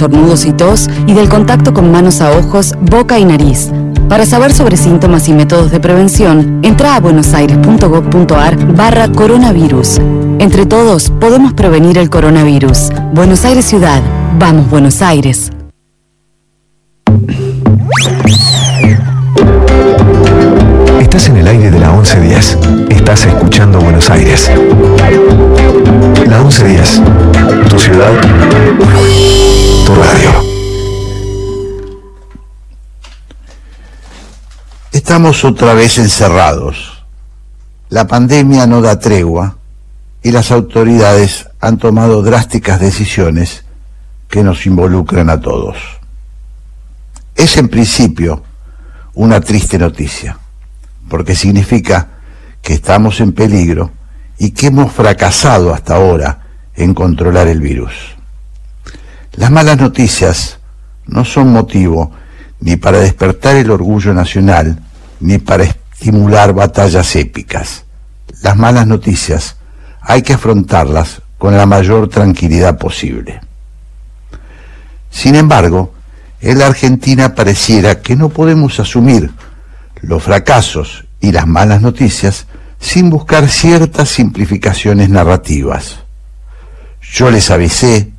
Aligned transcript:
estornudos 0.00 0.46
y 0.46 0.52
tos 0.52 0.88
y 1.06 1.12
del 1.12 1.28
contacto 1.28 1.74
con 1.74 1.92
manos 1.92 2.22
a 2.22 2.30
ojos, 2.30 2.74
boca 2.80 3.18
y 3.18 3.24
nariz. 3.26 3.70
Para 4.08 4.24
saber 4.24 4.50
sobre 4.50 4.78
síntomas 4.78 5.28
y 5.28 5.34
métodos 5.34 5.70
de 5.70 5.78
prevención, 5.78 6.60
entra 6.62 6.96
a 6.96 7.00
buenosaires.gov.ar 7.00 8.74
barra 8.74 9.12
coronavirus. 9.12 9.98
Entre 10.38 10.64
todos 10.64 11.10
podemos 11.20 11.52
prevenir 11.52 11.98
el 11.98 12.08
coronavirus. 12.08 12.88
Buenos 13.12 13.44
Aires 13.44 13.66
Ciudad. 13.66 14.00
Vamos 14.38 14.70
Buenos 14.70 15.02
Aires. 15.02 15.50
Estás 20.98 21.28
en 21.28 21.36
el 21.36 21.46
aire 21.46 21.70
de 21.70 21.78
la 21.78 21.90
1110. 21.90 22.58
Estás 22.88 23.26
escuchando 23.26 23.78
Buenos 23.80 24.08
Aires. 24.08 24.50
La 26.26 26.38
1110. 26.38 27.02
Tu 27.68 27.78
ciudad. 27.78 28.12
Radio. 29.96 30.30
Estamos 34.92 35.44
otra 35.44 35.74
vez 35.74 35.98
encerrados. 35.98 37.04
La 37.88 38.06
pandemia 38.06 38.66
no 38.66 38.80
da 38.80 38.98
tregua 38.98 39.56
y 40.22 40.30
las 40.30 40.50
autoridades 40.50 41.48
han 41.60 41.78
tomado 41.78 42.22
drásticas 42.22 42.80
decisiones 42.80 43.64
que 44.28 44.44
nos 44.44 44.66
involucran 44.66 45.30
a 45.30 45.40
todos. 45.40 45.76
Es 47.34 47.56
en 47.56 47.68
principio 47.68 48.42
una 49.14 49.40
triste 49.40 49.78
noticia 49.78 50.38
porque 51.08 51.34
significa 51.34 52.08
que 52.62 52.74
estamos 52.74 53.20
en 53.20 53.32
peligro 53.32 53.90
y 54.38 54.52
que 54.52 54.68
hemos 54.68 54.92
fracasado 54.92 55.74
hasta 55.74 55.96
ahora 55.96 56.46
en 56.76 56.94
controlar 56.94 57.48
el 57.48 57.60
virus. 57.60 58.19
Las 59.40 59.50
malas 59.50 59.78
noticias 59.78 60.58
no 61.06 61.24
son 61.24 61.50
motivo 61.50 62.12
ni 62.60 62.76
para 62.76 62.98
despertar 62.98 63.56
el 63.56 63.70
orgullo 63.70 64.12
nacional, 64.12 64.78
ni 65.18 65.38
para 65.38 65.64
estimular 65.64 66.52
batallas 66.52 67.16
épicas. 67.16 67.86
Las 68.42 68.54
malas 68.58 68.86
noticias 68.86 69.56
hay 70.02 70.20
que 70.20 70.34
afrontarlas 70.34 71.22
con 71.38 71.56
la 71.56 71.64
mayor 71.64 72.10
tranquilidad 72.10 72.76
posible. 72.76 73.40
Sin 75.08 75.34
embargo, 75.36 75.94
en 76.42 76.58
la 76.58 76.66
Argentina 76.66 77.34
pareciera 77.34 78.02
que 78.02 78.16
no 78.16 78.28
podemos 78.28 78.78
asumir 78.78 79.32
los 80.02 80.22
fracasos 80.22 81.06
y 81.18 81.32
las 81.32 81.46
malas 81.46 81.80
noticias 81.80 82.46
sin 82.78 83.08
buscar 83.08 83.48
ciertas 83.48 84.10
simplificaciones 84.10 85.08
narrativas. 85.08 86.00
Yo 87.00 87.30
les 87.30 87.50
avisé, 87.50 88.12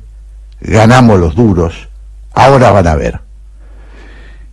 ganamos 0.62 1.18
los 1.18 1.34
duros, 1.34 1.88
ahora 2.32 2.70
van 2.70 2.86
a 2.86 2.94
ver. 2.94 3.20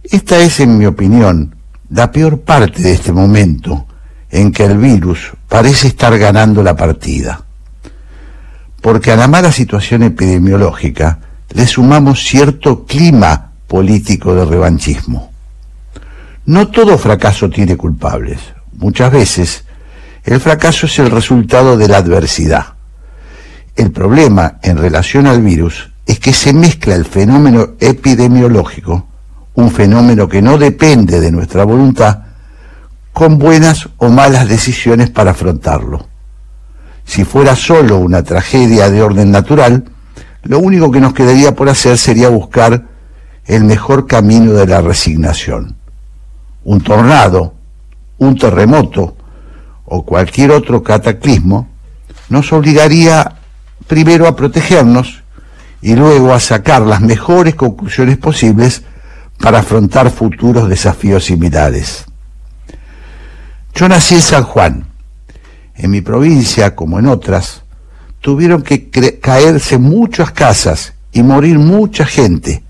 Esta 0.03 0.37
es, 0.39 0.59
en 0.59 0.77
mi 0.77 0.85
opinión, 0.85 1.55
la 1.89 2.11
peor 2.11 2.41
parte 2.41 2.81
de 2.81 2.93
este 2.93 3.11
momento 3.11 3.85
en 4.31 4.51
que 4.51 4.65
el 4.65 4.77
virus 4.77 5.31
parece 5.47 5.87
estar 5.87 6.17
ganando 6.17 6.63
la 6.63 6.75
partida. 6.75 7.41
Porque 8.81 9.11
a 9.11 9.15
la 9.15 9.27
mala 9.27 9.51
situación 9.51 10.03
epidemiológica 10.03 11.19
le 11.51 11.67
sumamos 11.67 12.23
cierto 12.23 12.85
clima 12.85 13.51
político 13.67 14.33
de 14.33 14.45
revanchismo. 14.45 15.31
No 16.45 16.69
todo 16.69 16.97
fracaso 16.97 17.49
tiene 17.49 17.77
culpables. 17.77 18.39
Muchas 18.73 19.11
veces 19.11 19.63
el 20.23 20.39
fracaso 20.39 20.85
es 20.85 20.97
el 20.99 21.11
resultado 21.11 21.77
de 21.77 21.87
la 21.87 21.97
adversidad. 21.97 22.73
El 23.75 23.91
problema 23.91 24.59
en 24.63 24.77
relación 24.77 25.27
al 25.27 25.41
virus 25.41 25.91
es 26.09 26.19
que 26.19 26.33
se 26.33 26.53
mezcla 26.53 26.95
el 26.95 27.05
fenómeno 27.05 27.75
epidemiológico, 27.79 29.07
un 29.53 29.69
fenómeno 29.69 30.27
que 30.27 30.41
no 30.41 30.57
depende 30.57 31.19
de 31.19 31.31
nuestra 31.31 31.63
voluntad, 31.65 32.23
con 33.13 33.37
buenas 33.37 33.87
o 33.97 34.09
malas 34.09 34.47
decisiones 34.47 35.11
para 35.11 35.31
afrontarlo. 35.31 36.07
Si 37.05 37.25
fuera 37.25 37.55
solo 37.55 37.99
una 37.99 38.23
tragedia 38.23 38.89
de 38.89 39.03
orden 39.03 39.29
natural, 39.29 39.83
lo 40.41 40.57
único 40.57 40.89
que 40.89 40.99
nos 40.99 41.13
quedaría 41.13 41.53
por 41.53 41.69
hacer 41.69 41.95
sería 41.99 42.29
buscar 42.29 42.87
el 43.45 43.63
mejor 43.63 44.07
camino 44.07 44.53
de 44.53 44.65
la 44.65 44.81
resignación 44.81 45.75
un 46.63 46.81
tornado, 46.81 47.53
un 48.17 48.35
terremoto 48.35 49.15
o 49.85 50.03
cualquier 50.03 50.51
otro 50.51 50.83
cataclismo, 50.83 51.67
nos 52.29 52.51
obligaría 52.51 53.35
primero 53.87 54.27
a 54.27 54.35
protegernos 54.35 55.23
y 55.81 55.95
luego 55.95 56.33
a 56.33 56.39
sacar 56.39 56.81
las 56.81 57.01
mejores 57.01 57.55
conclusiones 57.55 58.17
posibles 58.17 58.83
para 59.39 59.59
afrontar 59.59 60.11
futuros 60.11 60.67
desafíos 60.67 61.25
similares. 61.25 62.05
Yo 63.73 63.87
nací 63.87 64.15
en 64.15 64.21
San 64.21 64.43
Juan. 64.43 64.85
En 65.75 65.91
mi 65.91 66.01
provincia, 66.01 66.75
como 66.75 66.99
en 66.99 67.07
otras, 67.07 67.63
tuvieron 68.19 68.61
que 68.61 68.89
caerse 69.21 69.77
muchas 69.77 70.31
casas 70.31 70.93
y 71.13 71.23
morir 71.23 71.57
mucha 71.57 72.05
gente, 72.05 72.63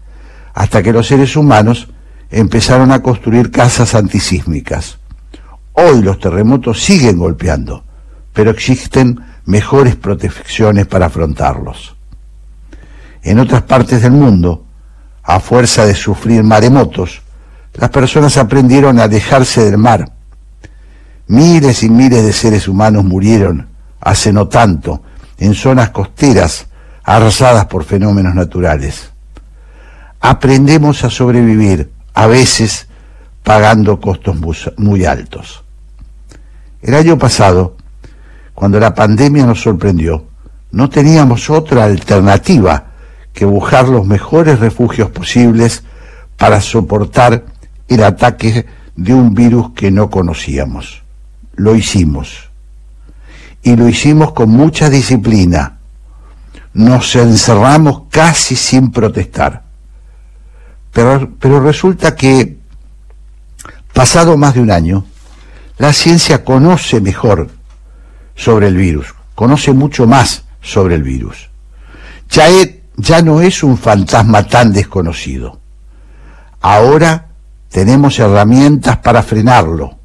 hasta 0.53 0.83
que 0.83 0.93
los 0.93 1.07
seres 1.07 1.35
humanos 1.35 1.89
empezaron 2.29 2.91
a 2.91 3.01
construir 3.01 3.49
casas 3.49 3.95
antisísmicas. 3.95 4.99
Hoy 5.73 6.03
los 6.03 6.19
terremotos 6.19 6.83
siguen 6.83 7.17
golpeando, 7.17 7.83
pero 8.33 8.51
existen 8.51 9.19
mejores 9.45 9.95
protecciones 9.95 10.85
para 10.85 11.07
afrontarlos. 11.07 11.95
En 13.23 13.39
otras 13.39 13.63
partes 13.63 14.01
del 14.01 14.11
mundo, 14.11 14.65
a 15.23 15.39
fuerza 15.39 15.85
de 15.85 15.93
sufrir 15.93 16.43
maremotos, 16.43 17.21
las 17.73 17.89
personas 17.89 18.37
aprendieron 18.37 18.99
a 18.99 19.03
alejarse 19.03 19.65
del 19.65 19.77
mar. 19.77 20.11
Miles 21.27 21.83
y 21.83 21.89
miles 21.89 22.23
de 22.23 22.33
seres 22.33 22.67
humanos 22.67 23.03
murieron 23.03 23.67
hace 24.01 24.33
no 24.33 24.47
tanto 24.47 25.03
en 25.37 25.53
zonas 25.53 25.89
costeras 25.89 26.67
arrasadas 27.03 27.65
por 27.65 27.83
fenómenos 27.83 28.33
naturales. 28.33 29.11
Aprendemos 30.19 31.03
a 31.03 31.09
sobrevivir 31.09 31.91
a 32.13 32.27
veces 32.27 32.87
pagando 33.43 33.99
costos 33.99 34.35
muy 34.77 35.05
altos. 35.05 35.63
El 36.81 36.95
año 36.95 37.17
pasado, 37.17 37.75
cuando 38.53 38.79
la 38.79 38.93
pandemia 38.93 39.45
nos 39.45 39.61
sorprendió, 39.61 40.25
no 40.71 40.89
teníamos 40.89 41.49
otra 41.49 41.85
alternativa 41.85 42.88
que 43.39 43.45
buscar 43.45 43.87
los 43.87 44.05
mejores 44.05 44.59
refugios 44.59 45.11
posibles 45.11 45.83
para 46.35 46.59
soportar 46.59 47.45
el 47.87 48.03
ataque 48.03 48.65
de 48.97 49.13
un 49.13 49.33
virus 49.33 49.71
que 49.71 49.91
no 49.91 50.09
conocíamos. 50.09 51.03
Lo 51.55 51.73
hicimos. 51.73 52.49
Y 53.63 53.77
lo 53.77 53.87
hicimos 53.87 54.33
con 54.33 54.49
mucha 54.49 54.89
disciplina. 54.89 55.77
Nos 56.73 57.15
encerramos 57.15 58.03
casi 58.09 58.57
sin 58.57 58.91
protestar. 58.91 59.63
Pero, 60.91 61.61
resulta 61.61 62.17
que, 62.17 62.57
pasado 63.93 64.35
más 64.35 64.55
de 64.55 64.59
un 64.59 64.71
año, 64.71 65.05
la 65.77 65.93
ciencia 65.93 66.43
conoce 66.43 66.99
mejor 66.99 67.49
sobre 68.35 68.67
el 68.67 68.75
virus, 68.75 69.15
conoce 69.33 69.71
mucho 69.71 70.07
más 70.07 70.43
sobre 70.61 70.95
el 70.95 71.03
virus. 71.03 71.49
Ya, 72.31 72.49
ya 72.99 73.21
no 73.21 73.41
es 73.41 73.63
un 73.63 73.77
fantasma 73.77 74.43
tan 74.43 74.73
desconocido. 74.73 75.59
Ahora 76.59 77.29
tenemos 77.69 78.19
herramientas 78.19 78.97
para 78.97 79.23
frenarlo, 79.23 79.97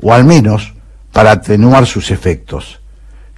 o 0.00 0.12
al 0.12 0.24
menos 0.24 0.74
para 1.12 1.32
atenuar 1.32 1.86
sus 1.86 2.10
efectos. 2.10 2.80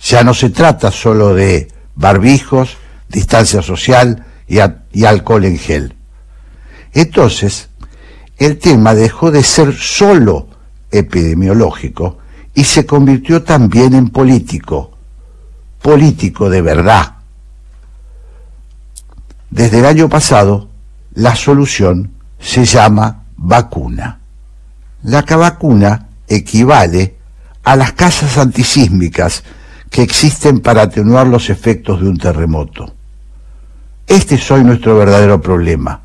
Ya 0.01 0.25
no 0.25 0.33
se 0.33 0.51
trata 0.51 0.91
solo 0.91 1.35
de 1.35 1.69
barbijos, 1.95 2.77
distancia 3.09 3.61
social 3.63 4.25
y 4.47 5.05
alcohol 5.05 5.45
en 5.45 5.59
gel. 5.59 5.97
Entonces, 6.95 7.69
el 8.39 8.59
tema 8.59 8.95
dejó 8.95 9.31
de 9.31 9.43
ser 9.43 9.75
solo 9.75 10.49
epidemiológico 10.91 12.19
y 12.55 12.65
se 12.65 12.87
convirtió 12.87 13.43
también 13.43 13.95
en 13.95 14.09
político, 14.09 14.93
político 15.83 16.49
de 16.49 16.63
verdad. 16.63 17.15
Desde 19.55 19.79
el 19.79 19.87
año 19.87 20.09
pasado, 20.09 20.69
la 21.15 21.37
solución 21.37 22.11
se 22.41 22.65
llama 22.65 23.27
vacuna. 23.37 24.19
La 25.05 25.23
vacuna 25.23 26.09
equivale 26.27 27.15
a 27.63 27.77
las 27.77 27.93
casas 27.93 28.37
antisísmicas 28.37 29.45
que 29.91 30.03
existen 30.03 30.59
para 30.59 30.83
atenuar 30.83 31.29
los 31.29 31.51
efectos 31.51 32.01
de 32.01 32.09
un 32.09 32.19
terremoto. 32.19 32.93
Este 34.09 34.35
es 34.35 34.51
hoy 34.51 34.65
nuestro 34.65 34.99
verdadero 34.99 35.41
problema 35.41 36.01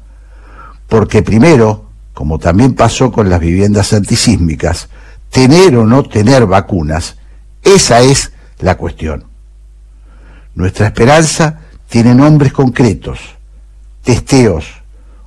porque 0.87 1.23
primero, 1.23 1.85
como 2.13 2.37
también 2.37 2.75
pasó 2.75 3.11
con 3.11 3.31
las 3.31 3.39
viviendas 3.39 3.93
antisísmicas, 3.93 4.89
tener 5.31 5.75
o 5.75 5.87
no 5.87 6.03
tener 6.03 6.45
vacunas, 6.45 7.15
esa 7.63 8.01
es 8.01 8.31
la 8.59 8.75
cuestión. 8.75 9.25
Nuestra 10.53 10.85
esperanza 10.85 11.61
tiene 11.87 12.13
nombres 12.13 12.53
concretos, 12.53 13.38
testeos, 14.09 14.65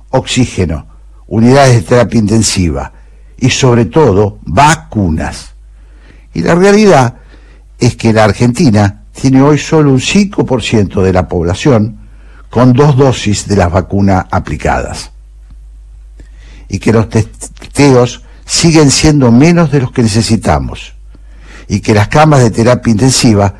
oxígeno, 0.09 0.85
unidades 1.27 1.75
de 1.75 1.81
terapia 1.83 2.19
intensiva 2.19 2.91
y 3.37 3.49
sobre 3.49 3.85
todo 3.85 4.39
vacunas. 4.41 5.53
Y 6.33 6.41
la 6.41 6.53
realidad 6.53 7.15
es 7.79 7.95
que 7.95 8.11
la 8.11 8.25
Argentina 8.25 9.05
tiene 9.13 9.41
hoy 9.41 9.57
solo 9.57 9.91
un 9.91 10.01
5% 10.01 11.01
de 11.01 11.13
la 11.13 11.29
población 11.29 11.97
con 12.49 12.73
dos 12.73 12.97
dosis 12.97 13.47
de 13.47 13.55
las 13.55 13.71
vacunas 13.71 14.25
aplicadas. 14.29 15.11
Y 16.67 16.79
que 16.79 16.91
los 16.91 17.07
testeos 17.07 18.23
siguen 18.45 18.91
siendo 18.91 19.31
menos 19.31 19.71
de 19.71 19.79
los 19.79 19.93
que 19.93 20.03
necesitamos. 20.03 20.93
Y 21.69 21.79
que 21.79 21.93
las 21.93 22.09
camas 22.09 22.41
de 22.41 22.51
terapia 22.51 22.91
intensiva 22.91 23.53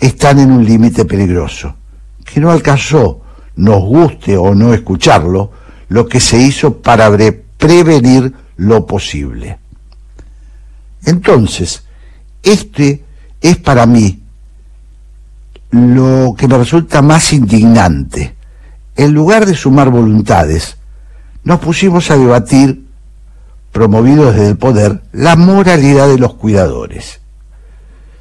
están 0.00 0.40
en 0.40 0.50
un 0.50 0.64
límite 0.64 1.04
peligroso. 1.04 1.76
Que 2.24 2.40
no 2.40 2.50
alcanzó, 2.50 3.23
nos 3.56 3.82
guste 3.82 4.36
o 4.36 4.54
no 4.54 4.74
escucharlo, 4.74 5.50
lo 5.88 6.06
que 6.06 6.20
se 6.20 6.38
hizo 6.38 6.78
para 6.78 7.10
prevenir 7.58 8.32
lo 8.56 8.86
posible. 8.86 9.58
Entonces, 11.04 11.84
este 12.42 13.04
es 13.40 13.56
para 13.58 13.86
mí 13.86 14.22
lo 15.70 16.34
que 16.36 16.48
me 16.48 16.56
resulta 16.56 17.02
más 17.02 17.32
indignante. 17.32 18.34
En 18.96 19.12
lugar 19.12 19.44
de 19.44 19.54
sumar 19.54 19.90
voluntades, 19.90 20.76
nos 21.42 21.60
pusimos 21.60 22.10
a 22.10 22.16
debatir, 22.16 22.84
promovidos 23.72 24.34
desde 24.34 24.50
el 24.50 24.56
poder, 24.56 25.02
la 25.12 25.36
moralidad 25.36 26.08
de 26.08 26.18
los 26.18 26.34
cuidadores. 26.34 27.20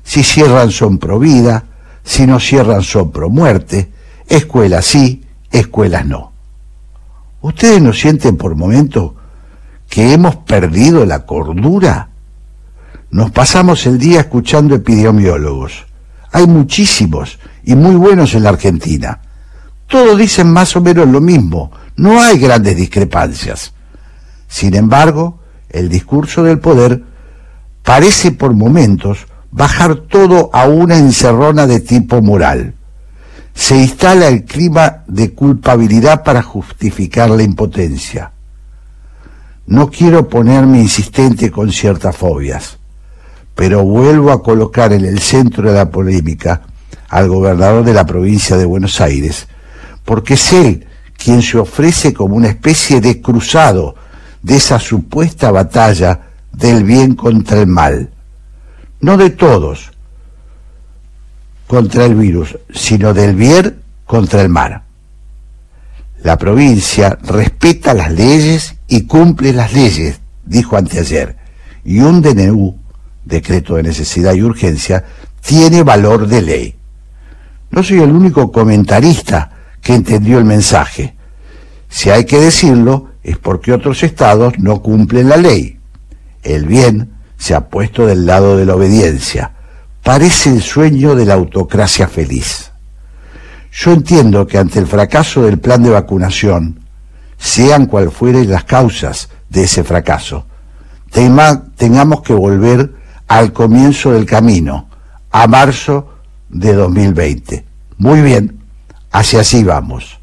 Si 0.03 0.24
cierran 0.24 0.71
son 0.71 0.97
pro 0.97 1.19
vida, 1.19 1.65
si 2.03 2.25
no 2.25 2.39
cierran 2.39 2.81
son 2.81 3.12
pro 3.12 3.30
muerte, 3.30 3.91
escuelas 4.27 4.85
sí, 4.85 5.23
escuelas 5.54 6.06
no. 6.06 6.34
¿Ustedes 7.42 7.82
no 7.82 7.94
sienten 7.94 8.38
por 8.38 8.56
momentos 8.56 9.14
que 9.90 10.14
hemos 10.14 10.36
perdido 10.38 11.06
la 11.06 11.26
cordura? 11.26 12.10
Nos 13.12 13.32
pasamos 13.32 13.86
el 13.86 14.00
día 14.00 14.22
escuchando 14.22 14.76
epidemiólogos. 14.76 15.86
Hay 16.32 16.48
muchísimos 16.48 17.38
y 17.64 17.76
muy 17.76 17.96
buenos 17.96 18.34
en 18.34 18.44
la 18.44 18.50
Argentina. 18.50 19.20
Todos 19.88 20.18
dicen 20.18 20.52
más 20.52 20.76
o 20.76 20.82
menos 20.82 21.08
lo 21.08 21.22
mismo, 21.22 21.72
no 21.98 22.20
hay 22.20 22.40
grandes 22.40 22.76
discrepancias. 22.76 23.74
Sin 24.48 24.74
embargo, 24.76 25.40
el 25.70 25.90
discurso 25.90 26.44
del 26.44 26.60
poder 26.60 27.04
parece 27.84 28.32
por 28.32 28.54
momentos 28.54 29.28
bajar 29.52 29.96
todo 29.96 30.50
a 30.54 30.66
una 30.66 30.98
encerrona 30.98 31.68
de 31.68 31.80
tipo 31.80 32.22
moral 32.22 32.74
se 33.54 33.78
instala 33.78 34.28
el 34.28 34.46
clima 34.46 35.04
de 35.08 35.34
culpabilidad 35.34 36.24
para 36.24 36.42
justificar 36.42 37.30
la 37.30 37.44
impotencia. 37.44 38.32
No 39.68 39.90
quiero 39.90 40.28
ponerme 40.28 40.80
insistente 40.82 41.50
con 41.52 41.72
ciertas 41.72 42.18
fobias, 42.18 42.78
pero 43.56 43.84
vuelvo 43.84 44.32
a 44.32 44.44
colocar 44.44 44.92
en 44.92 45.06
el 45.06 45.20
centro 45.20 45.72
de 45.72 45.78
la 45.78 45.90
polémica 45.90 46.62
al 47.10 47.30
gobernador 47.30 47.86
de 47.86 47.94
la 47.94 48.06
provincia 48.06 48.58
de 48.58 48.66
Buenos 48.66 49.00
Aires, 49.00 49.48
porque 50.04 50.34
es 50.34 50.54
él 50.54 50.88
quien 51.16 51.42
se 51.42 51.58
ofrece 51.58 52.14
como 52.14 52.36
una 52.36 52.50
especie 52.50 53.00
de 53.00 53.22
cruzado 53.22 53.96
de 54.42 54.58
esa 54.58 54.80
supuesta 54.80 55.52
batalla 55.52 56.20
del 56.52 56.84
bien 56.84 57.16
contra 57.16 57.62
el 57.62 57.68
mal. 57.68 58.12
No 59.00 59.16
de 59.16 59.30
todos, 59.30 59.93
contra 61.74 62.06
el 62.06 62.14
virus, 62.14 62.56
sino 62.72 63.16
del 63.16 63.36
bien 63.36 63.81
contra 64.06 64.44
el 64.44 64.50
mar. 64.50 64.84
La 66.22 66.38
provincia 66.38 67.18
respeta 67.24 67.96
las 67.96 68.12
leyes 68.12 68.75
y 68.88 69.08
cumple 69.08 69.54
las 69.54 69.74
leyes, 69.74 70.20
dijo 70.46 70.78
anteayer, 70.78 71.36
y 71.84 72.00
un 72.02 72.22
DNU, 72.22 72.78
decreto 73.25 73.74
de 73.74 73.81
necesidad 73.81 74.36
y 74.36 74.44
urgencia, 74.44 75.04
tiene 75.44 75.81
valor 75.81 76.28
de 76.28 76.44
ley. 76.44 76.75
No 77.72 77.81
soy 77.81 78.04
el 78.04 78.12
único 78.12 78.52
comentarista 78.52 79.50
que 79.81 79.96
entendió 79.96 80.38
el 80.38 80.46
mensaje. 80.46 81.16
Si 81.90 82.12
hay 82.12 82.26
que 82.26 82.38
decirlo, 82.38 83.14
es 83.24 83.40
porque 83.40 83.74
otros 83.74 84.04
estados 84.04 84.60
no 84.60 84.84
cumplen 84.84 85.28
la 85.28 85.38
ley. 85.38 85.80
El 86.44 86.68
bien 86.68 87.14
se 87.36 87.56
ha 87.56 87.68
puesto 87.69 88.06
del 88.06 88.28
lado 88.28 88.58
de 88.58 88.66
la 88.68 88.76
obediencia 88.76 89.54
parece 90.04 90.50
el 90.50 90.62
sueño 90.62 91.16
de 91.16 91.26
la 91.26 91.34
autocracia 91.34 92.08
feliz. 92.08 92.72
Yo 93.72 93.92
entiendo 93.92 94.46
que 94.46 94.58
ante 94.58 94.80
el 94.80 94.86
fracaso 94.86 95.44
del 95.44 95.60
plan 95.60 95.82
de 95.82 95.90
vacunación, 95.90 96.80
sean 97.38 97.88
cual 97.88 98.12
fueren 98.12 98.52
las 98.52 98.66
causas 98.66 99.30
de 99.50 99.64
ese 99.64 99.84
fracaso, 99.84 100.46
tengamos 101.10 102.22
que 102.22 102.34
volver 102.34 102.94
al 103.28 103.52
comienzo 103.54 104.12
del 104.12 104.26
camino, 104.26 104.90
a 105.32 105.48
marzo 105.48 106.10
de 106.50 106.74
2020. 106.74 107.66
Muy 107.98 108.22
bien, 108.22 108.60
hacia 109.12 109.42
así 109.42 109.64
vamos. 109.64 110.20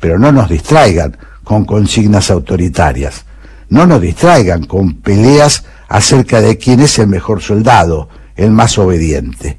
Pero 0.00 0.18
no 0.18 0.32
nos 0.32 0.48
distraigan 0.48 1.16
con 1.44 1.64
consignas 1.64 2.30
autoritarias. 2.30 3.24
No 3.68 3.86
nos 3.86 4.00
distraigan 4.00 4.64
con 4.64 4.94
peleas 4.94 5.64
acerca 5.88 6.40
de 6.40 6.56
quién 6.56 6.80
es 6.80 6.98
el 6.98 7.08
mejor 7.08 7.42
soldado, 7.42 8.08
el 8.36 8.50
más 8.50 8.78
obediente. 8.78 9.58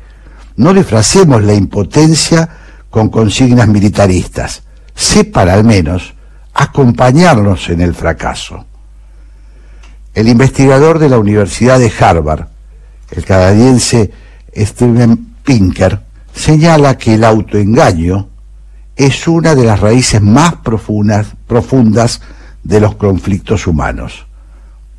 No 0.55 0.73
disfracemos 0.73 1.43
la 1.43 1.53
impotencia 1.53 2.49
con 2.89 3.09
consignas 3.09 3.67
militaristas. 3.67 4.63
Sé 4.95 5.25
para 5.25 5.53
al 5.53 5.63
menos 5.63 6.13
acompañarnos 6.53 7.69
en 7.69 7.81
el 7.81 7.93
fracaso. 7.93 8.65
El 10.13 10.27
investigador 10.27 10.97
de 10.97 11.09
la 11.09 11.19
Universidad 11.19 11.77
de 11.77 11.91
Harvard, 11.99 12.47
el 13.11 13.23
canadiense 13.23 14.11
Steven 14.55 15.35
Pinker, 15.43 16.01
señala 16.33 16.97
que 16.97 17.13
el 17.13 17.23
autoengaño 17.23 18.29
es 18.95 19.27
una 19.27 19.53
de 19.53 19.63
las 19.63 19.79
raíces 19.79 20.21
más 20.21 20.55
profundas, 20.55 21.27
profundas 21.45 22.21
de 22.63 22.79
los 22.79 22.95
conflictos 22.95 23.67
humanos. 23.67 24.25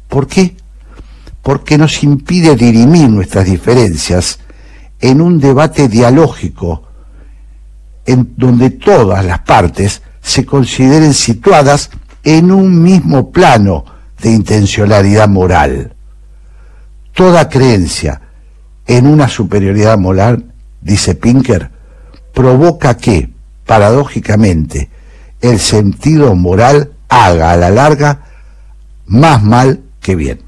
¿Por 0.07 0.29
qué? 0.29 0.57
Porque 1.49 1.79
nos 1.79 2.03
impide 2.03 2.57
dirimir 2.57 3.09
nuestras 3.09 3.47
diferencias 3.47 4.39
en 5.01 5.23
un 5.23 5.41
debate 5.41 5.89
dialógico 5.89 6.83
en 8.05 8.35
donde 8.37 8.69
todas 8.69 9.25
las 9.25 9.39
partes 9.39 10.03
se 10.21 10.45
consideren 10.45 11.15
situadas 11.15 11.89
en 12.23 12.53
un 12.53 12.83
mismo 12.83 13.31
plano 13.31 13.87
de 14.21 14.31
intencionalidad 14.31 15.27
moral. 15.27 15.95
Toda 17.15 17.49
creencia 17.49 18.21
en 18.87 19.07
una 19.07 19.27
superioridad 19.27 19.97
moral, 19.97 20.53
dice 20.83 21.15
Pinker, 21.15 21.71
provoca 22.35 22.99
que, 22.99 23.31
paradójicamente, 23.65 24.91
el 25.41 25.59
sentido 25.59 26.35
moral 26.35 26.93
haga 27.09 27.53
a 27.53 27.57
la 27.57 27.71
larga 27.71 28.21
más 29.07 29.43
mal 29.43 29.81
que 30.03 30.15
bien. 30.15 30.48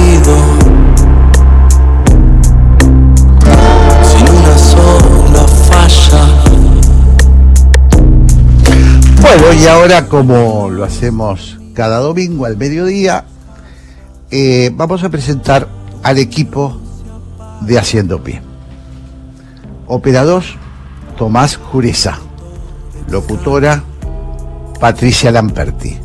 Bueno, 9.21 9.53
y 9.53 9.67
ahora 9.67 10.07
como 10.07 10.69
lo 10.69 10.83
hacemos 10.83 11.57
cada 11.73 11.99
domingo 11.99 12.45
al 12.45 12.57
mediodía, 12.57 13.25
eh, 14.29 14.71
vamos 14.73 15.03
a 15.03 15.09
presentar 15.09 15.67
al 16.03 16.17
equipo 16.17 16.81
de 17.61 17.77
Haciendo 17.77 18.23
Pie. 18.23 18.41
Operador 19.87 20.43
Tomás 21.17 21.57
Jureza. 21.57 22.17
Locutora 23.09 23.83
Patricia 24.79 25.31
Lamperti. 25.31 25.97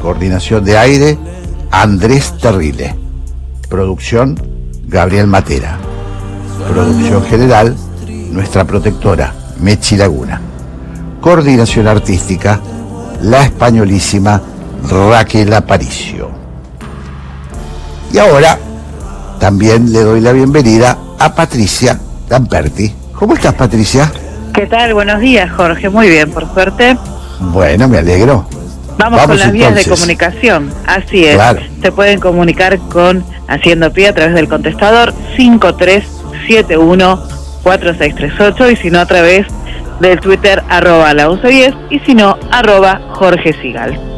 Coordinación 0.00 0.64
de 0.64 0.78
aire 0.78 1.18
Andrés 1.70 2.34
Terrile. 2.40 2.94
Producción, 3.68 4.40
Gabriel 4.86 5.26
Matera. 5.26 5.78
Producción 6.72 7.22
general, 7.24 7.76
nuestra 8.34 8.64
protectora, 8.64 9.32
Mechi 9.60 9.96
Laguna. 9.96 10.40
Coordinación 11.20 11.86
artística, 11.86 12.60
la 13.22 13.44
españolísima 13.44 14.42
Raquel 14.90 15.52
Aparicio. 15.54 16.28
Y 18.12 18.18
ahora 18.18 18.58
también 19.38 19.90
le 19.92 20.00
doy 20.00 20.20
la 20.20 20.32
bienvenida 20.32 20.98
a 21.18 21.34
Patricia 21.34 21.98
Lamperti. 22.28 22.92
¿Cómo 23.12 23.34
estás, 23.34 23.54
Patricia? 23.54 24.12
¿Qué 24.52 24.66
tal? 24.66 24.94
Buenos 24.94 25.20
días, 25.20 25.50
Jorge. 25.52 25.88
Muy 25.88 26.08
bien, 26.08 26.30
por 26.30 26.52
suerte. 26.52 26.98
Bueno, 27.40 27.88
me 27.88 27.98
alegro. 27.98 28.46
Vamos, 28.98 29.22
con 29.22 29.38
las 29.38 29.52
vías 29.52 29.74
de 29.74 29.84
comunicación. 29.84 30.72
Así 30.86 31.24
es. 31.24 31.40
Se 31.82 31.92
pueden 31.92 32.20
comunicar 32.20 32.78
con 32.78 33.24
Haciendo 33.48 33.92
Pie 33.92 34.08
a 34.08 34.14
través 34.14 34.34
del 34.34 34.48
contestador 34.48 35.12
5371-4638 37.64 38.72
y 38.72 38.76
si 38.76 38.90
no 38.90 39.00
a 39.00 39.06
través 39.06 39.46
del 40.00 40.20
Twitter 40.20 40.62
arroba 40.68 41.14
la 41.14 41.28
1110 41.28 41.74
y 41.90 41.98
si 42.00 42.14
no 42.14 42.36
arroba 42.50 43.00
Jorge 43.14 43.52
Sigal. 43.54 44.13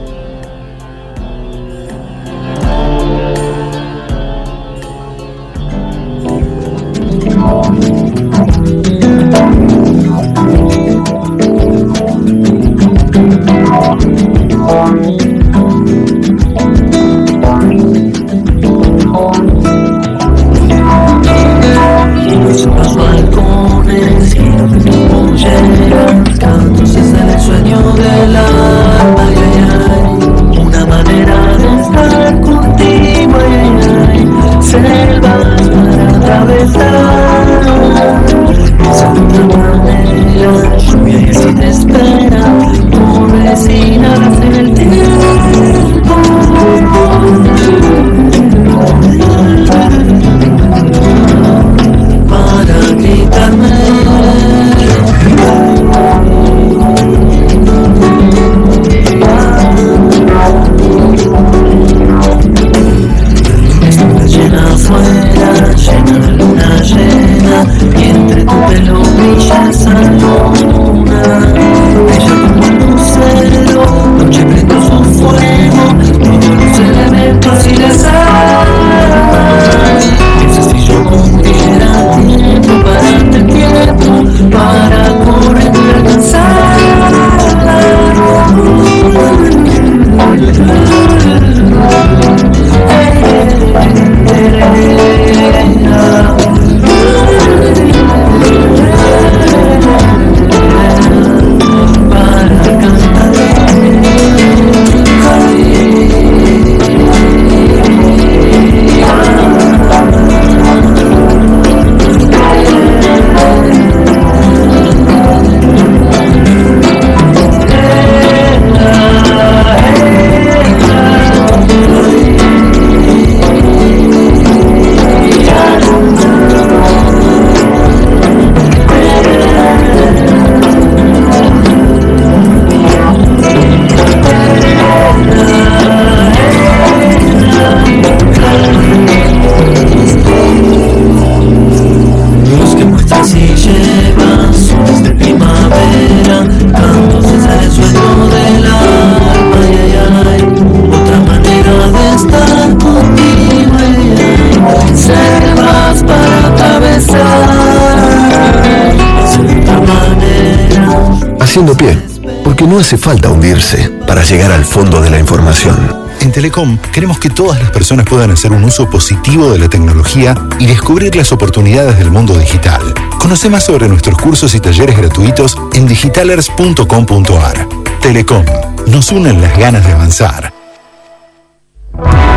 No 162.77 162.83
hace 162.83 162.99
falta 162.99 163.31
hundirse 163.31 163.89
para 164.07 164.23
llegar 164.23 164.53
al 164.53 164.67
fondo 164.67 165.01
de 165.01 165.09
la 165.09 165.19
información. 165.19 165.97
En 166.21 166.31
Telecom 166.31 166.77
queremos 166.93 167.19
que 167.19 167.31
todas 167.31 167.59
las 167.59 167.71
personas 167.71 168.05
puedan 168.05 168.31
hacer 168.31 168.53
un 168.53 168.63
uso 168.65 168.91
positivo 168.91 169.51
de 169.51 169.59
la 169.59 169.71
tecnología 169.71 170.35
y 170.59 170.67
descubrir 170.67 171.17
las 171.17 171.33
oportunidades 171.33 171.99
del 171.99 172.11
mundo 172.11 172.37
digital. 172.37 172.83
Conoce 173.19 173.49
más 173.49 173.65
sobre 173.65 173.89
nuestros 173.89 174.19
cursos 174.19 174.55
y 174.55 174.61
talleres 174.61 174.95
gratuitos 174.95 175.57
en 175.73 175.87
digitalers.com.ar. 175.87 177.67
Telecom, 178.03 178.45
nos 178.89 179.11
unen 179.11 179.41
las 179.41 179.57
ganas 179.57 179.83
de 179.87 179.93
avanzar. 179.93 180.53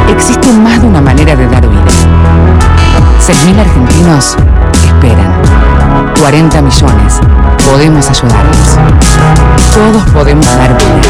Existe 0.08 0.54
más 0.54 0.82
de 0.82 0.88
una 0.88 1.02
manera 1.02 1.36
de 1.36 1.50
dar 1.50 1.68
vida. 1.68 1.92
6.000 3.28 3.60
argentinos. 3.60 4.38
40 6.30 6.62
millones 6.62 7.20
podemos 7.66 8.08
ayudarlos. 8.08 8.78
Todos 9.74 10.04
podemos 10.12 10.46
dar 10.46 10.78
vida. 10.78 11.02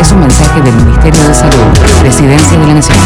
Es 0.00 0.12
un 0.12 0.20
mensaje 0.20 0.62
del 0.62 0.74
Ministerio 0.76 1.28
de 1.28 1.34
Salud, 1.34 1.78
Presidencia 2.00 2.58
de 2.58 2.66
la 2.66 2.72
Nación. 2.72 2.96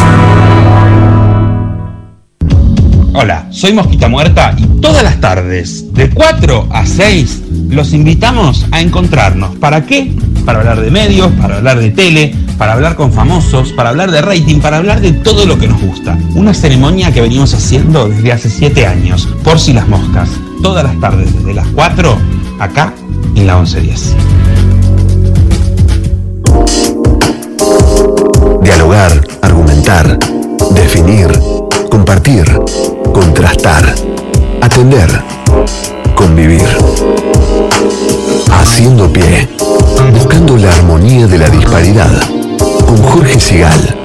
Hola, 3.14 3.49
soy 3.50 3.73
Mosquita 3.73 4.08
Muerta 4.08 4.54
y 4.56 4.62
todas 4.80 5.02
las 5.02 5.20
tardes, 5.20 5.92
de 5.92 6.08
4 6.08 6.68
a 6.70 6.87
6, 6.87 7.42
los 7.70 7.92
invitamos 7.92 8.64
a 8.70 8.80
encontrarnos. 8.80 9.56
¿Para 9.56 9.84
qué? 9.84 10.14
Para 10.44 10.58
hablar 10.58 10.80
de 10.80 10.90
medios, 10.90 11.32
para 11.32 11.56
hablar 11.56 11.78
de 11.78 11.90
tele, 11.90 12.34
para 12.58 12.74
hablar 12.74 12.96
con 12.96 13.12
famosos, 13.12 13.72
para 13.72 13.90
hablar 13.90 14.10
de 14.10 14.20
rating, 14.20 14.60
para 14.60 14.76
hablar 14.76 15.00
de 15.00 15.12
todo 15.12 15.46
lo 15.46 15.58
que 15.58 15.68
nos 15.68 15.80
gusta. 15.80 16.18
Una 16.34 16.52
ceremonia 16.52 17.12
que 17.12 17.20
venimos 17.20 17.54
haciendo 17.54 18.08
desde 18.08 18.32
hace 18.32 18.50
7 18.50 18.86
años, 18.86 19.28
por 19.42 19.58
si 19.58 19.72
las 19.72 19.88
moscas, 19.88 20.28
todas 20.62 20.84
las 20.84 20.98
tardes 21.00 21.34
desde 21.34 21.54
las 21.54 21.66
4, 21.68 22.18
acá 22.60 22.92
en 23.34 23.46
la 23.46 23.56
1110. 23.56 24.16
Dialogar, 28.62 29.20
argumentar, 29.42 30.18
definir, 30.74 31.28
compartir 31.90 32.44
contrastar, 33.14 33.94
atender, 34.60 35.08
convivir. 36.16 36.66
Haciendo 38.50 39.10
pie, 39.12 39.48
Buscando 40.12 40.56
la 40.56 40.70
armonía 40.70 41.26
de 41.26 41.38
la 41.38 41.49
disparidad 41.49 42.11
con 42.87 43.02
Jorge 43.02 43.40
Sigal. 43.40 43.96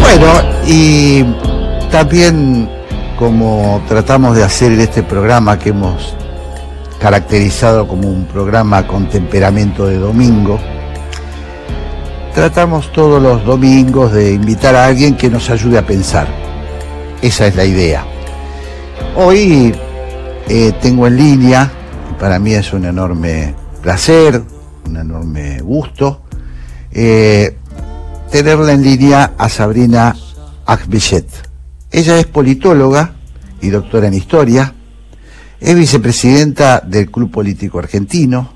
Bueno, 0.00 0.32
y 0.66 1.24
también 1.90 2.68
como 3.18 3.82
tratamos 3.88 4.36
de 4.36 4.44
hacer 4.44 4.72
en 4.72 4.80
este 4.80 5.02
programa 5.02 5.58
que 5.58 5.70
hemos 5.70 6.14
caracterizado 7.00 7.86
como 7.86 8.08
un 8.08 8.24
programa 8.26 8.86
con 8.86 9.08
temperamento 9.08 9.86
de 9.86 9.98
domingo, 9.98 10.58
tratamos 12.34 12.92
todos 12.92 13.22
los 13.22 13.44
domingos 13.44 14.12
de 14.12 14.32
invitar 14.32 14.74
a 14.74 14.86
alguien 14.86 15.16
que 15.16 15.30
nos 15.30 15.48
ayude 15.50 15.78
a 15.78 15.86
pensar. 15.86 16.26
Esa 17.22 17.46
es 17.46 17.56
la 17.56 17.64
idea. 17.64 18.04
Hoy 19.16 19.74
eh, 20.48 20.72
tengo 20.80 21.06
en 21.06 21.16
línea, 21.16 21.70
para 22.20 22.38
mí 22.38 22.52
es 22.52 22.72
un 22.72 22.84
enorme 22.84 23.54
placer, 23.82 24.42
un 24.86 24.96
enorme 24.96 25.60
gusto, 25.60 26.22
eh, 26.92 27.56
tenerla 28.30 28.72
en 28.72 28.82
línea 28.82 29.32
a 29.38 29.48
Sabrina 29.48 30.14
Akbichet. 30.66 31.26
Ella 31.90 32.18
es 32.18 32.26
politóloga 32.26 33.12
y 33.60 33.70
doctora 33.70 34.08
en 34.08 34.14
historia, 34.14 34.74
es 35.66 35.74
vicepresidenta 35.74 36.78
del 36.78 37.10
Club 37.10 37.32
Político 37.32 37.80
Argentino, 37.80 38.52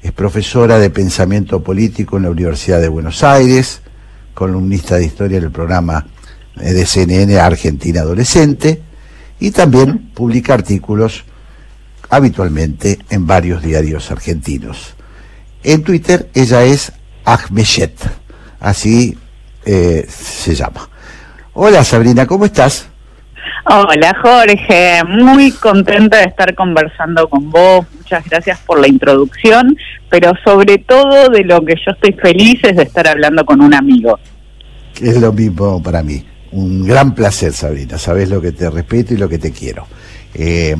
es 0.00 0.12
profesora 0.12 0.78
de 0.78 0.90
pensamiento 0.90 1.60
político 1.60 2.18
en 2.18 2.22
la 2.22 2.30
Universidad 2.30 2.80
de 2.80 2.86
Buenos 2.86 3.24
Aires, 3.24 3.80
columnista 4.32 4.94
de 4.94 5.06
historia 5.06 5.38
en 5.38 5.44
el 5.44 5.50
programa 5.50 6.06
de 6.54 6.86
CNN 6.86 7.40
Argentina 7.40 8.02
Adolescente 8.02 8.80
y 9.40 9.50
también 9.50 10.12
publica 10.14 10.54
artículos 10.54 11.24
habitualmente 12.10 13.00
en 13.10 13.26
varios 13.26 13.60
diarios 13.60 14.12
argentinos. 14.12 14.94
En 15.64 15.82
Twitter 15.82 16.30
ella 16.32 16.62
es 16.62 16.92
Ahmechet, 17.24 17.98
así 18.60 19.18
eh, 19.64 20.06
se 20.08 20.54
llama. 20.54 20.88
Hola 21.54 21.82
Sabrina, 21.82 22.24
¿cómo 22.24 22.44
estás? 22.44 22.86
Hola 23.64 24.16
Jorge, 24.22 25.02
muy 25.08 25.50
contenta 25.50 26.18
de 26.18 26.24
estar 26.24 26.54
conversando 26.54 27.28
con 27.28 27.50
vos. 27.50 27.86
Muchas 27.96 28.24
gracias 28.28 28.60
por 28.60 28.80
la 28.80 28.88
introducción, 28.88 29.76
pero 30.08 30.32
sobre 30.44 30.78
todo 30.78 31.28
de 31.28 31.44
lo 31.44 31.64
que 31.64 31.74
yo 31.74 31.92
estoy 31.92 32.12
feliz 32.12 32.60
es 32.62 32.76
de 32.76 32.84
estar 32.84 33.08
hablando 33.08 33.44
con 33.44 33.60
un 33.60 33.74
amigo. 33.74 34.18
Es 35.00 35.20
lo 35.20 35.32
mismo 35.32 35.82
para 35.82 36.02
mí. 36.02 36.24
Un 36.52 36.86
gran 36.86 37.14
placer, 37.14 37.52
Sabrina. 37.52 37.98
Sabes 37.98 38.30
lo 38.30 38.40
que 38.40 38.52
te 38.52 38.70
respeto 38.70 39.14
y 39.14 39.16
lo 39.16 39.28
que 39.28 39.38
te 39.38 39.52
quiero. 39.52 39.86
Eh, 40.32 40.76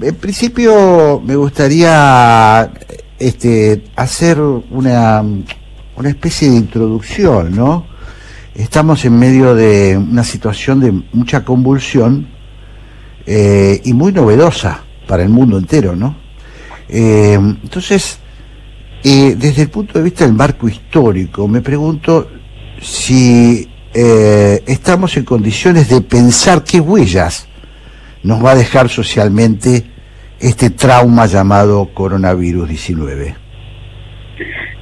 en 0.00 0.14
principio 0.14 1.20
me 1.24 1.34
gustaría 1.34 2.70
este, 3.18 3.82
hacer 3.96 4.40
una, 4.40 5.22
una 5.96 6.08
especie 6.08 6.50
de 6.50 6.56
introducción, 6.56 7.54
¿no? 7.56 7.95
Estamos 8.56 9.04
en 9.04 9.18
medio 9.18 9.54
de 9.54 9.98
una 9.98 10.24
situación 10.24 10.80
de 10.80 10.90
mucha 11.12 11.44
convulsión 11.44 12.26
eh, 13.26 13.82
y 13.84 13.92
muy 13.92 14.12
novedosa 14.12 14.82
para 15.06 15.22
el 15.22 15.28
mundo 15.28 15.58
entero, 15.58 15.94
¿no? 15.94 16.16
Eh, 16.88 17.34
entonces, 17.34 18.18
eh, 19.04 19.36
desde 19.36 19.62
el 19.62 19.68
punto 19.68 19.98
de 19.98 20.04
vista 20.04 20.24
del 20.24 20.32
marco 20.32 20.66
histórico, 20.68 21.46
me 21.46 21.60
pregunto 21.60 22.30
si 22.80 23.68
estamos 23.92 25.16
en 25.16 25.24
condiciones 25.24 25.88
de 25.88 26.02
pensar 26.02 26.64
qué 26.64 26.80
huellas 26.80 27.48
nos 28.22 28.44
va 28.44 28.50
a 28.50 28.54
dejar 28.54 28.90
socialmente 28.90 29.84
este 30.38 30.68
trauma 30.68 31.24
llamado 31.24 31.90
coronavirus 31.94 32.68
19. 32.68 33.45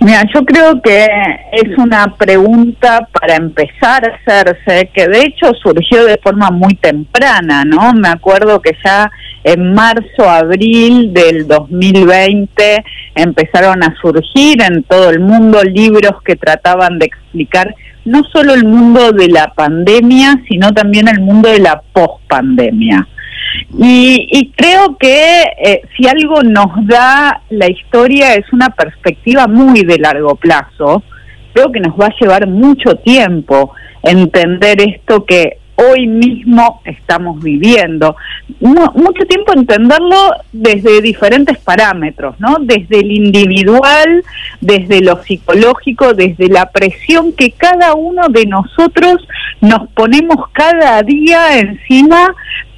Mira, 0.04 0.22
yo 0.34 0.44
creo 0.44 0.82
que 0.82 1.06
es 1.52 1.78
una 1.78 2.14
pregunta 2.18 3.08
para 3.10 3.36
empezar 3.36 4.06
a 4.06 4.14
hacerse, 4.16 4.90
que 4.92 5.08
de 5.08 5.22
hecho 5.22 5.50
surgió 5.54 6.04
de 6.04 6.20
forma 6.22 6.50
muy 6.50 6.74
temprana, 6.74 7.64
¿no? 7.64 7.94
Me 7.94 8.08
acuerdo 8.08 8.60
que 8.60 8.76
ya 8.84 9.10
en 9.44 9.72
marzo, 9.72 10.28
abril 10.28 11.14
del 11.14 11.48
2020 11.48 12.84
empezaron 13.14 13.82
a 13.82 13.94
surgir 14.02 14.60
en 14.60 14.82
todo 14.82 15.08
el 15.08 15.20
mundo 15.20 15.62
libros 15.62 16.22
que 16.22 16.36
trataban 16.36 16.98
de 16.98 17.06
explicar 17.06 17.74
no 18.04 18.24
solo 18.24 18.52
el 18.52 18.66
mundo 18.66 19.10
de 19.12 19.28
la 19.28 19.54
pandemia, 19.54 20.38
sino 20.46 20.70
también 20.74 21.08
el 21.08 21.20
mundo 21.20 21.48
de 21.48 21.60
la 21.60 21.80
pospandemia. 21.94 23.08
Y, 23.76 24.52
creo 24.56 24.96
que 24.98 25.42
eh, 25.64 25.82
si 25.96 26.06
algo 26.06 26.42
nos 26.42 26.86
da 26.86 27.42
la 27.50 27.70
historia 27.70 28.34
es 28.34 28.52
una 28.52 28.70
perspectiva 28.70 29.46
muy 29.46 29.82
de 29.84 29.98
largo 29.98 30.36
plazo, 30.36 31.02
creo 31.52 31.72
que 31.72 31.80
nos 31.80 31.94
va 31.94 32.06
a 32.06 32.14
llevar 32.20 32.46
mucho 32.46 32.96
tiempo 32.96 33.72
entender 34.02 34.80
esto 34.80 35.24
que 35.24 35.58
hoy 35.76 36.06
mismo 36.06 36.80
estamos 36.84 37.42
viviendo. 37.42 38.16
mucho 38.60 39.24
tiempo 39.26 39.52
entenderlo 39.54 40.34
desde 40.52 41.00
diferentes 41.00 41.58
parámetros, 41.58 42.38
¿no? 42.38 42.56
Desde 42.60 43.00
el 43.00 43.10
individual, 43.10 44.24
desde 44.60 45.00
lo 45.00 45.22
psicológico, 45.22 46.14
desde 46.14 46.48
la 46.48 46.70
presión 46.70 47.32
que 47.32 47.50
cada 47.50 47.94
uno 47.94 48.28
de 48.28 48.46
nosotros 48.46 49.26
nos 49.60 49.88
ponemos 49.90 50.48
cada 50.52 51.02
día 51.02 51.58
encima 51.58 52.34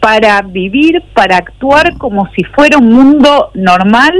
para 0.06 0.40
vivir, 0.42 1.02
para 1.14 1.38
actuar 1.38 1.98
como 1.98 2.30
si 2.36 2.44
fuera 2.44 2.78
un 2.78 2.92
mundo 2.92 3.50
normal, 3.54 4.12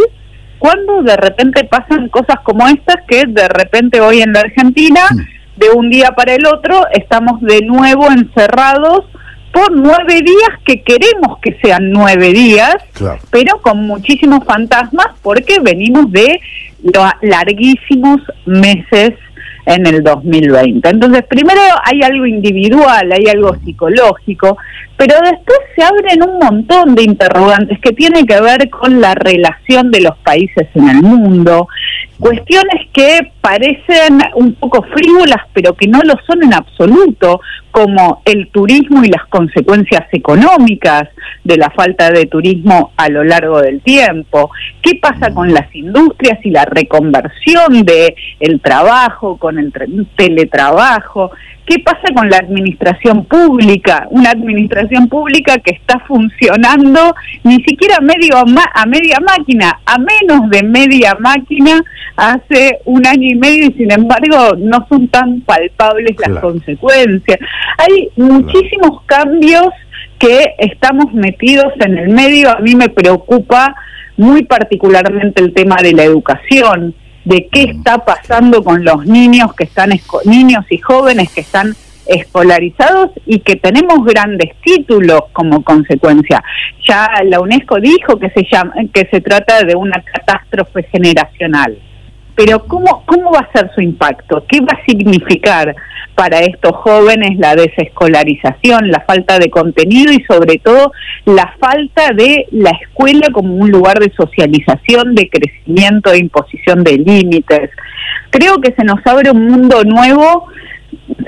cuando 0.59 1.05
de 1.05 1.17
repente 1.17 1.63
pasan 1.63 2.09
cosas 2.09 2.41
como 2.43 2.67
estas 2.67 2.97
que 3.07 3.23
de 3.25 3.47
repente 3.47 4.01
hoy 4.01 4.21
en 4.21 4.33
la 4.33 4.41
Argentina, 4.41 5.03
de 5.57 5.71
un 5.71 5.89
día 5.89 6.11
para 6.11 6.35
el 6.35 6.45
otro, 6.45 6.89
estamos 6.93 7.41
de 7.41 7.61
nuevo 7.61 8.11
encerrados 8.11 9.05
por 9.53 9.71
nueve 9.77 10.23
días 10.23 10.59
que 10.65 10.83
queremos 10.83 11.39
que 11.41 11.57
sean 11.63 11.93
nueve 11.93 12.33
días, 12.33 12.75
pero 13.31 13.63
con 13.63 13.87
muchísimos 13.87 14.45
fantasmas 14.45 15.11
porque 15.23 15.61
venimos 15.63 16.11
de 16.11 16.41
larguísimos 17.23 18.23
meses 18.45 19.13
en 19.67 19.87
el 19.87 20.03
2020. 20.03 20.89
Entonces, 20.89 21.25
primero 21.29 21.61
hay 21.85 22.01
algo 22.03 22.27
individual, 22.27 23.13
hay 23.13 23.27
algo 23.27 23.55
psicológico, 23.65 24.57
pero 24.97 25.15
después 25.23 25.59
se 25.75 25.83
abren 25.83 26.23
un 26.23 26.39
montón 26.39 26.95
de 26.95 27.03
interrogantes 27.03 27.79
que 27.81 27.93
tienen 27.93 28.27
que 28.27 28.41
ver 28.41 28.71
con 28.71 29.01
la 29.01 29.15
relación 29.15 29.91
de 29.91 30.01
los 30.01 30.17
países 30.19 30.69
en 30.75 30.89
el 30.89 31.03
mundo, 31.03 31.69
cuestiones 32.19 32.89
que 32.93 33.33
parecen 33.41 34.21
un 34.35 34.55
poco 34.55 34.83
frívolas, 34.95 35.43
pero 35.53 35.75
que 35.75 35.87
no 35.87 36.01
lo 36.03 36.15
son 36.27 36.43
en 36.43 36.55
absoluto, 36.55 37.41
como 37.71 38.23
el 38.25 38.49
turismo 38.49 39.05
y 39.05 39.09
las 39.09 39.27
consecuencias 39.27 40.07
económicas 40.13 41.11
de 41.45 41.59
la 41.59 41.69
falta 41.69 42.11
de 42.11 42.25
turismo 42.25 42.93
a 42.97 43.11
lo 43.11 43.23
largo 43.23 43.61
del 43.61 43.83
tiempo, 43.83 44.51
qué 44.81 44.95
pasa 44.95 45.35
con 45.35 45.53
las 45.53 45.73
industrias 45.75 46.39
y 46.43 46.51
la 46.51 46.65
reconversión 46.65 47.85
de 47.85 48.17
el 48.41 48.63
trabajo, 48.63 49.37
con 49.37 49.59
el 49.59 49.75
teletrabajo, 50.17 51.33
¿Qué 51.67 51.81
pasa 51.81 52.15
con 52.15 52.31
la 52.31 52.37
administración 52.37 53.25
pública? 53.25 54.07
Una 54.11 54.31
administración 54.31 55.09
pública 55.09 55.59
que 55.59 55.73
está 55.73 55.99
funcionando 56.07 57.13
ni 57.43 57.57
siquiera 57.65 57.99
medio 58.01 58.37
a 58.37 58.87
media 58.87 59.19
máquina, 59.21 59.81
a 59.85 59.99
menos 59.99 60.49
de 60.51 60.63
media 60.63 61.17
máquina 61.19 61.83
hace 62.17 62.79
un 62.85 63.05
año 63.05 63.29
y 63.29 63.35
medio 63.35 63.67
y 63.67 63.73
sin 63.73 63.91
embargo 63.91 64.57
no 64.57 64.87
son 64.89 65.09
tan 65.09 65.41
palpables 65.41 66.17
las 66.19 66.41
consecuencias. 66.41 67.39
Hay 67.79 68.11
muchísimos 68.17 69.03
cambios 69.07 69.69
que 70.21 70.55
estamos 70.59 71.13
metidos 71.15 71.73
en 71.81 71.99
el 71.99 72.11
medio. 72.11 72.51
A 72.51 72.61
mí 72.61 72.77
me 72.77 72.89
preocupa 72.89 73.75
muy 74.17 74.45
particularmente 74.45 75.43
el 75.43 75.53
tema 75.53 75.77
de 75.83 75.93
la 75.93 76.05
educación 76.05 76.95
de 77.27 77.49
qué 77.51 77.65
está 77.65 78.05
pasando 78.05 78.63
con 78.63 78.85
los 78.85 79.05
niños 79.05 79.53
que 79.55 79.65
están 79.65 79.91
niños 80.25 80.65
y 80.71 80.79
jóvenes 80.79 81.31
que 81.33 81.41
están 81.41 81.75
escolarizados 82.07 83.11
y 83.27 83.41
que 83.41 83.57
tenemos 83.57 84.05
grandes 84.05 84.55
títulos 84.63 85.23
como 85.33 85.63
consecuencia. 85.65 86.43
Ya 86.89 87.09
la 87.25 87.41
UNESCO 87.41 87.81
dijo 87.81 88.17
que 88.19 88.31
se 88.31 88.45
llama 88.51 88.75
que 88.95 89.09
se 89.11 89.21
trata 89.21 89.65
de 89.65 89.75
una 89.75 90.03
catástrofe 90.03 90.85
generacional. 90.85 91.77
Pero 92.37 92.65
¿cómo 92.67 93.05
cómo 93.07 93.33
va 93.33 93.41
a 93.41 93.53
ser 93.53 93.71
su 93.75 93.81
impacto? 93.81 94.45
¿Qué 94.49 94.61
va 94.61 94.79
a 94.79 94.85
significar? 94.87 95.75
para 96.17 96.41
estos 96.41 96.73
jóvenes 96.77 97.39
la 97.39 97.55
desescolarización, 97.55 98.89
la 98.89 99.01
falta 99.01 99.39
de 99.39 99.51
contenido 99.51 100.13
y 100.13 100.25
sobre 100.25 100.59
todo 100.59 100.93
la 101.27 101.55
falta 101.61 102.11
de 102.15 102.47
la 102.51 102.71
escuela 102.71 103.29
como 103.33 103.55
un 103.55 103.71
lugar 103.71 104.01
de 104.01 104.11
socialización, 104.17 105.15
de 105.15 105.29
crecimiento, 105.29 106.11
de 106.11 106.19
imposición 106.19 106.83
de 106.83 106.97
límites. 106.97 107.71
Creo 108.31 108.57
que 108.61 108.73
se 108.73 108.83
nos 108.83 109.07
abre 109.07 109.31
un 109.31 109.47
mundo 109.47 109.85
nuevo 109.85 110.49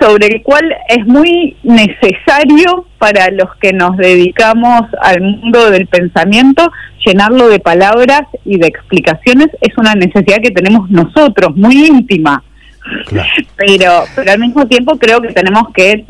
sobre 0.00 0.26
el 0.26 0.42
cual 0.42 0.64
es 0.88 1.06
muy 1.06 1.56
necesario 1.62 2.86
para 2.98 3.30
los 3.30 3.54
que 3.60 3.72
nos 3.72 3.96
dedicamos 3.96 4.82
al 5.00 5.20
mundo 5.20 5.70
del 5.70 5.86
pensamiento 5.86 6.70
llenarlo 7.04 7.48
de 7.48 7.60
palabras 7.60 8.22
y 8.44 8.58
de 8.58 8.66
explicaciones 8.66 9.48
es 9.60 9.76
una 9.78 9.94
necesidad 9.94 10.38
que 10.42 10.50
tenemos 10.50 10.90
nosotros, 10.90 11.56
muy 11.56 11.86
íntima 11.86 12.42
Pero, 13.56 14.04
pero 14.14 14.32
al 14.32 14.38
mismo 14.38 14.66
tiempo 14.66 14.98
creo 14.98 15.20
que 15.20 15.32
tenemos 15.32 15.64
que 15.74 16.04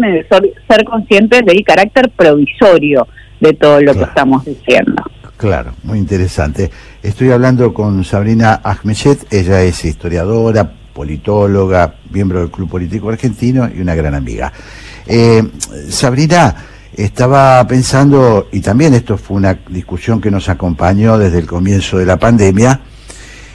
ser 0.69 0.85
conscientes 0.85 1.45
del 1.45 1.65
carácter 1.65 2.11
provisorio 2.11 3.07
de 3.41 3.53
todo 3.53 3.81
lo 3.81 3.95
que 3.95 4.03
estamos 4.03 4.45
diciendo. 4.45 5.03
Claro, 5.37 5.73
muy 5.85 5.99
interesante. 5.99 6.71
Estoy 7.03 7.31
hablando 7.31 7.73
con 7.73 8.05
Sabrina 8.05 8.61
Ahmechet, 8.63 9.33
ella 9.33 9.63
es 9.63 9.85
historiadora, 9.85 10.73
politóloga, 10.99 11.95
miembro 12.11 12.41
del 12.41 12.51
Club 12.51 12.69
Político 12.69 13.09
Argentino 13.09 13.71
y 13.73 13.81
una 13.81 13.95
gran 13.95 14.17
amiga. 14.17 14.53
Eh, 15.07 15.45
Sabrina, 15.91 16.57
estaba 16.93 17.65
pensando, 17.69 18.49
y 18.51 18.59
también 18.59 18.95
esto 18.95 19.17
fue 19.17 19.37
una 19.37 19.61
discusión 19.69 20.21
que 20.21 20.29
nos 20.29 20.49
acompañó 20.49 21.17
desde 21.17 21.39
el 21.39 21.47
comienzo 21.47 21.99
de 21.99 22.05
la 22.05 22.17
pandemia, 22.17 22.81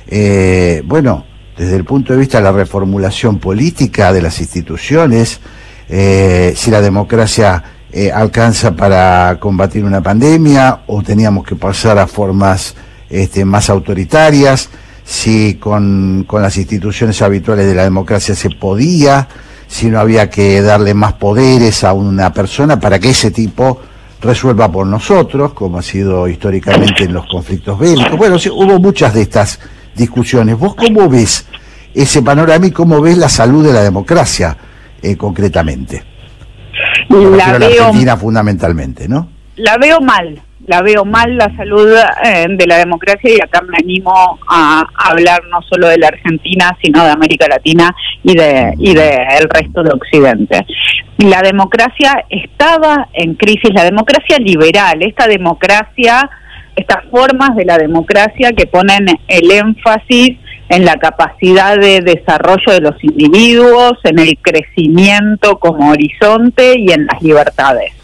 eh, 0.08 0.84
bueno, 0.86 1.26
desde 1.58 1.76
el 1.76 1.84
punto 1.84 2.14
de 2.14 2.20
vista 2.20 2.38
de 2.38 2.46
la 2.46 2.54
reformulación 2.54 3.40
política 3.40 4.14
de 4.14 4.22
las 4.22 4.40
instituciones, 4.40 5.42
eh, 5.90 6.54
si 6.56 6.72
la 6.72 6.80
democracia 6.80 7.62
alcanza 8.14 8.74
para 8.74 9.38
combatir 9.40 9.84
una 9.84 10.02
pandemia 10.02 10.84
o 10.88 11.04
teníamos 11.04 11.46
que 11.46 11.56
pasar 11.56 12.00
a 12.00 12.08
formas 12.08 12.74
este, 13.10 13.44
más 13.46 13.70
autoritarias, 13.70 14.70
si 15.04 15.56
con, 15.56 16.26
con 16.28 16.42
las 16.42 16.58
instituciones 16.58 17.22
habituales 17.22 17.68
de 17.68 17.76
la 17.76 17.84
democracia 17.84 18.36
se 18.36 18.50
podía, 18.50 19.28
si 19.68 19.88
no 19.88 20.00
había 20.00 20.30
que 20.30 20.62
darle 20.62 20.94
más 20.94 21.14
poderes 21.14 21.84
a 21.84 21.94
una 21.94 22.32
persona 22.32 22.80
para 22.80 23.00
que 23.00 23.10
ese 23.10 23.32
tipo 23.32 23.82
resuelva 24.22 24.72
por 24.72 24.88
nosotros, 24.88 25.54
como 25.54 25.80
ha 25.80 25.82
sido 25.82 26.28
históricamente 26.28 27.04
en 27.04 27.14
los 27.14 27.26
conflictos 27.28 27.78
bélicos. 27.78 28.18
Bueno, 28.18 28.38
hubo 28.54 28.80
muchas 28.80 29.14
de 29.14 29.24
estas 29.24 29.60
discusiones. 29.96 30.58
¿Vos 30.58 30.76
cómo 30.76 31.10
ves 31.10 31.46
ese 31.94 32.22
panorama 32.22 32.66
y 32.66 32.72
cómo 32.72 33.02
ves 33.02 33.18
la 33.18 33.30
salud 33.30 33.66
de 33.66 33.74
la 33.74 33.82
democracia 33.82 34.58
eh, 35.02 35.18
concretamente? 35.18 36.04
la 37.10 37.58
veo, 37.58 37.86
Argentina 37.86 38.18
fundamentalmente, 38.18 39.08
¿no? 39.08 39.30
La 39.58 39.78
veo 39.78 40.02
mal, 40.02 40.42
la 40.66 40.82
veo 40.82 41.06
mal 41.06 41.38
la 41.38 41.56
salud 41.56 41.94
eh, 42.24 42.46
de 42.50 42.68
la 42.68 42.78
democracia 42.78 43.30
y 43.30 43.42
acá 43.42 43.62
me 43.62 43.78
animo 43.78 44.40
a, 44.48 44.86
hablar 45.10 45.42
no 45.50 45.62
solo 45.62 45.88
de 45.88 45.98
la 45.98 46.08
Argentina, 46.08 46.78
sino 46.82 47.04
de 47.04 47.12
América 47.12 47.48
Latina 47.48 47.94
y 48.24 48.36
de 48.36 48.74
y 48.78 48.94
de 48.94 49.18
el 49.40 49.50
resto 49.50 49.84
de 49.84 49.92
Occidente. 49.92 50.66
La 51.18 51.42
democracia 51.42 52.26
estaba 52.30 53.08
en 53.14 53.36
crisis, 53.36 53.72
la 53.74 53.84
democracia 53.84 54.38
liberal, 54.40 55.02
esta 55.02 55.28
democracia, 55.28 56.30
estas 56.76 57.06
formas 57.12 57.56
de 57.56 57.66
la 57.66 57.78
democracia 57.78 58.52
que 58.52 58.66
ponen 58.66 59.06
el 59.28 59.52
énfasis 59.52 60.38
en 60.70 60.86
la 60.86 60.96
capacidad 60.96 61.78
de 61.78 62.02
desarrollo 62.02 62.72
de 62.72 62.82
los 62.82 63.04
individuos, 63.04 63.94
en 64.06 64.18
el 64.20 64.38
crecimiento 64.42 65.60
como 65.60 65.92
horizonte 65.92 66.74
y 66.80 66.92
en 66.92 67.06
las 67.06 67.22
libertades. 67.22 68.03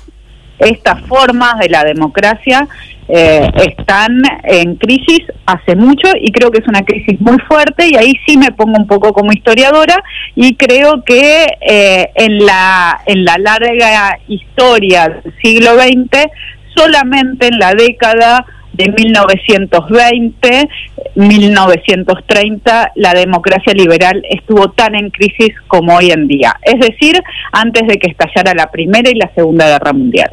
Estas 0.59 1.01
formas 1.07 1.57
de 1.59 1.69
la 1.69 1.83
democracia 1.83 2.67
eh, 3.07 3.49
están 3.55 4.21
en 4.43 4.75
crisis 4.75 5.21
hace 5.45 5.75
mucho 5.75 6.09
y 6.21 6.31
creo 6.31 6.51
que 6.51 6.59
es 6.59 6.67
una 6.67 6.83
crisis 6.83 7.19
muy 7.19 7.39
fuerte 7.47 7.87
y 7.87 7.95
ahí 7.95 8.13
sí 8.27 8.37
me 8.37 8.51
pongo 8.51 8.77
un 8.77 8.85
poco 8.85 9.13
como 9.13 9.31
historiadora 9.31 10.03
y 10.35 10.55
creo 10.55 11.03
que 11.03 11.47
eh, 11.59 12.11
en 12.13 12.45
la 12.45 12.99
en 13.07 13.25
la 13.25 13.37
larga 13.39 14.19
historia 14.27 15.09
del 15.09 15.33
siglo 15.41 15.71
XX 15.71 16.29
solamente 16.75 17.47
en 17.47 17.57
la 17.57 17.73
década 17.73 18.45
de 18.73 18.91
1920, 18.91 20.69
1930, 21.15 22.91
la 22.95 23.13
democracia 23.13 23.73
liberal 23.73 24.23
estuvo 24.29 24.69
tan 24.71 24.95
en 24.95 25.09
crisis 25.09 25.53
como 25.67 25.95
hoy 25.97 26.11
en 26.11 26.27
día, 26.27 26.55
es 26.61 26.79
decir, 26.79 27.19
antes 27.51 27.87
de 27.87 27.97
que 27.97 28.11
estallara 28.11 28.53
la 28.53 28.71
Primera 28.71 29.09
y 29.09 29.15
la 29.15 29.29
Segunda 29.35 29.67
Guerra 29.67 29.91
Mundial. 29.93 30.29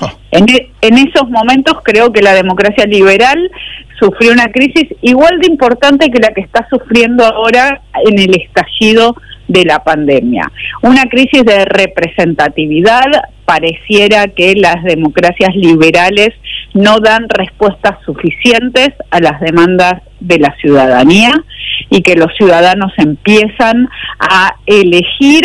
Ah. 0.00 0.12
E, 0.30 0.70
en, 0.82 0.98
esos 0.98 1.28
momentos 1.28 1.78
creo 1.82 2.12
que 2.12 2.22
la 2.22 2.34
democracia 2.34 2.84
liberal 2.86 3.50
sufrió 3.98 4.32
una 4.32 4.46
crisis 4.52 4.86
igual 5.02 5.38
de 5.40 5.48
importante 5.48 6.10
que 6.10 6.20
la 6.20 6.28
que 6.28 6.42
está 6.42 6.66
sufriendo 6.70 7.24
ahora 7.24 7.80
en 8.04 8.18
el 8.18 8.34
estallido 8.40 9.16
de 9.48 9.64
la 9.64 9.82
pandemia. 9.82 10.52
Una 10.82 11.04
crisis 11.04 11.42
de 11.44 11.64
representatividad, 11.64 13.06
pareciera 13.44 14.28
que 14.28 14.54
las 14.54 14.84
democracias 14.84 15.56
liberales 15.56 16.30
no 16.74 17.00
dan 17.00 17.26
respuestas 17.30 17.96
suficientes 18.04 18.90
a 19.10 19.20
las 19.20 19.40
demandas 19.40 20.02
de 20.20 20.38
la 20.38 20.54
ciudadanía 20.60 21.32
y 21.88 22.02
que 22.02 22.14
los 22.14 22.30
ciudadanos 22.36 22.92
empiezan 22.98 23.88
a 24.18 24.56
elegir 24.66 25.44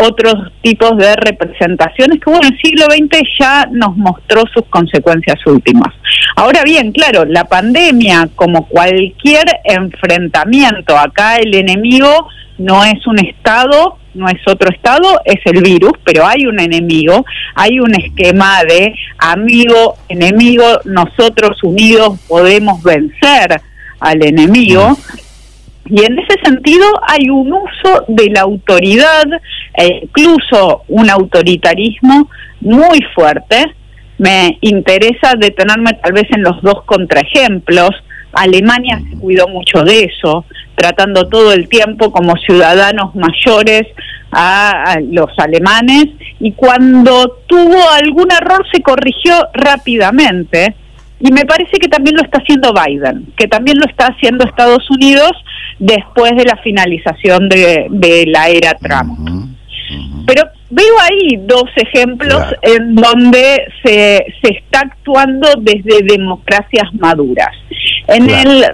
otros 0.00 0.34
tipos 0.62 0.96
de 0.96 1.14
representaciones 1.16 2.20
que 2.20 2.30
bueno, 2.30 2.48
el 2.48 2.58
siglo 2.60 2.84
XX 2.84 3.22
ya 3.38 3.68
nos 3.70 3.96
mostró 3.96 4.42
sus 4.52 4.64
consecuencias 4.70 5.44
últimas. 5.46 5.94
Ahora 6.36 6.62
bien, 6.64 6.92
claro, 6.92 7.24
la 7.24 7.44
pandemia, 7.44 8.28
como 8.36 8.66
cualquier 8.68 9.44
enfrentamiento, 9.64 10.96
acá 10.96 11.36
el 11.36 11.54
enemigo 11.54 12.28
no 12.58 12.84
es 12.84 13.06
un 13.06 13.18
Estado, 13.18 13.98
no 14.14 14.28
es 14.28 14.40
otro 14.46 14.68
Estado, 14.70 15.20
es 15.24 15.40
el 15.44 15.62
virus, 15.62 15.92
pero 16.04 16.26
hay 16.26 16.46
un 16.46 16.60
enemigo, 16.60 17.24
hay 17.54 17.80
un 17.80 17.94
esquema 17.94 18.62
de 18.64 18.94
amigo, 19.18 19.96
enemigo, 20.08 20.64
nosotros 20.84 21.62
unidos 21.62 22.18
podemos 22.28 22.82
vencer 22.82 23.60
al 24.00 24.24
enemigo. 24.24 24.96
Y 25.90 26.04
en 26.04 26.18
ese 26.18 26.38
sentido 26.44 26.84
hay 27.06 27.30
un 27.30 27.52
uso 27.52 28.04
de 28.08 28.30
la 28.30 28.42
autoridad, 28.42 29.24
e 29.74 30.00
incluso 30.02 30.82
un 30.88 31.08
autoritarismo 31.08 32.28
muy 32.60 33.00
fuerte. 33.14 33.64
Me 34.18 34.58
interesa 34.60 35.34
detenerme 35.38 35.92
tal 36.02 36.12
vez 36.12 36.24
en 36.30 36.42
los 36.42 36.60
dos 36.62 36.84
contraejemplos. 36.84 37.90
Alemania 38.32 39.00
se 39.10 39.18
cuidó 39.18 39.48
mucho 39.48 39.82
de 39.82 40.04
eso, 40.04 40.44
tratando 40.74 41.28
todo 41.28 41.52
el 41.52 41.68
tiempo 41.68 42.12
como 42.12 42.36
ciudadanos 42.36 43.14
mayores 43.14 43.84
a, 44.30 44.98
los 45.10 45.30
alemanes 45.38 46.06
y 46.38 46.52
cuando 46.52 47.38
tuvo 47.46 47.90
algún 47.90 48.30
error 48.30 48.64
se 48.72 48.82
corrigió 48.82 49.34
rápidamente. 49.54 50.74
Y 51.20 51.32
me 51.32 51.44
parece 51.44 51.78
que 51.80 51.88
también 51.88 52.16
lo 52.16 52.22
está 52.22 52.38
haciendo 52.38 52.72
Biden, 52.72 53.32
que 53.36 53.48
también 53.48 53.78
lo 53.78 53.86
está 53.86 54.06
haciendo 54.06 54.44
Estados 54.44 54.88
Unidos 54.90 55.32
después 55.78 56.36
de 56.36 56.44
la 56.44 56.56
finalización 56.58 57.48
de, 57.48 58.24
la 58.26 58.48
era 58.48 58.74
Trump. 58.74 59.18
Pero 60.26 60.42
veo 60.70 60.94
ahí 61.00 61.36
dos 61.46 61.70
ejemplos 61.76 62.42
en 62.62 62.94
donde 62.94 63.64
se, 63.82 64.26
se 64.42 64.52
está 64.58 64.80
actuando 64.80 65.48
desde 65.60 66.02
democracias 66.04 66.92
maduras. 66.92 67.56
En, 68.06 68.28
el 68.30 68.64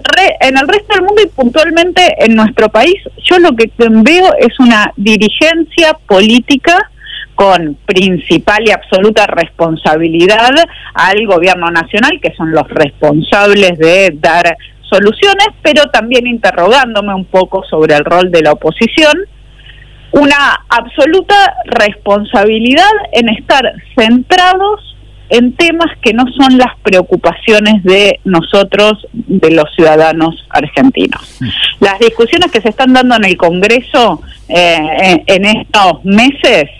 en 0.40 0.58
el 0.58 0.68
resto 0.68 0.94
del 0.94 1.02
mundo 1.02 1.22
y 1.24 1.28
puntualmente 1.28 2.02
en 2.18 2.36
nuestro 2.36 2.68
país, 2.68 2.94
yo 3.24 3.38
lo 3.38 3.50
que 3.56 3.70
veo 3.78 4.32
es 4.38 4.58
una 4.60 4.92
dirigencia 4.96 5.96
política 6.06 6.90
con 7.34 7.76
principal 7.86 8.62
y 8.66 8.70
absoluta 8.70 9.26
responsabilidad 9.26 10.50
al 10.94 11.26
gobierno 11.26 11.70
nacional, 11.70 12.20
que 12.22 12.34
son 12.34 12.52
los 12.52 12.68
responsables 12.68 13.78
de 13.78 14.12
dar 14.14 14.56
soluciones, 14.82 15.48
pero 15.62 15.84
también 15.90 16.26
interrogándome 16.26 17.14
un 17.14 17.24
poco 17.24 17.64
sobre 17.68 17.94
el 17.96 18.04
rol 18.04 18.30
de 18.30 18.42
la 18.42 18.52
oposición, 18.52 19.12
una 20.12 20.64
absoluta 20.68 21.34
responsabilidad 21.64 22.90
en 23.12 23.28
estar 23.30 23.64
centrados 23.98 24.94
en 25.30 25.54
temas 25.54 25.90
que 26.02 26.12
no 26.12 26.24
son 26.38 26.58
las 26.58 26.78
preocupaciones 26.82 27.82
de 27.82 28.20
nosotros, 28.24 29.06
de 29.12 29.50
los 29.50 29.64
ciudadanos 29.74 30.46
argentinos. 30.50 31.38
Mm. 31.40 31.48
Las 31.80 31.98
discusiones 31.98 32.52
que 32.52 32.60
se 32.60 32.68
están 32.68 32.92
dando 32.92 33.16
en 33.16 33.24
el 33.24 33.36
Congreso 33.36 34.20
eh, 34.48 35.24
en 35.26 35.44
estos 35.46 36.04
meses 36.04 36.70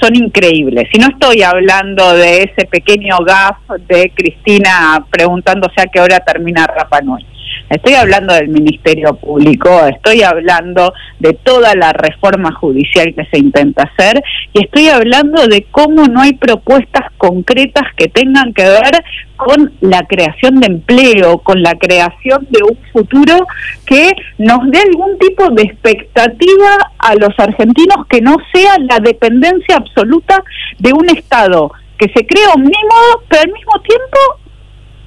son 0.00 0.14
increíbles. 0.14 0.88
Si 0.92 0.98
no 0.98 1.08
estoy 1.08 1.42
hablando 1.42 2.12
de 2.14 2.42
ese 2.42 2.66
pequeño 2.66 3.18
gaf 3.18 3.56
de 3.88 4.12
Cristina 4.14 5.04
preguntándose 5.10 5.80
a 5.80 5.86
qué 5.86 6.00
hora 6.00 6.20
termina 6.20 6.66
Rapa 6.66 7.00
Nui. 7.00 7.24
Estoy 7.68 7.94
hablando 7.94 8.32
del 8.32 8.48
Ministerio 8.48 9.14
Público, 9.16 9.68
estoy 9.86 10.22
hablando 10.22 10.92
de 11.18 11.32
toda 11.32 11.74
la 11.74 11.92
reforma 11.92 12.52
judicial 12.52 13.12
que 13.12 13.24
se 13.24 13.38
intenta 13.38 13.90
hacer 13.92 14.22
y 14.52 14.64
estoy 14.64 14.88
hablando 14.88 15.44
de 15.48 15.66
cómo 15.72 16.04
no 16.06 16.20
hay 16.20 16.34
propuestas 16.34 17.10
concretas 17.18 17.82
que 17.96 18.06
tengan 18.06 18.54
que 18.54 18.62
ver 18.62 19.04
con 19.34 19.72
la 19.80 20.04
creación 20.06 20.60
de 20.60 20.68
empleo, 20.68 21.38
con 21.38 21.60
la 21.60 21.74
creación 21.74 22.46
de 22.50 22.62
un 22.62 22.78
futuro 22.92 23.46
que 23.84 24.12
nos 24.38 24.70
dé 24.70 24.78
algún 24.78 25.18
tipo 25.18 25.50
de 25.50 25.62
expectativa 25.62 26.92
a 26.98 27.16
los 27.16 27.36
argentinos 27.36 28.06
que 28.08 28.20
no 28.20 28.36
sea 28.54 28.76
la 28.78 29.00
dependencia 29.00 29.76
absoluta 29.76 30.40
de 30.78 30.92
un 30.92 31.10
Estado 31.10 31.72
que 31.98 32.12
se 32.14 32.26
crea 32.26 32.50
omnímodo, 32.54 33.24
pero 33.28 33.42
al 33.42 33.52
mismo 33.52 33.72
tiempo 33.82 34.18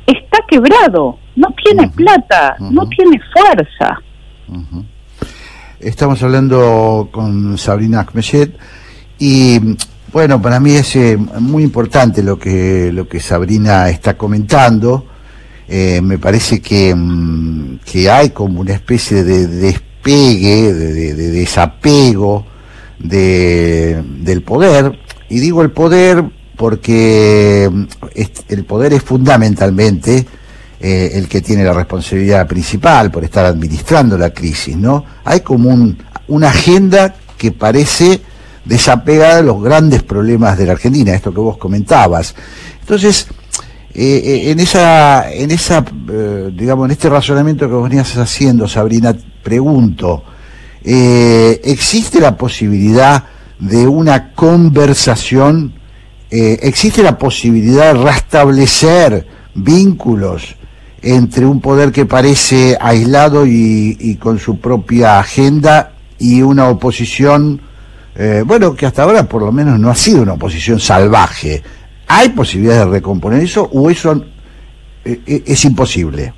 está 0.08 0.40
quebrado 0.50 1.20
no 1.40 1.48
tiene 1.64 1.88
plata, 1.90 2.58
no 2.60 2.88
tiene 2.90 3.20
fuerza. 3.34 3.98
Estamos 5.80 6.22
hablando 6.22 7.08
con 7.12 7.58
Sabrina 7.58 8.02
Akmechet 8.02 8.58
y 9.18 9.78
bueno, 10.12 10.42
para 10.42 10.60
mí 10.60 10.72
es 10.72 10.96
eh, 10.98 11.18
muy 11.18 11.64
importante 11.64 12.22
lo 12.24 12.38
que, 12.38 12.92
lo 12.92 13.08
que 13.08 13.22
Sabrina 13.22 13.90
está 13.90 14.18
comentando. 14.18 15.06
Eh, 15.68 16.02
me 16.02 16.18
parece 16.18 16.62
que, 16.62 16.94
mm, 16.94 17.80
que 17.86 18.10
hay 18.10 18.32
como 18.32 18.60
una 18.60 18.74
especie 18.74 19.24
de 19.24 19.48
despegue, 19.48 20.74
de, 20.74 21.14
desapego 21.14 22.46
de, 22.98 24.04
del 24.22 24.42
poder. 24.42 25.00
Y 25.30 25.40
digo 25.40 25.62
el 25.62 25.72
poder 25.72 26.26
porque 26.58 27.70
mm, 27.72 27.84
el 28.50 28.66
poder 28.66 28.92
es 28.94 29.04
fundamentalmente 29.04 30.26
eh, 30.82 31.12
el 31.16 31.28
que 31.28 31.42
tiene 31.42 31.66
la 31.66 31.74
responsabilidad 31.74 32.48
principal 32.48 33.12
por 33.12 33.26
estar 33.26 33.44
administrando 33.44 34.18
la 34.18 34.30
crisis, 34.30 34.78
¿no? 34.78 35.04
Hay 35.26 35.42
como 35.42 35.70
un, 35.70 35.98
una 36.30 36.48
agenda 36.52 37.16
que 37.38 37.52
parece 37.52 38.22
desapegada 38.64 39.38
de 39.38 39.44
los 39.44 39.62
grandes 39.62 40.04
problemas 40.04 40.58
de 40.58 40.66
la 40.66 40.72
Argentina, 40.72 41.14
esto 41.14 41.34
que 41.34 41.42
vos 41.42 41.58
comentabas. 41.58 42.34
Entonces, 42.80 43.28
eh, 43.94 44.22
eh, 44.24 44.52
en 44.52 44.62
esa, 44.62 45.30
en 45.34 45.52
esa, 45.52 45.84
digamos, 46.54 46.86
en 46.86 46.92
este 46.92 47.10
razonamiento 47.10 47.68
que 47.68 47.74
vos 47.74 47.90
venías 47.90 48.16
haciendo, 48.16 48.66
Sabrina, 48.66 49.14
pregunto, 49.44 50.24
¿existe 50.82 52.22
la 52.22 52.38
posibilidad 52.38 53.26
de 53.60 53.86
una 53.86 54.32
conversación? 54.32 55.74
¿Existe 56.30 57.04
la 57.04 57.18
posibilidad 57.18 57.94
de 57.94 58.02
restablecer 58.02 59.28
vínculos 59.56 60.56
entre 61.02 61.46
un 61.46 61.62
poder 61.62 61.92
que 61.92 62.06
parece 62.06 62.78
aislado 62.80 63.46
y, 63.46 64.18
con 64.20 64.40
su 64.40 64.60
propia 64.60 65.20
agenda 65.20 65.92
y 66.20 66.42
una 66.42 66.70
oposición, 66.70 67.62
eh, 68.16 68.44
bueno, 68.46 68.76
que 68.76 68.86
hasta 68.86 69.04
ahora 69.04 69.24
por 69.24 69.42
lo 69.42 69.52
menos 69.52 69.80
no 69.80 69.90
ha 69.90 69.96
sido 69.96 70.22
una 70.22 70.34
oposición 70.34 70.80
salvaje. 70.80 71.62
¿Hay 72.08 72.30
posibilidades 72.30 72.86
de 72.86 72.92
recomponer 72.92 73.44
eso 73.44 73.70
o 73.72 73.90
eso 73.90 74.26
eh, 75.06 75.20
eh, 75.26 75.44
es 75.46 75.66
imposible? 75.66 76.34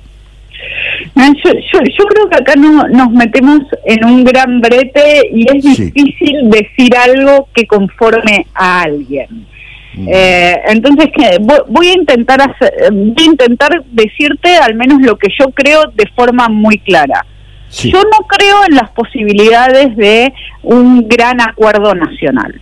yo, 1.14 2.04
creo 2.06 2.28
que 2.28 2.36
acá 2.36 2.54
no, 2.56 2.86
nos 2.88 3.10
metemos 3.10 3.60
en 3.84 4.04
un 4.04 4.24
gran 4.24 4.60
brete 4.60 5.30
y 5.32 5.46
es 5.48 5.62
difícil 5.62 6.50
decir 6.50 6.96
algo 6.96 7.48
que 7.54 7.66
conforme 7.66 8.46
a 8.54 8.82
alguien. 8.82 9.46
Mm. 9.94 10.08
Eh, 10.10 10.60
entonces, 10.68 11.10
que 11.16 11.38
voy, 11.68 11.88
a 11.88 11.92
intentar 11.92 12.40
hacer, 12.40 12.72
voy 12.92 13.22
a 13.22 13.24
intentar 13.24 13.82
decirte 13.90 14.56
al 14.56 14.74
menos 14.74 15.02
lo 15.02 15.16
que 15.16 15.28
yo 15.38 15.50
creo 15.50 15.84
de 15.94 16.06
forma 16.14 16.48
muy 16.48 16.78
clara. 16.78 17.24
Yo 17.70 18.02
no 18.02 18.26
creo 18.26 18.66
en 18.68 18.74
las 18.74 18.90
posibilidades 18.90 19.96
de 19.96 20.32
un 20.62 21.08
gran 21.08 21.40
acuerdo 21.40 21.94
nacional. 21.94 22.60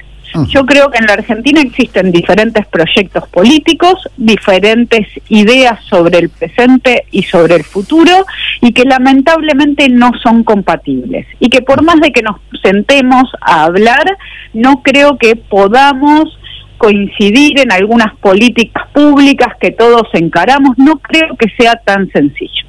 Yo 0.49 0.64
creo 0.64 0.90
que 0.90 0.99
en 0.99 1.07
la 1.07 1.14
Argentina 1.14 1.61
existen 1.61 2.12
diferentes 2.12 2.64
proyectos 2.66 3.29
políticos, 3.29 4.09
diferentes 4.16 5.09
ideas 5.29 5.83
sobre 5.85 6.19
el 6.19 6.29
presente 6.29 7.05
y 7.11 7.25
sobre 7.25 7.57
el 7.57 7.64
futuro 7.64 8.27
y 8.61 8.73
que 8.73 8.85
lamentablemente 8.85 9.88
no 9.88 10.12
son 10.23 10.45
compatibles. 10.45 11.27
Y 11.40 11.49
que 11.49 11.62
por 11.62 11.83
más 11.83 12.01
de 12.01 12.12
que 12.12 12.23
nos 12.23 12.37
sentemos 12.62 13.25
a 13.40 13.64
hablar, 13.64 14.05
no 14.53 14.83
creo 14.83 15.19
que 15.19 15.35
podamos 15.35 16.38
coincidir 16.81 17.61
en 17.61 17.73
algunas 17.73 18.16
políticas 18.21 18.88
públicas 18.95 19.55
que 19.61 19.71
todos 19.71 20.09
encaramos, 20.14 20.79
no 20.79 20.97
creo 20.97 21.37
que 21.37 21.51
sea 21.59 21.77
tan 21.77 22.11
sencillo. 22.11 22.64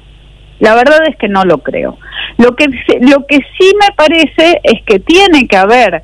La 0.60 0.74
verdad 0.74 0.98
es 1.08 1.16
que 1.16 1.28
no 1.28 1.44
lo 1.44 1.58
creo. 1.62 1.96
Lo 2.36 2.54
que, 2.54 2.66
lo 3.00 3.26
que 3.26 3.38
sí 3.58 3.72
me 3.80 3.94
parece 3.96 4.60
es 4.64 4.82
que 4.84 5.00
tiene 5.00 5.48
que 5.48 5.56
haber 5.56 6.02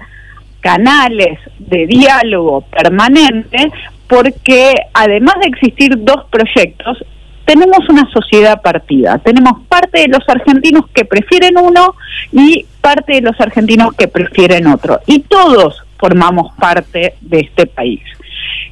canales 0.61 1.39
de 1.59 1.87
diálogo 1.87 2.63
permanente 2.63 3.71
porque 4.07 4.73
además 4.95 5.35
de 5.43 5.49
existir 5.49 5.91
dos 5.99 6.25
proyectos, 6.31 7.05
tenemos 7.45 7.87
una 7.91 8.09
sociedad 8.11 8.63
partida. 8.63 9.19
Tenemos 9.19 9.67
parte 9.69 10.01
de 10.01 10.09
los 10.09 10.27
argentinos 10.27 10.87
que 10.95 11.05
prefieren 11.05 11.59
uno 11.59 11.95
y 12.33 12.65
parte 12.81 13.17
de 13.17 13.21
los 13.21 13.39
argentinos 13.39 13.93
que 13.93 14.09
prefieren 14.09 14.67
otro. 14.67 14.99
Y 15.07 15.21
todos 15.21 15.85
formamos 15.99 16.55
parte 16.57 17.15
de 17.21 17.41
este 17.41 17.67
país. 17.67 18.01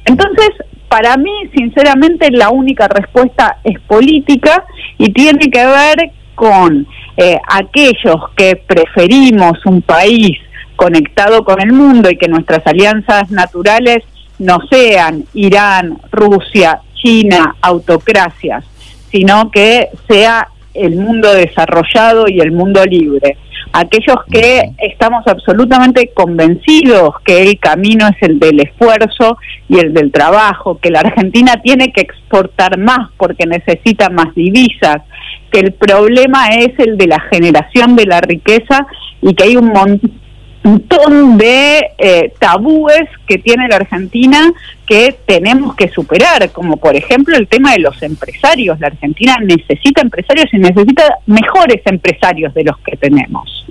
Entonces, 0.05 0.49
para 0.89 1.17
mí, 1.17 1.31
sinceramente, 1.53 2.31
la 2.31 2.49
única 2.49 2.87
respuesta 2.87 3.57
es 3.63 3.79
política 3.81 4.63
y 4.97 5.11
tiene 5.11 5.49
que 5.49 5.65
ver 5.65 6.11
con 6.35 6.87
eh, 7.17 7.37
aquellos 7.49 8.29
que 8.35 8.55
preferimos 8.55 9.65
un 9.65 9.81
país 9.81 10.37
conectado 10.75 11.43
con 11.43 11.59
el 11.59 11.73
mundo 11.73 12.09
y 12.09 12.17
que 12.17 12.27
nuestras 12.27 12.65
alianzas 12.65 13.31
naturales 13.31 14.03
no 14.39 14.59
sean 14.69 15.25
Irán, 15.33 15.97
Rusia, 16.11 16.79
China, 16.93 17.55
autocracias, 17.61 18.63
sino 19.11 19.49
que 19.51 19.89
sea 20.07 20.47
el 20.73 20.95
mundo 20.95 21.33
desarrollado 21.33 22.25
y 22.27 22.39
el 22.39 22.51
mundo 22.51 22.83
libre 22.85 23.37
aquellos 23.79 24.17
que 24.31 24.71
estamos 24.79 25.25
absolutamente 25.27 26.11
convencidos 26.13 27.13
que 27.23 27.43
el 27.43 27.59
camino 27.59 28.07
es 28.07 28.15
el 28.27 28.39
del 28.39 28.59
esfuerzo 28.61 29.37
y 29.69 29.77
el 29.77 29.93
del 29.93 30.11
trabajo, 30.11 30.79
que 30.79 30.89
la 30.89 31.01
Argentina 31.01 31.61
tiene 31.61 31.91
que 31.93 32.01
exportar 32.01 32.79
más 32.79 33.11
porque 33.17 33.45
necesita 33.45 34.09
más 34.09 34.33
divisas, 34.33 35.03
que 35.51 35.59
el 35.59 35.73
problema 35.73 36.47
es 36.47 36.69
el 36.79 36.97
de 36.97 37.05
la 37.05 37.19
generación 37.31 37.95
de 37.95 38.05
la 38.07 38.19
riqueza 38.19 38.87
y 39.21 39.35
que 39.35 39.43
hay 39.43 39.57
un 39.57 39.67
montón 39.67 40.11
montón 40.67 41.37
de 41.37 41.91
eh, 41.97 42.33
tabúes 42.39 43.09
que 43.25 43.37
tiene 43.37 43.67
la 43.67 43.77
Argentina 43.77 44.51
que 44.85 45.15
tenemos 45.25 45.75
que 45.75 45.89
superar, 45.89 46.51
como 46.51 46.77
por 46.77 46.95
ejemplo 46.95 47.35
el 47.37 47.47
tema 47.47 47.73
de 47.73 47.79
los 47.79 48.01
empresarios. 48.01 48.79
La 48.79 48.87
Argentina 48.87 49.37
necesita 49.41 50.01
empresarios 50.01 50.47
y 50.53 50.57
necesita 50.57 51.03
mejores 51.25 51.81
empresarios 51.85 52.53
de 52.53 52.63
los 52.63 52.77
que 52.79 52.97
tenemos. 52.97 53.65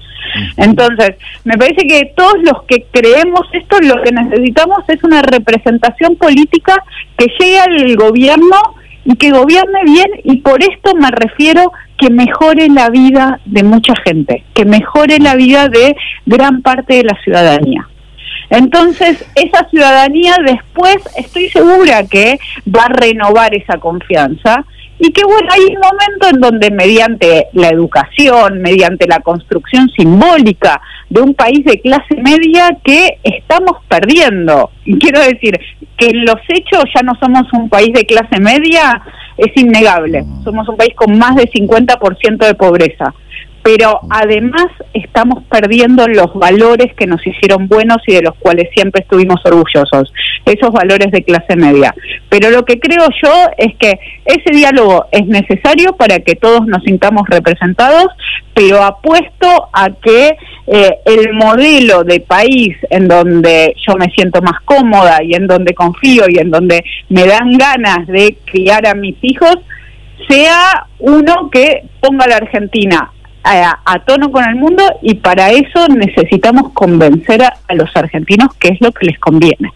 Entonces, 0.57 1.17
me 1.45 1.57
parece 1.57 1.87
que 1.87 2.13
todos 2.17 2.37
los 2.43 2.65
que 2.65 2.85
creemos 2.91 3.47
esto, 3.53 3.79
lo 3.81 4.03
que 4.03 4.13
necesitamos 4.13 4.81
es 4.89 5.03
una 5.05 5.23
representación 5.23 6.17
política 6.17 6.83
que 7.17 7.27
llegue 7.39 7.59
al 7.61 7.97
gobierno 7.97 8.57
y 9.07 9.15
que 9.17 9.31
gobierne 9.31 9.85
bien 9.85 10.09
y 10.25 10.39
por 10.39 10.63
esto 10.63 10.95
me 10.97 11.11
refiero 11.11 11.73
que 11.97 12.11
mejore 12.11 12.69
la 12.69 12.91
vida 12.91 13.41
de 13.45 13.63
mucha 13.63 13.95
gente, 14.05 14.45
que 14.53 14.65
mejore 14.65 15.19
la 15.21 15.37
vida 15.37 15.69
de 15.69 15.97
gran 16.27 16.61
parte 16.61 16.97
de 16.97 17.05
la 17.05 17.19
ciudadanía. 17.23 17.89
Entonces, 18.51 19.25
esa 19.35 19.69
ciudadanía 19.71 20.37
después 20.45 20.97
estoy 21.17 21.49
segura 21.49 22.05
que 22.07 22.39
va 22.69 22.85
a 22.85 22.89
renovar 22.89 23.55
esa 23.55 23.79
confianza 23.79 24.65
y 24.99 25.13
que 25.13 25.23
bueno, 25.25 25.49
hay 25.53 25.61
un 25.61 25.81
momento 25.81 26.29
en 26.33 26.41
donde 26.41 26.71
mediante 26.71 27.49
la 27.53 27.69
educación, 27.69 28.63
mediante 28.63 29.07
la 29.07 29.21
construcción 29.21 29.91
simbólica 29.91 30.81
de 31.11 31.21
un 31.21 31.35
país 31.35 31.65
de 31.65 31.81
clase 31.81 32.17
media 32.17 32.77
que 32.83 33.19
estamos 33.23 33.83
perdiendo. 33.89 34.71
Y 34.85 34.99
quiero 34.99 35.21
decir 35.21 35.59
que 35.99 36.07
en 36.07 36.25
los 36.25 36.37
hechos 36.49 36.85
ya 36.95 37.03
no 37.03 37.13
somos 37.21 37.53
un 37.53 37.69
país 37.69 37.93
de 37.93 38.07
clase 38.07 38.41
media, 38.41 39.03
es 39.37 39.53
innegable. 39.57 40.25
Somos 40.45 40.69
un 40.69 40.77
país 40.77 40.95
con 40.95 41.19
más 41.19 41.37
de 41.37 41.51
50% 41.51 42.47
de 42.47 42.55
pobreza 42.55 43.15
pero 43.67 43.99
además 44.11 44.69
estamos 44.95 45.43
perdiendo 45.51 46.07
los 46.07 46.33
valores 46.35 46.95
que 46.95 47.09
nos 47.09 47.21
hicieron 47.27 47.67
buenos 47.67 47.97
y 48.07 48.15
de 48.15 48.23
los 48.23 48.37
cuales 48.37 48.69
siempre 48.73 49.03
estuvimos 49.03 49.41
orgullosos, 49.45 50.13
esos 50.45 50.71
valores 50.71 51.11
de 51.11 51.25
clase 51.25 51.57
media. 51.57 51.93
Pero 52.29 52.51
lo 52.51 52.65
que 52.65 52.79
creo 52.79 53.09
yo 53.21 53.33
es 53.59 53.75
que 53.75 53.99
ese 54.25 54.57
diálogo 54.57 55.07
es 55.11 55.27
necesario 55.27 55.97
para 55.97 56.21
que 56.21 56.37
todos 56.37 56.65
nos 56.69 56.85
sintamos 56.85 57.29
representados, 57.29 58.07
pero 58.55 58.85
apuesto 58.85 59.69
a 59.73 59.89
que 60.01 60.37
eh, 60.69 60.99
el 61.05 61.33
modelo 61.35 62.05
de 62.05 62.21
país 62.21 62.77
en 62.89 63.09
donde 63.09 63.75
yo 63.85 63.97
me 63.97 64.07
siento 64.13 64.43
más 64.43 64.61
cómoda 64.65 65.25
y 65.25 65.35
en 65.35 65.49
donde 65.49 65.75
confío 65.75 66.27
y 66.29 66.39
en 66.39 66.53
donde 66.53 66.85
me 67.09 67.27
dan 67.27 67.51
ganas 67.59 68.07
de 68.07 68.37
criar 68.45 68.87
a 68.87 68.95
mis 68.95 69.17
hijos, 69.23 69.57
sea 70.29 70.87
uno 71.01 71.51
que 71.51 71.83
ponga 72.01 72.27
a 72.27 72.29
la 72.29 72.37
Argentina 72.37 73.11
a, 73.47 74.05
tono 74.05 74.31
con 74.31 74.45
el 74.45 74.57
mundo 74.57 74.83
y 75.03 75.15
para 75.15 75.51
eso 75.51 75.87
necesitamos 75.89 76.73
convencer 76.73 77.43
a, 77.43 77.75
los 77.75 77.89
argentinos 77.95 78.55
que 78.59 78.69
es 78.69 78.81
lo 78.81 78.93
que 78.93 79.07
les 79.07 79.19
conviene. 79.19 79.73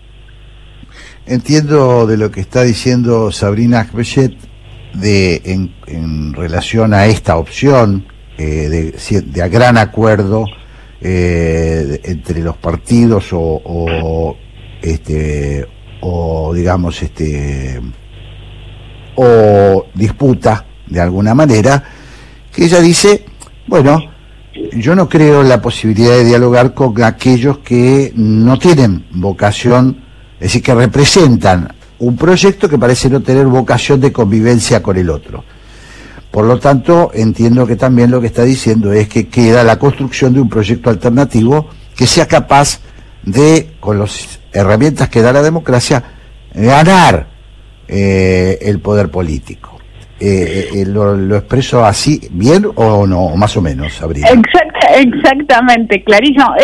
Entiendo 1.26 2.06
de 2.06 2.16
lo 2.16 2.30
que 2.30 2.40
está 2.40 2.62
diciendo 2.62 3.30
Sabrina 3.30 3.80
Akbechet 3.80 4.34
de, 4.94 5.40
en, 5.86 6.34
relación 6.34 6.94
a 6.94 7.06
esta 7.06 7.36
opción 7.36 8.06
eh, 8.38 8.68
de, 8.68 9.20
de, 9.20 9.48
gran 9.48 9.78
acuerdo 9.78 10.46
eh, 11.00 12.00
entre 12.04 12.40
los 12.40 12.56
partidos 12.56 13.32
o, 13.32 13.40
o, 13.64 14.36
este 14.82 15.66
o 16.00 16.54
digamos 16.54 17.02
este 17.02 17.80
o 19.16 19.86
disputa 19.94 20.64
de 20.86 21.00
alguna 21.00 21.34
manera 21.34 21.84
que 22.50 22.64
ella 22.64 22.80
dice 22.80 23.26
bueno, 23.70 24.02
yo 24.72 24.96
no 24.96 25.08
creo 25.08 25.44
la 25.44 25.62
posibilidad 25.62 26.10
de 26.10 26.24
dialogar 26.24 26.74
con 26.74 27.00
aquellos 27.04 27.58
que 27.58 28.12
no 28.16 28.58
tienen 28.58 29.06
vocación, 29.12 30.02
es 30.34 30.48
decir, 30.48 30.62
que 30.62 30.74
representan 30.74 31.72
un 32.00 32.16
proyecto 32.16 32.68
que 32.68 32.78
parece 32.78 33.08
no 33.08 33.22
tener 33.22 33.46
vocación 33.46 34.00
de 34.00 34.10
convivencia 34.10 34.82
con 34.82 34.96
el 34.96 35.08
otro. 35.08 35.44
Por 36.32 36.46
lo 36.46 36.58
tanto, 36.58 37.12
entiendo 37.14 37.64
que 37.64 37.76
también 37.76 38.10
lo 38.10 38.20
que 38.20 38.26
está 38.26 38.42
diciendo 38.42 38.92
es 38.92 39.08
que 39.08 39.28
queda 39.28 39.62
la 39.62 39.78
construcción 39.78 40.34
de 40.34 40.40
un 40.40 40.48
proyecto 40.48 40.90
alternativo 40.90 41.68
que 41.94 42.08
sea 42.08 42.26
capaz 42.26 42.80
de, 43.22 43.74
con 43.78 44.00
las 44.00 44.40
herramientas 44.52 45.08
que 45.08 45.22
da 45.22 45.32
la 45.32 45.42
democracia, 45.42 46.02
ganar 46.52 47.28
eh, 47.86 48.58
el 48.62 48.80
poder 48.80 49.12
político. 49.12 49.79
Eh, 50.20 50.68
eh, 50.74 50.84
lo, 50.86 51.36
expreso 51.36 51.84
así, 51.84 52.20
bien 52.30 52.66
o 52.74 53.06
no, 53.06 53.30
más 53.36 53.56
o 53.56 53.62
menos, 53.62 53.94
Sabrina? 53.94 54.28
exactamente, 54.96 56.04
clarísimo. 56.04 56.54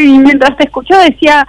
y 0.00 0.18
mientras 0.18 0.56
te 0.58 0.64
escuchaba 0.64 1.04
decía 1.04 1.46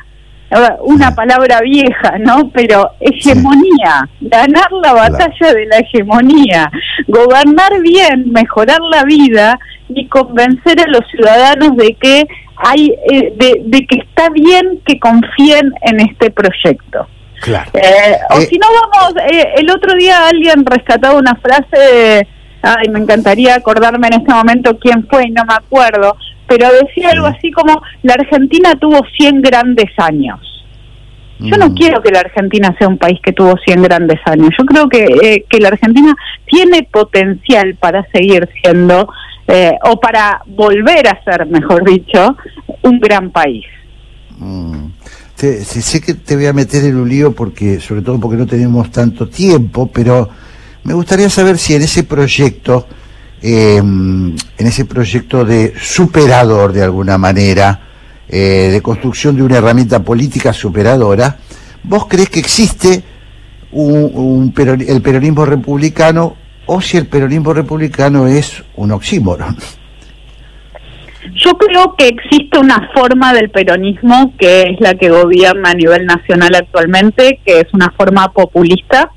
una 0.82 1.16
palabra 1.16 1.62
vieja, 1.62 2.18
¿no? 2.20 2.50
Pero 2.50 2.92
hegemonía, 3.00 4.10
ganar 4.20 4.72
la 4.84 4.94
batalla 4.94 5.54
de 5.54 5.66
la 5.66 5.78
hegemonía, 5.78 6.70
gobernar 7.08 7.82
bien, 7.82 8.32
mejorar 8.32 8.80
la 8.92 9.04
vida 9.04 9.58
y 9.90 10.08
convencer 10.08 10.80
a 10.82 10.88
los 10.88 11.02
ciudadanos 11.10 11.78
de 11.78 11.94
que 11.96 12.24
hay, 12.58 12.94
eh, 13.12 13.34
de, 13.38 13.88
que 13.88 14.00
está 14.00 14.30
bien 14.30 14.82
que 14.86 15.00
confíen 15.00 15.74
en 15.84 16.02
este 16.02 16.30
proyecto. 16.32 17.08
Claro. 17.42 17.72
Eh, 17.74 18.18
o 18.30 18.40
eh, 18.40 18.46
si 18.46 18.58
no 18.58 18.68
vamos, 18.68 19.16
el 19.58 19.70
otro 19.72 19.96
día 19.96 20.28
alguien 20.28 20.66
rescataba 20.66 21.18
una 21.18 21.36
frase, 21.36 22.28
ay, 22.62 22.90
me 22.90 23.00
encantaría 23.00 23.56
acordarme 23.56 24.08
en 24.08 24.22
este 24.22 24.34
momento 24.34 24.78
quién 24.80 25.08
fue 25.08 25.28
y 25.28 25.32
no 25.32 25.44
me 25.46 25.56
acuerdo, 25.56 26.16
pero 26.48 26.68
decía 26.72 27.10
algo 27.10 27.28
así 27.28 27.52
como, 27.52 27.82
la 28.04 28.14
Argentina 28.14 28.76
tuvo 28.76 29.02
100 29.18 29.42
grandes 29.42 29.90
años. 29.98 30.40
Yo 31.40 31.58
no 31.58 31.70
mm. 31.70 31.74
quiero 31.74 32.04
que 32.04 32.12
la 32.12 32.20
Argentina 32.20 32.76
sea 32.78 32.88
un 32.88 33.00
país 33.00 33.20
que 33.24 33.34
tuvo 33.34 33.56
100 33.66 33.82
grandes 33.82 34.20
años. 34.26 34.50
Yo 34.58 34.66
creo 34.66 34.88
que, 34.88 35.04
eh, 35.04 35.46
que 35.50 35.60
la 35.60 35.70
Argentina 35.70 36.16
tiene 36.46 36.84
potencial 36.84 37.76
para 37.76 38.06
seguir 38.14 38.48
siendo, 38.62 39.10
eh, 39.48 39.76
o 39.84 40.00
para 40.00 40.42
volver 40.46 41.08
a 41.08 41.24
ser, 41.24 41.48
mejor 41.48 41.84
dicho, 41.84 42.38
un 42.84 43.00
gran 43.00 43.32
país. 43.32 43.66
Mm. 44.38 44.88
Sé 45.64 46.02
que 46.02 46.14
te 46.14 46.36
voy 46.36 46.46
a 46.46 46.54
meter 46.54 46.86
en 46.86 46.96
un 46.96 47.10
lío 47.10 47.34
porque, 47.34 47.80
sobre 47.80 48.02
todo 48.02 48.20
porque 48.20 48.38
no 48.38 48.48
tenemos 48.48 48.92
tanto 48.92 49.28
tiempo, 49.28 49.90
pero 49.92 50.30
me 50.84 50.94
gustaría 50.94 51.30
saber 51.30 51.58
si 51.58 51.76
en 51.76 51.82
ese 51.84 52.04
proyecto 52.04 52.88
Em, 53.44 54.36
en 54.36 54.68
ese 54.68 54.86
proyecto 54.86 55.44
de 55.44 55.74
superador 55.82 56.72
de 56.74 56.84
alguna 56.84 57.18
manera, 57.18 57.82
eh, 58.30 58.70
de 58.72 58.82
construcción 58.82 59.36
de 59.36 59.42
una 59.42 59.58
herramienta 59.58 60.04
política 60.04 60.54
superadora, 60.54 61.40
¿vos 61.82 62.06
crees 62.08 62.30
que 62.30 62.40
existe 62.40 63.04
el 63.74 65.02
peronismo 65.02 65.46
republicano 65.46 66.36
o 66.68 66.82
si 66.82 66.98
el 66.98 67.08
peronismo 67.08 67.52
republicano 67.52 68.28
es 68.28 68.64
un 68.76 68.92
oxímoron? 68.92 69.58
Yo 71.36 71.52
creo 71.54 71.96
que 71.96 72.08
existe 72.08 72.58
una 72.58 72.90
forma 72.94 73.34
del 73.34 73.50
peronismo 73.50 74.34
que 74.38 74.64
es 74.64 74.80
la 74.80 74.96
que 74.96 75.10
gobierna 75.10 75.72
a 75.72 75.76
nivel 75.76 76.06
nacional 76.06 76.56
actualmente, 76.56 77.40
que 77.46 77.60
es 77.60 77.68
una 77.74 77.92
forma 77.92 78.32
populista, 78.32 79.12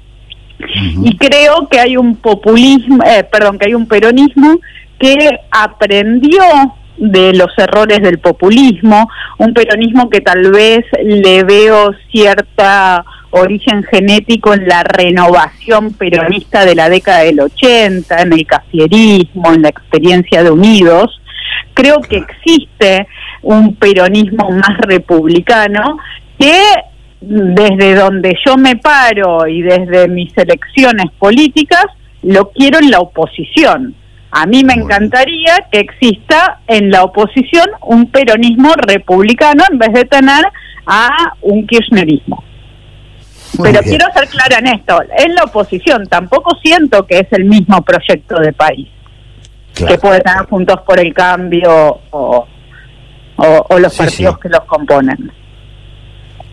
y 0.58 1.16
creo 1.16 1.68
que 1.68 1.80
hay 1.80 1.96
un 1.96 2.16
populismo, 2.16 3.02
eh, 3.04 3.24
perdón, 3.30 3.58
que 3.58 3.66
hay 3.66 3.74
un 3.74 3.86
peronismo 3.86 4.60
que 4.98 5.40
aprendió 5.50 6.42
de 6.96 7.32
los 7.34 7.50
errores 7.58 8.00
del 8.02 8.18
populismo, 8.18 9.08
un 9.38 9.52
peronismo 9.52 10.08
que 10.08 10.20
tal 10.20 10.50
vez 10.52 10.84
le 11.02 11.42
veo 11.42 11.92
cierta 12.10 13.04
origen 13.30 13.82
genético 13.82 14.54
en 14.54 14.68
la 14.68 14.84
renovación 14.84 15.92
peronista 15.94 16.64
de 16.64 16.76
la 16.76 16.88
década 16.88 17.20
del 17.20 17.40
80, 17.40 18.22
en 18.22 18.32
el 18.32 18.46
casierismo, 18.46 19.52
en 19.52 19.62
la 19.62 19.70
experiencia 19.70 20.44
de 20.44 20.50
Unidos. 20.50 21.20
Creo 21.74 22.00
que 22.00 22.18
existe 22.18 23.06
un 23.42 23.76
peronismo 23.76 24.50
más 24.50 24.78
republicano 24.78 25.98
que 26.38 26.60
desde 27.20 27.94
donde 27.94 28.36
yo 28.44 28.56
me 28.56 28.76
paro 28.76 29.46
y 29.46 29.62
desde 29.62 30.08
mis 30.08 30.36
elecciones 30.36 31.06
políticas, 31.18 31.86
lo 32.22 32.50
quiero 32.50 32.78
en 32.78 32.90
la 32.90 33.00
oposición. 33.00 33.94
A 34.30 34.46
mí 34.46 34.64
me 34.64 34.74
encantaría 34.74 35.56
que 35.70 35.80
exista 35.80 36.60
en 36.66 36.90
la 36.90 37.04
oposición 37.04 37.68
un 37.82 38.10
peronismo 38.10 38.72
republicano 38.76 39.64
en 39.70 39.78
vez 39.78 39.92
de 39.92 40.04
tener 40.04 40.44
a 40.86 41.08
un 41.40 41.66
kirchnerismo. 41.66 42.42
Pero 43.62 43.80
quiero 43.82 44.06
ser 44.12 44.28
clara 44.28 44.58
en 44.58 44.66
esto, 44.66 45.00
en 45.16 45.34
la 45.34 45.44
oposición 45.44 46.06
tampoco 46.08 46.58
siento 46.60 47.06
que 47.06 47.20
es 47.20 47.28
el 47.30 47.44
mismo 47.44 47.82
proyecto 47.82 48.40
de 48.40 48.52
país 48.52 48.88
que 49.74 49.98
puede 49.98 50.20
tener 50.20 50.46
Juntos 50.48 50.80
por 50.86 50.98
el 51.00 51.12
Cambio 51.12 52.00
o, 52.10 52.46
los 53.78 53.96
partidos 53.96 54.38
que 54.38 54.48
los 54.48 54.60
componen. 54.64 55.32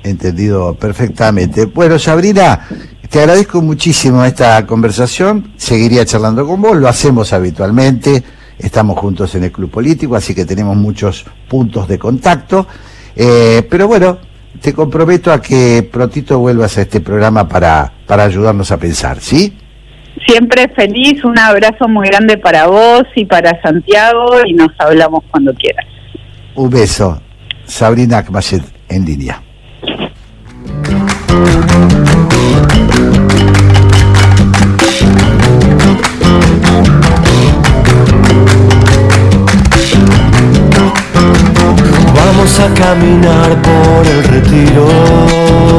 Entendido 0.04 0.74
perfectamente. 0.74 1.66
Bueno, 1.66 2.00
Sabrina, 2.00 2.68
te 3.08 3.20
agradezco 3.20 3.62
muchísimo 3.62 4.26
esta 4.26 4.66
conversación. 4.66 5.54
Seguiría 5.58 6.06
charlando 6.06 6.46
con 6.46 6.62
vos, 6.62 6.76
lo 6.76 6.88
hacemos 6.88 7.32
habitualmente. 7.34 8.24
Estamos 8.58 8.98
juntos 8.98 9.36
en 9.36 9.44
el 9.44 9.52
Club 9.52 9.70
Político, 9.70 10.16
así 10.16 10.34
que 10.34 10.46
tenemos 10.46 10.76
muchos 10.76 11.26
puntos 11.48 11.88
de 11.88 12.00
contacto. 12.00 12.66
Eh, 13.16 13.68
pero 13.70 13.88
bueno, 13.88 14.18
te 14.60 14.74
comprometo 14.74 15.32
a 15.32 15.42
que 15.42 15.88
prontito 15.92 16.40
vuelvas 16.40 16.78
a 16.78 16.82
este 16.82 17.00
programa 17.02 17.48
para, 17.48 17.92
para 18.08 18.24
ayudarnos 18.24 18.72
a 18.72 18.78
pensar, 18.78 19.20
¿sí? 19.20 19.58
Siempre 20.28 20.67
feliz, 20.69 21.24
un 21.24 21.38
abrazo 21.39 21.88
muy 21.88 22.08
grande 22.08 22.38
para 22.38 22.67
vos 22.67 23.04
y 23.15 23.26
para 23.26 23.62
Santiago 23.62 24.41
y 24.45 24.54
nos 24.54 24.69
hablamos 24.78 25.24
cuando 25.32 25.54
quieras. 25.54 25.86
Un 26.56 26.69
beso. 26.69 27.21
Sabrina 27.65 28.17
Akmashet 28.17 28.63
en 28.89 29.06
línea. 29.06 29.41
Vamos 42.13 42.60
a 42.60 42.74
caminar 42.74 43.62
por 43.62 44.08
el 44.08 44.24
retiro. 44.26 45.71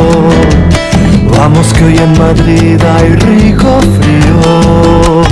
Vamos 1.36 1.72
que 1.72 1.84
hoy 1.84 1.96
en 1.98 2.18
Madrid 2.18 2.80
hay 2.82 3.14
rico 3.16 3.80
frío. 4.00 5.22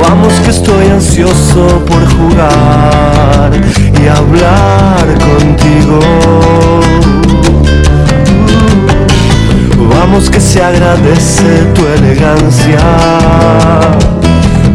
Vamos 0.00 0.32
que 0.44 0.50
estoy 0.50 0.86
ansioso 0.86 1.84
por 1.86 2.02
jugar 2.16 3.50
y 4.02 4.08
hablar 4.08 5.06
contigo. 5.18 6.00
Vamos 9.88 10.30
que 10.30 10.40
se 10.40 10.62
agradece 10.62 11.64
tu 11.74 11.86
elegancia, 11.86 12.80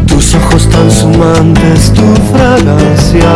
tus 0.06 0.34
ojos 0.34 0.68
tan 0.68 0.90
sumantes, 0.90 1.92
tu 1.92 2.14
fragancia. 2.32 3.28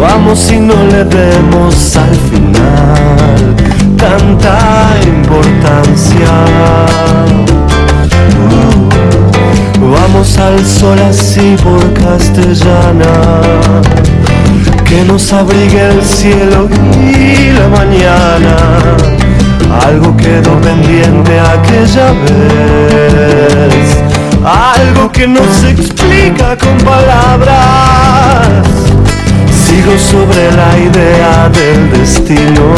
Vamos 0.00 0.50
y 0.50 0.60
no 0.60 0.74
le 0.90 1.04
demos 1.04 1.96
al 1.96 2.16
final 2.30 3.79
tanta 4.00 4.96
importancia. 5.06 6.32
vamos 9.80 10.38
al 10.38 10.64
sol 10.64 10.98
así 11.08 11.56
por 11.62 11.92
castellana, 11.94 13.40
que 14.84 15.04
nos 15.04 15.32
abrigue 15.32 15.90
el 15.90 16.04
cielo 16.04 16.68
y 16.98 17.52
la 17.52 17.68
mañana 17.68 18.56
algo 19.84 20.16
quedó 20.16 20.60
pendiente 20.60 21.38
aquella 21.38 22.10
vez, 22.12 23.96
algo 24.44 25.12
que 25.12 25.28
no 25.28 25.40
se 25.60 25.70
explica 25.70 26.56
con 26.56 26.76
palabras. 26.78 28.48
Sigo 29.70 29.96
sobre 29.96 30.50
la 30.50 30.76
idea 30.76 31.48
del 31.48 31.92
destino, 31.92 32.74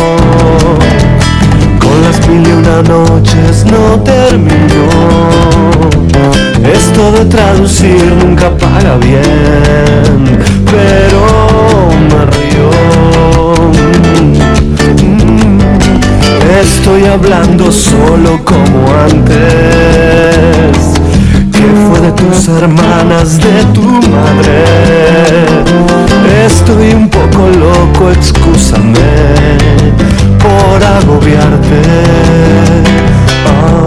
con 1.81 2.03
las 2.03 2.29
mil 2.29 2.47
y 2.47 2.53
una 2.53 2.83
noches 2.83 3.65
no 3.65 3.99
terminó. 4.03 4.91
Esto 6.71 7.13
de 7.13 7.25
traducir 7.25 8.05
nunca 8.23 8.51
paga 8.59 8.99
bien, 8.99 10.39
pero 10.67 11.89
me 12.11 12.27
río. 12.37 12.71
Estoy 16.61 17.07
hablando 17.07 17.73
solo 17.73 18.45
como 18.45 18.93
antes, 19.11 19.41
de 22.01 22.13
tus 22.13 22.49
hermanas, 22.49 23.39
de 23.39 23.65
tu 23.73 23.83
madre. 23.83 24.65
Estoy 26.47 26.93
un 26.95 27.09
poco 27.09 27.49
loco, 27.49 28.11
excúsame 28.11 28.99
por 30.39 30.83
agobiarte. 30.83 31.83
Ah. 33.47 33.87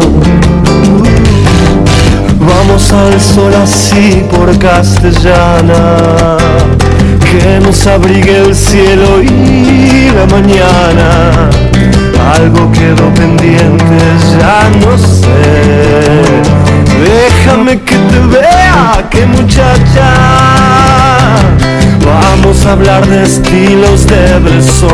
Vamos 2.39 2.91
al 2.91 3.19
sol 3.19 3.53
así 3.61 4.25
por 4.31 4.57
castellana, 4.59 6.37
que 7.19 7.59
nos 7.59 7.85
abrigue 7.87 8.37
el 8.45 8.55
cielo 8.55 9.21
y 9.21 10.11
la 10.11 10.25
mañana. 10.27 11.49
Algo 12.35 12.71
quedó 12.71 13.13
pendiente, 13.13 13.97
ya 14.39 14.69
no 14.81 14.97
sé. 14.97 16.64
Déjame 17.03 17.79
que 17.81 17.95
te 17.95 18.19
vea, 18.27 19.07
que 19.09 19.25
muchacha. 19.25 20.09
Vamos 22.05 22.65
a 22.65 22.71
hablar 22.73 23.05
de 23.07 23.23
estilos 23.23 24.05
de 24.05 24.39
Bresson, 24.39 24.89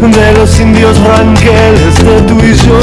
de 0.00 0.32
los 0.32 0.58
indios 0.58 0.96
ranqueles 1.00 1.98
de 2.02 2.22
tú 2.22 2.38
y 2.40 2.54
yo, 2.54 2.80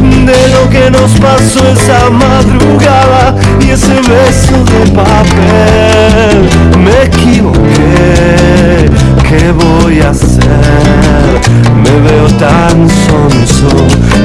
de 0.00 0.48
lo 0.54 0.70
que 0.70 0.90
nos 0.90 1.10
pasó 1.20 1.60
esa 1.68 2.08
madrugada 2.10 3.34
y 3.60 3.70
ese 3.70 3.94
beso 3.94 4.64
de 4.64 4.90
papel. 4.92 6.48
Me 6.78 7.02
equivoqué, 7.04 8.88
¿qué 9.28 9.52
voy 9.52 10.00
a 10.00 10.10
hacer? 10.10 11.40
Me 11.76 12.00
veo 12.00 12.26
tan 12.38 12.88
sonso, 12.88 13.70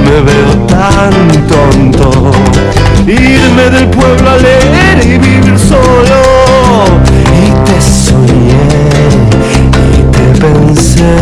me 0.08 0.22
veo 0.22 0.51
tan 0.68 1.14
tonto. 1.47 2.32
Irme 3.05 3.70
del 3.70 3.88
pueblo 3.88 4.30
a 4.30 4.38
leer 4.38 5.03
y 5.03 5.18
vivir 5.18 5.58
solo. 5.58 6.20
Y 7.34 7.51
te 7.66 7.82
soñé 7.82 8.68
y 9.93 10.01
te 10.16 10.26
pensé 10.41 11.16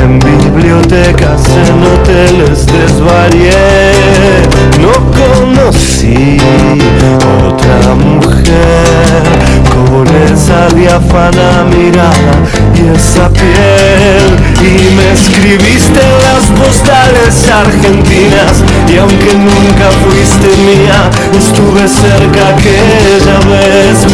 en 0.00 0.18
bibliotecas, 0.18 1.42
en 1.48 1.82
hoteles 1.82 2.66
desvarié. 2.66 3.52
No 4.80 4.92
conocí 5.10 6.38
otra 7.46 7.94
mujer 7.94 9.22
con 9.74 10.06
esa 10.32 10.68
diafana 10.74 11.64
mirada 11.70 12.65
y 12.76 12.96
esa 12.96 13.28
piel. 13.30 14.36
Y 14.60 14.94
me 14.94 15.12
escribiste 15.12 16.00
en 16.00 16.22
las 16.22 16.46
postales 16.50 17.48
argentinas 17.48 18.62
y 18.88 18.98
aunque 18.98 19.34
nunca 19.34 19.90
fuiste 20.04 20.48
mía, 20.62 21.10
estuve 21.38 21.88
cerca 21.88 22.48
aquella 22.48 23.38
vez. 23.48 24.06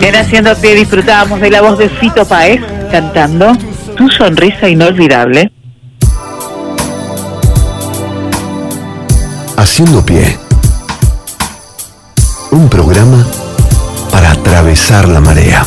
En 0.00 0.16
Haciendo 0.16 0.54
Pie 0.56 0.74
disfrutábamos 0.74 1.40
de 1.40 1.50
la 1.50 1.62
voz 1.62 1.78
de 1.78 1.88
Fito 1.88 2.24
Paez 2.24 2.60
cantando 2.90 3.52
Tu 3.96 4.08
sonrisa 4.10 4.68
inolvidable. 4.68 5.52
Haciendo 9.56 10.04
pie. 10.04 10.38
Un 12.50 12.68
programa 12.68 13.24
para 14.10 14.32
atravesar 14.32 15.08
la 15.08 15.20
marea. 15.20 15.66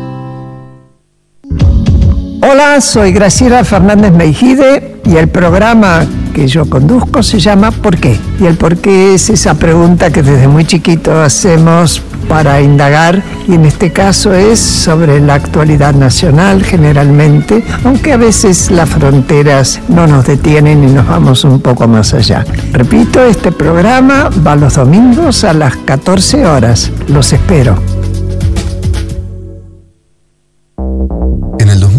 Hola, 2.43 2.81
soy 2.81 3.11
Graciela 3.11 3.63
Fernández 3.63 4.11
Meijide 4.11 4.97
y 5.05 5.15
el 5.15 5.27
programa 5.27 6.05
que 6.33 6.47
yo 6.47 6.65
conduzco 6.65 7.21
se 7.21 7.39
llama 7.39 7.69
¿Por 7.69 7.97
qué? 7.97 8.17
Y 8.39 8.45
el 8.45 8.57
por 8.57 8.77
qué 8.77 9.13
es 9.13 9.29
esa 9.29 9.53
pregunta 9.53 10.09
que 10.09 10.23
desde 10.23 10.47
muy 10.47 10.65
chiquito 10.65 11.21
hacemos 11.21 12.01
para 12.27 12.59
indagar 12.59 13.21
y 13.47 13.53
en 13.53 13.65
este 13.65 13.91
caso 13.91 14.33
es 14.33 14.59
sobre 14.59 15.19
la 15.19 15.35
actualidad 15.35 15.93
nacional 15.93 16.63
generalmente, 16.63 17.63
aunque 17.83 18.13
a 18.13 18.17
veces 18.17 18.71
las 18.71 18.89
fronteras 18.89 19.79
no 19.87 20.07
nos 20.07 20.25
detienen 20.25 20.83
y 20.83 20.91
nos 20.91 21.07
vamos 21.07 21.43
un 21.43 21.61
poco 21.61 21.87
más 21.87 22.11
allá. 22.15 22.43
Repito, 22.71 23.23
este 23.23 23.51
programa 23.51 24.31
va 24.45 24.55
los 24.55 24.75
domingos 24.75 25.43
a 25.43 25.53
las 25.53 25.75
14 25.75 26.45
horas. 26.47 26.89
Los 27.07 27.33
espero. 27.33 28.00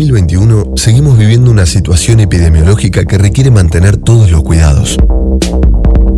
2021 0.02 0.72
seguimos 0.74 1.16
viviendo 1.16 1.48
una 1.48 1.64
situación 1.64 2.18
epidemiológica 2.18 3.04
que 3.04 3.18
requiere 3.18 3.52
mantener 3.52 3.98
todos 3.98 4.32
los 4.32 4.42
cuidados. 4.42 4.96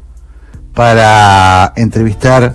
para 0.74 1.72
entrevistar 1.76 2.55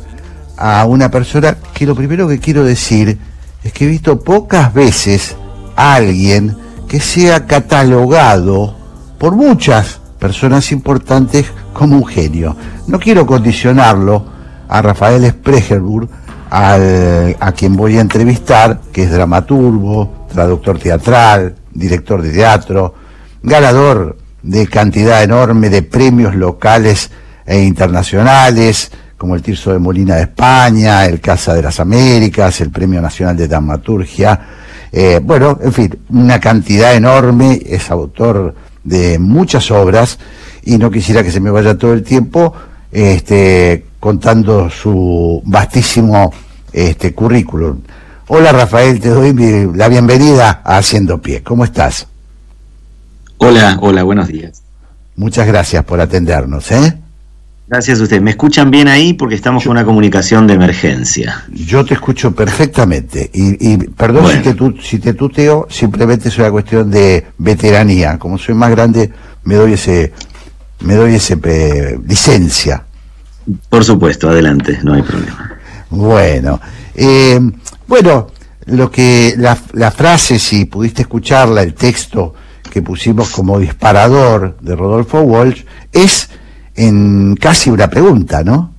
a 0.55 0.85
una 0.85 1.09
persona 1.09 1.57
que 1.73 1.87
lo 1.87 1.95
primero 1.95 2.27
que 2.27 2.37
quiero 2.37 2.63
decir 2.63 3.17
es 3.63 3.73
que 3.73 3.85
he 3.85 3.87
visto 3.87 4.19
pocas 4.19 4.71
veces 4.71 5.35
a 5.75 5.95
alguien 5.95 6.55
que 6.87 6.99
sea 6.99 7.47
catalogado 7.47 8.77
por 9.17 9.35
muchas 9.35 9.99
personas 10.19 10.71
importantes 10.71 11.47
como 11.73 11.97
un 11.97 12.05
genio. 12.05 12.55
No 12.87 12.99
quiero 12.99 13.25
condicionarlo 13.25 14.25
a 14.69 14.81
Rafael 14.81 15.27
Spregelburg 15.29 16.07
al, 16.49 17.35
a 17.39 17.51
quien 17.51 17.75
voy 17.75 17.97
a 17.97 18.01
entrevistar, 18.01 18.79
que 18.91 19.03
es 19.03 19.11
dramaturgo, 19.11 20.27
traductor 20.31 20.79
teatral, 20.79 21.55
director 21.73 22.21
de 22.21 22.31
teatro, 22.31 22.93
ganador 23.41 24.17
de 24.41 24.67
cantidad 24.67 25.23
enorme 25.23 25.69
de 25.69 25.81
premios 25.81 26.35
locales 26.35 27.09
e 27.45 27.63
internacionales, 27.63 28.91
como 29.17 29.35
el 29.35 29.41
Tirso 29.41 29.71
de 29.71 29.79
Molina 29.79 30.15
de 30.15 30.23
España, 30.23 31.05
el 31.05 31.21
Casa 31.21 31.53
de 31.53 31.61
las 31.61 31.79
Américas, 31.79 32.59
el 32.61 32.71
Premio 32.71 33.01
Nacional 33.01 33.37
de 33.37 33.47
Dramaturgia. 33.47 34.39
Eh, 34.91 35.21
bueno, 35.23 35.57
en 35.61 35.73
fin, 35.73 35.97
una 36.09 36.39
cantidad 36.39 36.93
enorme, 36.93 37.59
es 37.65 37.89
autor 37.89 38.53
de 38.83 39.17
muchas 39.17 39.71
obras 39.71 40.19
y 40.65 40.77
no 40.77 40.89
quisiera 40.91 41.23
que 41.23 41.31
se 41.31 41.39
me 41.39 41.51
vaya 41.51 41.77
todo 41.77 41.93
el 41.93 42.03
tiempo 42.03 42.53
este, 42.91 43.85
contando 43.99 44.69
su 44.69 45.41
vastísimo 45.45 46.33
este, 46.71 47.13
currículum. 47.13 47.79
Hola 48.27 48.51
Rafael, 48.51 48.99
te 48.99 49.09
doy 49.09 49.33
la 49.75 49.89
bienvenida 49.89 50.61
a 50.63 50.77
Haciendo 50.77 51.21
Pie. 51.21 51.43
¿Cómo 51.43 51.65
estás? 51.65 52.07
Hola, 53.37 53.77
hola, 53.81 54.03
buenos 54.03 54.27
días. 54.27 54.63
Muchas 55.15 55.45
gracias 55.45 55.83
por 55.83 55.99
atendernos, 55.99 56.71
¿eh? 56.71 56.97
Gracias 57.67 57.99
a 57.99 58.03
usted. 58.03 58.21
¿Me 58.21 58.31
escuchan 58.31 58.71
bien 58.71 58.87
ahí? 58.87 59.13
Porque 59.13 59.35
estamos 59.35 59.63
con 59.63 59.71
una 59.71 59.85
comunicación 59.85 60.47
de 60.47 60.53
emergencia. 60.53 61.43
Yo 61.51 61.83
te 61.83 61.95
escucho 61.95 62.33
perfectamente. 62.33 63.29
Y, 63.33 63.77
perdón 63.77 64.31
si, 64.31 64.53
te, 64.53 64.81
si 64.81 64.99
te 64.99 65.13
tuteo, 65.13 65.67
simplemente 65.69 66.29
es 66.29 66.37
una 66.37 66.51
cuestión 66.51 66.91
de 66.91 67.25
veteranía. 67.37 68.19
Como 68.19 68.37
soy 68.37 68.55
más 68.55 68.69
grande, 68.71 69.11
me 69.43 69.55
doy 69.55 69.73
ese, 69.73 70.13
me 70.83 70.95
doy 70.95 71.15
ese 71.15 71.37
eh, 71.43 71.99
licencia. 72.05 72.85
Por 73.69 73.83
supuesto, 73.83 74.29
adelante, 74.29 74.79
no 74.83 74.93
hay 74.93 75.01
problema. 75.01 75.57
Bueno, 75.89 76.59
eh, 76.95 77.39
bueno, 77.87 78.27
lo 78.65 78.89
que 78.89 79.35
la, 79.37 79.57
la 79.73 79.91
frase, 79.91 80.39
si 80.39 80.65
pudiste 80.65 81.01
escucharla, 81.01 81.61
el 81.61 81.73
texto 81.73 82.33
que 82.69 82.81
pusimos 82.81 83.29
como 83.29 83.59
disparador 83.59 84.57
de 84.61 84.75
Rodolfo 84.75 85.21
Walsh, 85.21 85.63
es 85.91 86.29
en 86.75 87.35
casi 87.35 87.69
una 87.69 87.89
pregunta, 87.89 88.43
¿no? 88.43 88.73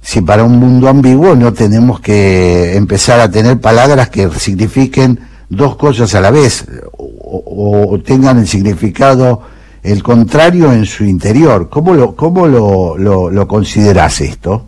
Si 0.00 0.20
para 0.20 0.44
un 0.44 0.58
mundo 0.58 0.88
ambiguo 0.88 1.34
no 1.34 1.52
tenemos 1.52 2.00
que 2.00 2.76
empezar 2.76 3.20
a 3.20 3.30
tener 3.30 3.60
palabras 3.60 4.08
que 4.08 4.30
signifiquen 4.30 5.20
dos 5.48 5.76
cosas 5.76 6.14
a 6.14 6.20
la 6.20 6.30
vez 6.30 6.64
o, 6.96 8.00
tengan 8.04 8.38
el 8.38 8.46
significado 8.46 9.42
el 9.86 10.02
contrario 10.02 10.72
en 10.72 10.84
su 10.84 11.04
interior. 11.04 11.68
¿Cómo 11.70 11.94
lo, 11.94 12.16
cómo 12.16 12.46
lo, 12.46 12.98
lo, 12.98 13.30
lo 13.30 13.48
consideras 13.48 14.20
esto? 14.20 14.66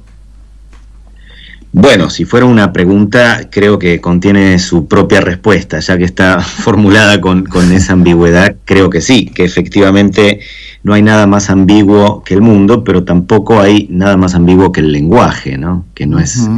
Bueno, 1.73 2.09
si 2.09 2.25
fuera 2.25 2.47
una 2.47 2.73
pregunta, 2.73 3.49
creo 3.51 3.79
que 3.79 4.01
contiene 4.01 4.59
su 4.59 4.87
propia 4.87 5.21
respuesta, 5.21 5.81
ya 5.81 5.99
que 5.99 6.05
está 6.05 6.41
formulada 6.65 7.21
con, 7.21 7.45
con, 7.45 7.73
esa 7.73 7.93
ambigüedad, 7.95 8.57
creo 8.65 8.89
que 8.89 9.01
sí, 9.01 9.27
que 9.27 9.45
efectivamente 9.45 10.41
no 10.83 10.95
hay 10.95 11.03
nada 11.03 11.27
más 11.27 11.51
ambiguo 11.51 12.23
que 12.23 12.35
el 12.35 12.41
mundo, 12.41 12.85
pero 12.85 13.05
tampoco 13.05 13.61
hay 13.61 13.89
nada 13.91 14.17
más 14.17 14.35
ambiguo 14.35 14.73
que 14.73 14.81
el 14.81 14.93
lenguaje, 14.93 15.59
¿no? 15.59 15.85
Que 15.95 16.07
no 16.07 16.21
es, 16.21 16.49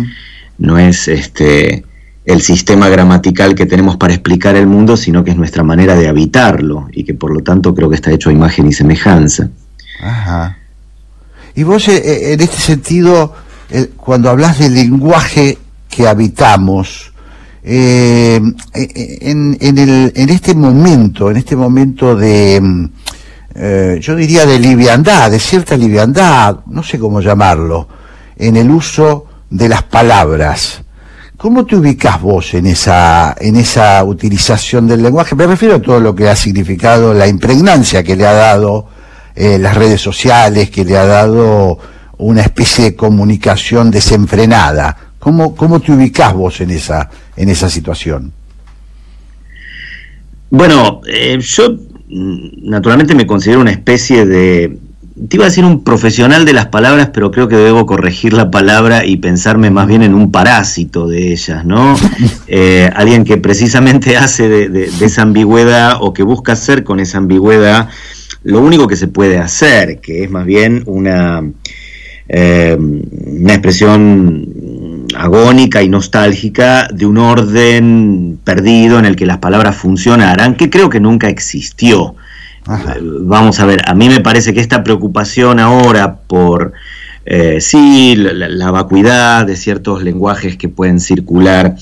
no 0.59 0.79
es 0.79 1.09
este 1.09 1.85
el 2.33 2.43
sistema 2.43 2.89
gramatical 2.89 3.55
que 3.55 3.67
tenemos 3.67 3.97
para 3.97 4.15
explicar 4.15 4.57
el 4.57 4.67
mundo, 4.67 4.97
sino 4.97 5.25
que 5.25 5.31
es 5.31 5.37
nuestra 5.37 5.63
manera 5.63 5.95
de 5.95 6.09
habitarlo, 6.09 6.89
y 6.93 7.05
que 7.05 7.15
por 7.15 7.33
lo 7.33 7.43
tanto 7.43 7.75
creo 7.75 7.89
que 7.89 7.97
está 7.97 8.11
hecho 8.13 8.31
a 8.31 8.33
imagen 8.33 8.67
y 8.67 8.73
semejanza. 8.73 9.49
Ajá. 10.03 10.59
Y 11.55 11.63
vos, 11.63 11.89
eh, 11.89 11.97
eh, 11.97 12.33
en 12.33 12.41
este 12.41 12.59
sentido, 12.59 13.35
cuando 13.97 14.31
hablas 14.31 14.59
del 14.59 14.75
lenguaje 14.75 15.59
que 15.89 16.07
habitamos, 16.09 17.11
eh, 17.63 18.41
en, 18.73 19.59
en, 19.61 20.31
este 20.31 20.55
momento, 20.55 21.31
en 21.31 21.37
este 21.37 21.57
momento 21.57 22.17
de, 22.17 22.59
mm, 22.61 22.85
eh, 23.55 23.99
yo 24.01 24.17
diría 24.17 24.47
de 24.47 24.59
liviandad, 24.59 25.31
de 25.31 25.39
cierta 25.39 25.77
liviandad, 25.77 26.61
no 26.67 26.83
sé 26.83 26.99
cómo 26.99 27.21
llamarlo, 27.21 27.89
en 28.37 28.57
el 28.57 28.71
uso 28.71 29.27
de 29.51 29.69
las 29.69 29.83
palabras. 29.83 30.83
¿Cómo 31.41 31.65
te 31.65 31.75
ubicas 31.75 32.21
vos 32.21 32.53
en 32.53 32.67
esa, 32.67 33.35
en 33.41 33.57
esa 33.57 34.05
utilización 34.05 34.87
del 34.87 35.03
lenguaje? 35.03 35.35
Me 35.35 35.47
refiero 35.47 35.77
a 35.77 35.81
todo 35.81 35.99
lo 35.99 36.15
que 36.15 36.29
ha 36.29 36.37
significado 36.37 37.15
la 37.15 37.27
impregnancia 37.27 38.03
que 38.03 38.15
le 38.15 38.27
ha 38.27 38.35
dado 38.35 38.89
eh, 39.35 39.59
las 39.59 39.75
redes 39.75 40.03
sociales, 40.03 40.69
que 40.69 40.85
le 40.85 40.99
ha 40.99 41.07
dado 41.07 41.79
una 42.19 42.43
especie 42.43 42.85
de 42.85 42.95
comunicación 42.95 43.91
desenfrenada. 43.91 44.95
¿Cómo, 45.19 45.57
cómo 45.57 45.81
te 45.81 45.93
ubicás 45.93 46.35
vos 46.35 46.61
en 46.61 46.73
esa, 46.73 47.09
en 47.35 47.49
esa 47.49 47.71
situación? 47.71 48.35
Bueno, 50.51 51.01
eh, 51.07 51.39
yo 51.41 51.73
mm, 51.73 52.69
naturalmente 52.69 53.15
me 53.15 53.27
considero 53.27 53.63
una 53.63 53.71
especie 53.71 54.27
de, 54.27 54.79
te 55.29 55.37
iba 55.37 55.45
a 55.45 55.49
decir 55.49 55.65
un 55.65 55.85
profesional 55.85 56.45
de 56.45 56.53
las 56.53 56.67
palabras, 56.67 57.11
pero 57.13 57.31
creo 57.31 57.49
que 57.49 57.57
debo 57.57 57.85
corregir 57.85 58.33
la 58.33 58.51
palabra 58.51 59.05
y 59.05 59.17
pensarme 59.19 59.71
más 59.71 59.87
bien 59.87 60.03
en 60.03 60.15
un 60.15 60.33
parásito 60.33 61.07
de 61.07 61.33
ellas, 61.33 61.65
¿no? 61.65 61.97
Eh, 62.53 62.91
alguien 62.97 63.23
que 63.23 63.37
precisamente 63.37 64.17
hace 64.17 64.49
de, 64.49 64.91
esa 65.01 65.23
ambigüedad 65.23 65.99
o 66.01 66.13
que 66.13 66.25
busca 66.25 66.53
hacer 66.55 66.83
con 66.83 66.99
esa 66.99 67.19
ambigüedad 67.19 67.89
lo 68.43 68.61
único 68.61 68.89
que 68.89 68.97
se 68.97 69.07
puede 69.07 69.39
hacer, 69.39 70.01
que 70.01 70.25
es 70.25 70.31
más 70.33 70.45
bien 70.45 70.83
una 70.87 71.45
eh, 72.29 72.77
una 72.77 73.53
expresión 73.53 75.07
agónica 75.17 75.83
y 75.83 75.89
nostálgica 75.89 76.89
de 76.93 77.07
un 77.07 77.19
orden 77.19 78.41
perdido 78.43 78.99
en 78.99 79.05
el 79.05 79.15
que 79.15 79.27
las 79.27 79.39
palabras 79.39 79.77
funcionaran, 79.77 80.57
que 80.57 80.71
creo 80.71 80.91
que 80.91 80.99
nunca 80.99 81.29
existió. 81.29 82.17
Eh, 82.69 83.01
vamos 83.03 83.59
a 83.61 83.67
ver, 83.67 83.83
a 83.87 83.95
mí 83.95 84.09
me 84.09 84.21
parece 84.21 84.53
que 84.53 84.61
esta 84.61 84.85
preocupación 84.85 85.61
ahora 85.61 86.17
por, 86.17 86.73
eh, 87.25 87.61
sí, 87.61 88.15
la, 88.17 88.71
vacuidad 88.71 89.47
de 89.47 89.57
ciertos 89.57 90.03
lenguajes 90.03 90.57
que 90.57 90.69
pueden 90.69 91.01
circular 91.01 91.77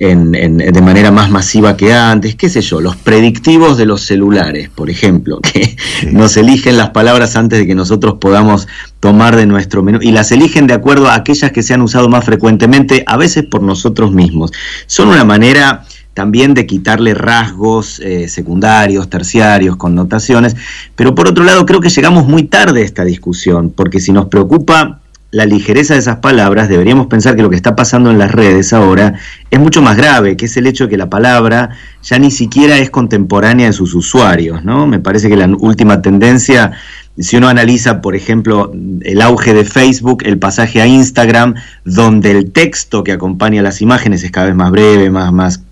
en, 0.00 0.30
de 0.32 0.80
manera 0.80 1.10
más 1.10 1.28
masiva 1.28 1.76
que 1.76 1.92
antes, 1.92 2.36
qué 2.36 2.48
sé 2.48 2.60
yo, 2.60 2.80
los 2.80 2.94
predictivos 2.94 3.76
de 3.78 3.86
los 3.86 4.02
celulares, 4.02 4.68
por 4.68 4.90
ejemplo, 4.90 5.40
que 5.42 5.76
nos 6.12 6.36
eligen 6.36 6.76
las 6.76 6.90
palabras 6.90 7.34
antes 7.34 7.58
de 7.58 7.66
que 7.66 7.74
nosotros 7.74 8.18
podamos 8.20 8.68
tomar 9.00 9.34
de 9.34 9.46
nuestro 9.46 9.82
menú 9.82 9.98
y 10.00 10.12
las 10.12 10.30
eligen 10.30 10.66
de 10.66 10.74
acuerdo 10.74 11.08
a 11.08 11.16
aquellas 11.16 11.50
que 11.50 11.62
se 11.62 11.74
han 11.74 11.82
usado 11.82 12.08
más 12.08 12.24
frecuentemente, 12.24 13.02
a 13.06 13.16
veces 13.16 13.44
por 13.44 13.62
nosotros 13.62 14.12
mismos. 14.12 14.52
Son 14.86 15.08
una 15.08 15.24
manera 15.24 15.84
también 16.18 16.52
de 16.52 16.66
quitarle 16.66 17.14
rasgos 17.14 18.00
eh, 18.00 18.26
secundarios, 18.26 19.08
terciarios, 19.08 19.76
connotaciones, 19.76 20.56
pero 20.96 21.14
por 21.14 21.28
otro 21.28 21.44
lado 21.44 21.64
creo 21.64 21.80
que 21.80 21.90
llegamos 21.90 22.26
muy 22.26 22.42
tarde 22.42 22.80
a 22.80 22.84
esta 22.84 23.04
discusión, 23.04 23.70
porque 23.70 24.00
si 24.00 24.10
nos 24.10 24.26
preocupa 24.26 24.98
la 25.30 25.46
ligereza 25.46 25.94
de 25.94 26.00
esas 26.00 26.16
palabras, 26.16 26.68
deberíamos 26.68 27.06
pensar 27.06 27.36
que 27.36 27.42
lo 27.42 27.50
que 27.50 27.54
está 27.54 27.76
pasando 27.76 28.10
en 28.10 28.18
las 28.18 28.32
redes 28.32 28.72
ahora 28.72 29.14
es 29.48 29.60
mucho 29.60 29.80
más 29.80 29.96
grave, 29.96 30.36
que 30.36 30.46
es 30.46 30.56
el 30.56 30.66
hecho 30.66 30.84
de 30.84 30.90
que 30.90 30.96
la 30.96 31.08
palabra 31.08 31.70
ya 32.02 32.18
ni 32.18 32.32
siquiera 32.32 32.78
es 32.78 32.90
contemporánea 32.90 33.68
de 33.68 33.72
sus 33.72 33.94
usuarios, 33.94 34.64
¿no? 34.64 34.88
Me 34.88 34.98
parece 34.98 35.28
que 35.28 35.36
la 35.36 35.46
última 35.46 36.02
tendencia, 36.02 36.72
si 37.16 37.36
uno 37.36 37.46
analiza, 37.46 38.00
por 38.00 38.16
ejemplo, 38.16 38.72
el 39.02 39.22
auge 39.22 39.54
de 39.54 39.64
Facebook, 39.64 40.24
el 40.26 40.40
pasaje 40.40 40.82
a 40.82 40.88
Instagram, 40.88 41.54
donde 41.84 42.32
el 42.32 42.50
texto 42.50 43.04
que 43.04 43.12
acompaña 43.12 43.62
las 43.62 43.80
imágenes 43.82 44.24
es 44.24 44.32
cada 44.32 44.46
vez 44.46 44.56
más 44.56 44.72
breve, 44.72 45.10
más, 45.10 45.32
más 45.32 45.62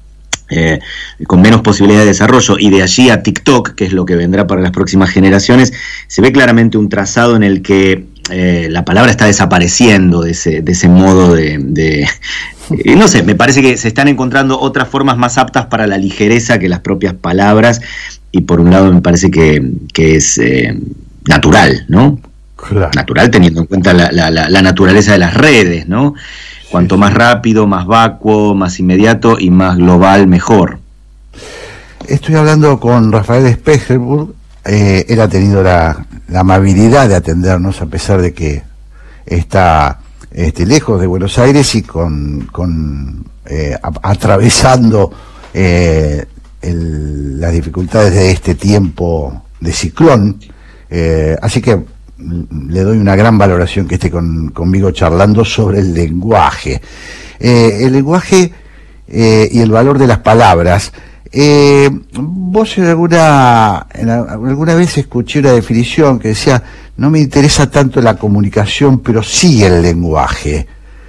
eh, 0.51 0.78
con 1.26 1.40
menos 1.42 1.61
posibilidad 1.62 2.01
de 2.01 2.07
desarrollo, 2.07 2.57
y 2.59 2.70
de 2.70 2.82
allí 2.82 3.11
a 3.11 3.22
TikTok, 3.22 3.74
que 3.74 3.86
es 3.86 3.92
lo 3.92 4.05
que 4.05 4.16
vendrá 4.16 4.47
para 4.47 4.62
las 4.62 4.70
próximas 4.70 5.11
generaciones, 5.11 5.72
se 6.07 6.22
ve 6.22 6.32
claramente 6.32 6.78
un 6.78 6.88
trazado 6.88 7.36
en 7.36 7.42
el 7.42 7.62
que 7.62 8.07
eh, 8.30 8.66
la 8.70 8.84
palabra 8.84 9.11
está 9.11 9.26
desapareciendo 9.26 10.22
de 10.22 10.32
ese, 10.32 10.61
de 10.61 10.72
ese 10.72 10.88
modo 10.88 11.34
de, 11.34 12.09
eh, 12.70 12.97
no 12.97 13.07
sé, 13.07 13.22
me 13.22 13.36
parece 13.36 13.62
que 13.62 13.76
se 13.76 13.86
están 13.86 14.09
encontrando 14.09 14.59
otras 14.59 14.88
formas 14.88 15.16
más 15.16 15.38
aptas 15.38 15.66
para 15.66 15.86
la 15.86 15.97
ligereza 15.97 16.59
que 16.59 16.68
las 16.68 16.80
propias 16.80 17.14
palabras 17.14 17.80
y 18.32 18.40
por 18.40 18.61
un 18.61 18.72
lado 18.72 18.92
me 18.92 19.01
parece 19.01 19.30
que, 19.30 19.62
es 19.94 20.38
eh, 20.38 20.76
natural, 21.26 21.84
¿no? 21.88 22.18
Natural 22.94 23.30
teniendo 23.30 23.61
en 23.61 23.66
cuenta 23.66 23.92
la, 23.92 24.11
la, 24.11 24.62
naturaleza 24.62 25.12
de 25.12 25.18
las 25.18 25.34
redes, 25.34 25.86
¿no? 25.86 26.14
Cuanto 26.77 26.99
más 26.99 27.14
rápido, 27.14 27.66
más 27.66 27.87
vacuo, 27.87 28.55
más 28.55 28.79
inmediato 28.81 29.39
y 29.41 29.49
más 29.49 29.79
global, 29.79 30.27
mejor. 30.27 30.79
Estoy 32.07 32.35
hablando 32.35 32.79
con 32.79 33.11
Rafael 33.11 33.51
Spegelburg, 33.51 34.35
él 34.62 35.18
ha 35.18 35.27
tenido 35.27 35.62
la, 35.62 36.05
la 36.29 36.41
amabilidad 36.41 37.09
de 37.09 37.14
atendernos 37.14 37.81
a 37.81 37.87
pesar 37.87 38.20
de 38.20 38.35
que 38.35 38.62
está 39.24 40.01
este, 40.31 40.66
lejos 40.66 41.01
de 41.01 41.07
Buenos 41.07 41.39
Aires 41.39 41.74
y 41.77 41.81
con, 41.81 42.47
con 42.53 43.24
eh, 43.47 43.74
atravesando 44.03 45.11
eh, 45.55 46.27
las 46.61 47.53
dificultades 47.53 48.12
de 48.12 48.33
este 48.33 48.55
tiempo 48.55 49.45
de 49.61 49.72
ciclón. 49.72 50.41
Eh, 50.91 51.39
así 51.41 51.62
que 51.62 51.87
le 52.19 52.83
doy 52.83 52.99
una 52.99 53.17
gran 53.17 53.37
valoración 53.37 53.87
que 53.87 53.97
esté 53.97 54.11
conmigo 54.11 54.91
charlando 54.91 55.45
sobre 55.45 55.81
el 55.81 55.93
lenguaje. 55.93 56.81
Eh, 57.39 57.79
el 57.83 57.93
lenguaje 57.93 58.53
eh, 59.09 59.49
y 59.53 59.61
el 59.61 59.71
valor 59.71 59.99
de 59.99 60.07
las 60.07 60.19
palabras. 60.19 60.93
Eh, 61.31 61.91
vos 62.12 62.79
en 62.79 62.85
alguna, 62.85 63.79
alguna 63.79 64.75
vez 64.75 64.97
escuché 64.97 65.41
una 65.41 65.53
definición 65.53 66.19
que 66.19 66.29
decía, 66.29 66.62
no 66.97 67.11
me 67.11 67.21
interesa 67.21 67.71
tanto 67.71 68.01
la 68.01 68.17
comunicación, 68.17 69.01
pero 69.01 69.23
sí 69.23 69.62
el 69.62 69.83
lenguaje. 69.83 70.67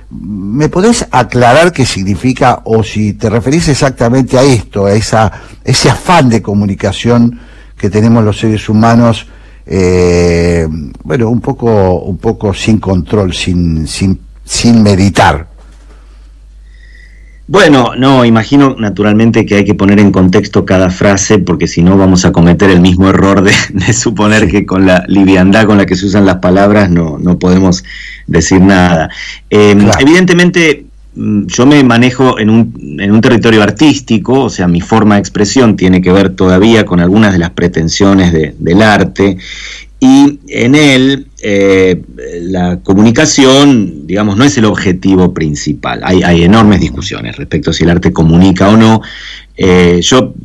¿Me 0.09 0.69
podés 0.69 1.07
aclarar 1.11 1.71
qué 1.71 1.85
significa 1.85 2.61
o 2.65 2.83
si 2.83 3.13
te 3.13 3.29
referís 3.29 3.67
exactamente 3.69 4.37
a 4.37 4.43
esto, 4.43 4.85
a 4.85 4.93
esa, 4.93 5.31
ese 5.63 5.89
afán 5.89 6.29
de 6.29 6.41
comunicación 6.41 7.39
que 7.77 7.89
tenemos 7.89 8.23
los 8.23 8.39
seres 8.39 8.67
humanos, 8.69 9.27
eh, 9.67 10.67
bueno, 11.03 11.29
un 11.29 11.41
poco, 11.41 11.99
un 11.99 12.17
poco 12.17 12.53
sin 12.53 12.79
control, 12.79 13.33
sin, 13.33 13.87
sin, 13.87 14.19
sin 14.43 14.81
meditar? 14.81 15.47
Bueno, 17.49 17.93
no, 17.97 18.25
imagino 18.25 18.75
naturalmente 18.77 19.45
que 19.45 19.55
hay 19.55 19.63
que 19.63 19.73
poner 19.73 19.99
en 19.99 20.11
contexto 20.11 20.65
cada 20.65 20.89
frase 20.89 21.39
porque 21.39 21.65
si 21.65 21.81
no 21.81 21.97
vamos 21.97 22.25
a 22.25 22.33
cometer 22.33 22.69
el 22.69 22.81
mismo 22.81 23.07
error 23.07 23.41
de, 23.41 23.53
suponer 23.93 24.49
que 24.49 24.65
con 24.65 24.85
la 24.85 25.05
liviandad 25.07 25.65
con 25.65 25.77
la 25.77 25.85
que 25.85 25.95
se 25.95 26.07
usan 26.07 26.25
las 26.25 26.37
palabras 26.37 26.89
no, 26.89 27.17
no 27.17 27.39
podemos 27.39 27.85
decir 28.25 28.59
nada. 28.59 29.09
Em, 29.49 29.87
evidentemente 29.97 30.86
yo 31.17 31.65
me 31.65 31.83
manejo 31.83 32.39
en 32.39 32.49
un, 32.49 32.97
en 32.99 33.11
un 33.11 33.21
territorio 33.21 33.63
artístico, 33.63 34.43
o 34.43 34.49
sea, 34.49 34.67
mi 34.67 34.81
forma 34.81 35.15
de 35.15 35.21
expresión 35.21 35.75
tiene 35.75 36.01
que 36.01 36.11
ver 36.11 36.29
todavía 36.29 36.85
con 36.85 36.99
algunas 36.99 37.33
de 37.33 37.39
las 37.39 37.49
pretensiones 37.51 38.31
del 38.31 38.81
arte 38.81 39.37
y 39.99 40.39
en 40.47 40.75
él 40.75 41.27
eh, 41.41 42.03
la 42.41 42.79
comunicación, 42.81 44.05
digamos, 44.05 44.37
no 44.37 44.43
es 44.43 44.55
el 44.57 44.65
objetivo 44.65 45.33
principal. 45.33 46.01
Hay, 46.03 46.43
enormes 46.43 46.81
discusiones 46.81 47.35
respecto 47.35 47.71
a 47.71 47.73
si 47.73 47.83
el 47.83 47.89
arte 47.89 48.13
comunica 48.13 48.69
o 48.69 48.77
no. 48.77 49.01
Eh, 49.55 49.99
yo, 50.03 50.35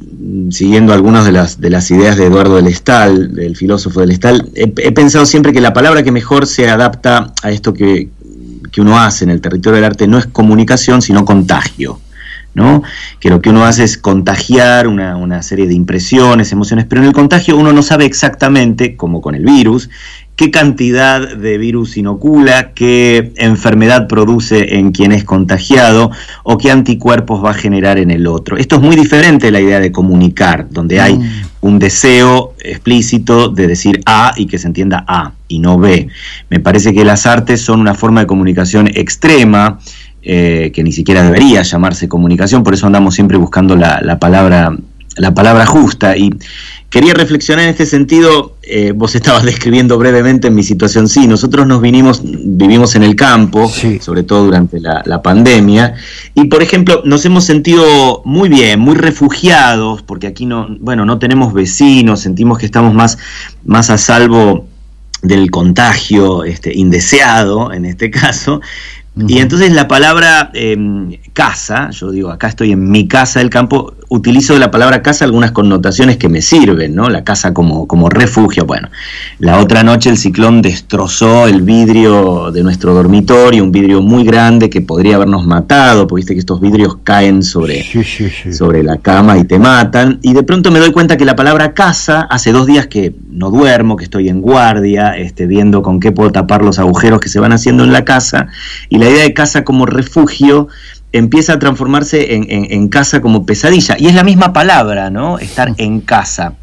siguiendo 0.50 0.94
algunas 0.94 1.26
de 1.26 1.32
las, 1.32 1.60
de 1.60 1.68
las 1.68 1.90
ideas 1.90 2.16
de 2.16 2.26
Eduardo 2.26 2.56
del 2.56 2.66
Estal, 2.66 3.34
del 3.34 3.54
filósofo 3.56 4.00
del 4.00 4.12
Estal, 4.12 4.48
he, 4.54 4.68
pensado 4.92 5.26
siempre 5.26 5.52
que 5.52 5.60
la 5.60 5.74
palabra 5.74 6.02
que 6.02 6.12
mejor 6.12 6.46
se 6.46 6.70
adapta 6.70 7.34
a 7.42 7.50
esto 7.50 7.74
que, 7.74 8.08
que 8.72 8.80
uno 8.80 8.98
hace 8.98 9.24
en 9.24 9.30
el 9.30 9.40
territorio 9.40 9.76
del 9.76 9.84
arte 9.84 10.08
no 10.08 10.18
es 10.18 10.26
comunicación, 10.26 11.02
sino 11.02 11.24
contagio. 11.24 12.00
¿No? 12.54 12.82
que 13.20 13.30
lo 13.30 13.40
que 13.40 13.50
uno 13.50 13.64
hace 13.64 13.84
es 13.84 13.96
contagiar 13.96 14.86
una, 14.86 15.42
serie 15.42 15.66
de 15.66 15.74
impresiones, 15.74 16.52
emociones, 16.52 16.86
pero 16.88 17.00
en 17.00 17.08
el 17.08 17.14
contagio 17.14 17.56
uno 17.56 17.72
no 17.72 17.82
sabe 17.82 18.04
exactamente, 18.04 18.96
como 18.96 19.20
con 19.20 19.34
el 19.34 19.44
virus, 19.44 19.88
qué 20.36 20.50
cantidad 20.50 21.36
de 21.36 21.58
virus 21.58 21.96
inocula, 21.96 22.72
qué 22.72 23.32
enfermedad 23.36 24.08
produce 24.08 24.76
en 24.76 24.92
quien 24.92 25.12
es 25.12 25.24
contagiado 25.24 26.10
o 26.42 26.58
qué 26.58 26.70
anticuerpos 26.70 27.44
va 27.44 27.50
a 27.50 27.54
generar 27.54 27.98
en 27.98 28.10
el 28.10 28.26
otro. 28.26 28.56
Esto 28.56 28.76
es 28.76 28.82
muy 28.82 28.96
diferente 28.96 29.46
de 29.46 29.52
la 29.52 29.60
idea 29.60 29.80
de 29.80 29.92
comunicar, 29.92 30.68
donde 30.70 31.00
hay 31.00 31.18
mm. 31.18 31.42
un 31.60 31.78
deseo 31.78 32.54
explícito 32.60 33.48
de 33.48 33.66
decir 33.66 34.00
A 34.06 34.32
y 34.36 34.46
que 34.46 34.58
se 34.58 34.66
entienda 34.66 35.04
A 35.06 35.32
y 35.48 35.58
no 35.58 35.78
B. 35.78 36.08
Me 36.48 36.60
parece 36.60 36.94
que 36.94 37.04
las 37.04 37.26
artes 37.26 37.60
son 37.62 37.80
una 37.80 37.94
forma 37.94 38.20
de 38.20 38.26
comunicación 38.26 38.88
extrema 38.88 39.78
eh, 40.24 40.70
que 40.72 40.84
ni 40.84 40.92
siquiera 40.92 41.24
debería 41.24 41.62
llamarse 41.62 42.08
comunicación, 42.08 42.62
por 42.62 42.74
eso 42.74 42.86
andamos 42.86 43.14
siempre 43.14 43.36
buscando 43.36 43.74
la, 43.74 44.18
palabra, 44.20 44.76
la 45.16 45.34
palabra 45.34 45.66
justa. 45.66 46.16
Y 46.16 46.30
quería 46.90 47.12
reflexionar 47.12 47.64
en 47.64 47.70
este 47.70 47.86
sentido, 47.86 48.56
eh, 48.62 48.92
vos 48.94 49.16
estabas 49.16 49.42
describiendo 49.44 49.98
brevemente 49.98 50.48
mi 50.50 50.62
situación, 50.62 51.08
sí, 51.08 51.26
nosotros 51.26 51.66
nos 51.66 51.80
vinimos, 51.80 52.22
vivimos 52.22 52.94
en 52.94 53.02
el 53.02 53.16
campo, 53.16 53.68
sobre 54.00 54.22
todo 54.22 54.44
durante 54.44 54.78
la, 54.78 55.22
pandemia, 55.22 55.94
y 56.34 56.44
por 56.44 56.62
ejemplo, 56.62 57.02
nos 57.04 57.24
hemos 57.24 57.44
sentido 57.44 58.22
muy 58.24 58.48
bien, 58.48 58.78
muy 58.78 58.94
refugiados, 58.94 60.02
porque 60.02 60.28
aquí 60.28 60.46
no, 60.46 60.68
bueno, 60.78 61.04
no 61.04 61.18
tenemos 61.18 61.52
vecinos, 61.52 62.20
sentimos 62.20 62.58
que 62.58 62.66
estamos 62.66 62.94
más, 62.94 63.18
más 63.64 63.90
a 63.90 63.98
salvo 63.98 64.68
del 65.22 65.50
contagio 65.50 66.44
este, 66.44 66.76
indeseado 66.76 67.72
en 67.72 67.86
este 67.86 68.10
caso, 68.12 68.60
y 69.14 69.38
entonces 69.40 69.72
la 69.72 69.88
palabra 69.88 70.50
em, 70.54 71.18
casa, 71.34 71.90
yo 71.90 72.10
digo, 72.10 72.30
acá 72.30 72.48
estoy 72.48 72.72
en 72.72 72.90
mi 72.90 73.08
casa 73.08 73.40
del 73.40 73.50
campo, 73.50 73.94
utilizo 74.08 74.58
la 74.58 74.70
palabra 74.70 75.02
casa 75.02 75.26
algunas 75.26 75.52
connotaciones 75.52 76.16
que 76.16 76.30
me 76.30 76.40
sirven, 76.40 76.94
¿no? 76.94 77.10
La 77.10 77.22
casa 77.22 77.52
como, 77.52 77.86
como 77.86 78.08
refugio. 78.08 78.64
Bueno, 78.64 78.88
la 79.38 79.58
otra 79.58 79.82
noche 79.82 80.08
el 80.08 80.16
ciclón 80.16 80.62
destrozó 80.62 81.46
el 81.46 81.60
vidrio 81.60 82.50
de 82.52 82.62
nuestro 82.62 82.94
dormitorio, 82.94 83.62
un 83.62 83.70
vidrio 83.70 84.00
muy 84.00 84.24
grande 84.24 84.70
que 84.70 84.80
podría 84.80 85.16
habernos 85.16 85.46
matado, 85.46 86.06
porque 86.06 86.20
viste 86.20 86.32
que 86.32 86.40
estos 86.40 86.62
vidrios 86.62 86.96
caen 87.04 87.42
sobre, 87.42 87.84
sobre 88.52 88.82
la 88.82 88.96
cama 88.96 89.36
y 89.36 89.44
te 89.44 89.58
matan. 89.58 90.20
Y 90.22 90.32
de 90.32 90.42
pronto 90.42 90.70
me 90.70 90.78
doy 90.78 90.92
cuenta 90.92 91.18
que 91.18 91.26
la 91.26 91.36
palabra 91.36 91.74
casa, 91.74 92.22
hace 92.22 92.50
dos 92.50 92.66
días 92.66 92.86
que 92.86 93.14
no 93.30 93.50
duermo, 93.50 93.96
que 93.96 94.04
estoy 94.04 94.30
en 94.30 94.40
guardia, 94.40 95.18
este, 95.18 95.46
viendo 95.46 95.82
con 95.82 96.00
qué 96.00 96.12
puedo 96.12 96.32
tapar 96.32 96.62
los 96.62 96.78
agujeros 96.78 97.20
que 97.20 97.28
se 97.28 97.40
van 97.40 97.52
haciendo 97.52 97.84
en 97.84 97.92
la 97.92 98.06
casa, 98.06 98.46
y 98.88 99.01
la 99.02 99.10
idea 99.10 99.22
de 99.24 99.34
casa 99.34 99.64
como 99.64 99.84
refugio 99.84 100.68
empieza 101.10 101.54
a 101.54 101.58
transformarse 101.58 102.34
en, 102.34 102.88
casa 102.88 103.20
como 103.20 103.44
pesadilla. 103.44 103.96
Y 103.98 104.06
es 104.06 104.14
la 104.14 104.22
misma 104.22 104.52
palabra, 104.52 105.10
¿no? 105.10 105.38
Estar 105.38 105.74
en 105.76 106.00
casa. 106.00 106.54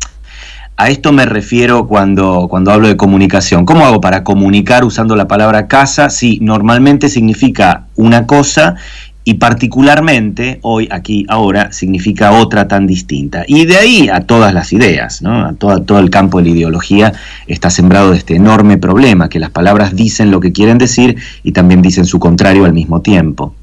A 0.77 0.89
esto 0.89 1.11
me 1.11 1.25
refiero 1.25 1.87
cuando, 1.87 2.47
cuando 2.49 2.71
hablo 2.71 2.87
de 2.87 2.95
comunicación. 2.95 3.65
¿Cómo 3.65 3.85
hago 3.85 3.99
para 3.99 4.23
comunicar 4.23 4.85
usando 4.85 5.17
la 5.17 5.27
palabra 5.27 5.67
casa? 5.67 6.09
Sí, 6.09 6.39
normalmente 6.41 7.09
significa 7.09 7.87
una 7.95 8.25
cosa 8.25 8.75
y 9.23 9.35
particularmente 9.35 10.59
hoy, 10.63 10.87
aquí, 10.91 11.25
ahora, 11.29 11.71
significa 11.71 12.31
otra 12.31 12.67
tan 12.67 12.87
distinta. 12.87 13.43
Y 13.47 13.65
de 13.65 13.77
ahí 13.77 14.09
a 14.09 14.21
todas 14.21 14.53
las 14.53 14.73
ideas, 14.73 15.21
¿no? 15.21 15.45
a 15.45 15.53
todo, 15.53 15.99
el 15.99 16.09
campo 16.09 16.39
de 16.39 16.45
la 16.45 16.49
ideología 16.49 17.13
está 17.45 17.69
sembrado 17.69 18.11
de 18.11 18.17
este 18.17 18.35
enorme 18.35 18.77
problema, 18.77 19.29
que 19.29 19.39
las 19.39 19.51
palabras 19.51 19.95
dicen 19.95 20.31
lo 20.31 20.39
que 20.39 20.51
quieren 20.51 20.77
decir 20.77 21.17
y 21.43 21.51
también 21.51 21.81
dicen 21.81 22.05
su 22.05 22.19
contrario 22.19 22.65
al 22.65 22.73
mismo 22.73 23.01
tiempo. 23.01 23.53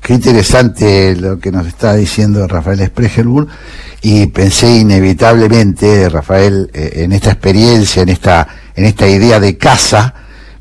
Qué 0.00 0.14
interesante 0.14 1.16
lo 1.16 1.38
que 1.38 1.50
nos 1.50 1.66
está 1.66 1.94
diciendo 1.94 2.46
Rafael 2.46 2.84
Spregelburg 2.84 3.48
y 4.02 4.26
pensé 4.26 4.76
inevitablemente, 4.76 6.08
Rafael, 6.08 6.70
eh, 6.74 7.04
en 7.04 7.12
esta 7.12 7.30
experiencia, 7.30 8.02
en 8.02 8.10
esta, 8.10 8.46
en 8.74 8.84
esta 8.84 9.08
idea 9.08 9.40
de 9.40 9.56
casa, 9.56 10.12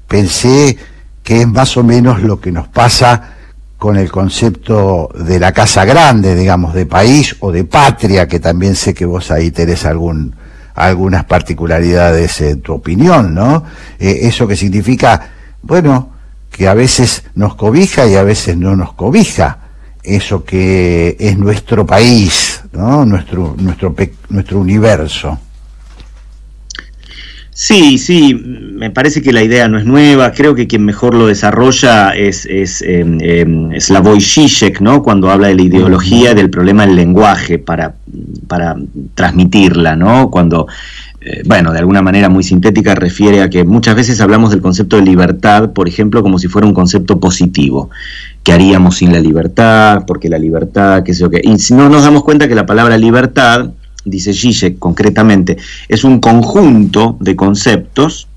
pensé 0.08 0.78
que 1.24 1.42
es 1.42 1.48
más 1.48 1.76
o 1.78 1.84
menos 1.84 2.22
lo 2.22 2.40
que 2.40 2.52
nos 2.52 2.68
pasa 2.68 3.33
con 3.84 3.98
el 3.98 4.10
concepto 4.10 5.10
de 5.14 5.38
la 5.42 5.52
casa 5.52 5.84
grande, 5.84 6.36
digamos, 6.36 6.74
de 6.74 6.86
país 6.86 7.36
o 7.42 7.52
de 7.52 7.66
patria, 7.66 8.30
que 8.30 8.40
también 8.40 8.78
sé 8.78 8.94
que 8.94 9.06
vos 9.06 9.30
ahí 9.30 9.52
tenés 9.52 9.84
algún, 9.84 10.34
algunas 10.74 11.26
particularidades 11.26 12.40
en 12.40 12.62
tu 12.62 12.76
opinión, 12.76 13.34
¿no? 13.34 13.66
Eh, 14.00 14.20
eso 14.22 14.48
que 14.48 14.56
significa, 14.56 15.30
bueno, 15.64 16.14
que 16.50 16.70
a 16.70 16.74
veces 16.74 17.26
nos 17.36 17.56
cobija 17.56 18.08
y 18.08 18.16
a 18.16 18.24
veces 18.24 18.56
no 18.56 18.74
nos 18.78 18.94
cobija, 18.94 19.58
eso 20.02 20.46
que 20.46 21.18
es 21.20 21.38
nuestro 21.38 21.86
país, 21.86 22.62
¿no? 22.72 23.06
Nuestro, 23.06 23.54
nuestro, 23.60 23.94
nuestro 24.30 24.60
universo. 24.60 25.38
Sí, 27.56 28.00
sí, 28.00 28.34
me 28.34 28.90
parece 28.90 29.22
que 29.22 29.32
la 29.32 29.44
idea 29.44 29.68
no 29.68 29.78
es 29.78 29.86
nueva, 29.86 30.32
creo 30.32 30.56
que 30.56 30.66
quien 30.66 30.84
mejor 30.84 31.14
lo 31.14 31.28
desarrolla 31.28 32.10
es, 32.16 32.48
es 32.48 32.84
eh, 32.86 33.46
Slavoj 33.80 34.18
¿no? 34.82 35.04
cuando 35.04 35.30
habla 35.30 35.50
de 35.50 35.56
la 35.56 35.62
ideología 35.62 36.34
del 36.34 36.50
problema 36.50 36.88
del 36.88 36.96
lenguaje 36.96 37.60
para, 37.60 37.94
para 38.48 38.76
transmitirla, 39.14 39.96
¿no? 39.96 40.32
cuando, 40.32 40.66
eh, 41.22 41.44
bueno, 41.46 41.72
de 41.72 41.78
alguna 41.78 42.02
manera 42.02 42.28
muy 42.28 42.44
sintética 42.44 42.96
refiere 42.96 43.44
a 43.44 43.52
que 43.52 43.64
muchas 43.64 43.96
veces 43.96 44.20
hablamos 44.20 44.50
del 44.50 44.62
concepto 44.62 44.96
de 44.96 45.04
libertad, 45.04 45.74
por 45.74 45.88
ejemplo, 45.88 46.24
como 46.24 46.40
si 46.40 46.48
fuera 46.48 46.68
un 46.68 46.74
concepto 46.74 47.20
positivo, 47.20 47.92
que 48.42 48.52
haríamos 48.52 48.98
sin 48.98 49.14
la 49.14 49.20
libertad, 49.20 50.06
porque 50.08 50.28
la 50.28 50.40
libertad, 50.40 51.04
qué 51.04 51.14
sé 51.14 51.22
yo 51.22 51.30
qué, 51.30 51.40
y 51.44 51.60
si 51.60 51.76
no 51.76 51.88
nos 51.88 52.02
damos 52.02 52.24
cuenta 52.24 52.48
que 52.48 52.56
la 52.56 52.66
palabra 52.66 52.98
libertad 52.98 53.70
dice 54.06 54.34
Zizek 54.34 54.80
concretamente, 54.80 55.58
es 55.88 56.04
un 56.04 56.20
conjunto 56.20 57.18
de 57.20 57.36
conceptos 57.36 58.28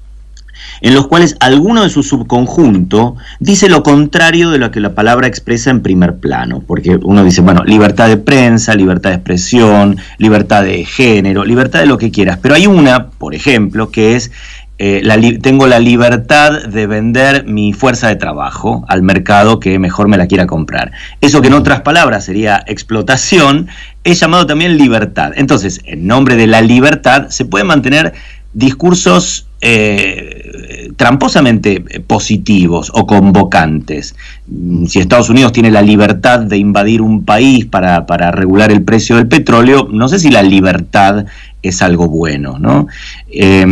en 0.81 0.95
los 0.95 1.07
cuales 1.07 1.37
alguno 1.41 1.83
de 1.83 1.91
su 1.91 2.03
subconjunto 2.03 3.17
dice 3.41 3.69
lo 3.69 3.83
contrario 3.83 4.51
de 4.51 4.59
lo 4.59 4.71
que 4.71 4.81
la 4.81 4.95
palabra 4.95 5.27
expresa 5.27 5.71
en 5.71 5.81
primer 5.81 6.17
plano, 6.17 6.63
porque 6.67 6.99
uno 7.03 7.25
dice, 7.25 7.41
bueno, 7.41 7.65
libertad 7.65 8.09
de 8.09 8.17
prensa, 8.17 8.75
libertad 8.75 9.11
de 9.11 9.17
expresión, 9.17 9.97
libertad 10.19 10.65
de 10.65 10.85
género, 10.85 11.45
libertad 11.45 11.81
de 11.81 11.87
lo 11.87 11.99
que 11.99 12.11
quieras, 12.11 12.39
pero 12.43 12.55
hay 12.55 12.67
una, 12.67 13.09
por 13.09 13.35
ejemplo, 13.35 13.91
que 13.91 14.17
es 14.17 14.33
eh, 14.79 15.39
tengo 15.43 15.67
la 15.67 15.79
libertad 15.79 16.65
de 16.67 16.87
vender 16.87 17.45
mi 17.47 17.73
fuerza 17.73 18.09
de 18.09 18.17
trabajo 18.17 18.85
al 18.89 19.03
mercado 19.03 19.59
que 19.59 19.79
mejor 19.79 20.09
me 20.09 20.19
la 20.19 20.27
quiera 20.27 20.47
comprar. 20.47 20.93
Eso 21.21 21.41
que 21.41 21.49
en 21.49 21.55
otras 21.55 21.81
palabras 21.81 22.25
sería 22.25 22.63
explotación, 22.67 23.69
es 24.05 24.21
llamado 24.21 24.47
también 24.47 24.77
libertad. 24.77 25.33
Entonces, 25.37 25.81
en 25.85 26.07
nombre 26.07 26.37
de 26.37 26.47
la 26.47 26.61
libertad 26.61 27.29
se 27.31 27.47
pueden 27.47 27.69
mantener 27.69 28.13
discursos 28.53 29.47
eh, 29.63 30.91
tramposamente 30.97 31.81
positivos 32.07 32.91
o 32.95 33.07
convocantes. 33.07 34.15
Mm, 34.47 34.85
Si 34.87 34.99
Estados 34.99 35.31
Unidos 35.31 35.53
tiene 35.53 35.71
la 35.71 35.83
libertad 35.83 36.41
de 36.41 36.59
invadir 36.59 37.01
un 37.01 37.25
país 37.25 37.65
para, 37.65 38.07
para 38.07 38.31
regular 38.31 38.71
el 38.71 38.83
precio 38.83 39.17
del 39.17 39.29
petróleo, 39.29 39.89
no 39.91 40.09
sé 40.09 40.19
si 40.19 40.31
la 40.31 40.43
libertad 40.43 41.25
es 41.69 41.83
algo 41.83 42.09
bueno, 42.09 42.59
¿no? 42.59 42.87
Eh, 43.31 43.65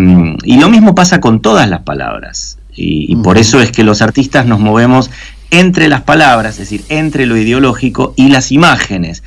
y 0.45 0.59
lo 0.59 0.68
mismo 0.68 0.95
pasa 0.95 1.20
con 1.20 1.40
todas 1.40 1.68
las 1.68 1.82
palabras. 1.82 2.59
Y, 2.74 3.12
y 3.12 3.16
por 3.16 3.38
eso 3.38 3.61
es 3.61 3.70
que 3.70 3.84
los 3.84 4.03
artistas 4.03 4.47
nos 4.47 4.59
movemos 4.61 5.11
entre 5.51 5.88
las 5.88 6.03
palabras, 6.03 6.55
es 6.55 6.70
decir, 6.70 6.84
entre 6.88 7.26
lo 7.26 7.36
ideológico 7.36 8.14
y 8.16 8.28
las 8.28 8.51
imágenes. 8.51 9.22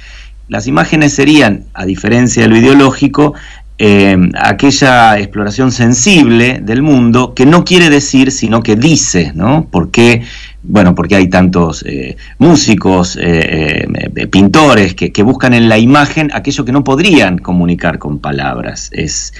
Las 0.49 0.67
imágenes 0.67 1.13
serían, 1.13 1.65
a 1.73 1.85
diferencia 1.85 2.43
de 2.43 2.49
lo 2.49 2.57
ideológico, 2.57 3.33
eh, 3.79 4.17
aquella 4.41 5.19
exploración 5.19 5.71
sensible 5.71 6.59
del 6.63 6.81
mundo 6.81 7.35
que 7.35 7.45
no 7.45 7.63
quiere 7.63 7.91
decir, 7.91 8.31
sino 8.31 8.63
que 8.63 8.75
dice, 8.75 9.33
¿no? 9.35 9.67
Porque, 9.69 10.23
bueno, 10.63 10.95
porque 10.95 11.15
hay 11.15 11.29
tantos 11.29 11.83
eh, 11.87 12.17
músicos, 12.39 13.15
eh, 13.15 13.87
eh, 14.15 14.27
pintores 14.27 14.95
que, 14.95 15.11
que 15.11 15.23
buscan 15.23 15.53
en 15.53 15.69
la 15.69 15.77
imagen 15.77 16.29
aquello 16.33 16.65
que 16.65 16.71
no 16.71 16.83
podrían 16.83 17.37
comunicar 17.37 17.99
con 17.99 18.19
palabras. 18.19 18.89
Es, 18.91 19.33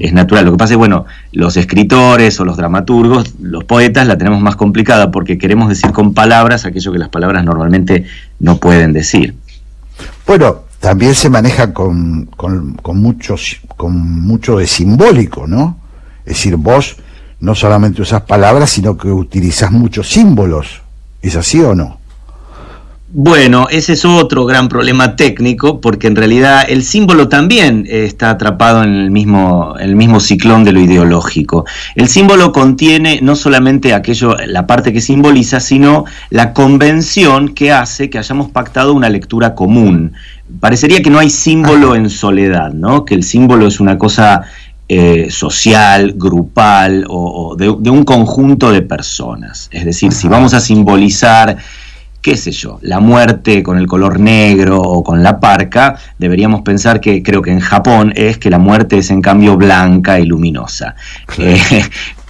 es 0.00 0.12
natural. 0.12 0.46
Lo 0.46 0.52
que 0.52 0.58
pasa 0.58 0.74
es, 0.74 0.78
bueno, 0.78 1.04
los 1.32 1.56
escritores 1.56 2.40
o 2.40 2.44
los 2.44 2.56
dramaturgos, 2.56 3.34
los 3.40 3.64
poetas, 3.64 4.06
la 4.06 4.18
tenemos 4.18 4.40
más 4.40 4.56
complicada 4.56 5.10
porque 5.10 5.38
queremos 5.38 5.68
decir 5.68 5.92
con 5.92 6.14
palabras 6.14 6.64
aquello 6.64 6.92
que 6.92 6.98
las 6.98 7.10
palabras 7.10 7.44
normalmente 7.44 8.04
no 8.40 8.56
pueden 8.56 8.92
decir. 8.92 9.34
Bueno, 10.26 10.62
también 10.80 11.14
se 11.14 11.30
maneja 11.30 11.72
con, 11.72 12.26
con, 12.36 12.74
con, 12.74 13.00
muchos, 13.00 13.60
con 13.76 14.22
mucho 14.22 14.58
de 14.58 14.66
simbólico, 14.66 15.46
¿no? 15.46 15.78
Es 16.24 16.34
decir, 16.34 16.56
vos 16.56 16.96
no 17.42 17.56
solamente 17.56 18.00
usas 18.00 18.22
palabras, 18.22 18.70
sino 18.70 18.96
que 18.96 19.08
utilizás 19.08 19.72
muchos 19.72 20.08
símbolos. 20.08 20.80
¿Es 21.20 21.34
así 21.34 21.60
o 21.60 21.74
no? 21.74 21.98
Bueno, 23.14 23.66
ese 23.68 23.92
es 23.92 24.04
otro 24.06 24.46
gran 24.46 24.68
problema 24.68 25.16
técnico, 25.16 25.80
porque 25.80 26.06
en 26.06 26.16
realidad 26.16 26.64
el 26.66 26.82
símbolo 26.82 27.28
también 27.28 27.84
está 27.90 28.30
atrapado 28.30 28.84
en 28.84 28.94
el 28.94 29.10
mismo, 29.10 29.74
el 29.78 29.96
mismo 29.96 30.18
ciclón 30.18 30.64
de 30.64 30.72
lo 30.72 30.80
ideológico. 30.80 31.66
El 31.94 32.08
símbolo 32.08 32.52
contiene 32.52 33.18
no 33.20 33.36
solamente 33.36 33.92
aquello, 33.92 34.36
la 34.46 34.66
parte 34.66 34.92
que 34.92 35.02
simboliza, 35.02 35.60
sino 35.60 36.04
la 36.30 36.54
convención 36.54 37.50
que 37.50 37.72
hace 37.72 38.08
que 38.08 38.18
hayamos 38.18 38.50
pactado 38.50 38.94
una 38.94 39.10
lectura 39.10 39.54
común. 39.54 40.12
Parecería 40.60 41.02
que 41.02 41.10
no 41.10 41.18
hay 41.18 41.28
símbolo 41.28 41.94
en 41.96 42.08
soledad, 42.08 42.72
¿no? 42.72 43.04
Que 43.04 43.14
el 43.14 43.24
símbolo 43.24 43.66
es 43.66 43.80
una 43.80 43.98
cosa 43.98 44.42
eh, 44.94 45.30
social, 45.30 46.12
grupal 46.16 47.06
o, 47.08 47.52
o 47.52 47.56
de, 47.56 47.74
de, 47.78 47.88
un 47.90 48.04
conjunto 48.04 48.70
de 48.70 48.82
personas. 48.82 49.70
Es 49.72 49.86
decir, 49.86 50.12
si 50.12 50.28
vamos 50.28 50.52
a 50.52 50.60
simbolizar 50.60 51.56
qué 52.22 52.36
sé 52.36 52.52
yo, 52.52 52.78
la 52.82 53.00
muerte 53.00 53.64
con 53.64 53.78
el 53.78 53.86
color 53.86 54.20
negro 54.20 54.80
o 54.80 55.02
con 55.02 55.24
la 55.24 55.40
parca, 55.40 55.96
deberíamos 56.18 56.62
pensar 56.62 57.00
que 57.00 57.22
creo 57.22 57.42
que 57.42 57.50
en 57.50 57.58
Japón 57.58 58.12
es 58.14 58.38
que 58.38 58.48
la 58.48 58.58
muerte 58.58 58.98
es 58.98 59.10
en 59.10 59.20
cambio 59.20 59.56
blanca 59.56 60.20
y 60.20 60.26
luminosa. 60.26 60.94
Claro. 61.26 61.56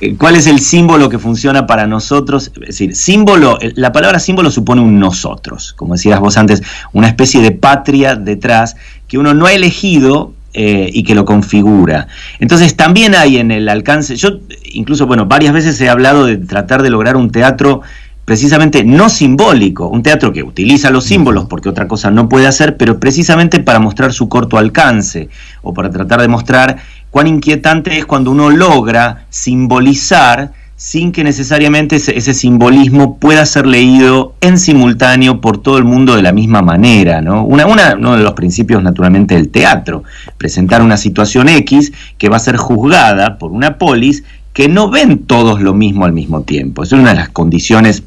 Eh, 0.01 0.17
¿Cuál 0.19 0.35
es 0.37 0.47
el 0.47 0.59
símbolo 0.59 1.09
que 1.09 1.19
funciona 1.19 1.67
para 1.67 1.87
nosotros? 1.87 2.53
Es 2.61 2.69
decir, 2.69 2.97
símbolo, 2.97 3.59
la 3.75 3.93
palabra 3.93 4.19
símbolo 4.19 4.51
supone 4.51 4.81
un 4.81 4.99
nosotros, 4.99 5.75
como 5.75 5.95
decías 5.95 6.19
vos 6.19 6.37
antes, 6.37 6.63
una 6.93 7.07
especie 7.07 7.41
de 7.41 7.53
patria 7.53 8.17
detrás 8.17 8.77
que 9.07 9.19
uno 9.19 9.35
no 9.35 9.47
ha 9.47 9.53
elegido, 9.53 10.33
eh, 10.55 10.91
y 10.93 11.03
que 11.03 11.15
lo 11.15 11.25
configura. 11.25 12.09
Entonces 12.39 12.77
también 12.77 13.15
hay 13.15 13.39
en 13.39 13.51
el 13.51 13.69
alcance, 13.69 14.17
yo 14.17 14.41
incluso, 14.65 15.07
bueno, 15.07 15.27
varias 15.27 15.53
veces 15.55 15.81
he 15.81 15.89
hablado 15.89 16.27
de 16.27 16.37
tratar 16.37 16.83
de 16.83 16.91
lograr 16.91 17.17
un 17.17 17.31
teatro 17.31 17.83
precisamente 18.25 18.85
no 18.85 19.09
simbólico, 19.09 19.89
un 19.89 20.03
teatro 20.03 20.33
que 20.33 20.43
utiliza 20.43 20.91
los 20.91 21.05
símbolos 21.05 21.47
porque 21.47 21.69
otra 21.69 21.89
cosa 21.89 22.11
no 22.11 22.29
puede 22.29 22.47
hacer, 22.47 22.77
pero 22.77 23.01
precisamente 23.01 23.61
para 23.61 23.79
mostrar 23.79 24.13
su 24.13 24.29
corto 24.29 24.59
alcance 24.59 25.29
o 25.63 25.75
para 25.75 25.91
tratar 25.91 26.21
de 26.21 26.29
mostrar 26.29 26.77
cuán 27.11 27.27
inquietante 27.27 27.99
es 27.99 28.07
cuando 28.07 28.31
uno 28.31 28.51
logra 28.51 29.27
simbolizar 29.29 30.53
sin 30.77 31.13
que 31.13 31.23
necesariamente 31.23 31.97
ese, 31.97 32.17
ese, 32.19 32.35
simbolismo 32.35 33.19
pueda 33.19 33.47
ser 33.47 33.67
leído 33.67 34.35
en 34.41 34.59
simultáneo 34.59 35.41
por 35.41 35.59
todo 35.59 35.79
el 35.79 35.85
mundo 35.85 36.17
de 36.17 36.23
la 36.23 36.33
misma 36.33 36.61
manera. 36.61 37.21
¿no? 37.21 37.45
Una, 37.45 37.67
una, 37.67 37.95
uno 37.97 38.17
de 38.17 38.23
los 38.25 38.33
principios 38.33 38.83
naturalmente 38.83 39.35
del 39.35 39.49
teatro, 39.49 40.03
presentar 40.39 40.83
una 40.83 40.97
situación 40.97 41.49
X 41.49 41.93
que 42.19 42.29
va 42.29 42.37
a 42.37 42.41
ser 42.41 42.57
juzgada 42.57 43.39
por 43.39 43.53
una 43.53 43.79
polis 43.79 44.25
que 44.53 44.69
no 44.69 44.91
ven 44.91 45.21
todos 45.21 45.61
lo 45.61 45.75
mismo 45.75 46.05
al 46.05 46.13
mismo 46.13 46.43
tiempo. 46.43 46.83
Es 46.83 46.93
una 46.93 47.11
de 47.11 47.17
las 47.17 47.29
condiciones 47.29 48.03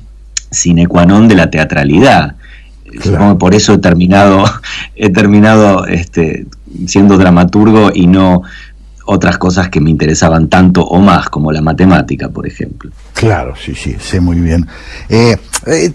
sine 0.51 0.87
qua 0.87 1.05
non 1.05 1.27
de 1.27 1.35
la 1.35 1.49
teatralidad. 1.49 2.35
Claro. 2.85 3.01
Supongo 3.03 3.33
que 3.33 3.39
por 3.39 3.55
eso 3.55 3.73
he 3.73 3.77
terminado, 3.77 4.45
he 4.95 5.09
terminado 5.09 5.85
este, 5.87 6.45
siendo 6.87 7.17
dramaturgo 7.17 7.91
y 7.93 8.07
no 8.07 8.43
otras 9.05 9.37
cosas 9.37 9.69
que 9.69 9.79
me 9.79 9.89
interesaban 9.89 10.47
tanto 10.47 10.85
o 10.85 10.99
más, 10.99 11.29
como 11.29 11.51
la 11.51 11.61
matemática, 11.61 12.29
por 12.29 12.47
ejemplo. 12.47 12.91
Claro, 13.13 13.53
sí, 13.55 13.75
sí, 13.75 13.95
sé 13.99 14.19
muy 14.19 14.39
bien. 14.39 14.67
Eh, 15.09 15.37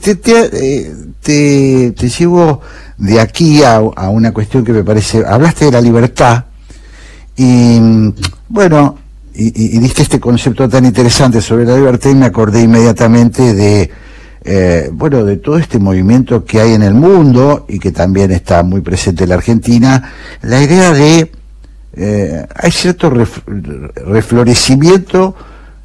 te, 0.00 0.14
te, 0.16 0.94
te, 1.20 1.90
te, 1.92 2.08
llevo 2.08 2.60
de 2.98 3.20
aquí 3.20 3.62
a, 3.62 3.80
una 3.80 4.32
cuestión 4.32 4.64
que 4.64 4.72
me 4.72 4.84
parece, 4.84 5.24
hablaste 5.26 5.66
de 5.66 5.72
la 5.72 5.80
libertad 5.80 6.44
y 7.36 7.78
bueno, 8.48 8.98
y, 9.34 9.76
y, 9.76 9.78
diste 9.78 10.02
este 10.02 10.20
concepto 10.20 10.68
tan 10.68 10.84
interesante 10.84 11.40
sobre 11.40 11.64
la 11.64 11.76
libertad 11.76 12.10
y 12.10 12.14
me 12.14 12.26
acordé 12.26 12.62
inmediatamente 12.62 13.54
de, 13.54 13.90
eh, 14.42 14.88
bueno, 14.92 15.24
de 15.24 15.36
todo 15.36 15.58
este 15.58 15.78
movimiento 15.78 16.44
que 16.44 16.60
hay 16.60 16.72
en 16.72 16.82
el 16.82 16.94
mundo 16.94 17.66
y 17.68 17.78
que 17.78 17.92
también 17.92 18.30
está 18.30 18.62
muy 18.62 18.80
presente 18.80 19.24
en 19.24 19.30
la 19.30 19.36
Argentina, 19.36 20.12
la 20.42 20.62
idea 20.62 20.92
de 20.92 21.30
eh, 22.02 22.46
hay 22.54 22.70
cierto 22.70 23.10
ref, 23.10 23.40
reflorecimiento 23.46 25.36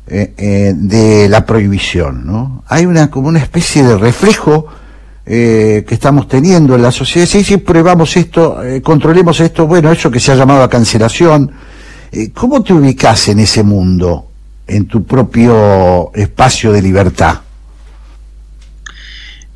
eh, 0.07 0.34
eh, 0.38 0.74
de 0.74 1.28
la 1.28 1.45
prohibición, 1.45 2.26
¿no? 2.26 2.63
Hay 2.68 2.86
una 2.86 3.11
como 3.11 3.28
una 3.28 3.39
especie 3.39 3.84
de 3.84 3.97
reflejo 3.97 4.68
que 5.26 5.84
estamos 5.89 6.28
teniendo 6.28 6.76
en 6.76 6.84
la 6.84 6.91
sociedad. 6.91 7.28
Sí, 7.28 7.43
sí, 7.43 7.57
probamos 7.57 8.16
esto, 8.16 8.59
controlemos 8.84 9.39
esto, 9.39 9.66
bueno, 9.66 9.91
eso 9.91 10.11
que 10.11 10.20
se 10.20 10.32
ha 10.32 10.36
llamado 10.36 10.70
cancelación. 10.70 11.51
¿Cómo 12.36 12.61
te 12.61 12.74
ubicas 12.74 13.30
en 13.30 13.39
ese 13.39 13.63
mundo, 13.63 14.28
en 14.68 14.86
tu 14.86 15.03
propio 15.03 16.11
espacio 16.13 16.72
de 16.72 16.82
libertad? 16.84 17.39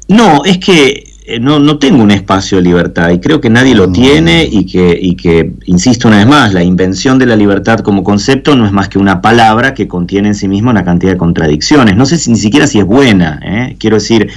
No, 0.08 0.44
es 0.44 0.58
que 0.58 1.09
no, 1.40 1.60
no, 1.60 1.78
tengo 1.78 2.02
un 2.02 2.12
espacio 2.12 2.58
de 2.58 2.64
libertad 2.64 3.10
y 3.12 3.20
creo 3.20 3.40
que 3.40 3.50
nadie 3.50 3.76
lo 3.76 3.92
tiene 3.92 4.48
y 4.50 4.66
que, 4.66 4.98
y 5.00 5.16
que, 5.16 5.54
insisto 5.66 6.08
una 6.08 6.18
vez 6.18 6.28
más, 6.28 6.54
la 6.54 6.64
invención 6.64 7.20
de 7.20 7.26
la 7.26 7.36
libertad 7.36 7.80
como 7.80 8.04
concepto 8.04 8.56
no 8.56 8.66
es 8.66 8.72
más 8.72 8.90
que 8.90 8.98
una 8.98 9.22
palabra 9.22 9.74
que 9.74 9.88
contiene 9.88 10.30
en 10.30 10.36
sí 10.36 10.48
misma 10.48 10.72
una 10.72 10.84
cantidad 10.84 11.12
de 11.12 11.18
contradicciones. 11.18 11.96
No 11.96 12.06
sé 12.06 12.18
si, 12.18 12.32
ni 12.32 12.38
siquiera 12.38 12.68
si 12.68 12.80
es 12.80 12.86
buena. 12.86 13.40
¿eh? 13.44 13.76
Quiero 13.78 13.98
decir, 13.98 14.30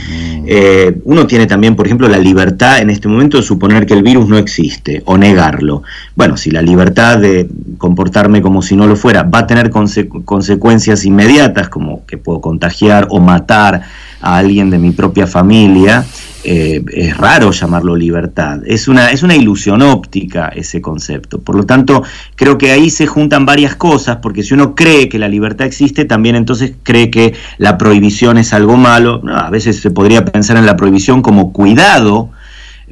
eh, 0.47 0.99
uno 1.05 1.27
tiene 1.27 1.47
también, 1.47 1.77
por 1.77 1.87
ejemplo, 1.87 2.09
la 2.09 2.19
libertad 2.19 2.81
en 2.81 2.91
este 2.91 3.09
momento 3.09 3.37
de 3.37 3.43
suponer 3.43 3.87
que 3.87 3.95
el 3.95 4.03
virus 4.03 4.29
no 4.29 4.37
existe 4.37 5.03
o 5.07 5.17
negarlo. 5.17 5.83
Bueno, 6.15 6.37
si 6.37 6.51
la 6.51 6.63
libertad 6.63 7.19
de 7.19 7.49
comportarme 7.79 8.43
como 8.43 8.61
si 8.61 8.77
no 8.77 8.87
lo 8.87 8.97
fuera 8.97 9.23
va 9.23 9.41
a 9.41 9.47
tener 9.47 9.71
conse 9.71 10.09
consecuencias 10.09 11.05
inmediatas, 11.05 11.69
como 11.69 12.05
que 12.07 12.19
puedo 12.19 12.41
contagiar 12.41 13.07
o 13.11 13.21
matar 13.21 13.83
a 14.23 14.39
alguien 14.39 14.71
de 14.71 14.79
mi 14.79 14.93
propia 14.93 15.27
familia, 15.27 16.07
eh, 16.45 16.83
es 16.93 17.17
raro 17.17 17.53
llamarlo 17.53 17.95
libertad. 17.95 18.61
Es 18.67 18.89
una, 18.89 19.11
es 19.11 19.23
una 19.23 19.37
ilusión 19.37 19.81
óptica 19.83 20.49
ese 20.49 20.81
concepto. 20.81 21.41
Por 21.41 21.57
lo 21.57 21.67
tanto, 21.67 22.03
creo 22.35 22.59
que 22.59 22.73
ahí 22.73 22.91
se 22.91 23.07
juntan 23.07 23.47
varias 23.47 23.77
cosas, 23.77 24.17
porque 24.17 24.43
si 24.43 24.55
uno 24.55 24.75
cree 24.75 25.09
que 25.09 25.19
la 25.19 25.29
libertad 25.29 25.67
existe, 25.67 26.05
también 26.05 26.35
entonces 26.35 26.75
cree 26.83 27.11
que 27.11 27.35
la 27.59 27.79
prohibición 27.79 28.39
es 28.39 28.53
algo 28.53 28.77
malo. 28.77 29.21
No, 29.23 29.37
a 29.37 29.51
veces 29.51 29.81
se 29.81 29.91
podría 29.91 30.25
pensar 30.25 30.57
en 30.57 30.67
la 30.67 30.77
prohibición 30.77 31.23
como 31.23 31.53
cuidado. 31.53 32.31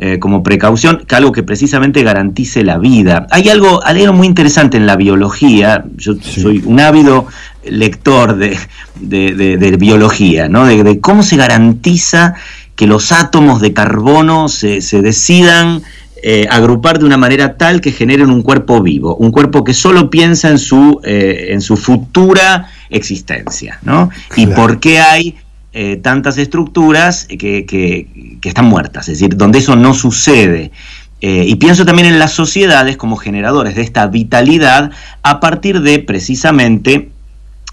Eh, 0.03 0.19
como 0.19 0.43
precaución, 0.43 1.05
que 1.07 1.15
algo 1.15 1.31
que 1.31 1.43
precisamente 1.43 2.03
garantice 2.03 2.65
la 2.65 2.79
vida. 2.79 3.27
Hay 3.31 3.51
algo, 3.51 3.83
hay 3.85 4.01
algo 4.01 4.15
muy 4.15 4.27
interesante 4.27 4.79
en 4.79 4.87
la 4.87 4.97
biología, 4.97 5.85
yo 5.99 6.15
sí. 6.15 6.41
soy 6.41 6.63
un 6.65 6.81
ávido 6.81 7.27
lector 7.65 8.37
de, 8.37 8.57
de, 8.99 9.35
de, 9.35 9.59
de 9.59 9.77
biología, 9.77 10.49
¿no? 10.49 10.65
de, 10.65 11.01
cómo 11.01 11.23
se 11.23 11.37
garantiza 11.37 12.33
que 12.77 12.87
los 12.87 13.13
átomos 13.13 13.61
de 13.61 13.75
carbono 13.75 14.49
se, 14.49 14.81
se 14.81 15.03
decidan 15.03 15.83
eh, 16.23 16.47
agrupar 16.51 16.99
de 16.99 17.05
una 17.05 17.19
manera 17.19 17.59
tal 17.59 17.83
que 17.83 17.93
generen 17.93 18.31
un 18.31 18.41
cuerpo 18.41 18.81
vivo, 18.81 19.17
un 19.17 19.31
cuerpo 19.31 19.65
que 19.65 19.75
solo 19.75 20.09
piensa 20.09 20.49
en 20.49 20.59
su, 20.59 21.03
eh, 21.05 21.49
en 21.51 21.61
su 21.61 21.77
futura 21.77 22.71
existencia, 22.89 23.79
¿no? 23.83 24.09
Y 24.35 24.47
por 24.47 24.81
qué 24.81 24.99
hay 24.99 25.37
eh, 25.73 25.97
tantas 25.97 26.37
estructuras 26.37 27.27
que, 27.27 27.65
que, 27.65 28.39
que, 28.41 28.49
están 28.49 28.65
muertas, 28.65 29.09
es 29.09 29.21
decir, 29.21 29.37
donde 29.37 29.61
eso 29.61 29.77
no 29.77 29.95
sucede. 29.95 30.73
Eh, 31.21 31.45
y 31.47 31.55
pienso 31.57 31.85
también 31.85 32.09
en 32.09 32.19
las 32.19 32.33
sociedades 32.33 32.97
como 32.97 33.17
generadores 33.17 33.77
de 33.77 33.83
esta 33.83 34.09
vitalidad 34.09 34.91
a 35.23 35.39
partir 35.39 35.81
de 35.83 36.01
precisamente 36.01 37.11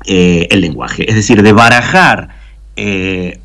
eh, 0.05 0.47
el 0.51 0.61
lenguaje, 0.61 1.09
es 1.09 1.15
decir, 1.15 1.41
de 1.41 1.53
barajar 1.53 2.29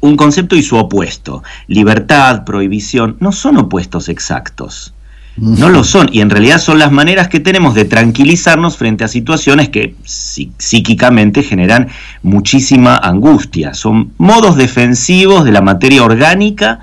un 0.00 0.16
concepto 0.18 0.56
y 0.56 0.62
su 0.62 0.76
opuesto. 0.76 1.42
Libertad, 1.66 2.44
prohibición, 2.44 3.16
no 3.18 3.32
son 3.32 3.56
opuestos 3.56 4.10
exactos. 4.10 4.92
No 5.36 5.70
lo 5.70 5.82
son, 5.82 6.10
y 6.12 6.20
en 6.20 6.28
realidad 6.28 6.58
son 6.58 6.78
las 6.78 6.92
maneras 6.92 7.28
que 7.28 7.40
tenemos 7.40 7.74
de 7.74 7.86
tranquilizarnos 7.86 8.76
frente 8.76 9.04
a 9.04 9.08
situaciones 9.08 9.70
que 9.70 9.94
psíquicamente 10.04 11.42
generan 11.42 11.88
muchísima 12.22 12.96
angustia. 12.96 13.72
Son 13.72 14.12
modos 14.18 14.56
defensivos 14.56 15.44
de 15.44 15.52
la 15.52 15.62
materia 15.62 16.04
orgánica 16.04 16.80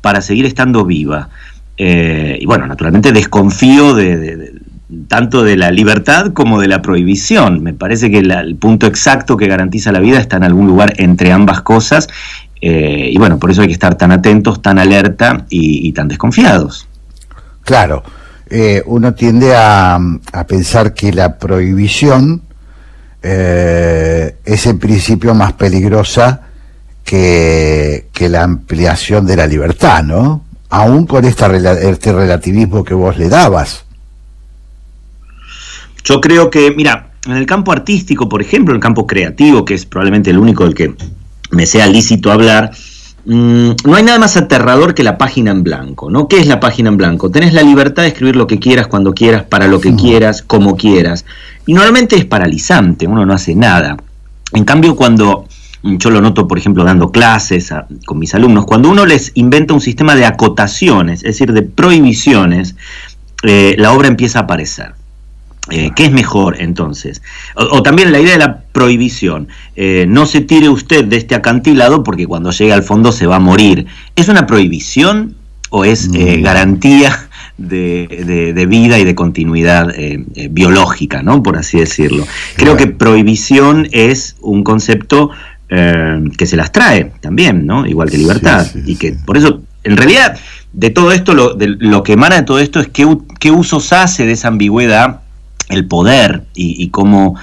para 0.00 0.22
seguir 0.22 0.46
estando 0.46 0.86
viva. 0.86 1.28
Eh, 1.76 2.38
y 2.40 2.46
bueno, 2.46 2.66
naturalmente 2.66 3.12
desconfío 3.12 3.94
de, 3.94 4.54
tanto 5.08 5.42
de 5.42 5.56
la 5.56 5.70
libertad 5.70 6.32
como 6.32 6.60
de 6.60 6.68
la 6.68 6.82
prohibición. 6.82 7.62
Me 7.62 7.74
parece 7.74 8.10
que 8.10 8.18
el 8.18 8.56
punto 8.56 8.86
exacto 8.86 9.36
que 9.36 9.46
garantiza 9.46 9.92
la 9.92 10.00
vida 10.00 10.18
está 10.18 10.36
en 10.36 10.44
algún 10.44 10.66
lugar 10.66 10.94
entre 10.98 11.32
ambas 11.32 11.62
cosas. 11.62 12.08
Eh, 12.60 13.10
y 13.12 13.18
bueno, 13.18 13.38
por 13.38 13.50
eso 13.50 13.62
hay 13.62 13.68
que 13.68 13.72
estar 13.74 13.94
tan 13.94 14.12
atentos, 14.12 14.60
tan 14.60 14.78
alerta 14.78 15.46
y, 15.48 15.92
tan 15.92 16.08
desconfiados. 16.08 16.86
Claro, 17.64 18.02
eh, 18.48 18.82
uno 18.86 19.14
tiende 19.14 19.54
a, 19.54 19.98
pensar 20.48 20.94
que 20.94 21.12
la 21.12 21.38
prohibición 21.38 22.42
es 23.22 24.66
en 24.66 24.78
principio 24.78 25.34
más 25.34 25.52
peligrosa 25.52 26.40
que, 27.04 28.08
que 28.12 28.28
la 28.30 28.44
ampliación 28.44 29.26
de 29.26 29.36
la 29.36 29.46
libertad, 29.46 30.02
¿no? 30.02 30.42
aún 30.70 31.06
con 31.06 31.24
esta, 31.24 31.54
este 31.80 32.12
relativismo 32.12 32.84
que 32.84 32.94
vos 32.94 33.18
le 33.18 33.28
dabas. 33.28 33.84
Yo 36.04 36.20
creo 36.20 36.48
que, 36.48 36.70
mira, 36.70 37.10
en 37.26 37.32
el 37.32 37.44
campo 37.44 37.72
artístico, 37.72 38.28
por 38.28 38.40
ejemplo, 38.40 38.72
en 38.72 38.76
el 38.76 38.82
campo 38.82 39.06
creativo, 39.06 39.64
que 39.64 39.74
es 39.74 39.84
probablemente 39.84 40.30
el 40.30 40.38
único 40.38 40.64
del 40.64 40.74
que 40.74 40.94
me 41.50 41.66
sea 41.66 41.86
lícito 41.88 42.32
hablar, 42.32 42.70
mm, 43.24 43.70
no 43.84 43.94
hay 43.94 44.02
nada 44.02 44.18
más 44.18 44.36
aterrador 44.36 44.94
que 44.94 45.02
la 45.02 45.18
página 45.18 45.50
en 45.50 45.62
blanco, 45.62 46.10
¿no? 46.10 46.28
¿Qué 46.28 46.38
es 46.38 46.46
la 46.46 46.60
página 46.60 46.88
en 46.88 46.96
blanco? 46.96 47.30
Tenés 47.30 47.52
la 47.52 47.62
libertad 47.62 48.02
de 48.02 48.08
escribir 48.08 48.36
lo 48.36 48.46
que 48.46 48.58
quieras, 48.58 48.86
cuando 48.86 49.14
quieras, 49.14 49.44
para 49.44 49.66
lo 49.66 49.80
que 49.80 49.94
quieras, 49.94 50.42
como 50.42 50.76
quieras. 50.76 51.24
Y 51.66 51.74
normalmente 51.74 52.16
es 52.16 52.24
paralizante, 52.24 53.06
uno 53.06 53.24
no 53.26 53.34
hace 53.34 53.54
nada. 53.54 53.96
En 54.52 54.64
cambio, 54.64 54.96
cuando 54.96 55.46
yo 55.82 56.10
lo 56.10 56.20
noto, 56.20 56.46
por 56.46 56.58
ejemplo, 56.58 56.84
dando 56.84 57.10
clases 57.10 57.72
con 58.04 58.18
mis 58.18 58.34
alumnos, 58.34 58.66
cuando 58.66 58.90
uno 58.90 59.06
les 59.06 59.32
inventa 59.34 59.74
un 59.74 59.80
sistema 59.80 60.14
de 60.14 60.26
acotaciones, 60.26 61.20
es 61.20 61.38
decir, 61.38 61.52
de 61.52 61.62
prohibiciones, 61.62 62.76
eh, 63.42 63.74
la 63.78 63.92
obra 63.92 64.08
empieza 64.08 64.40
a 64.40 64.42
aparecer. 64.42 64.94
Eh, 65.70 65.90
¿Qué 65.94 66.06
es 66.06 66.12
mejor 66.12 66.60
entonces? 66.60 67.22
O, 67.54 67.82
también 67.82 68.12
la 68.12 68.20
idea 68.20 68.32
de 68.32 68.38
la 68.38 68.60
prohibición. 68.72 69.48
Eh, 69.76 70.06
no 70.08 70.26
se 70.26 70.40
tire 70.40 70.68
usted 70.68 71.04
de 71.04 71.16
este 71.16 71.34
acantilado 71.34 72.02
porque 72.02 72.26
cuando 72.26 72.50
llegue 72.50 72.72
al 72.72 72.82
fondo 72.82 73.12
se 73.12 73.26
va 73.26 73.36
a 73.36 73.40
morir. 73.40 73.86
¿Es 74.16 74.28
una 74.28 74.46
prohibición 74.46 75.36
o 75.70 75.84
es 75.84 76.08
mm. 76.08 76.42
garantía 76.42 77.28
de, 77.56 78.66
vida 78.68 78.98
y 78.98 79.04
de 79.04 79.14
continuidad 79.14 79.94
biológica, 80.50 81.22
¿no? 81.22 81.42
por 81.42 81.56
así 81.56 81.78
decirlo? 81.78 82.26
Creo 82.56 82.76
que 82.76 82.88
prohibición 82.88 83.88
es 83.92 84.36
un 84.40 84.64
concepto 84.64 85.30
eh, 85.72 86.24
que 86.36 86.46
se 86.46 86.56
las 86.56 86.72
trae 86.72 87.12
también, 87.20 87.64
¿no? 87.64 87.86
Igual 87.86 88.10
que 88.10 88.18
libertad. 88.18 88.66
y 88.86 88.96
que 88.96 89.12
por 89.12 89.36
eso, 89.36 89.62
en 89.84 89.96
realidad, 89.96 90.36
de 90.72 90.90
todo 90.90 91.12
esto, 91.12 91.32
lo, 91.32 91.54
de, 91.54 91.68
lo 91.68 92.02
que 92.02 92.14
emana 92.14 92.34
de 92.34 92.42
todo 92.42 92.58
esto 92.58 92.80
es 92.80 92.88
qué, 92.88 93.06
qué 93.38 93.52
usos 93.52 93.92
hace 93.92 94.26
de 94.26 94.32
esa 94.32 94.48
ambigüedad 94.48 95.20
el 95.70 95.86
poder 95.86 96.44
y, 96.54 96.88
cómo 96.88 97.36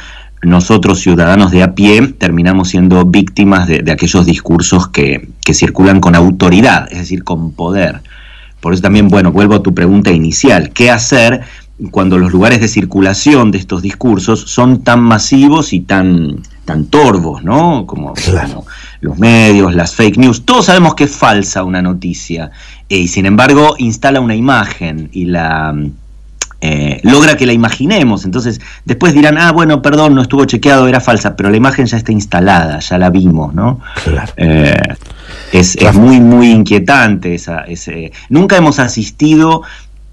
nosotros, 0.43 0.99
ciudadanos 0.99 1.51
de 1.51 1.63
a 1.63 1.73
pie, 1.73 2.07
terminamos 2.07 2.69
siendo 2.69 3.05
víctimas 3.05 3.67
de, 3.67 3.91
aquellos 3.91 4.25
discursos 4.25 4.87
que, 4.87 5.29
que, 5.43 5.53
circulan 5.53 5.99
con 5.99 6.15
autoridad, 6.15 6.87
es 6.91 6.99
decir, 6.99 7.23
con 7.23 7.53
poder. 7.53 8.01
Por 8.59 8.73
eso 8.73 8.81
también, 8.81 9.07
bueno, 9.07 9.31
vuelvo 9.31 9.55
a 9.55 9.63
tu 9.63 9.73
pregunta 9.73 10.11
inicial, 10.11 10.71
¿qué 10.71 10.91
hacer 10.91 11.41
cuando 11.91 12.17
los 12.17 12.31
lugares 12.31 12.59
de 12.59 12.67
circulación 12.67 13.51
de 13.51 13.59
estos 13.59 13.81
discursos 13.81 14.41
son 14.41 14.83
tan 14.83 14.99
masivos 14.99 15.73
y 15.73 15.81
tan 15.81 16.41
tan 16.67 16.87
torvos, 16.87 17.43
¿no? 17.43 17.85
Como, 17.87 18.13
los 18.99 19.17
medios, 19.17 19.73
las 19.73 19.95
fake 19.95 20.17
news, 20.17 20.43
todos 20.43 20.65
sabemos 20.65 20.95
que 20.95 21.05
es 21.05 21.15
falsa 21.15 21.63
una 21.63 21.81
noticia 21.81 22.51
eh, 22.89 22.97
y 22.97 23.07
sin 23.07 23.25
embargo 23.25 23.75
instala 23.77 24.19
una 24.19 24.35
imagen 24.35 25.09
y 25.13 25.25
la 25.25 25.73
eh, 26.61 26.99
logra 27.03 27.37
que 27.37 27.45
la 27.45 27.53
imaginemos. 27.53 28.25
Entonces 28.25 28.61
después 28.85 29.13
dirán, 29.13 29.37
ah, 29.37 29.51
bueno, 29.51 29.81
perdón, 29.81 30.15
no 30.15 30.21
estuvo 30.21 30.45
chequeado, 30.45 30.87
era 30.87 30.99
falsa, 30.99 31.35
pero 31.35 31.49
la 31.49 31.57
imagen 31.57 31.85
ya 31.85 31.97
está 31.97 32.11
instalada, 32.11 32.79
ya 32.79 32.97
la 32.97 33.09
vimos, 33.09 33.53
¿no? 33.53 33.79
Eh, 34.37 34.75
es, 35.51 35.77
muy, 35.93 36.19
muy 36.19 36.51
inquietante. 36.51 37.35
Esa, 37.35 37.61
ese, 37.61 38.11
nunca 38.29 38.57
hemos 38.57 38.79
asistido 38.79 39.61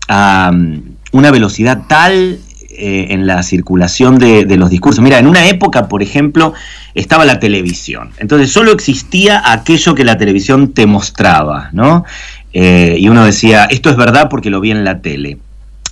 a 0.09 0.51
um, 0.53 0.83
una 1.13 1.31
velocidad 1.31 1.83
tal 1.89 2.41
eh, 2.77 3.07
en 3.11 3.29
la 3.29 3.45
circulación 3.45 4.19
de, 4.19 4.57
los 4.57 4.69
discursos. 4.69 5.01
Mira, 5.01 5.21
en 5.21 5.29
una 5.29 5.47
época, 5.47 5.87
por 5.87 6.03
ejemplo, 6.03 6.55
estaba 6.95 7.25
la 7.25 7.39
televisión. 7.39 8.11
Entonces 8.19 8.51
solo 8.51 8.73
existía 8.73 9.53
aquello 9.53 9.95
que 9.95 10.05
la 10.05 10.19
televisión 10.19 10.73
te 10.73 10.85
mostraba, 10.87 11.69
¿no? 11.73 12.05
Eh, 12.53 12.97
y 12.99 13.09
uno 13.09 13.25
decía, 13.25 13.67
esto 13.67 13.91
es 13.91 13.97
verdad 13.97 14.29
porque 14.29 14.51
lo 14.51 14.61
vi 14.61 14.73
en 14.73 14.83
la 14.83 15.01
tele. 15.03 15.39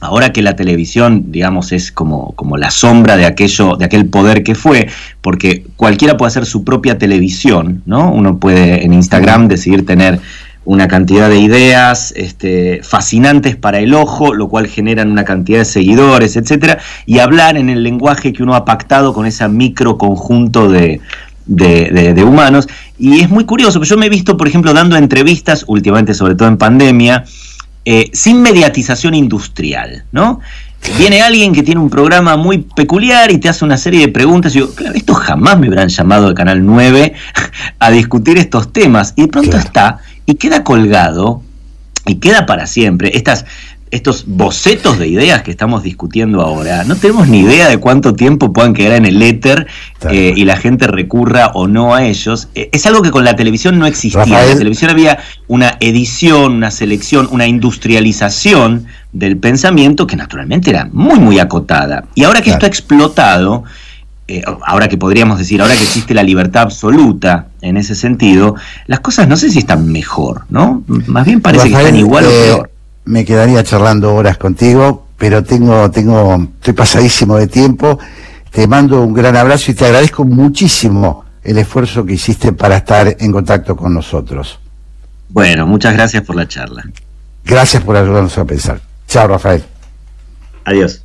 Ahora 0.02 0.32
que 0.32 0.42
la 0.42 0.56
televisión, 0.56 1.26
digamos, 1.30 1.70
es 1.70 1.92
como, 1.92 2.32
como 2.32 2.56
la 2.56 2.72
sombra 2.72 3.16
de 3.16 3.24
aquello, 3.24 3.76
de 3.76 3.84
aquel 3.84 4.06
poder 4.06 4.42
que 4.42 4.56
fue, 4.56 4.88
porque 5.20 5.64
cualquiera 5.76 6.16
puede 6.16 6.26
hacer 6.26 6.44
su 6.44 6.64
propia 6.64 6.98
televisión, 6.98 7.84
¿no? 7.86 8.10
Uno 8.10 8.38
puede 8.38 8.84
en 8.84 8.94
Instagram 8.94 9.46
decidir 9.46 9.86
tener 9.86 10.18
una 10.64 10.88
cantidad 10.88 11.30
de 11.30 11.38
ideas 11.38 12.12
este, 12.16 12.80
fascinantes 12.82 13.54
para 13.54 13.78
el 13.78 13.94
ojo, 13.94 14.34
lo 14.34 14.48
cual 14.48 14.66
generan 14.66 15.08
una 15.08 15.24
cantidad 15.24 15.60
de 15.60 15.64
seguidores, 15.64 16.34
etcétera, 16.34 16.80
y 17.06 17.20
hablar 17.20 17.56
en 17.56 17.70
el 17.70 17.84
lenguaje 17.84 18.32
que 18.32 18.42
uno 18.42 18.56
ha 18.56 18.64
pactado 18.64 19.14
con 19.14 19.24
ese 19.24 19.46
micro 19.48 19.98
conjunto 19.98 20.68
de, 20.68 21.00
de, 21.46 22.24
humanos. 22.24 22.68
Y 22.98 23.20
es 23.20 23.30
muy 23.30 23.44
curioso, 23.44 23.78
porque 23.78 23.90
yo 23.90 23.98
me 23.98 24.06
he 24.06 24.10
visto, 24.10 24.36
por 24.36 24.48
ejemplo, 24.48 24.72
dando 24.72 24.96
entrevistas, 24.96 25.64
últimamente, 25.68 26.12
sobre 26.12 26.34
todo 26.34 26.48
en 26.48 26.56
pandemia, 26.56 27.24
eh, 27.84 28.10
sin 28.12 28.42
mediatización 28.42 29.14
industrial, 29.14 30.04
¿no? 30.12 30.40
Viene 30.98 31.22
alguien 31.22 31.52
que 31.52 31.62
tiene 31.62 31.80
un 31.80 31.90
programa 31.90 32.36
muy 32.36 32.58
peculiar 32.58 33.30
y 33.30 33.38
te 33.38 33.48
hace 33.48 33.64
una 33.64 33.76
serie 33.76 34.00
de 34.00 34.08
preguntas. 34.08 34.54
Y 34.54 34.58
yo, 34.58 34.74
claro, 34.74 34.94
esto 34.94 35.14
jamás 35.14 35.58
me 35.58 35.68
hubieran 35.68 35.88
llamado 35.88 36.28
de 36.28 36.34
Canal 36.34 36.64
9 36.66 37.14
a 37.78 37.90
discutir 37.90 38.38
estos 38.38 38.72
temas. 38.72 39.14
Y 39.16 39.22
de 39.22 39.28
pronto 39.28 39.56
está 39.56 39.98
y 40.26 40.34
queda 40.34 40.64
colgado 40.64 41.42
y 42.06 42.16
queda 42.16 42.46
para 42.46 42.66
siempre. 42.66 43.12
Estas, 43.14 43.44
estos 43.92 44.24
bocetos 44.26 44.98
de 44.98 45.06
ideas 45.06 45.42
que 45.42 45.50
estamos 45.50 45.82
discutiendo 45.82 46.40
ahora, 46.40 46.82
no 46.84 46.96
tenemos 46.96 47.28
ni 47.28 47.40
idea 47.40 47.68
de 47.68 47.76
cuánto 47.76 48.14
tiempo 48.14 48.50
puedan 48.50 48.72
quedar 48.72 48.94
en 48.94 49.04
el 49.04 49.20
éter 49.20 49.66
eh, 50.08 50.32
y 50.34 50.46
la 50.46 50.56
gente 50.56 50.86
recurra 50.86 51.50
o 51.52 51.68
no 51.68 51.94
a 51.94 52.02
ellos. 52.02 52.48
Eh, 52.54 52.70
es 52.72 52.86
algo 52.86 53.02
que 53.02 53.10
con 53.10 53.22
la 53.22 53.36
televisión 53.36 53.78
no 53.78 53.84
existía. 53.84 54.24
En 54.24 54.48
la 54.48 54.56
televisión 54.56 54.90
había 54.90 55.18
una 55.46 55.76
edición, 55.80 56.54
una 56.54 56.70
selección, 56.70 57.28
una 57.30 57.46
industrialización 57.46 58.86
del 59.12 59.36
pensamiento 59.36 60.06
que 60.06 60.16
naturalmente 60.16 60.70
era 60.70 60.88
muy, 60.90 61.18
muy 61.18 61.38
acotada. 61.38 62.06
Y 62.14 62.24
ahora 62.24 62.40
que 62.40 62.48
esto 62.48 62.64
ha 62.64 62.68
explotado, 62.70 63.64
eh, 64.26 64.42
ahora 64.64 64.88
que 64.88 64.96
podríamos 64.96 65.36
decir, 65.36 65.60
ahora 65.60 65.76
que 65.76 65.82
existe 65.82 66.14
la 66.14 66.22
libertad 66.22 66.62
absoluta 66.62 67.48
en 67.60 67.76
ese 67.76 67.94
sentido, 67.94 68.56
las 68.86 69.00
cosas 69.00 69.28
no 69.28 69.36
sé 69.36 69.50
si 69.50 69.58
están 69.58 69.86
mejor, 69.92 70.44
¿no? 70.48 70.82
Más 70.86 71.26
bien 71.26 71.42
parece 71.42 71.68
que 71.68 71.76
están 71.76 71.96
igual 71.96 72.24
o 72.24 72.30
peor. 72.30 72.71
Me 73.04 73.24
quedaría 73.24 73.64
charlando 73.64 74.14
horas 74.14 74.38
contigo, 74.38 75.06
pero 75.18 75.42
tengo, 75.42 75.90
tengo, 75.90 76.48
estoy 76.54 76.74
pasadísimo 76.74 77.36
de 77.36 77.46
tiempo. 77.46 77.98
Te 78.50 78.66
mando 78.66 79.02
un 79.02 79.14
gran 79.14 79.36
abrazo 79.36 79.70
y 79.70 79.74
te 79.74 79.86
agradezco 79.86 80.24
muchísimo 80.24 81.24
el 81.42 81.58
esfuerzo 81.58 82.04
que 82.04 82.14
hiciste 82.14 82.52
para 82.52 82.76
estar 82.76 83.16
en 83.18 83.32
contacto 83.32 83.76
con 83.76 83.94
nosotros. 83.94 84.58
Bueno, 85.28 85.66
muchas 85.66 85.94
gracias 85.94 86.22
por 86.22 86.36
la 86.36 86.46
charla. 86.46 86.84
Gracias 87.44 87.82
por 87.82 87.96
ayudarnos 87.96 88.36
a 88.38 88.44
pensar. 88.44 88.80
Chao, 89.08 89.26
Rafael. 89.26 89.64
Adiós. 90.64 91.02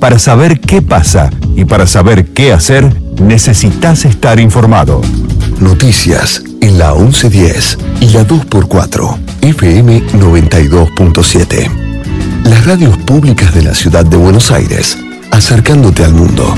Para 0.00 0.18
saber 0.18 0.60
qué 0.60 0.80
pasa 0.80 1.30
y 1.56 1.66
para 1.66 1.86
saber 1.86 2.28
qué 2.28 2.52
hacer, 2.52 2.90
necesitas 3.20 4.06
estar 4.06 4.40
informado. 4.40 5.02
Noticias 5.60 6.42
en 6.62 6.78
la 6.78 6.94
1110 6.94 7.78
y 8.00 8.08
la 8.10 8.26
2x4, 8.26 9.18
FM 9.42 10.06
92.7. 10.14 11.70
Las 12.44 12.64
radios 12.64 12.96
públicas 12.98 13.54
de 13.54 13.62
la 13.62 13.74
ciudad 13.74 14.04
de 14.04 14.16
Buenos 14.16 14.50
Aires, 14.50 14.98
acercándote 15.30 16.04
al 16.04 16.14
mundo. 16.14 16.54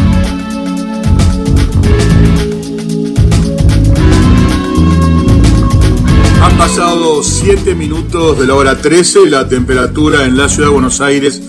Han 6.42 6.56
pasado 6.56 7.22
7 7.22 7.74
minutos 7.74 8.38
de 8.38 8.46
la 8.46 8.54
hora 8.54 8.78
13 8.78 9.28
la 9.28 9.48
temperatura 9.48 10.24
en 10.24 10.36
la 10.36 10.48
ciudad 10.48 10.68
de 10.68 10.74
Buenos 10.74 11.00
Aires 11.00 11.42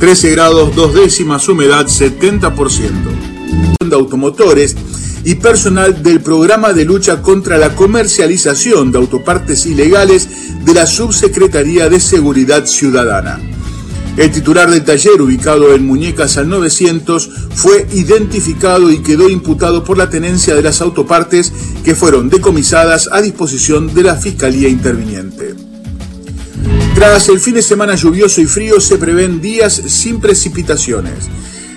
13 0.00 0.30
grados, 0.30 0.74
dos 0.74 0.94
décimas, 0.94 1.46
humedad 1.46 1.86
70%. 1.86 2.90
De 3.86 3.94
automotores 3.94 4.74
y 5.24 5.36
personal 5.36 6.02
del 6.02 6.20
programa 6.20 6.72
de 6.72 6.84
lucha 6.84 7.22
contra 7.22 7.58
la 7.58 7.74
comercialización 7.74 8.90
de 8.90 8.98
autopartes 8.98 9.66
ilegales 9.66 10.28
de 10.64 10.74
la 10.74 10.86
Subsecretaría 10.86 11.88
de 11.88 12.00
Seguridad 12.00 12.66
Ciudadana. 12.66 13.40
El 14.16 14.30
titular 14.32 14.70
del 14.70 14.84
taller, 14.84 15.22
ubicado 15.22 15.74
en 15.74 15.86
Muñecas 15.86 16.36
al 16.36 16.48
900, 16.48 17.30
fue 17.54 17.86
identificado 17.92 18.90
y 18.90 18.98
quedó 19.02 19.30
imputado 19.30 19.84
por 19.84 19.96
la 19.96 20.10
tenencia 20.10 20.54
de 20.54 20.62
las 20.62 20.80
autopartes 20.80 21.52
que 21.84 21.94
fueron 21.94 22.28
decomisadas 22.28 23.08
a 23.12 23.22
disposición 23.22 23.94
de 23.94 24.02
la 24.02 24.16
Fiscalía 24.16 24.68
Interviniente. 24.68 25.54
Tras 26.94 27.28
el 27.28 27.40
fin 27.40 27.54
de 27.54 27.62
semana 27.62 27.94
lluvioso 27.94 28.40
y 28.40 28.46
frío 28.46 28.80
se 28.80 28.98
prevén 28.98 29.40
días 29.40 29.80
sin 29.86 30.20
precipitaciones. 30.20 31.30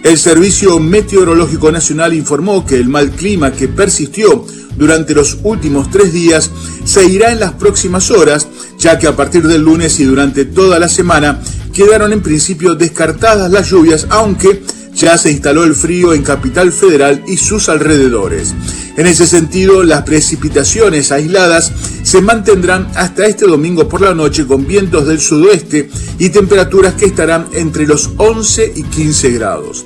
El 0.04 0.18
Servicio 0.18 0.82
Meteorológico 0.82 1.72
Nacional 1.72 2.14
informó 2.14 2.66
que 2.66 2.76
el 2.76 2.90
mal 2.90 3.12
clima 3.12 3.54
que 3.54 3.70
persistió 3.70 4.46
durante 4.76 5.14
los 5.14 5.38
últimos 5.44 5.90
tres 5.92 6.12
días 6.12 6.52
se 6.84 7.06
irá 7.06 7.32
en 7.32 7.40
las 7.40 7.54
próximas 7.54 8.12
horas, 8.12 8.48
ya 8.78 9.00
que 9.00 9.08
a 9.08 9.16
partir 9.16 9.48
del 9.48 9.62
lunes 9.62 10.02
y 10.02 10.04
durante 10.04 10.44
toda 10.44 10.78
la 10.78 10.90
semana 10.90 11.40
quedaron 11.74 12.12
en 12.12 12.22
principio 12.22 12.76
descartadas 12.76 13.50
las 13.50 13.70
lluvias, 13.70 14.06
aunque 14.10 14.62
ya 14.94 15.18
se 15.18 15.32
instaló 15.32 15.64
el 15.64 15.74
frío 15.74 16.14
en 16.14 16.22
Capital 16.24 16.74
Federal 16.74 17.24
y 17.26 17.38
sus 17.38 17.70
alrededores. 17.70 18.54
En 18.98 19.08
ese 19.08 19.26
sentido, 19.26 19.84
las 19.84 20.04
precipitaciones 20.04 21.14
aisladas 21.14 21.72
se 22.14 22.22
mantendrán 22.22 22.92
hasta 22.94 23.26
este 23.26 23.48
domingo 23.48 23.90
por 23.90 24.00
la 24.02 24.14
noche 24.14 24.46
con 24.46 24.68
vientos 24.68 25.08
del 25.08 25.20
sudoeste 25.20 25.90
y 26.20 26.30
temperaturas 26.30 26.94
que 26.94 27.06
estarán 27.06 27.48
entre 27.54 27.88
los 27.88 28.12
11 28.18 28.74
y 28.76 28.84
15 28.84 29.32
grados. 29.32 29.84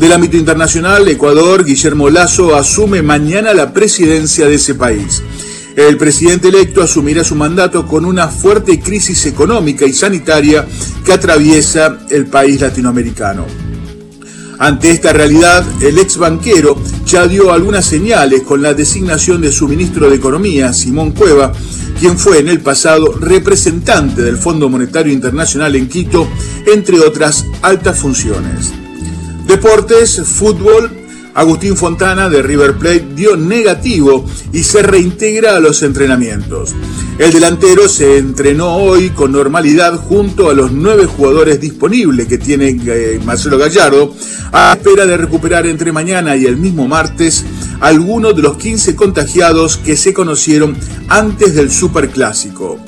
Del 0.00 0.10
ámbito 0.12 0.38
internacional, 0.38 1.06
Ecuador, 1.06 1.66
Guillermo 1.66 2.08
Lazo 2.08 2.56
asume 2.56 3.02
mañana 3.02 3.52
la 3.52 3.74
presidencia 3.74 4.46
de 4.46 4.54
ese 4.54 4.74
país. 4.74 5.22
El 5.76 5.98
presidente 5.98 6.48
electo 6.48 6.80
asumirá 6.80 7.22
su 7.24 7.34
mandato 7.34 7.86
con 7.86 8.06
una 8.06 8.28
fuerte 8.28 8.80
crisis 8.80 9.26
económica 9.26 9.84
y 9.84 9.92
sanitaria 9.92 10.66
que 11.04 11.12
atraviesa 11.12 11.98
el 12.08 12.24
país 12.24 12.58
latinoamericano. 12.58 13.65
Ante 14.58 14.90
esta 14.90 15.12
realidad, 15.12 15.66
el 15.82 15.98
ex 15.98 16.16
banquero 16.16 16.80
ya 17.04 17.26
dio 17.26 17.52
algunas 17.52 17.84
señales 17.84 18.42
con 18.42 18.62
la 18.62 18.72
designación 18.72 19.42
de 19.42 19.52
su 19.52 19.68
ministro 19.68 20.08
de 20.08 20.16
Economía, 20.16 20.72
Simón 20.72 21.12
Cueva, 21.12 21.52
quien 22.00 22.18
fue 22.18 22.38
en 22.38 22.48
el 22.48 22.60
pasado 22.60 23.12
representante 23.12 24.22
del 24.22 24.38
Fondo 24.38 24.70
Monetario 24.70 25.12
Internacional 25.12 25.76
en 25.76 25.88
Quito, 25.88 26.26
entre 26.66 27.00
otras 27.00 27.44
altas 27.60 27.98
funciones. 27.98 28.72
Deportes, 29.46 30.22
fútbol, 30.24 31.05
Agustín 31.36 31.76
Fontana 31.76 32.30
de 32.30 32.40
River 32.40 32.78
Plate 32.78 33.08
dio 33.14 33.36
negativo 33.36 34.24
y 34.54 34.62
se 34.62 34.82
reintegra 34.82 35.54
a 35.54 35.60
los 35.60 35.82
entrenamientos. 35.82 36.74
El 37.18 37.30
delantero 37.30 37.90
se 37.90 38.16
entrenó 38.16 38.76
hoy 38.76 39.10
con 39.10 39.32
normalidad 39.32 39.96
junto 39.96 40.48
a 40.48 40.54
los 40.54 40.72
nueve 40.72 41.04
jugadores 41.04 41.60
disponibles 41.60 42.26
que 42.26 42.38
tiene 42.38 42.80
eh, 42.86 43.20
Marcelo 43.22 43.58
Gallardo, 43.58 44.14
a 44.50 44.72
espera 44.72 45.04
de 45.04 45.18
recuperar 45.18 45.66
entre 45.66 45.92
mañana 45.92 46.36
y 46.36 46.46
el 46.46 46.56
mismo 46.56 46.88
martes 46.88 47.44
algunos 47.80 48.34
de 48.34 48.40
los 48.40 48.56
15 48.56 48.96
contagiados 48.96 49.76
que 49.76 49.94
se 49.94 50.14
conocieron 50.14 50.74
antes 51.08 51.54
del 51.54 51.70
Superclásico. 51.70 52.78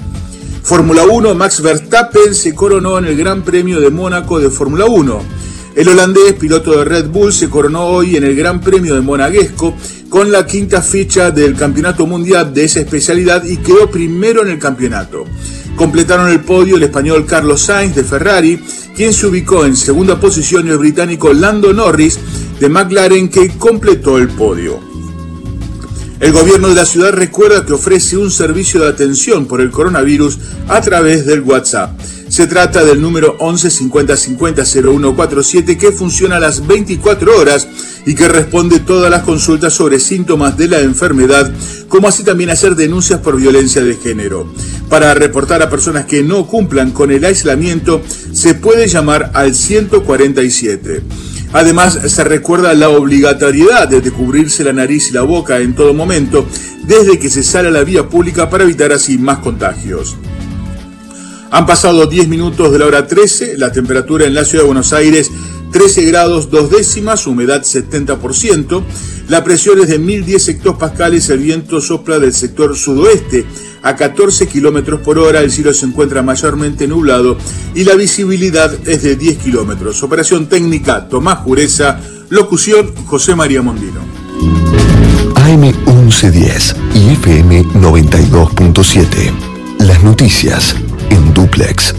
Fórmula 0.62 1.05
1, 1.05 1.34
Max 1.34 1.61
Verstappen 1.61 2.34
se 2.34 2.55
coronó 2.55 2.99
en 2.99 3.05
el 3.05 3.16
Gran 3.16 3.42
Premio 3.42 3.78
de 3.78 3.90
Mónaco 3.90 4.40
de 4.40 4.49
Fórmula 4.49 4.86
1. 4.86 5.47
El 5.79 5.89
holandés, 5.89 6.33
piloto 6.33 6.76
de 6.76 6.85
Red 6.85 7.07
Bull, 7.07 7.33
se 7.33 7.49
coronó 7.49 7.85
hoy 7.85 8.16
en 8.16 8.24
el 8.24 8.35
Gran 8.35 8.61
Premio 8.61 8.97
de 8.97 9.01
Monaguesco 9.01 9.76
con 10.09 10.33
la 10.33 10.45
quinta 10.45 10.83
fecha 10.83 11.31
del 11.31 11.55
Campeonato 11.55 12.05
Mundial 12.05 12.53
de 12.53 12.64
esa 12.64 12.81
especialidad 12.81 13.45
y 13.45 13.59
quedó 13.59 13.89
primero 13.89 14.43
en 14.43 14.49
el 14.49 14.59
campeonato. 14.59 15.24
Completaron 15.76 16.31
el 16.33 16.41
podio 16.41 16.74
el 16.74 16.83
español 16.83 17.26
Carlos 17.26 17.61
Sainz 17.61 17.95
de 17.95 18.03
Ferrari, 18.03 18.61
quien 18.97 19.14
se 19.14 19.29
ubicó 19.29 19.64
en 19.64 19.76
segunda 19.76 20.18
posición 20.18 20.66
y 20.66 20.70
el 20.70 20.79
británico 20.79 21.33
Lando 21.33 21.72
Norris 21.72 22.18
de 22.59 22.68
McLaren 22.68 23.29
que 23.29 23.51
completó 23.51 24.18
el 24.18 24.31
podio. 24.31 24.81
El 26.18 26.33
gobierno 26.33 26.70
de 26.70 26.74
la 26.74 26.87
ciudad 26.87 27.12
recuerda 27.12 27.64
que 27.64 27.74
ofrece 27.74 28.16
un 28.16 28.33
servicio 28.33 28.81
de 28.81 28.89
atención 28.89 29.47
por 29.47 29.61
el 29.61 29.70
coronavirus 29.70 30.41
a 30.66 30.81
través 30.81 31.24
del 31.24 31.43
WhatsApp. 31.43 31.93
Se 32.29 32.47
trata 32.47 32.85
del 32.85 33.01
número 33.01 33.37
11 33.39 33.70
50 33.70 34.16
50 34.16 34.64
0147 34.64 35.79
que 35.79 35.93
funciona 35.93 36.37
a 36.37 36.41
las 36.41 36.66
24 36.66 37.39
horas 37.39 37.66
y 38.05 38.14
que 38.14 38.29
responde 38.29 38.81
todas 38.81 39.11
las 39.11 39.22
consultas 39.22 39.72
sobre 39.72 39.99
síntomas 39.99 40.57
de 40.57 40.68
la 40.68 40.81
enfermedad, 40.81 41.51
como 41.89 42.07
así 42.07 42.22
también 42.22 42.51
hacer 42.51 42.74
denuncias 42.76 43.20
por 43.20 43.37
violencia 43.37 43.83
de 43.83 43.97
género. 43.97 44.47
Para 44.89 45.14
reportar 45.14 45.62
a 45.62 45.70
personas 45.70 46.05
que 46.05 46.22
no 46.22 46.47
cumplan 46.47 46.91
con 46.91 47.11
el 47.11 47.24
aislamiento, 47.24 48.03
se 48.33 48.55
puede 48.55 48.89
llamar 48.89 49.31
al 49.35 49.55
147. 49.55 51.03
Además, 51.53 51.99
se 52.07 52.24
recuerda 52.24 52.74
la 52.74 52.91
obligatoriedad 52.91 53.89
de 53.89 54.11
cubrirse 54.11 54.64
la 54.64 54.74
nariz 54.74 55.09
y 55.09 55.14
la 55.14 55.22
boca 55.22 55.59
en 55.61 55.74
todo 55.74 55.95
momento, 55.95 56.47
desde 56.85 57.18
que 57.18 57.31
se 57.31 57.43
sale 57.43 57.68
a 57.68 57.72
la 57.72 57.85
vía 57.85 58.09
pública 58.09 58.51
para 58.51 58.64
evitar 58.64 58.93
así 58.93 59.16
más 59.16 59.39
contagios. 59.39 60.16
Han 61.51 61.66
pasado 61.66 62.07
10 62.07 62.28
minutos 62.28 62.70
de 62.72 62.78
la 62.78 62.86
hora 62.86 63.07
13, 63.07 63.57
la 63.57 63.72
temperatura 63.72 64.26
en 64.26 64.34
la 64.34 64.44
ciudad 64.44 64.64
de 64.64 64.68
Buenos 64.68 64.92
Aires 64.92 65.30
13 65.70 66.05
grados 66.07 66.51
2 66.51 66.70
décimas, 66.70 67.26
humedad 67.26 67.62
70%, 67.62 68.82
la 69.28 69.44
presión 69.44 69.80
es 69.80 69.88
de 69.88 69.99
1010 69.99 70.49
hectopascales, 70.49 71.28
el 71.28 71.40
viento 71.40 71.80
sopla 71.80 72.18
del 72.18 72.32
sector 72.32 72.76
sudoeste 72.76 73.44
a 73.82 73.94
14 73.94 74.46
kilómetros 74.49 75.01
por 75.01 75.18
hora, 75.18 75.40
el 75.40 75.51
cielo 75.51 75.72
se 75.72 75.86
encuentra 75.86 76.22
mayormente 76.22 76.88
nublado 76.88 77.36
y 77.74 77.84
la 77.84 77.94
visibilidad 77.94 78.72
es 78.88 79.03
de 79.03 79.16
10 79.16 79.38
kilómetros. 79.38 80.03
Operación 80.03 80.49
técnica 80.49 81.09
Tomás 81.09 81.38
Jureza, 81.38 82.01
locución 82.30 82.94
José 83.07 83.34
María 83.34 83.62
Mondino. 83.62 84.01
AM 85.34 85.61
1110 85.61 86.76
y 86.94 87.12
FM 87.12 87.64
92.7. 87.64 89.32
Las 89.80 90.03
noticias 90.03 90.74
en 91.11 91.34
duplex. 91.34 91.94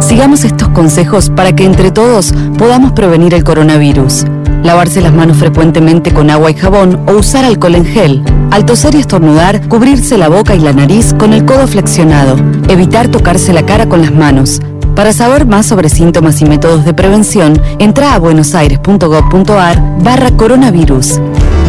Sigamos 0.00 0.44
estos 0.44 0.68
consejos 0.68 1.30
para 1.30 1.54
que 1.54 1.64
entre 1.64 1.90
todos 1.90 2.34
podamos 2.58 2.92
prevenir 2.92 3.34
el 3.34 3.44
coronavirus. 3.44 4.26
Lavarse 4.62 5.00
las 5.00 5.12
manos 5.12 5.38
frecuentemente 5.38 6.12
con 6.12 6.30
agua 6.30 6.50
y 6.50 6.54
jabón 6.54 7.00
o 7.08 7.12
usar 7.12 7.44
alcohol 7.44 7.74
en 7.74 7.86
gel. 7.86 8.22
Al 8.50 8.66
toser 8.66 8.94
y 8.94 8.98
estornudar, 8.98 9.68
cubrirse 9.68 10.18
la 10.18 10.28
boca 10.28 10.54
y 10.54 10.60
la 10.60 10.72
nariz 10.72 11.14
con 11.14 11.32
el 11.32 11.44
codo 11.44 11.66
flexionado. 11.66 12.36
Evitar 12.68 13.08
tocarse 13.08 13.52
la 13.52 13.64
cara 13.64 13.88
con 13.88 14.02
las 14.02 14.12
manos. 14.12 14.60
Para 14.94 15.12
saber 15.12 15.46
más 15.46 15.66
sobre 15.66 15.88
síntomas 15.88 16.42
y 16.42 16.44
métodos 16.44 16.84
de 16.84 16.92
prevención, 16.92 17.60
entra 17.78 18.14
a 18.14 18.18
buenosaires.gov.ar 18.18 19.82
barra 20.02 20.30
coronavirus. 20.32 21.20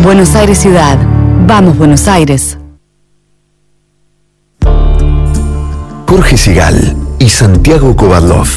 Buenos 0.04 0.36
Aires 0.36 0.58
Ciudad. 0.58 0.98
Vamos 1.48 1.78
Buenos 1.78 2.08
Aires. 2.08 2.58
Jorge 6.16 6.38
Sigal 6.38 6.96
y 7.18 7.28
Santiago 7.28 7.96
Kovadlov. 7.96 8.48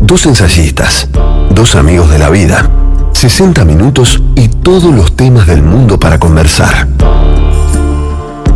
Dos 0.00 0.24
ensayistas, 0.24 1.08
dos 1.50 1.76
amigos 1.76 2.08
de 2.08 2.18
la 2.18 2.30
vida, 2.30 2.70
60 3.12 3.66
minutos 3.66 4.22
y 4.34 4.48
todos 4.48 4.84
los 4.84 5.14
temas 5.14 5.46
del 5.46 5.62
mundo 5.62 6.00
para 6.00 6.18
conversar. 6.18 6.88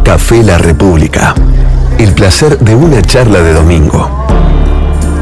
Café 0.03 0.43
La 0.43 0.57
República. 0.57 1.35
El 1.99 2.15
placer 2.15 2.59
de 2.61 2.75
una 2.75 3.03
charla 3.03 3.43
de 3.43 3.53
domingo. 3.53 4.09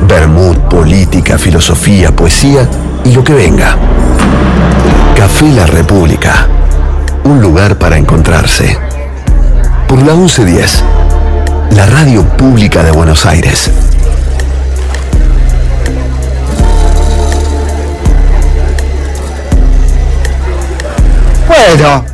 Bermud, 0.07 0.59
política, 0.71 1.39
filosofía, 1.39 2.15
poesía 2.15 2.71
y 3.05 3.11
lo 3.11 3.25
que 3.25 3.35
venga. 3.35 3.77
Café 5.17 5.51
La 5.51 5.67
República. 5.67 6.47
Un 7.25 7.41
lugar 7.41 7.79
para 7.79 7.99
encontrarse. 7.99 8.79
Por 9.89 10.01
la 10.03 10.15
1110 10.15 10.85
la 11.75 11.87
radio 11.87 12.23
pública 12.37 12.83
de 12.83 12.91
Buenos 12.91 13.25
Aires. 13.25 13.71
Bueno, 21.49 22.05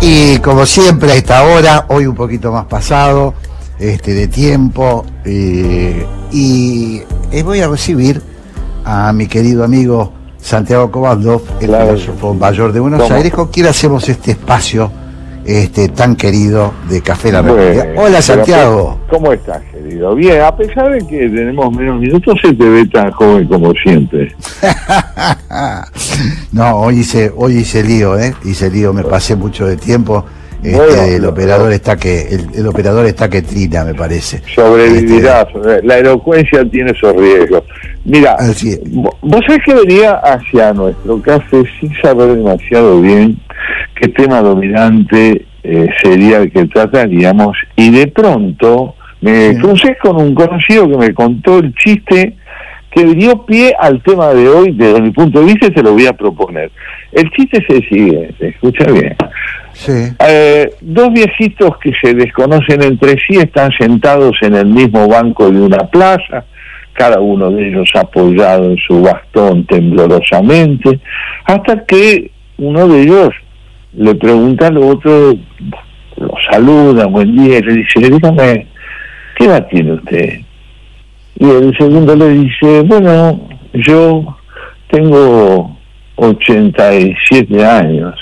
y 0.00 0.38
como 0.38 0.66
siempre 0.66 1.12
a 1.12 1.14
esta 1.14 1.44
hora, 1.44 1.86
hoy 1.88 2.06
un 2.06 2.14
poquito 2.14 2.50
más 2.50 2.64
pasado, 2.66 3.34
este, 3.78 4.12
de 4.14 4.28
tiempo, 4.28 5.04
eh, 5.24 6.04
y 6.32 7.02
eh, 7.30 7.42
voy 7.42 7.60
a 7.60 7.68
recibir 7.68 8.20
a 8.84 9.12
mi 9.12 9.26
querido 9.26 9.62
amigo 9.62 10.12
Santiago 10.40 10.90
Cobando, 10.90 11.42
el 11.60 11.68
filósofo 11.68 12.34
mayor 12.34 12.72
de 12.72 12.80
Buenos 12.80 13.10
Aires, 13.10 13.32
con 13.32 13.48
quien 13.48 13.66
hacemos 13.66 14.08
este 14.08 14.32
espacio 14.32 14.90
este, 15.46 15.88
tan 15.88 16.16
querido 16.16 16.72
de 16.88 17.00
Café 17.02 17.30
La 17.32 17.40
Bueno, 17.42 17.56
República. 17.56 18.00
Hola 18.02 18.20
Santiago. 18.22 19.00
¿Cómo 19.08 19.32
estás, 19.32 19.62
querido? 19.72 20.14
Bien, 20.14 20.40
a 20.42 20.56
pesar 20.56 20.90
de 20.90 20.98
que 21.06 21.28
tenemos 21.28 21.72
menos 21.74 22.00
minutos, 22.00 22.38
se 22.42 22.52
te 22.52 22.68
ve 22.68 22.86
tan 22.86 23.10
joven 23.12 23.46
como 23.48 23.72
siempre. 23.82 24.34
No, 26.52 26.76
hoy 26.78 27.00
hice, 27.00 27.30
hoy 27.36 27.58
hice 27.58 27.82
lío, 27.82 28.18
¿eh? 28.18 28.34
Hice 28.44 28.70
lío, 28.70 28.92
me 28.92 29.02
pasé 29.02 29.36
mucho 29.36 29.66
de 29.66 29.76
tiempo. 29.76 30.24
Este, 30.62 30.76
Bueno, 30.78 31.02
el 31.02 31.24
operador 31.26 31.72
está 31.72 31.96
que 31.96 32.22
el, 32.28 32.46
el 32.54 32.66
operador 32.66 33.04
está 33.06 33.28
que 33.28 33.42
trina, 33.42 33.84
me 33.84 33.94
parece. 33.94 34.42
Sobrevivirás. 34.54 35.46
La 35.82 35.98
elocuencia 35.98 36.64
tiene 36.70 36.92
esos 36.92 37.14
riesgos. 37.14 37.62
Mira, 38.04 38.36
vo- 38.38 39.14
vos 39.20 39.40
sabés 39.46 39.62
que 39.66 39.74
venía 39.74 40.12
hacia 40.14 40.72
nuestro 40.72 41.20
café 41.20 41.62
sin 41.78 41.92
saber 42.00 42.34
demasiado 42.36 43.00
bien 43.00 43.38
qué 44.00 44.08
tema 44.08 44.40
dominante 44.40 45.46
eh, 45.62 45.88
sería 46.02 46.38
el 46.38 46.52
que 46.52 46.66
trataríamos 46.66 47.56
y 47.74 47.90
de 47.90 48.06
pronto 48.08 48.94
me 49.20 49.56
crucé 49.58 49.96
con 50.00 50.16
un 50.20 50.34
conocido 50.34 50.88
que 50.88 50.98
me 50.98 51.14
contó 51.14 51.58
el 51.58 51.74
chiste 51.74 52.36
que 52.90 53.04
dio 53.04 53.44
pie 53.44 53.74
al 53.78 54.02
tema 54.02 54.32
de 54.32 54.48
hoy 54.48 54.72
desde 54.72 55.02
mi 55.02 55.10
punto 55.10 55.40
de 55.40 55.46
vista 55.46 55.70
te 55.70 55.82
lo 55.82 55.92
voy 55.92 56.06
a 56.06 56.12
proponer. 56.12 56.70
El 57.12 57.28
chiste 57.30 57.58
es 57.58 57.76
el 57.76 57.88
siguiente, 57.88 58.48
escucha 58.48 58.90
bien. 58.90 59.16
Eh, 60.26 60.70
dos 60.80 61.12
viejitos 61.12 61.76
que 61.78 61.92
se 62.02 62.14
desconocen 62.14 62.82
entre 62.82 63.16
sí 63.26 63.36
están 63.36 63.70
sentados 63.78 64.36
en 64.40 64.54
el 64.54 64.66
mismo 64.66 65.06
banco 65.08 65.50
de 65.50 65.60
una 65.60 65.86
plaza, 65.88 66.44
cada 66.94 67.20
uno 67.20 67.50
de 67.50 67.68
ellos 67.68 67.90
apoyado 67.94 68.70
en 68.70 68.78
su 68.78 69.02
bastón 69.02 69.66
temblorosamente, 69.66 70.98
hasta 71.44 71.84
que 71.84 72.30
uno 72.56 72.88
de 72.88 73.02
ellos 73.02 73.28
le 73.96 74.14
pregunta 74.14 74.68
al 74.68 74.78
otro, 74.78 75.34
lo 76.16 76.34
saluda, 76.50 77.06
buen 77.06 77.34
día, 77.34 77.58
y 77.58 77.62
le 77.62 77.74
dice, 77.74 78.00
dígame, 78.00 78.66
¿qué 79.36 79.44
edad 79.44 79.66
tiene 79.68 79.92
usted? 79.92 80.40
Y 81.38 81.50
el 81.50 81.76
segundo 81.76 82.14
le 82.14 82.28
dice, 82.30 82.82
bueno, 82.82 83.48
yo 83.74 84.36
tengo 84.90 85.76
87 86.16 87.64
años. 87.64 88.14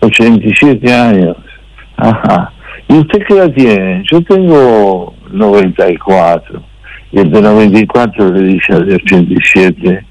87 0.00 0.92
años. 0.92 1.36
Ajá. 1.96 2.52
¿Y 2.88 2.94
usted 2.94 3.22
qué 3.26 3.34
edad 3.34 3.50
tiene? 3.52 4.02
Yo 4.10 4.22
tengo 4.22 5.14
94. 5.30 6.62
Y 7.12 7.20
el 7.20 7.30
de 7.30 7.40
94 7.40 8.32
le 8.32 8.42
dice 8.42 8.72
al 8.74 8.86
de 8.86 8.94
87, 8.96 10.04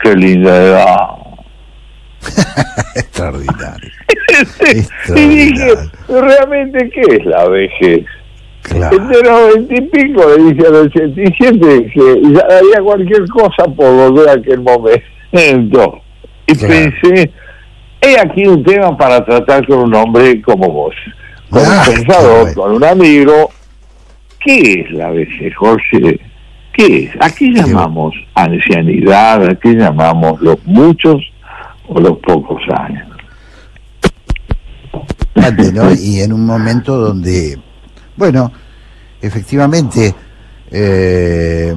qué 0.00 0.16
linda 0.16 0.56
edad. 0.56 1.23
Extraordinario. 2.96 3.90
y 5.16 5.28
dije, 5.28 5.74
realmente, 6.08 6.90
¿qué 6.90 7.16
es 7.16 7.26
la 7.26 7.48
vejez? 7.48 8.04
El 8.70 9.08
de 9.08 9.22
90 9.22 9.74
y 9.74 9.80
pico 9.82 10.22
le 10.26 10.52
dice 10.52 10.66
al 10.66 10.74
87 10.74 11.90
que 11.92 12.22
ya 12.32 12.56
haría 12.56 12.82
cualquier 12.82 13.28
cosa 13.28 13.64
por 13.64 13.94
volver 13.94 14.28
a 14.28 14.32
aquel 14.32 14.60
momento. 14.60 16.00
Y 16.46 16.54
pensé, 16.54 17.30
he 18.00 18.18
aquí 18.18 18.46
un 18.46 18.64
tema 18.64 18.96
para 18.96 19.24
tratar 19.24 19.66
con 19.66 19.80
un 19.80 19.94
hombre 19.94 20.40
como 20.42 20.68
vos, 20.70 20.94
con 21.50 21.62
Ah, 21.62 21.84
un 21.86 21.94
pensador, 21.94 22.54
con 22.54 22.72
un 22.72 22.84
amigo. 22.84 23.50
¿Qué 24.40 24.80
es 24.80 24.90
la 24.92 25.10
vejez, 25.10 25.54
Jorge? 25.56 26.20
¿Qué 26.72 27.04
es? 27.04 27.10
¿A 27.20 27.30
qué 27.30 27.50
llamamos 27.50 28.14
ancianidad? 28.34 29.46
¿A 29.46 29.54
qué 29.54 29.74
llamamos 29.74 30.40
los 30.40 30.58
muchos 30.64 31.22
o 31.88 32.00
los 32.00 32.18
pocos 32.18 32.62
años? 32.76 33.08
Y 36.00 36.20
en 36.20 36.32
un 36.32 36.46
momento 36.46 36.96
donde, 36.96 37.58
bueno, 38.16 38.50
efectivamente, 39.20 40.14
eh, 40.70 41.74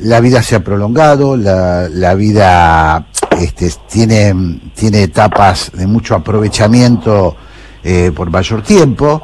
la 0.00 0.20
vida 0.20 0.42
se 0.42 0.56
ha 0.56 0.60
prolongado, 0.60 1.36
la, 1.36 1.88
la 1.88 2.14
vida 2.14 3.06
este, 3.40 3.70
tiene, 3.90 4.60
tiene 4.74 5.02
etapas 5.02 5.72
de 5.72 5.86
mucho 5.86 6.14
aprovechamiento 6.14 7.36
eh, 7.82 8.12
por 8.14 8.30
mayor 8.30 8.62
tiempo, 8.62 9.20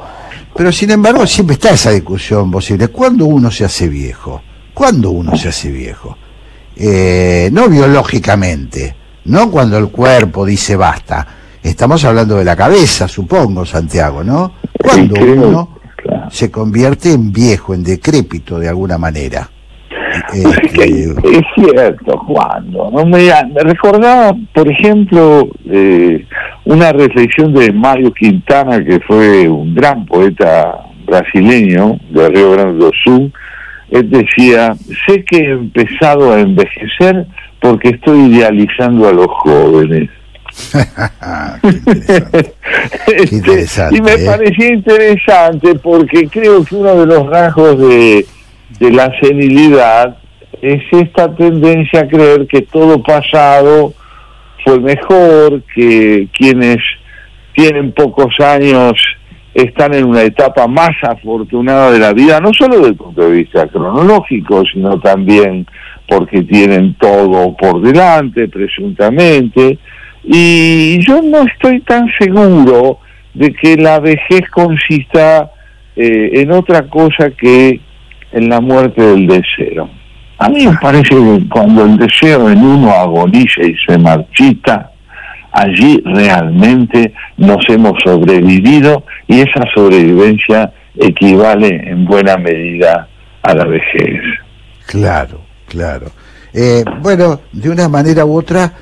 pero 0.55 0.71
sin 0.71 0.91
embargo 0.91 1.25
siempre 1.25 1.53
está 1.53 1.71
esa 1.71 1.91
discusión 1.91 2.51
posible. 2.51 2.89
¿Cuándo 2.89 3.25
uno 3.25 3.49
se 3.49 3.65
hace 3.65 3.87
viejo? 3.87 4.41
¿Cuándo 4.73 5.11
uno 5.11 5.35
se 5.37 5.49
hace 5.49 5.71
viejo? 5.71 6.17
Eh, 6.75 7.49
no 7.51 7.69
biológicamente, 7.69 8.95
no 9.25 9.51
cuando 9.51 9.77
el 9.77 9.89
cuerpo 9.89 10.45
dice 10.45 10.75
basta. 10.75 11.27
Estamos 11.63 12.03
hablando 12.05 12.37
de 12.37 12.45
la 12.45 12.55
cabeza, 12.55 13.07
supongo, 13.07 13.65
Santiago, 13.65 14.23
¿no? 14.23 14.53
Cuando 14.81 15.13
creo, 15.13 15.47
uno 15.47 15.77
se 16.29 16.49
convierte 16.49 17.13
en 17.13 17.31
viejo, 17.31 17.73
en 17.73 17.83
decrépito 17.83 18.57
de 18.57 18.67
alguna 18.69 18.97
manera. 18.97 19.47
Eh, 20.33 20.43
Es 21.23 21.41
cierto, 21.55 22.19
cuando 22.27 22.89
no 22.91 23.05
me, 23.05 23.29
me 23.53 23.61
recordaba, 23.61 24.35
por 24.53 24.67
ejemplo, 24.69 25.47
eh, 25.69 26.25
una 26.65 26.91
reflexión 26.91 27.53
de 27.53 27.71
Mario 27.71 28.11
Quintana, 28.13 28.83
que 28.83 28.99
fue 29.01 29.47
un 29.47 29.73
gran 29.75 30.05
poeta 30.05 30.79
brasileño 31.05 31.97
de 32.09 32.29
Río 32.29 32.51
Grande 32.51 32.79
do 32.85 32.91
Sul. 33.03 33.31
Él 33.89 34.09
decía, 34.09 34.73
sé 35.05 35.23
que 35.25 35.37
he 35.37 35.51
empezado 35.51 36.33
a 36.33 36.39
envejecer 36.39 37.27
porque 37.61 37.89
estoy 37.89 38.33
idealizando 38.33 39.07
a 39.07 39.13
los 39.13 39.27
jóvenes. 39.27 40.09
Este, 43.07 43.65
y 43.91 44.01
me 44.01 44.13
¿eh? 44.13 44.25
parecía 44.25 44.73
interesante 44.73 45.75
porque 45.75 46.27
creo 46.27 46.63
que 46.63 46.75
uno 46.75 46.95
de 46.95 47.05
los 47.05 47.27
rasgos 47.27 47.77
de, 47.77 48.25
de 48.79 48.91
la 48.91 49.11
senilidad 49.19 50.17
es 50.61 50.81
esta 50.91 51.33
tendencia 51.35 52.01
a 52.01 52.07
creer 52.07 52.47
que 52.47 52.61
todo 52.61 53.01
pasado 53.01 53.93
fue 54.63 54.79
mejor, 54.79 55.63
que 55.75 56.27
quienes 56.33 56.77
tienen 57.53 57.91
pocos 57.91 58.33
años 58.39 58.93
están 59.53 59.93
en 59.93 60.05
una 60.05 60.23
etapa 60.23 60.67
más 60.67 60.91
afortunada 61.03 61.91
de 61.91 61.99
la 61.99 62.13
vida, 62.13 62.39
no 62.39 62.53
solo 62.53 62.77
desde 62.77 62.89
el 62.89 62.95
punto 62.95 63.21
de 63.21 63.31
vista 63.31 63.67
cronológico, 63.67 64.63
sino 64.71 64.99
también 64.99 65.65
porque 66.11 66.43
tienen 66.43 66.93
todo 66.95 67.55
por 67.55 67.81
delante, 67.81 68.49
presuntamente, 68.49 69.77
y 70.25 70.99
yo 71.07 71.21
no 71.21 71.43
estoy 71.43 71.79
tan 71.79 72.05
seguro 72.19 72.99
de 73.33 73.53
que 73.53 73.77
la 73.77 74.01
vejez 74.01 74.41
consista 74.51 75.49
eh, 75.95 76.31
en 76.33 76.51
otra 76.51 76.81
cosa 76.89 77.31
que 77.31 77.79
en 78.33 78.49
la 78.49 78.59
muerte 78.59 79.01
del 79.01 79.25
deseo. 79.25 79.89
A 80.37 80.49
mí 80.49 80.67
me 80.67 80.75
parece 80.81 81.15
que 81.15 81.47
cuando 81.49 81.85
el 81.85 81.95
deseo 81.95 82.49
en 82.49 82.61
uno 82.61 82.91
agoniza 82.91 83.61
y 83.61 83.73
se 83.87 83.97
marchita, 83.97 84.91
allí 85.53 86.01
realmente 86.03 87.13
nos 87.37 87.63
hemos 87.69 87.93
sobrevivido 88.03 89.05
y 89.29 89.39
esa 89.39 89.63
sobrevivencia 89.73 90.73
equivale 90.93 91.89
en 91.89 92.03
buena 92.03 92.35
medida 92.35 93.07
a 93.43 93.53
la 93.53 93.63
vejez. 93.63 94.19
Claro, 94.87 95.50
claro. 95.71 96.11
Eh, 96.53 96.83
bueno, 96.99 97.41
de 97.53 97.69
una 97.69 97.87
manera 97.87 98.25
u 98.25 98.37
otra, 98.37 98.73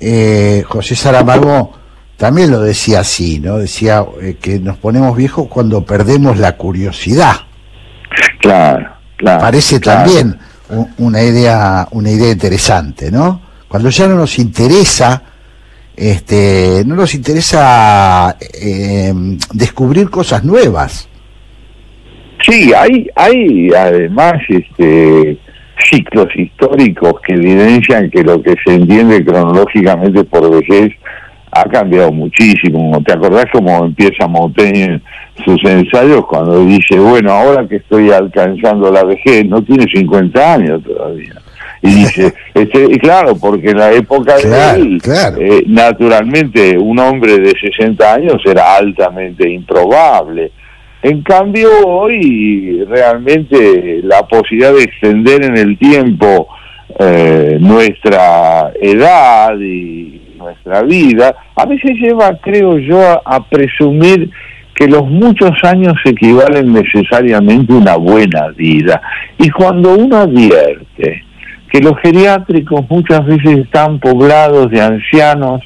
eh, 0.00 0.64
José 0.66 0.96
Saramago 0.96 1.74
también 2.16 2.50
lo 2.50 2.60
decía 2.60 3.00
así, 3.00 3.38
¿no? 3.38 3.58
Decía 3.58 4.04
eh, 4.20 4.36
que 4.40 4.58
nos 4.58 4.78
ponemos 4.78 5.14
viejos 5.16 5.48
cuando 5.48 5.84
perdemos 5.84 6.38
la 6.38 6.56
curiosidad. 6.56 7.34
Claro, 8.40 8.88
claro. 9.16 9.40
Parece 9.40 9.78
claro. 9.78 10.04
también 10.04 10.38
una 10.98 11.22
idea, 11.22 11.86
una 11.90 12.10
idea 12.10 12.32
interesante, 12.32 13.10
¿no? 13.10 13.42
Cuando 13.68 13.90
ya 13.90 14.08
no 14.08 14.14
nos 14.14 14.38
interesa, 14.38 15.22
este, 15.94 16.82
no 16.86 16.94
nos 16.94 17.14
interesa 17.14 18.36
eh, 18.40 19.12
descubrir 19.52 20.08
cosas 20.08 20.44
nuevas. 20.44 21.08
Sí, 22.44 22.72
hay, 22.74 23.08
hay 23.14 23.70
además 23.70 24.34
este, 24.48 25.38
ciclos 25.90 26.28
históricos 26.34 27.14
que 27.26 27.34
evidencian 27.34 28.10
que 28.10 28.22
lo 28.22 28.42
que 28.42 28.54
se 28.64 28.74
entiende 28.74 29.24
cronológicamente 29.24 30.24
por 30.24 30.50
vejez 30.50 30.92
ha 31.52 31.64
cambiado 31.64 32.10
muchísimo. 32.12 33.02
¿Te 33.04 33.12
acordás 33.12 33.46
cómo 33.52 33.84
empieza 33.84 34.26
Montaigne 34.26 35.00
sus 35.44 35.62
ensayos 35.64 36.26
cuando 36.26 36.64
dice, 36.64 36.98
bueno, 36.98 37.32
ahora 37.32 37.66
que 37.68 37.76
estoy 37.76 38.10
alcanzando 38.10 38.90
la 38.90 39.04
vejez, 39.04 39.44
no 39.46 39.62
tiene 39.62 39.84
50 39.92 40.54
años 40.54 40.82
todavía? 40.82 41.34
Y 41.82 41.88
dice, 41.94 42.32
este, 42.54 42.84
y 42.84 42.98
claro, 42.98 43.36
porque 43.36 43.70
en 43.70 43.78
la 43.78 43.92
época 43.92 44.36
de 44.36 44.42
Claro, 44.42 44.82
él, 44.82 45.02
eh, 45.40 45.64
naturalmente 45.66 46.78
un 46.78 46.98
hombre 46.98 47.38
de 47.38 47.52
60 47.58 48.14
años 48.14 48.36
era 48.46 48.76
altamente 48.76 49.50
improbable. 49.50 50.52
En 51.02 51.22
cambio, 51.22 51.68
hoy 51.84 52.84
realmente 52.88 54.00
la 54.04 54.22
posibilidad 54.22 54.72
de 54.72 54.84
extender 54.84 55.44
en 55.44 55.56
el 55.56 55.76
tiempo 55.76 56.48
eh, 56.98 57.58
nuestra 57.60 58.72
edad 58.80 59.58
y 59.58 60.20
nuestra 60.36 60.82
vida, 60.82 61.34
a 61.56 61.66
veces 61.66 61.92
lleva, 61.98 62.36
creo 62.40 62.78
yo, 62.78 63.00
a, 63.00 63.20
a 63.24 63.44
presumir 63.48 64.30
que 64.74 64.86
los 64.86 65.04
muchos 65.06 65.50
años 65.64 65.94
equivalen 66.04 66.72
necesariamente 66.72 67.72
a 67.72 67.76
una 67.76 67.96
buena 67.96 68.48
vida. 68.56 69.00
Y 69.38 69.50
cuando 69.50 69.94
uno 69.94 70.18
advierte 70.18 71.24
que 71.70 71.80
los 71.80 71.98
geriátricos 72.00 72.88
muchas 72.88 73.24
veces 73.26 73.58
están 73.58 73.98
poblados 73.98 74.70
de 74.70 74.80
ancianos 74.80 75.62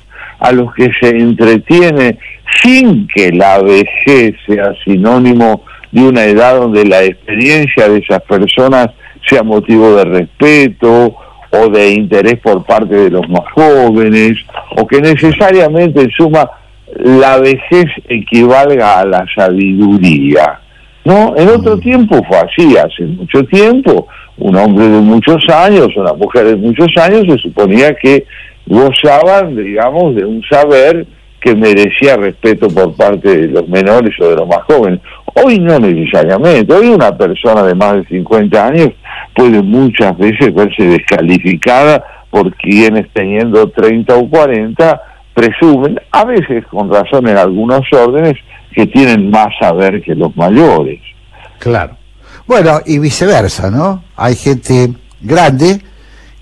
a 0.47 0.53
los 0.53 0.73
que 0.75 0.91
se 1.01 1.09
entretiene 1.09 2.19
sin 2.63 3.09
que 3.09 3.33
la 3.33 3.61
vejez 3.61 4.35
sea 4.47 4.73
sinónimo 4.85 5.65
de 5.91 6.03
una 6.03 6.25
edad 6.25 6.57
donde 6.57 6.85
la 6.85 7.03
experiencia 7.03 7.89
de 7.89 7.99
esas 7.99 8.23
personas 8.23 8.91
sea 9.29 9.43
motivo 9.43 9.97
de 9.97 10.05
respeto 10.05 11.17
o 11.51 11.69
de 11.69 11.91
interés 11.91 12.39
por 12.41 12.65
parte 12.65 12.95
de 12.95 13.11
los 13.11 13.29
más 13.29 13.43
jóvenes, 13.55 14.39
o 14.77 14.87
que 14.87 15.01
necesariamente 15.01 16.03
en 16.03 16.11
suma 16.11 16.49
la 16.97 17.39
vejez 17.39 17.87
equivalga 18.09 19.01
a 19.01 19.05
la 19.05 19.25
sabiduría. 19.35 20.61
¿No? 21.05 21.35
En 21.37 21.49
otro 21.49 21.77
mm. 21.77 21.81
tiempo 21.81 22.21
fue 22.29 22.39
así, 22.39 22.77
hace 22.77 23.05
mucho 23.05 23.45
tiempo, 23.45 24.09
un 24.39 24.57
hombre 24.57 24.89
de 24.89 25.01
muchos 25.01 25.45
años, 25.49 25.89
una 25.97 26.13
mujer 26.13 26.47
de 26.47 26.57
muchos 26.57 26.89
años, 26.97 27.25
se 27.29 27.39
suponía 27.39 27.95
que 27.95 28.27
gozaban, 28.67 29.57
digamos, 29.57 30.15
de 30.15 30.25
un 30.25 30.43
saber 30.43 31.07
que 31.41 31.55
merecía 31.55 32.17
respeto 32.17 32.69
por 32.69 32.95
parte 32.97 33.37
de 33.37 33.49
los 33.49 33.69
menores 33.69 34.15
o 34.21 34.29
de 34.29 34.37
los 34.37 34.49
más 34.49 34.63
jóvenes. 34.65 35.01
Hoy 35.45 35.59
no 35.59 35.79
necesariamente, 35.79 36.73
hoy 36.75 36.89
una 36.89 37.17
persona 37.17 37.63
de 37.63 37.75
más 37.75 37.95
de 37.95 38.07
50 38.07 38.67
años 38.67 38.89
puede 39.35 39.63
muchas 39.63 40.17
veces 40.19 40.53
verse 40.55 40.83
descalificada 40.85 42.03
por 42.31 42.55
quienes 42.57 43.07
teniendo 43.13 43.69
30 43.71 44.17
o 44.17 44.29
40 44.29 45.03
presumen, 45.35 46.01
a 46.11 46.25
veces 46.25 46.65
con 46.67 46.91
razón 46.91 47.29
en 47.29 47.37
algunos 47.37 47.83
órdenes, 47.93 48.35
que 48.75 48.87
tienen 48.87 49.31
más 49.31 49.49
saber 49.61 50.03
que 50.03 50.15
los 50.15 50.37
mayores. 50.37 51.01
Claro. 51.59 51.97
Bueno, 52.47 52.81
y 52.85 52.99
viceversa, 52.99 53.71
¿no? 53.71 54.05
Hay 54.17 54.35
gente 54.35 54.93
grande 55.21 55.81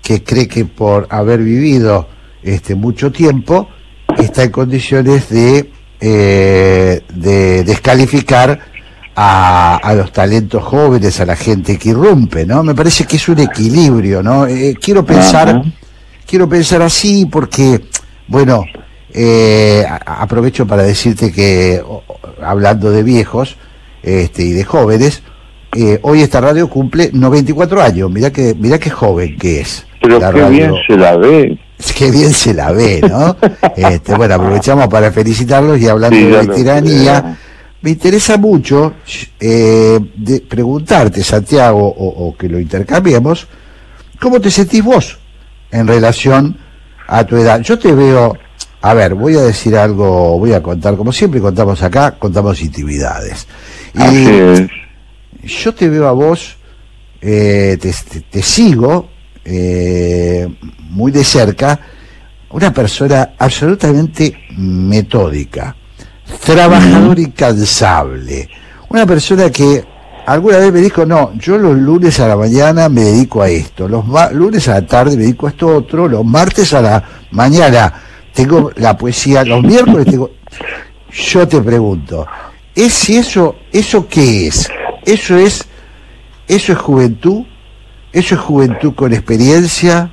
que 0.01 0.23
cree 0.23 0.47
que 0.47 0.65
por 0.65 1.07
haber 1.09 1.39
vivido 1.39 2.07
este 2.45 2.75
mucho 2.75 3.11
tiempo 3.11 3.67
está 4.17 4.43
en 4.43 4.51
condiciones 4.51 5.29
de, 5.29 5.71
eh, 5.99 7.01
de 7.13 7.63
descalificar 7.63 8.59
a, 9.15 9.77
a, 9.77 9.93
los 9.95 10.11
talentos 10.11 10.63
jóvenes, 10.63 11.19
a 11.19 11.25
la 11.25 11.35
gente 11.35 11.77
que 11.77 11.89
irrumpe, 11.89 12.45
¿no? 12.45 12.63
Me 12.63 12.75
parece 12.75 13.05
que 13.05 13.15
es 13.15 13.27
un 13.29 13.39
equilibrio, 13.39 14.21
¿no? 14.21 14.45
Eh, 14.45 14.75
quiero 14.79 15.05
pensar, 15.05 15.61
quiero 16.27 16.47
pensar 16.47 16.81
así 16.81 17.25
porque, 17.25 17.81
bueno, 18.27 18.65
eh, 19.13 19.85
aprovecho 20.05 20.67
para 20.67 20.83
decirte 20.83 21.31
que, 21.31 21.81
hablando 22.43 22.91
de 22.91 23.03
viejos 23.03 23.55
este, 24.03 24.43
y 24.43 24.51
de 24.51 24.65
jóvenes, 24.65 25.23
eh, 25.75 25.99
hoy 26.03 26.21
esta 26.21 26.41
radio 26.41 26.69
cumple 26.69 27.09
94 27.13 27.81
años, 27.81 28.11
mirá 28.11 28.31
que, 28.31 28.53
mirá 28.57 28.77
qué 28.77 28.89
joven 28.89 29.37
que 29.37 29.61
es. 29.61 29.85
Pero 30.01 30.19
qué 30.31 30.49
bien 30.49 30.73
se 30.87 30.97
la 30.97 31.17
ve. 31.17 31.57
Qué 31.95 32.11
bien 32.11 32.33
se 32.33 32.53
la 32.53 32.71
ve, 32.71 33.01
¿no? 33.01 33.35
este, 33.75 34.15
bueno, 34.15 34.35
aprovechamos 34.35 34.87
para 34.87 35.11
felicitarlos 35.11 35.79
y 35.79 35.87
hablando 35.87 36.17
de 36.17 36.47
tiranía 36.47 37.37
me 37.85 37.91
interesa 37.91 38.37
mucho 38.37 38.95
eh, 39.39 39.99
de 40.15 40.41
preguntarte, 40.41 41.23
Santiago, 41.23 41.85
o, 41.85 42.35
que 42.35 42.49
lo 42.49 42.59
intercambiemos, 42.59 43.47
¿cómo 44.19 44.41
te 44.41 44.49
sentís 44.49 44.83
vos 44.83 45.19
en 45.69 45.85
relación 45.85 46.57
a 47.05 47.23
tu 47.25 47.35
edad? 47.35 47.61
Yo 47.61 47.77
te 47.77 47.91
veo, 47.91 48.35
a 48.81 48.93
ver, 48.95 49.13
voy 49.13 49.37
a 49.37 49.43
decir 49.43 49.77
algo, 49.77 50.39
voy 50.39 50.53
a 50.53 50.63
contar, 50.63 50.97
como 50.97 51.11
siempre 51.11 51.39
contamos 51.39 51.83
acá, 51.83 52.15
contamos 52.17 52.59
intimidades. 52.59 53.45
Y 53.93 55.47
yo 55.47 55.75
te 55.75 55.87
veo 55.87 56.07
a 56.07 56.11
vos, 56.11 56.57
eh, 57.21 57.77
te, 57.79 58.41
sigo 58.41 59.09
eh, 59.45 60.47
muy 60.89 61.11
de 61.11 61.23
cerca, 61.23 61.79
una 62.49 62.73
persona 62.73 63.33
absolutamente 63.37 64.35
metódica 64.57 65.75
trabajador 66.43 67.19
incansable. 67.19 68.49
Una 68.89 69.05
persona 69.05 69.49
que 69.49 69.83
alguna 70.25 70.57
vez 70.57 70.73
me 70.73 70.81
dijo, 70.81 71.05
no, 71.05 71.33
yo 71.37 71.57
los 71.57 71.75
lunes 71.75 72.19
a 72.19 72.27
la 72.27 72.35
mañana 72.35 72.89
me 72.89 73.01
dedico 73.01 73.41
a 73.41 73.49
esto, 73.49 73.87
los 73.87 74.05
lunes 74.31 74.67
a 74.67 74.75
la 74.75 74.85
tarde 74.85 75.15
me 75.15 75.23
dedico 75.23 75.47
a 75.47 75.49
esto 75.49 75.67
otro, 75.67 76.07
los 76.07 76.25
martes 76.25 76.73
a 76.73 76.81
la 76.81 77.03
mañana 77.31 77.93
tengo 78.33 78.71
la 78.75 78.97
poesía, 78.97 79.43
los 79.43 79.63
miércoles 79.63 80.05
tengo... 80.05 80.31
Yo 81.11 81.47
te 81.47 81.61
pregunto, 81.61 82.27
¿es 82.75 83.09
eso, 83.09 83.55
eso 83.71 84.05
qué 84.05 84.47
es? 84.47 84.69
¿Eso 85.05 85.37
es, 85.37 85.63
eso 86.45 86.73
es 86.73 86.77
juventud? 86.77 87.45
¿Eso 88.15 88.35
es 88.35 88.39
juventud 88.39 88.95
con 88.95 89.11
experiencia? 89.11 90.09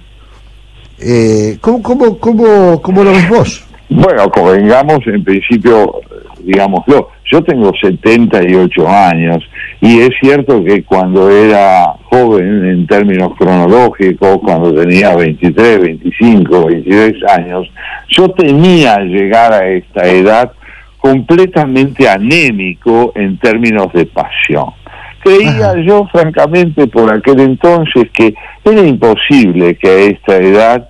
Eh, 0.99 1.57
¿cómo, 1.61 1.81
cómo, 1.81 2.19
cómo, 2.19 2.83
¿Cómo 2.83 3.05
lo 3.05 3.13
ves 3.13 3.29
vos? 3.29 3.65
Bueno, 3.91 4.29
convengamos 4.29 5.07
en 5.07 5.23
principio, 5.23 6.01
digámoslo, 6.41 7.11
yo 7.31 7.45
tengo 7.45 7.71
78 7.81 8.89
años 8.89 9.49
y 9.81 10.01
es 10.01 10.11
cierto 10.21 10.65
que 10.65 10.83
cuando 10.83 11.31
era 11.31 11.95
joven 12.11 12.67
en 12.71 12.89
términos 12.89 13.35
cronológicos, 13.39 14.41
cuando 14.41 14.75
tenía 14.75 15.15
23, 15.15 15.83
25, 15.83 16.67
23 16.67 17.15
años, 17.39 17.71
yo 18.09 18.29
tenía 18.31 18.99
llegar 18.99 19.53
a 19.53 19.69
esta 19.69 20.09
edad 20.09 20.51
completamente 20.99 22.09
anémico 22.09 23.13
en 23.15 23.39
términos 23.39 23.93
de 23.93 24.07
pasión. 24.07 24.82
Creía 25.23 25.75
yo, 25.85 26.07
francamente, 26.11 26.87
por 26.87 27.13
aquel 27.13 27.41
entonces 27.41 28.11
que 28.13 28.35
era 28.65 28.81
imposible 28.83 29.77
que 29.77 29.89
a 29.89 29.99
esta 29.99 30.37
edad 30.37 30.89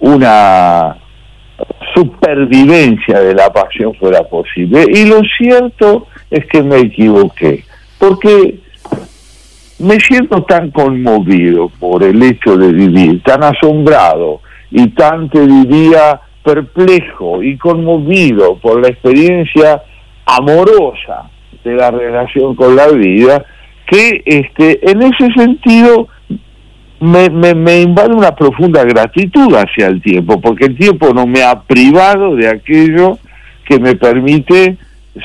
una 0.00 0.96
supervivencia 1.94 3.20
de 3.20 3.34
la 3.34 3.52
pasión 3.52 3.94
fuera 3.94 4.22
posible. 4.24 4.84
Y 4.88 5.06
lo 5.06 5.20
cierto 5.36 6.06
es 6.30 6.46
que 6.46 6.62
me 6.62 6.78
equivoqué, 6.78 7.64
porque 7.98 8.58
me 9.78 9.98
siento 10.00 10.42
tan 10.42 10.70
conmovido 10.70 11.68
por 11.78 12.02
el 12.02 12.22
hecho 12.22 12.56
de 12.56 12.72
vivir, 12.72 13.22
tan 13.22 13.42
asombrado 13.44 14.40
y 14.70 14.88
tan, 14.88 15.30
te 15.30 15.46
diría, 15.46 16.20
perplejo 16.44 17.42
y 17.42 17.56
conmovido 17.56 18.56
por 18.58 18.80
la 18.80 18.88
experiencia 18.88 19.82
amorosa 20.26 21.30
de 21.64 21.74
la 21.74 21.90
relación 21.90 22.54
con 22.54 22.76
la 22.76 22.88
vida, 22.88 23.44
que 23.88 24.22
este, 24.24 24.90
en 24.90 25.02
ese 25.02 25.32
sentido 25.34 26.08
me, 27.00 27.30
me, 27.30 27.54
me, 27.54 27.80
invade 27.80 28.12
una 28.12 28.34
profunda 28.34 28.84
gratitud 28.84 29.54
hacia 29.54 29.86
el 29.86 30.02
tiempo, 30.02 30.40
porque 30.40 30.66
el 30.66 30.76
tiempo 30.76 31.12
no 31.14 31.26
me 31.26 31.42
ha 31.42 31.60
privado 31.60 32.34
de 32.36 32.48
aquello 32.48 33.18
que 33.64 33.78
me 33.78 33.94
permite 33.94 34.76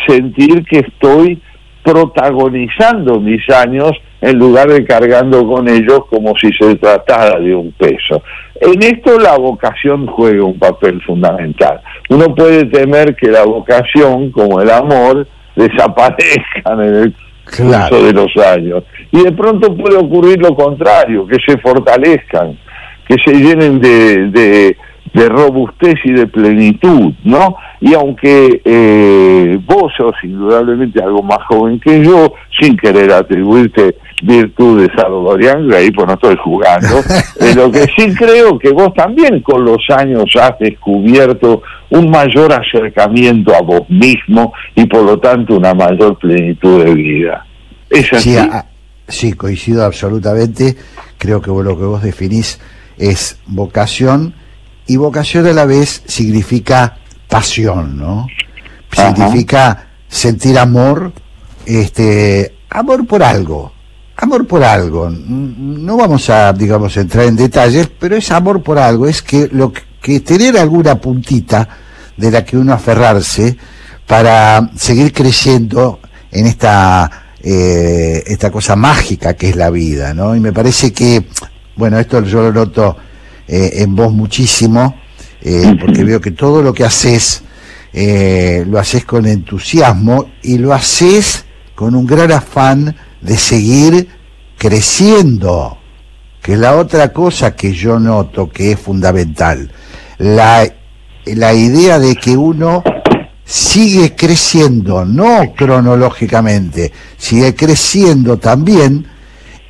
sentir 0.08 0.64
que 0.66 0.80
estoy 0.80 1.42
protagonizando 1.84 3.20
mis 3.20 3.48
años 3.50 3.92
en 4.22 4.40
lugar 4.40 4.70
de 4.70 4.86
cargando 4.86 5.46
con 5.46 5.68
ellos 5.68 6.06
como 6.10 6.34
si 6.38 6.50
se 6.54 6.76
tratara 6.76 7.40
de 7.40 7.54
un 7.54 7.74
peso. 7.74 8.24
En 8.62 8.82
esto 8.82 9.20
la 9.20 9.38
vocación 9.38 10.08
juega 10.08 10.46
un 10.46 10.58
papel 10.58 11.02
fundamental. 11.02 11.82
Uno 12.10 12.34
puede 12.34 12.66
temer 12.66 13.16
que 13.16 13.28
la 13.28 13.44
vocación, 13.44 14.32
como 14.32 14.62
el 14.62 14.70
amor, 14.70 15.28
desaparezcan 15.56 16.82
en 16.82 16.96
el 16.96 17.16
claro. 17.56 18.04
de 18.04 18.14
los 18.14 18.36
años. 18.38 18.84
Y 19.12 19.24
de 19.24 19.32
pronto 19.32 19.76
puede 19.76 19.98
ocurrir 19.98 20.40
lo 20.42 20.56
contrario, 20.56 21.28
que 21.28 21.38
se 21.46 21.58
fortalezcan, 21.60 22.58
que 23.08 23.16
se 23.24 23.34
llenen 23.34 23.80
de, 23.80 24.30
de, 24.30 24.78
de 25.14 25.30
robustez 25.30 25.96
y 26.04 26.12
de 26.12 26.28
plenitud, 26.28 27.14
¿no? 27.24 27.56
Y 27.80 27.94
aunque 27.94 28.62
eh, 28.66 29.60
vos 29.66 29.92
sos 29.96 30.14
indudablemente 30.24 31.04
algo 31.04 31.22
más 31.22 31.40
joven 31.48 31.80
que 31.80 32.04
yo, 32.04 32.34
sin 32.60 32.76
querer 32.78 33.12
atribuirte 33.12 33.96
virtudes 34.24 34.90
a 34.98 35.08
Dorian 35.08 35.68
Gray, 35.68 35.92
pues 35.92 36.08
no 36.08 36.14
estoy 36.14 36.36
jugando, 36.44 37.02
de 37.40 37.56
lo 37.56 37.72
que 37.72 37.86
sí 37.96 38.14
creo 38.16 38.58
que 38.58 38.72
vos 38.72 38.94
también 38.96 39.42
con 39.42 39.64
los 39.64 39.82
años 39.90 40.26
has 40.40 40.58
descubierto 40.60 41.62
un 41.92 42.10
mayor 42.10 42.52
acercamiento 42.52 43.54
a 43.54 43.62
vos 43.62 43.88
mismo 43.90 44.54
y 44.74 44.86
por 44.86 45.04
lo 45.04 45.20
tanto 45.20 45.58
una 45.58 45.74
mayor 45.74 46.18
plenitud 46.18 46.84
de 46.84 46.94
vida. 46.96 47.46
¿Es 47.90 48.12
así? 48.14 48.36
Sí, 49.08 49.34
coincido 49.34 49.84
absolutamente. 49.84 50.76
Creo 51.18 51.42
que 51.42 51.52
lo 51.52 51.78
que 51.78 51.84
vos 51.84 52.02
definís 52.02 52.60
es 52.98 53.40
vocación 53.46 54.34
y 54.88 54.98
vocación 54.98 55.48
a 55.48 55.54
la 55.54 55.66
vez 55.66 56.04
significa 56.06 56.98
pasión, 57.28 57.98
¿no? 57.98 58.28
Significa 58.92 59.88
sentir 60.08 60.58
amor, 60.60 61.12
este, 61.66 62.56
amor 62.70 63.08
por 63.08 63.24
algo, 63.24 63.74
amor 64.18 64.46
por 64.46 64.64
algo. 64.64 65.10
No 65.10 65.98
vamos 65.98 66.30
a, 66.30 66.54
digamos, 66.54 66.96
entrar 66.98 67.26
en 67.26 67.36
detalles, 67.36 67.90
pero 68.00 68.16
es 68.16 68.30
amor 68.32 68.62
por 68.62 68.78
algo, 68.78 69.08
es 69.08 69.22
que 69.22 69.50
lo 69.52 69.72
que, 69.72 70.20
tener 70.20 70.58
alguna 70.58 71.00
puntita 71.00 71.68
de 72.18 72.30
la 72.30 72.44
que 72.44 72.58
uno 72.58 72.74
aferrarse 72.74 73.58
para 74.06 74.70
seguir 74.76 75.14
creciendo 75.14 76.00
en 76.30 76.46
esta, 76.46 77.10
eh, 77.42 78.22
esta 78.28 78.52
cosa 78.52 78.76
mágica 78.76 79.34
que 79.34 79.50
es 79.50 79.56
la 79.56 79.70
vida, 79.70 80.14
¿no? 80.14 80.36
Y 80.36 80.40
me 80.40 80.52
parece 80.52 80.92
que, 80.92 81.26
bueno, 81.76 81.98
esto 81.98 82.22
yo 82.24 82.44
lo 82.44 82.52
noto 82.52 82.98
eh, 83.48 83.72
en 83.76 83.96
vos 83.96 84.12
muchísimo, 84.14 84.96
eh, 85.42 85.76
porque 85.80 86.04
veo 86.06 86.22
que 86.22 86.32
todo 86.32 86.62
lo 86.62 86.74
que 86.74 86.84
haces 86.84 87.44
lo 88.66 88.80
haces 88.80 89.06
con 89.06 89.28
entusiasmo 89.28 90.32
y 90.42 90.58
lo 90.58 90.74
haces 90.74 91.46
con 91.76 91.94
un 91.94 92.08
gran 92.08 92.32
afán 92.32 92.96
de 93.22 93.38
seguir 93.38 94.08
creciendo, 94.58 95.78
que 96.42 96.54
es 96.54 96.60
la 96.60 96.76
otra 96.76 97.14
cosa 97.14 97.56
que 97.56 97.72
yo 97.72 98.00
noto 98.00 98.50
que 98.50 98.72
es 98.72 98.80
fundamental. 98.80 99.72
La, 100.18 100.68
la 101.26 101.54
idea 101.54 102.00
de 102.00 102.16
que 102.16 102.36
uno 102.36 102.84
sigue 103.46 104.16
creciendo, 104.16 105.06
no 105.06 105.54
cronológicamente, 105.56 106.92
sigue 107.18 107.54
creciendo 107.54 108.38
también 108.38 109.06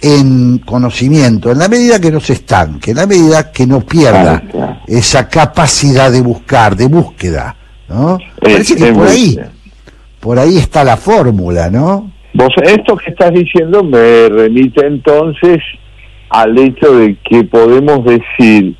en 0.03 0.57
conocimiento, 0.57 1.49
en 1.49 1.59
la 1.59 1.69
medida 1.69 1.99
que 1.99 2.11
no 2.11 2.19
se 2.19 2.33
estanque, 2.33 2.91
en 2.91 2.97
la 2.97 3.07
medida 3.07 3.51
que 3.53 3.65
no 3.65 3.79
pierda 3.79 4.43
esa 4.85 5.29
capacidad 5.29 6.11
de 6.11 6.19
buscar, 6.19 6.75
de 6.75 6.87
búsqueda, 6.87 7.55
¿no? 7.87 8.19
Parece 8.41 8.75
que 8.75 8.91
por 8.91 9.07
ahí, 9.07 9.39
por 10.19 10.37
ahí 10.37 10.57
está 10.57 10.83
la 10.83 10.97
fórmula, 10.97 11.69
¿no? 11.69 12.11
Vos, 12.33 12.49
esto 12.63 12.97
que 12.97 13.11
estás 13.11 13.31
diciendo 13.33 13.81
me 13.81 14.27
remite 14.27 14.85
entonces 14.85 15.59
al 16.29 16.57
hecho 16.57 16.97
de 16.97 17.15
que 17.23 17.45
podemos 17.45 18.03
decir 18.03 18.75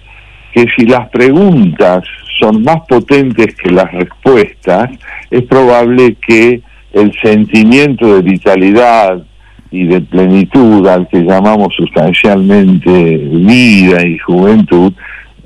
que 0.54 0.66
si 0.76 0.86
las 0.86 1.08
preguntas 1.10 2.04
son 2.42 2.64
más 2.64 2.82
potentes 2.90 3.56
que 3.56 3.70
las 3.72 3.90
respuestas, 3.94 4.90
es 5.32 5.44
probable 5.44 6.18
que 6.28 6.62
el 6.92 7.14
sentimiento 7.22 8.16
de 8.16 8.22
vitalidad 8.24 9.24
y 9.74 9.86
de 9.88 10.02
plenitud 10.02 10.88
al 10.88 11.08
que 11.08 11.22
llamamos 11.22 11.70
sustancialmente 11.76 12.92
vida 12.92 14.06
y 14.06 14.20
juventud 14.20 14.94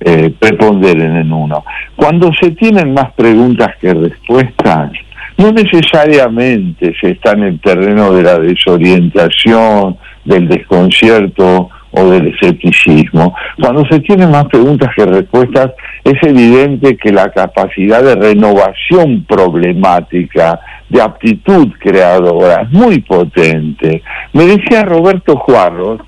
eh, 0.01 0.31
preponderen 0.37 1.15
en 1.15 1.31
uno. 1.31 1.63
Cuando 1.95 2.29
se 2.39 2.51
tienen 2.51 2.93
más 2.93 3.13
preguntas 3.13 3.69
que 3.79 3.93
respuestas, 3.93 4.91
no 5.37 5.51
necesariamente 5.53 6.93
se 6.99 7.11
está 7.11 7.31
en 7.31 7.43
el 7.43 7.59
terreno 7.61 8.11
de 8.11 8.23
la 8.23 8.37
desorientación, 8.37 9.95
del 10.25 10.49
desconcierto 10.49 11.69
o 11.91 12.09
del 12.09 12.27
escepticismo. 12.27 13.33
Cuando 13.61 13.85
se 13.85 14.01
tienen 14.01 14.29
más 14.29 14.45
preguntas 14.45 14.89
que 14.93 15.05
respuestas, 15.05 15.71
es 16.03 16.21
evidente 16.21 16.97
que 16.97 17.13
la 17.13 17.31
capacidad 17.31 18.03
de 18.03 18.15
renovación 18.15 19.23
problemática, 19.25 20.59
de 20.89 21.01
aptitud 21.01 21.67
creadora, 21.79 22.63
es 22.63 22.71
muy 22.71 22.99
potente. 23.01 24.01
Me 24.33 24.45
decía 24.45 24.83
Roberto 24.83 25.35
Juarros, 25.37 26.01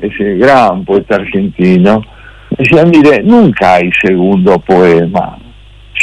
ese 0.00 0.36
gran 0.36 0.84
poeta 0.84 1.16
argentino, 1.16 2.02
decía, 2.50 2.84
mire, 2.84 3.22
nunca 3.22 3.74
hay 3.74 3.90
segundo 4.00 4.58
poema, 4.58 5.38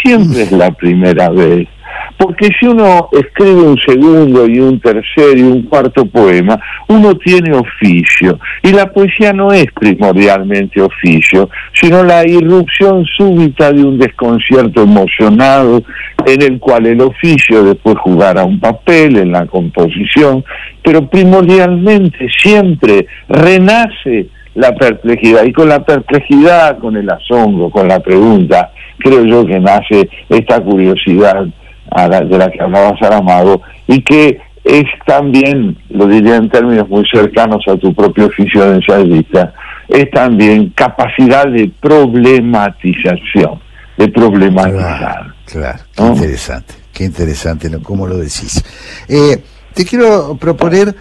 siempre 0.01 0.43
es 0.43 0.51
la 0.51 0.72
primera 0.72 1.30
vez. 1.30 1.68
Porque 2.17 2.49
si 2.59 2.67
uno 2.67 3.09
escribe 3.11 3.61
un 3.61 3.77
segundo 3.77 4.47
y 4.47 4.59
un 4.59 4.80
tercer 4.80 5.38
y 5.38 5.43
un 5.43 5.63
cuarto 5.63 6.05
poema, 6.05 6.59
uno 6.88 7.15
tiene 7.15 7.53
oficio. 7.53 8.39
Y 8.63 8.71
la 8.71 8.91
poesía 8.91 9.34
no 9.34 9.51
es 9.51 9.67
primordialmente 9.73 10.81
oficio, 10.81 11.49
sino 11.73 12.03
la 12.03 12.27
irrupción 12.27 13.05
súbita 13.05 13.71
de 13.71 13.84
un 13.84 13.97
desconcierto 13.97 14.84
emocionado 14.84 15.84
en 16.26 16.41
el 16.41 16.59
cual 16.59 16.85
el 16.85 17.01
oficio 17.01 17.63
después 17.63 17.95
jugará 17.99 18.43
un 18.43 18.59
papel 18.59 19.17
en 19.17 19.31
la 19.31 19.45
composición, 19.45 20.43
pero 20.84 21.07
primordialmente 21.09 22.27
siempre 22.41 23.07
renace 23.27 24.27
la 24.55 24.76
perplejidad. 24.76 25.43
Y 25.45 25.53
con 25.53 25.69
la 25.69 25.84
perplejidad, 25.84 26.80
con 26.80 26.97
el 26.97 27.09
asombro, 27.09 27.69
con 27.69 27.88
la 27.88 27.99
pregunta, 27.99 28.71
creo 28.97 29.23
yo 29.23 29.45
que 29.45 29.59
nace 29.59 30.09
esta 30.30 30.59
curiosidad 30.61 31.45
de 31.91 32.38
la 32.38 32.52
que 32.52 32.61
hablaba 32.61 32.98
Saramago, 32.99 33.61
y 33.88 34.02
que 34.03 34.40
es 34.64 34.86
también, 35.06 35.78
lo 35.90 36.07
diría 36.07 36.36
en 36.36 36.49
términos 36.49 36.88
muy 36.90 37.03
cercanos 37.11 37.64
a 37.68 37.78
tu 37.78 37.94
propio 37.94 38.28
oficio 38.28 38.70
de 38.70 38.76
ensayista, 38.76 39.53
es 39.88 40.10
también 40.11 40.70
capacidad 40.76 41.48
de 41.48 41.72
problematización, 41.80 43.60
de 43.98 44.07
problematizar. 44.10 45.34
Claro, 45.45 45.80
qué 45.95 46.03
interesante, 46.03 46.74
qué 46.94 47.03
interesante 47.06 47.72
cómo 47.82 48.06
lo 48.06 48.18
decís. 48.18 48.64
Eh, 49.07 49.41
te 49.74 49.86
quiero 49.86 50.38
proponer 50.38 50.95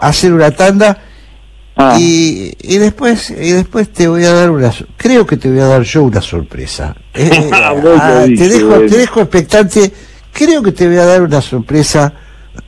hacer 0.00 0.32
una 0.32 0.50
tanda 0.50 0.98
ah. 1.76 1.96
y, 1.98 2.52
y, 2.60 2.78
después 2.78 3.30
y 3.30 3.52
después 3.52 3.92
te 3.92 4.08
voy 4.08 4.24
a 4.24 4.32
dar 4.32 4.50
una 4.50 4.72
creo 4.96 5.26
que 5.26 5.36
te 5.36 5.48
voy 5.48 5.60
a 5.60 5.66
dar 5.66 5.82
yo 5.82 6.02
una 6.02 6.20
sorpresa 6.20 6.96
eh, 7.14 7.50
ah, 7.52 8.24
te 8.26 8.48
dejo 8.48 8.80
te 8.80 8.96
dejo 8.96 9.20
expectante 9.20 9.92
creo 10.34 10.62
que 10.62 10.72
te 10.72 10.86
voy 10.86 10.98
a 10.98 11.06
dar 11.06 11.22
una 11.22 11.40
sorpresa 11.40 12.12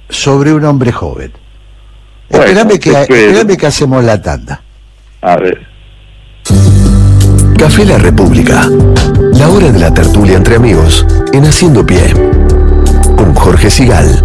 sobre 0.08 0.54
un 0.54 0.64
hombre 0.64 0.92
joven. 0.92 1.32
espérame, 2.30 2.78
que, 2.78 3.56
que 3.58 3.66
hacemos 3.66 4.02
la 4.02 4.22
tanda. 4.22 4.62
A 5.20 5.36
ver. 5.36 5.66
Café 7.58 7.84
La 7.84 7.98
República. 7.98 8.68
La 9.32 9.48
hora 9.48 9.70
de 9.70 9.78
la 9.78 9.92
tertulia 9.92 10.36
entre 10.36 10.56
amigos 10.56 11.04
en 11.32 11.44
Haciendo 11.44 11.84
Pie. 11.84 12.14
Con 13.16 13.34
Jorge 13.34 13.70
Sigal 13.70 14.22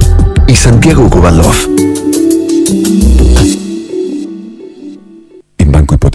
y 0.48 0.56
Santiago 0.56 1.10
Kubalov. 1.10 1.56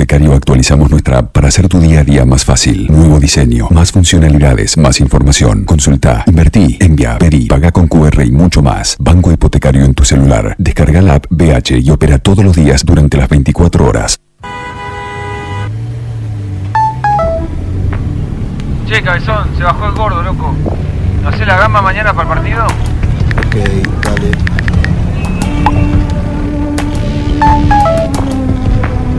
Banco 0.06 0.18
Hipotecario 0.18 0.36
actualizamos 0.36 0.90
nuestra 0.90 1.18
app 1.18 1.32
para 1.32 1.48
hacer 1.48 1.66
tu 1.66 1.80
día 1.80 2.00
a 2.00 2.04
día 2.04 2.24
más 2.24 2.44
fácil. 2.44 2.86
Nuevo 2.86 3.18
diseño, 3.18 3.66
más 3.70 3.90
funcionalidades, 3.90 4.78
más 4.78 5.00
información. 5.00 5.64
Consulta, 5.64 6.22
invertí, 6.28 6.78
envía, 6.80 7.18
pedí, 7.18 7.46
paga 7.46 7.72
con 7.72 7.88
QR 7.88 8.22
y 8.24 8.30
mucho 8.30 8.62
más. 8.62 8.96
Banco 9.00 9.32
Hipotecario 9.32 9.84
en 9.84 9.94
tu 9.94 10.04
celular. 10.04 10.54
Descarga 10.58 11.02
la 11.02 11.14
app 11.14 11.26
BH 11.28 11.80
y 11.82 11.90
opera 11.90 12.18
todos 12.20 12.44
los 12.44 12.54
días 12.54 12.84
durante 12.84 13.16
las 13.16 13.28
24 13.28 13.84
horas. 13.84 14.20
Che, 18.86 19.02
cabezón, 19.02 19.48
se 19.56 19.64
bajó 19.64 19.86
el 19.86 19.92
gordo, 19.92 20.22
loco. 20.22 20.54
¿No 21.24 21.32
sé 21.32 21.44
la 21.44 21.56
gama 21.56 21.82
mañana 21.82 22.12
para 22.14 22.30
el 22.30 22.36
partido? 22.36 22.66
Ok, 23.38 23.56
dale. 24.04 24.55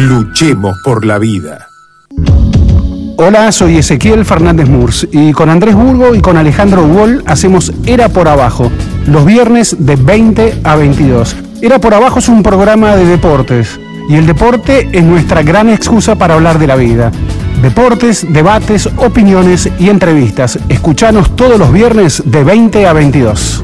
Luchemos 0.00 0.80
por 0.82 1.04
la 1.04 1.18
vida. 1.18 1.68
Hola, 3.18 3.52
soy 3.52 3.76
Ezequiel 3.76 4.24
Fernández 4.24 4.66
Murs 4.66 5.06
y 5.12 5.32
con 5.32 5.50
Andrés 5.50 5.74
Burgo 5.74 6.14
y 6.14 6.22
con 6.22 6.38
Alejandro 6.38 6.84
Wall 6.84 7.22
hacemos 7.26 7.70
Era 7.84 8.08
por 8.08 8.26
Abajo, 8.26 8.72
los 9.06 9.26
viernes 9.26 9.76
de 9.78 9.96
20 9.96 10.62
a 10.64 10.76
22. 10.76 11.36
Era 11.60 11.78
por 11.80 11.92
Abajo 11.92 12.18
es 12.18 12.30
un 12.30 12.42
programa 12.42 12.96
de 12.96 13.04
deportes 13.04 13.78
y 14.08 14.14
el 14.14 14.24
deporte 14.24 14.88
es 14.90 15.04
nuestra 15.04 15.42
gran 15.42 15.68
excusa 15.68 16.14
para 16.14 16.32
hablar 16.32 16.58
de 16.58 16.66
la 16.66 16.76
vida. 16.76 17.12
Deportes, 17.60 18.26
debates, 18.32 18.88
opiniones 18.96 19.68
y 19.78 19.90
entrevistas. 19.90 20.58
Escuchanos 20.70 21.36
todos 21.36 21.58
los 21.58 21.70
viernes 21.70 22.22
de 22.24 22.42
20 22.42 22.86
a 22.86 22.94
22. 22.94 23.62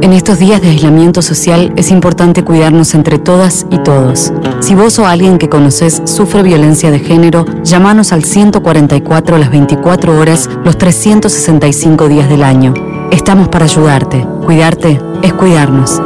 En 0.00 0.12
estos 0.12 0.38
días 0.38 0.62
de 0.62 0.68
aislamiento 0.68 1.22
social 1.22 1.72
es 1.76 1.90
importante 1.90 2.44
cuidarnos 2.44 2.94
entre 2.94 3.18
todas 3.18 3.66
y 3.68 3.78
todos. 3.78 4.32
Si 4.60 4.76
vos 4.76 4.96
o 5.00 5.06
alguien 5.06 5.38
que 5.38 5.48
conoces 5.48 6.02
sufre 6.04 6.44
violencia 6.44 6.92
de 6.92 7.00
género, 7.00 7.44
llámanos 7.64 8.12
al 8.12 8.22
144 8.22 9.38
las 9.38 9.50
24 9.50 10.16
horas, 10.16 10.48
los 10.64 10.78
365 10.78 12.08
días 12.08 12.28
del 12.28 12.44
año. 12.44 12.74
Estamos 13.10 13.48
para 13.48 13.64
ayudarte. 13.64 14.24
Cuidarte 14.44 15.00
es 15.22 15.32
cuidarnos. 15.32 16.00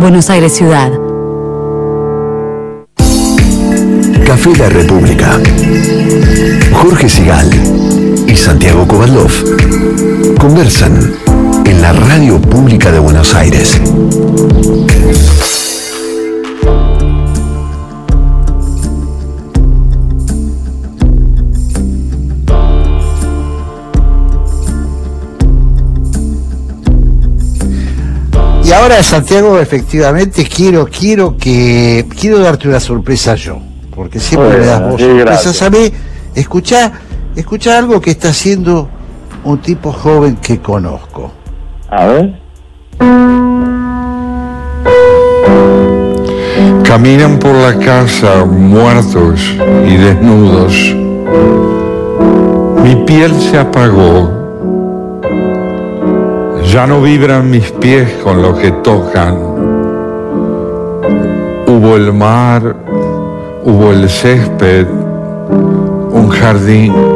Buenos 0.00 0.30
Aires 0.30 0.54
Ciudad. 0.54 0.90
Café 4.24 4.56
La 4.56 4.70
República. 4.70 5.38
Jorge 6.72 7.08
Sigal 7.08 7.50
y 8.26 8.34
Santiago 8.34 8.88
Kovadlov 8.88 9.30
conversan 10.38 11.12
en 11.68 11.82
la 11.82 11.92
radio 11.92 12.40
pública 12.40 12.92
de 12.92 12.98
Buenos 13.00 13.34
Aires. 13.34 13.80
Y 28.64 28.72
ahora, 28.72 29.02
Santiago, 29.02 29.58
efectivamente 29.58 30.44
quiero, 30.44 30.86
quiero 30.86 31.36
que 31.36 32.06
quiero 32.18 32.38
darte 32.38 32.68
una 32.68 32.80
sorpresa 32.80 33.34
yo, 33.34 33.58
porque 33.94 34.20
siempre 34.20 34.58
me 34.58 34.66
das 34.66 34.80
vos 34.82 35.00
sorpresas 35.00 35.24
gracias. 35.24 35.62
a 35.62 35.70
mí. 35.70 35.92
Escucha, 36.34 36.92
escucha 37.34 37.78
algo 37.78 38.00
que 38.00 38.12
está 38.12 38.28
haciendo 38.28 38.88
un 39.44 39.58
tipo 39.58 39.92
joven 39.92 40.36
que 40.36 40.60
conozco. 40.60 41.32
A 41.88 42.06
ver. 42.06 42.34
Caminan 46.82 47.38
por 47.38 47.54
la 47.54 47.78
casa 47.78 48.44
muertos 48.44 49.40
y 49.86 49.96
desnudos. 49.96 50.96
Mi 52.82 52.96
piel 53.04 53.32
se 53.34 53.58
apagó. 53.58 54.32
Ya 56.72 56.86
no 56.86 57.00
vibran 57.02 57.50
mis 57.50 57.70
pies 57.70 58.12
con 58.24 58.42
lo 58.42 58.56
que 58.56 58.72
tocan. 58.72 59.36
Hubo 61.66 61.96
el 61.96 62.12
mar, 62.12 62.76
hubo 63.64 63.92
el 63.92 64.08
césped, 64.08 64.86
un 66.10 66.28
jardín. 66.30 67.15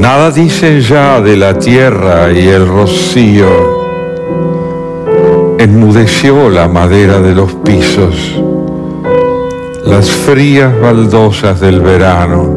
Nada 0.00 0.30
dicen 0.30 0.80
ya 0.80 1.20
de 1.20 1.36
la 1.36 1.58
tierra 1.58 2.32
y 2.32 2.48
el 2.48 2.66
rocío. 2.66 3.50
Enmudeció 5.58 6.48
la 6.48 6.68
madera 6.68 7.20
de 7.20 7.34
los 7.34 7.52
pisos, 7.52 8.40
las 9.84 10.10
frías 10.10 10.72
baldosas 10.80 11.60
del 11.60 11.80
verano. 11.80 12.48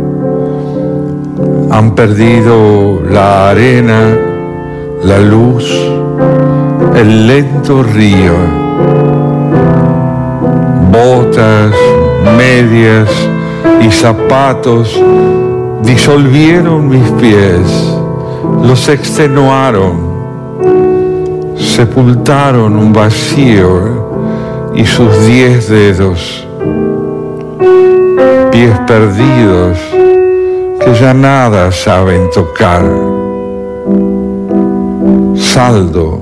Han 1.69 1.93
perdido 1.95 3.01
la 3.09 3.49
arena, 3.49 4.17
la 5.03 5.19
luz, 5.19 5.69
el 6.95 7.27
lento 7.27 7.83
río, 7.83 8.37
botas, 10.93 11.75
medias 12.37 13.09
y 13.81 13.91
zapatos 13.91 14.97
disolvieron 15.83 16.87
mis 16.89 17.09
pies, 17.11 17.93
los 18.63 18.89
extenuaron 18.89 20.13
sepultaron 21.57 22.75
un 22.75 22.93
vacío 22.93 24.71
y 24.75 24.85
sus 24.85 25.25
diez 25.25 25.69
dedos, 25.69 26.47
pies 28.51 28.77
perdidos 28.85 29.77
que 30.79 30.93
ya 30.99 31.13
nada 31.13 31.71
saben 31.71 32.29
tocar, 32.31 32.83
saldo 35.35 36.19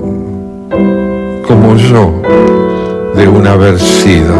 como 1.46 1.76
yo 1.76 2.22
de 3.14 3.28
un 3.28 3.46
haber 3.46 3.78
sido. 3.78 4.34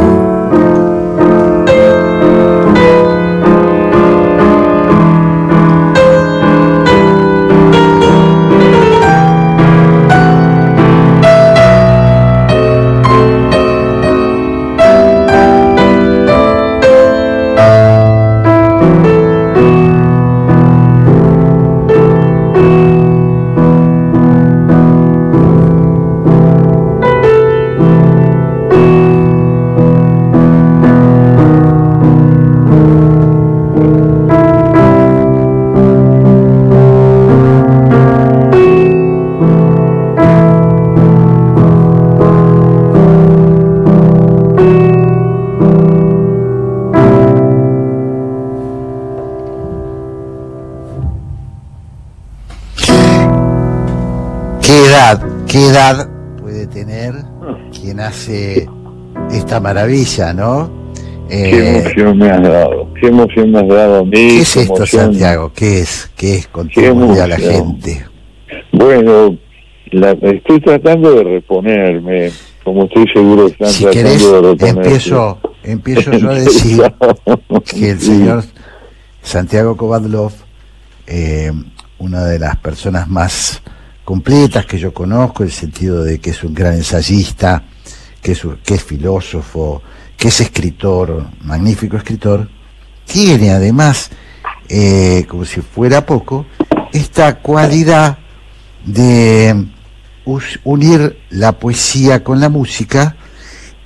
Maravilla, 59.62 60.32
no? 60.34 60.70
Qué 61.28 61.50
Eh, 61.50 61.78
emoción 61.78 62.18
me 62.18 62.28
has 62.30 62.42
dado. 62.42 62.92
Qué 63.00 63.06
emoción 63.06 63.50
me 63.52 63.60
has 63.60 63.68
dado 63.68 63.98
a 64.00 64.04
mí. 64.04 64.10
¿Qué 64.10 64.40
es 64.40 64.56
esto, 64.56 64.74
emoción. 64.76 65.02
Santiago? 65.04 65.52
¿Qué 65.54 65.80
es? 65.80 66.10
¿Qué 66.16 66.34
es? 66.36 66.46
Contémosle 66.48 67.22
a 67.22 67.26
la 67.28 67.36
gente. 67.38 68.04
Bueno, 68.72 69.36
la- 69.92 70.12
estoy 70.12 70.60
tratando 70.60 71.12
de 71.14 71.24
reponerme, 71.24 72.30
como 72.64 72.84
estoy 72.84 73.06
seguro 73.14 73.46
que 73.46 73.52
están 73.52 73.68
Si 73.68 73.84
tratando 73.84 74.08
querés, 74.08 74.20
de 74.22 74.40
reponerse. 74.40 74.68
empiezo, 74.70 75.38
empiezo 75.62 76.12
yo 76.12 76.30
a 76.30 76.34
decir 76.40 76.82
que 77.74 77.90
el 77.90 78.00
señor 78.00 78.44
Santiago 79.22 79.76
Kovadlov, 79.76 80.32
eh, 81.06 81.52
una 81.98 82.24
de 82.24 82.38
las 82.38 82.56
personas 82.56 83.08
más 83.08 83.62
completas 84.04 84.66
que 84.66 84.78
yo 84.78 84.92
conozco, 84.92 85.42
en 85.44 85.48
el 85.48 85.52
sentido 85.54 86.02
de 86.04 86.18
que 86.18 86.30
es 86.30 86.42
un 86.44 86.52
gran 86.52 86.74
ensayista, 86.74 87.62
que 88.22 88.32
es, 88.32 88.84
filósofo, 88.84 89.82
que 90.16 90.28
es 90.28 90.40
escritor, 90.40 91.26
magnífico 91.42 91.96
escritor, 91.96 92.48
tiene 93.04 93.50
además, 93.50 94.10
eh, 94.68 95.26
como 95.28 95.44
si 95.44 95.60
fuera 95.60 96.06
poco, 96.06 96.46
esta 96.92 97.38
cualidad 97.38 98.18
de 98.84 99.66
unir 100.64 101.18
la 101.30 101.52
poesía 101.52 102.22
con 102.22 102.38
la 102.38 102.48
música 102.48 103.16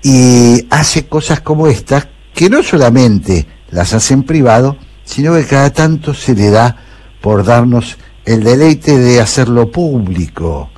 y 0.03 0.67
hace 0.69 1.07
cosas 1.07 1.41
como 1.41 1.67
estas 1.67 2.09
que 2.35 2.51
no 2.51 2.63
solamente 2.63 3.47
las 3.71 3.95
hace 3.95 4.13
en 4.13 4.23
privado, 4.25 4.77
sino 5.05 5.35
que 5.35 5.47
cada 5.47 5.73
tanto 5.73 6.13
se 6.13 6.35
le 6.35 6.51
da 6.51 6.77
por 7.23 7.45
darnos 7.45 7.97
el 8.27 8.45
deleite 8.45 8.99
de 8.99 9.21
hacerlo 9.21 9.71
público. 9.71 10.71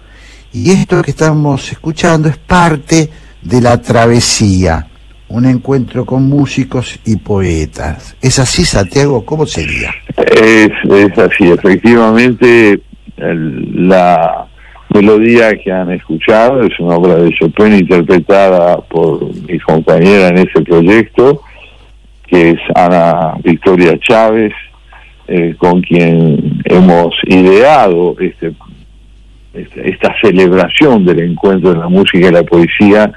Y 0.53 0.71
esto 0.71 1.03
que 1.03 1.11
estamos 1.11 1.73
escuchando 1.73 2.29
es 2.29 2.37
parte 2.37 3.11
de 3.43 3.61
la 3.61 3.81
travesía, 3.81 4.87
un 5.29 5.45
encuentro 5.47 6.05
con 6.05 6.29
músicos 6.29 6.99
y 7.05 7.17
poetas. 7.17 8.17
¿Es 8.23 8.39
así, 8.39 8.65
Santiago? 8.65 9.25
¿Cómo 9.25 9.47
sería? 9.47 9.91
Es, 10.17 10.71
es 10.91 11.19
así, 11.19 11.51
efectivamente, 11.51 12.81
la 13.17 14.47
melodía 14.95 15.57
que 15.59 15.71
han 15.71 15.91
escuchado 15.93 16.63
es 16.63 16.79
una 16.81 16.97
obra 16.97 17.17
de 17.17 17.33
Chopin 17.35 17.75
interpretada 17.75 18.79
por 18.81 19.23
mi 19.49 19.59
compañera 19.59 20.29
en 20.29 20.39
ese 20.39 20.63
proyecto, 20.63 21.43
que 22.27 22.51
es 22.51 22.59
Ana 22.75 23.35
Victoria 23.43 23.99
Chávez, 24.01 24.53
eh, 25.27 25.55
con 25.59 25.83
quien 25.83 26.63
hemos 26.65 27.15
ideado 27.27 28.17
este, 28.19 28.49
este- 28.49 28.68
esta 29.85 30.15
celebración 30.21 31.05
del 31.05 31.21
encuentro 31.21 31.73
de 31.73 31.79
la 31.79 31.89
música 31.89 32.29
y 32.29 32.33
la 32.33 32.43
poesía 32.43 33.13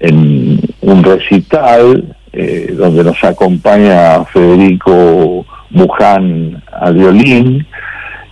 en 0.00 0.58
un 0.80 1.04
recital 1.04 2.16
eh, 2.32 2.74
donde 2.76 3.04
nos 3.04 3.22
acompaña 3.22 4.24
Federico 4.26 5.46
Buján 5.70 6.62
al 6.72 6.94
violín 6.94 7.66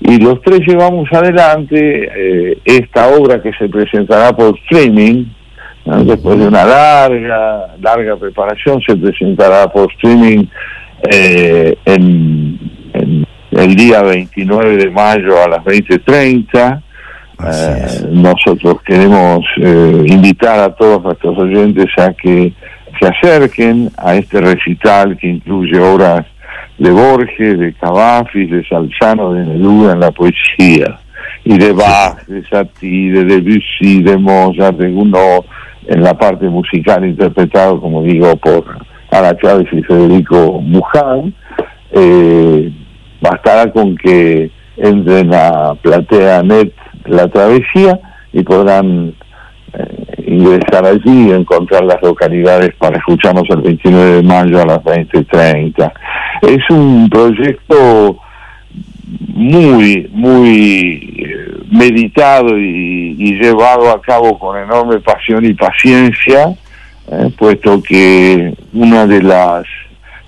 y 0.00 0.18
los 0.18 0.40
tres 0.42 0.60
llevamos 0.66 1.08
adelante 1.12 2.10
eh, 2.14 2.58
esta 2.64 3.08
obra 3.08 3.42
que 3.42 3.52
se 3.52 3.68
presentará 3.68 4.32
por 4.32 4.58
streaming 4.60 5.26
después 6.04 6.38
de 6.38 6.46
una 6.48 6.64
larga 6.64 7.74
larga 7.80 8.16
preparación 8.16 8.80
se 8.82 8.96
presentará 8.96 9.66
por 9.68 9.90
streaming 9.92 10.46
eh, 11.10 11.76
en 11.84 12.58
el 13.50 13.74
día 13.74 14.02
29 14.02 14.76
de 14.76 14.90
mayo 14.90 15.42
a 15.42 15.48
las 15.48 15.64
20:30 15.64 16.82
eh, 17.46 18.08
nosotros 18.10 18.82
queremos 18.84 19.44
eh, 19.56 20.04
invitar 20.06 20.58
a 20.60 20.74
todos 20.74 21.02
nuestros 21.02 21.38
oyentes 21.38 21.86
a 21.98 22.12
que 22.12 22.52
se 22.98 23.06
acerquen 23.06 23.90
a 23.96 24.14
este 24.14 24.40
recital 24.40 25.16
que 25.16 25.28
incluye 25.28 25.78
obras 25.78 26.26
de 26.78 26.90
Borges, 26.90 27.58
de 27.58 27.74
Cavafis, 27.74 28.50
de 28.50 28.66
Salzano, 28.66 29.32
de 29.32 29.44
Neruda 29.44 29.92
en 29.92 30.00
la 30.00 30.10
poesía, 30.10 30.98
y 31.44 31.58
de 31.58 31.72
Bach, 31.72 32.24
de 32.26 32.42
Satie, 32.48 33.12
de 33.12 33.24
Debussy, 33.24 34.02
de 34.02 34.16
Mozart, 34.16 34.76
de 34.76 34.90
Gounod, 34.90 35.44
en 35.86 36.02
la 36.02 36.14
parte 36.14 36.46
musical 36.46 37.04
interpretado, 37.04 37.80
como 37.80 38.02
digo, 38.02 38.36
por 38.36 38.64
Ana 39.10 39.36
Chávez 39.36 39.68
y 39.72 39.82
Federico 39.82 40.60
Muján, 40.60 41.34
eh, 41.92 42.70
bastará 43.20 43.70
con 43.72 43.96
que 43.96 44.50
entren 44.76 45.34
a 45.34 45.74
Platea 45.74 46.42
Net 46.42 46.72
la 47.06 47.28
travesía 47.28 47.98
y 48.32 48.42
podrán 48.42 49.14
eh, 49.72 50.24
ingresar 50.26 50.84
allí 50.84 51.28
y 51.28 51.32
encontrar 51.32 51.84
las 51.84 52.02
localidades 52.02 52.74
para 52.76 52.98
escucharnos 52.98 53.44
el 53.50 53.62
29 53.62 54.10
de 54.16 54.22
mayo 54.22 54.60
a 54.60 54.66
las 54.66 54.78
20.30. 54.78 55.92
Es 56.42 56.70
un 56.70 57.08
proyecto 57.08 58.18
muy, 59.28 60.08
muy 60.12 61.16
eh, 61.18 61.62
meditado 61.70 62.56
y, 62.58 63.38
llevado 63.40 63.90
a 63.90 64.00
cabo 64.00 64.38
con 64.38 64.58
enorme 64.58 65.00
pasión 65.00 65.44
y 65.44 65.54
paciencia, 65.54 66.54
eh, 67.10 67.30
puesto 67.36 67.82
que 67.82 68.54
una 68.72 69.06
de 69.06 69.22
las 69.22 69.64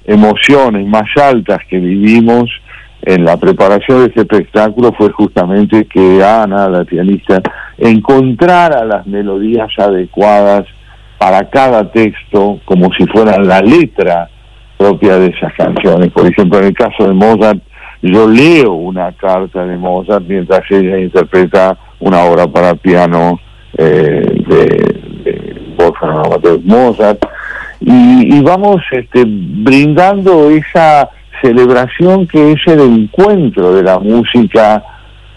emociones 0.04 0.86
más 0.86 1.08
altas 1.16 1.58
que 1.68 1.78
vivimos 1.78 2.50
en 3.02 3.24
la 3.24 3.36
preparación 3.36 4.00
de 4.00 4.06
este 4.06 4.20
espectáculo 4.20 4.92
fue 4.96 5.10
justamente 5.10 5.86
que 5.86 6.22
Ana, 6.22 6.68
la 6.68 6.84
pianista, 6.84 7.42
encontrara 7.76 8.84
las 8.84 9.06
melodías 9.06 9.68
adecuadas 9.76 10.64
para 11.18 11.48
cada 11.50 11.90
texto, 11.90 12.60
como 12.64 12.90
si 12.96 13.06
fuera 13.06 13.38
la 13.38 13.60
letra 13.60 14.28
propia 14.76 15.18
de 15.18 15.26
esas 15.28 15.52
canciones. 15.54 16.10
Por 16.12 16.26
ejemplo, 16.26 16.58
en 16.58 16.66
el 16.66 16.74
caso 16.74 17.06
de 17.06 17.12
Mozart, 17.12 17.60
yo 18.02 18.28
leo 18.28 18.72
una 18.72 19.12
carta 19.12 19.64
de 19.64 19.76
Mozart 19.76 20.24
mientras 20.26 20.62
ella 20.70 20.98
interpreta 20.98 21.76
una 22.00 22.24
obra 22.24 22.46
para 22.46 22.74
piano 22.74 23.38
eh, 23.78 24.42
de, 24.48 24.56
de 25.24 25.74
Wolfgang 25.76 26.26
Amadeus 26.26 26.64
Mozart 26.64 27.24
y, 27.80 28.36
y 28.36 28.40
vamos 28.42 28.82
este, 28.92 29.24
brindando 29.26 30.50
esa 30.50 31.08
celebración 31.42 32.26
que 32.26 32.52
es 32.52 32.60
el 32.66 32.80
encuentro 32.80 33.74
de 33.74 33.82
la 33.82 33.98
música 33.98 34.82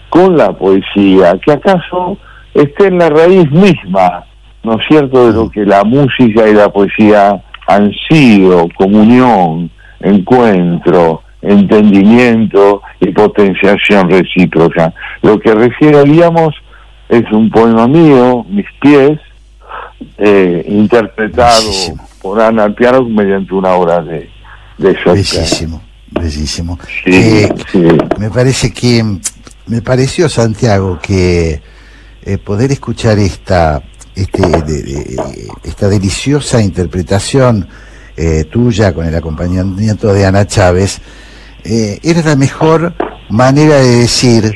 con 0.08 0.36
la 0.36 0.52
poesía, 0.52 1.38
que 1.44 1.52
acaso 1.52 2.16
esté 2.54 2.86
en 2.86 2.98
la 2.98 3.10
raíz 3.10 3.50
misma, 3.50 4.24
¿no 4.62 4.74
es 4.74 4.86
cierto?, 4.88 5.26
de 5.26 5.32
lo 5.34 5.50
que 5.50 5.66
la 5.66 5.84
música 5.84 6.48
y 6.48 6.54
la 6.54 6.68
poesía 6.70 7.42
han 7.66 7.92
sido, 8.08 8.68
comunión, 8.76 9.70
encuentro, 10.00 11.22
entendimiento 11.42 12.82
y 13.00 13.10
potenciación 13.10 14.10
recíproca. 14.10 14.92
Lo 15.22 15.38
que 15.38 15.54
recibíamos 15.54 16.54
es 17.08 17.30
un 17.32 17.50
poema 17.50 17.86
mío, 17.86 18.44
Mis 18.48 18.66
pies, 18.80 19.18
eh, 20.18 20.64
interpretado 20.68 21.70
por 22.22 22.40
Ana 22.40 22.64
al 22.64 22.74
piano 22.74 23.04
mediante 23.04 23.54
una 23.54 23.74
obra 23.74 24.02
de, 24.02 24.28
de. 24.78 24.96
Bellísimo. 26.10 26.78
Eh, 27.04 27.48
Me 28.18 28.30
parece 28.30 28.72
que, 28.72 29.04
me 29.66 29.82
pareció, 29.82 30.28
Santiago, 30.28 30.98
que 31.02 31.60
eh, 32.22 32.38
poder 32.38 32.72
escuchar 32.72 33.18
esta, 33.18 33.82
este, 34.14 34.42
de- 34.42 34.82
de- 34.82 35.16
esta 35.64 35.88
deliciosa 35.88 36.60
interpretación 36.62 37.68
eh, 38.16 38.44
tuya 38.50 38.94
con 38.94 39.06
el 39.06 39.14
acompañamiento 39.14 40.12
de 40.12 40.24
Ana 40.24 40.46
Chávez, 40.46 41.00
eh, 41.64 41.98
era 42.02 42.22
la 42.22 42.34
mejor 42.36 42.94
manera 43.28 43.76
de 43.76 43.96
decir 43.96 44.54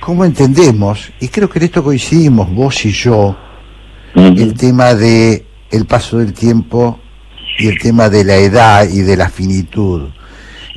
cómo 0.00 0.24
entendemos, 0.24 1.12
y 1.20 1.28
creo 1.28 1.48
que 1.48 1.58
en 1.60 1.66
esto 1.66 1.84
coincidimos 1.84 2.50
vos 2.52 2.84
y 2.84 2.90
yo, 2.92 3.36
el 4.16 4.54
tema 4.54 4.94
de 4.94 5.46
el 5.70 5.86
paso 5.86 6.18
del 6.18 6.32
tiempo 6.32 6.98
y 7.60 7.68
el 7.68 7.78
tema 7.78 8.08
de 8.08 8.24
la 8.24 8.36
edad 8.36 8.88
y 8.88 9.02
de 9.02 9.16
la 9.16 9.28
finitud. 9.28 10.08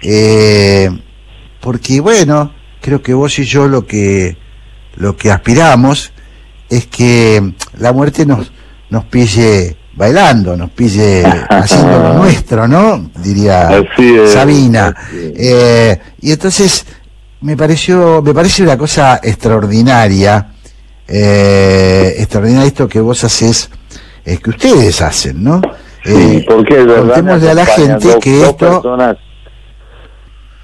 Eh, 0.03 0.89
porque 1.61 1.99
bueno, 2.01 2.51
creo 2.81 3.01
que 3.01 3.13
vos 3.13 3.37
y 3.39 3.45
yo 3.45 3.67
lo 3.67 3.85
que 3.87 4.37
lo 4.97 5.15
que 5.15 5.31
aspiramos 5.31 6.11
es 6.69 6.85
que 6.87 7.53
la 7.77 7.93
muerte 7.93 8.25
nos 8.25 8.51
nos 8.89 9.05
pille 9.05 9.77
bailando, 9.95 10.55
nos 10.57 10.69
pille 10.71 11.23
haciendo 11.49 11.99
lo 11.99 12.13
nuestro, 12.15 12.67
¿no? 12.67 13.09
Diría 13.23 13.69
es, 13.97 14.31
Sabina. 14.33 14.93
es. 15.11 15.31
Eh, 15.37 15.99
y 16.21 16.31
entonces 16.31 16.85
me 17.41 17.55
pareció, 17.57 18.21
me 18.21 18.33
parece 18.33 18.63
una 18.63 18.77
cosa 18.77 19.19
extraordinaria, 19.23 20.49
eh, 21.07 22.15
extraordinario 22.17 22.67
esto 22.67 22.87
que 22.87 22.99
vos 22.99 23.23
haces, 23.23 23.69
eh, 24.25 24.37
que 24.37 24.49
ustedes 24.49 25.01
hacen, 25.01 25.43
¿no? 25.43 25.61
Sí, 26.05 26.43
porque 26.47 26.79
es 26.81 26.85
verdad. 26.85 27.03
contémosle 27.15 27.49
a 27.49 27.53
la 27.53 27.65
gente 27.65 28.07
dos- 28.07 28.17
que 28.21 28.41
esto- 28.43 28.81
Personas, 28.81 29.17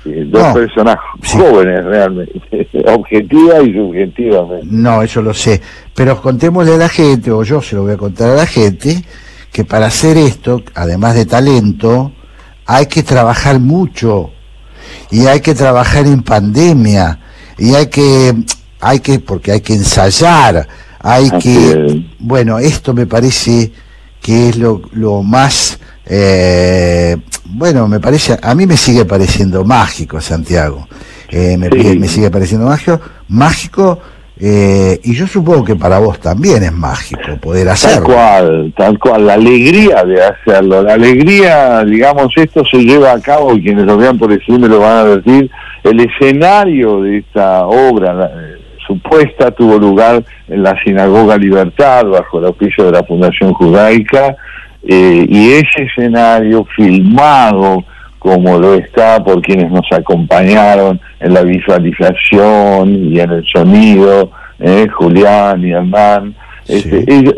dos 0.05 0.47
No. 0.47 0.53
personas 0.53 0.95
jóvenes 1.33 1.83
realmente, 1.85 2.41
objetiva 2.87 3.61
y 3.61 3.73
subjetivamente. 3.73 4.65
No, 4.69 5.01
eso 5.01 5.21
lo 5.21 5.33
sé. 5.33 5.61
Pero 5.93 6.21
contémosle 6.21 6.73
a 6.75 6.77
la 6.77 6.89
gente, 6.89 7.31
o 7.31 7.43
yo 7.43 7.61
se 7.61 7.75
lo 7.75 7.83
voy 7.83 7.93
a 7.93 7.97
contar 7.97 8.29
a 8.31 8.35
la 8.35 8.45
gente, 8.45 9.03
que 9.51 9.65
para 9.65 9.87
hacer 9.87 10.17
esto, 10.17 10.63
además 10.75 11.15
de 11.15 11.25
talento, 11.25 12.11
hay 12.65 12.85
que 12.85 13.03
trabajar 13.03 13.59
mucho. 13.59 14.31
Y 15.11 15.25
hay 15.27 15.41
que 15.41 15.53
trabajar 15.55 16.05
en 16.05 16.21
pandemia. 16.23 17.19
Y 17.57 17.73
hay 17.75 17.87
que, 17.87 18.33
hay 18.79 18.99
que, 18.99 19.19
porque 19.19 19.51
hay 19.51 19.61
que 19.61 19.73
ensayar. 19.73 20.67
Hay 21.01 21.29
que, 21.39 22.05
bueno, 22.19 22.59
esto 22.59 22.93
me 22.93 23.05
parece 23.05 23.71
que 24.21 24.49
es 24.49 24.57
lo, 24.57 24.81
lo 24.93 25.23
más, 25.23 25.79
eh, 26.05 27.15
bueno, 27.51 27.87
me 27.87 27.99
parece, 27.99 28.37
a 28.41 28.55
mí 28.55 28.65
me 28.65 28.77
sigue 28.77 29.05
pareciendo 29.05 29.63
mágico, 29.63 30.19
Santiago. 30.21 30.87
Eh, 31.31 31.57
me, 31.57 31.69
me 31.69 32.07
sigue 32.07 32.29
pareciendo 32.31 32.65
mágico, 32.67 32.99
mágico, 33.27 33.99
eh, 34.39 34.99
y 35.03 35.13
yo 35.13 35.27
supongo 35.27 35.63
que 35.65 35.75
para 35.75 35.99
vos 35.99 36.19
también 36.19 36.63
es 36.63 36.71
mágico 36.71 37.21
poder 37.41 37.65
Tal 37.65 37.73
hacerlo. 37.73 38.05
cual, 38.05 38.73
tal 38.75 38.97
cual, 38.97 39.27
la 39.27 39.33
alegría 39.33 40.03
de 40.03 40.23
hacerlo, 40.23 40.81
la 40.81 40.93
alegría, 40.93 41.83
digamos, 41.83 42.31
esto 42.35 42.63
se 42.65 42.77
lleva 42.77 43.11
a 43.11 43.19
cabo, 43.19 43.53
y 43.53 43.61
quienes 43.63 43.85
lo 43.85 43.97
vean 43.97 44.17
por 44.17 44.31
el 44.31 44.41
cine 44.45 44.67
lo 44.67 44.79
van 44.79 44.97
a 44.97 45.03
decir, 45.17 45.51
el 45.83 45.99
escenario 45.99 47.01
de 47.01 47.17
esta 47.19 47.65
obra 47.67 48.13
la- 48.13 48.25
eh, 48.27 48.55
supuesta 48.87 49.51
tuvo 49.51 49.77
lugar 49.77 50.23
en 50.47 50.63
la 50.63 50.75
Sinagoga 50.83 51.37
Libertad, 51.37 52.05
bajo 52.07 52.39
el 52.39 52.45
auspicio 52.45 52.85
de 52.85 52.93
la 52.93 53.03
Fundación 53.03 53.53
Judaica, 53.53 54.35
eh, 54.87 55.25
y 55.27 55.51
ese 55.51 55.83
escenario 55.83 56.65
filmado 56.75 57.83
como 58.19 58.57
lo 58.59 58.75
está 58.75 59.23
por 59.23 59.41
quienes 59.41 59.71
nos 59.71 59.89
acompañaron 59.91 60.99
en 61.21 61.33
la 61.33 61.41
visualización 61.43 63.13
y 63.13 63.19
en 63.19 63.31
el 63.31 63.45
sonido, 63.45 64.31
eh, 64.59 64.87
Julián 64.89 65.65
y 65.65 65.71
Hernán, 65.71 66.35
este, 66.67 67.05
ellos 67.07 67.35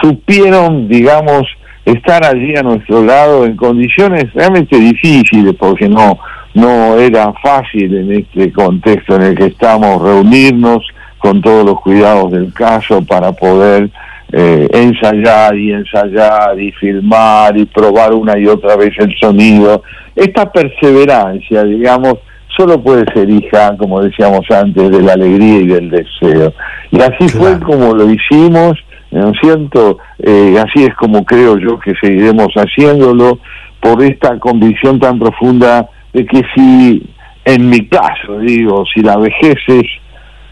supieron, 0.00 0.88
digamos, 0.88 1.46
estar 1.84 2.24
allí 2.24 2.56
a 2.56 2.62
nuestro 2.62 3.04
lado 3.04 3.44
en 3.44 3.56
condiciones 3.56 4.32
realmente 4.32 4.78
difíciles, 4.78 5.54
porque 5.58 5.88
no, 5.88 6.18
no 6.54 6.96
era 6.96 7.32
fácil 7.42 7.94
en 7.94 8.12
este 8.12 8.52
contexto 8.52 9.16
en 9.16 9.22
el 9.22 9.34
que 9.34 9.46
estamos 9.46 10.00
reunirnos 10.00 10.86
con 11.18 11.42
todos 11.42 11.66
los 11.66 11.80
cuidados 11.80 12.30
del 12.32 12.52
caso 12.52 13.04
para 13.04 13.32
poder 13.32 13.90
eh, 14.36 14.68
ensayar 14.72 15.56
y 15.56 15.72
ensayar 15.72 16.58
y 16.58 16.72
filmar 16.72 17.56
y 17.56 17.66
probar 17.66 18.12
una 18.12 18.36
y 18.36 18.48
otra 18.48 18.74
vez 18.74 18.90
el 18.98 19.14
sonido. 19.20 19.84
Esta 20.16 20.50
perseverancia, 20.50 21.62
digamos, 21.62 22.14
solo 22.56 22.82
puede 22.82 23.04
ser 23.14 23.30
hija, 23.30 23.76
como 23.76 24.02
decíamos 24.02 24.40
antes, 24.50 24.90
de 24.90 25.02
la 25.02 25.12
alegría 25.12 25.60
y 25.60 25.66
del 25.68 25.88
deseo. 25.88 26.52
Y 26.90 27.00
así 27.00 27.28
fue 27.28 27.60
como 27.60 27.94
lo 27.94 28.10
hicimos, 28.10 28.72
¿no 29.12 29.30
es 29.30 29.38
cierto? 29.40 29.98
Eh, 30.18 30.56
así 30.58 30.84
es 30.84 30.94
como 30.96 31.24
creo 31.24 31.56
yo 31.56 31.78
que 31.78 31.94
seguiremos 32.00 32.48
haciéndolo, 32.56 33.38
por 33.78 34.02
esta 34.02 34.36
convicción 34.40 34.98
tan 34.98 35.20
profunda 35.20 35.88
de 36.12 36.26
que 36.26 36.42
si, 36.56 37.06
en 37.44 37.70
mi 37.70 37.86
caso, 37.86 38.40
digo, 38.40 38.82
si 38.92 39.00
la 39.00 39.16
vejez 39.16 39.58
es 39.68 39.84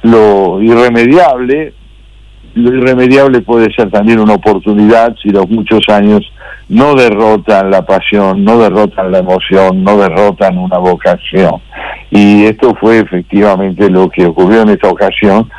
lo 0.03 0.63
irremediable, 0.63 1.73
lo 2.55 2.75
irremediable 2.75 3.41
puede 3.41 3.73
ser 3.75 3.91
también 3.91 4.21
una 4.21 4.35
oportunidad 4.35 5.15
si 5.23 5.31
los 5.31 5.49
muchos 5.49 5.81
años 5.89 6.21
no 6.69 6.95
derrotan 6.95 7.71
la 7.71 7.85
pasión, 7.85 8.45
no 8.45 8.59
derrotan 8.59 9.13
la 9.13 9.19
emoción, 9.19 9.83
no 9.83 9.97
derrotan 9.99 10.59
una 10.59 10.79
vocación. 10.79 11.61
Y 12.11 12.45
esto 12.45 12.75
fue 12.75 12.99
efectivamente 12.99 13.91
lo 13.91 14.09
que 14.09 14.27
ocurrió 14.27 14.63
en 14.63 14.71
esta 14.71 14.89
ocasión, 14.89 15.51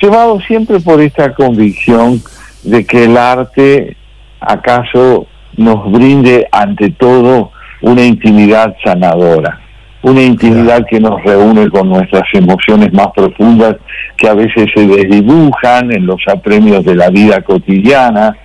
llevado 0.00 0.40
siempre 0.40 0.80
por 0.80 1.00
esta 1.00 1.32
convicción 1.34 2.20
de 2.64 2.84
que 2.84 3.04
el 3.04 3.16
arte 3.16 3.96
acaso 4.40 5.26
nos 5.56 5.90
brinde 5.90 6.48
ante 6.50 6.90
todo 6.90 7.50
una 7.80 8.04
intimidad 8.04 8.74
sanadora. 8.84 9.61
Una 10.02 10.22
intimidad 10.22 10.84
que 10.88 10.98
nos 10.98 11.22
reúne 11.22 11.68
con 11.70 11.88
nuestras 11.88 12.24
emociones 12.32 12.92
más 12.92 13.08
profundas 13.14 13.76
que 14.16 14.28
a 14.28 14.34
veces 14.34 14.66
se 14.74 14.86
desdibujan 14.86 15.92
en 15.92 16.06
los 16.06 16.20
apremios 16.26 16.84
de 16.84 16.96
la 16.96 17.08
vida 17.08 17.40
cotidiana 17.42 18.36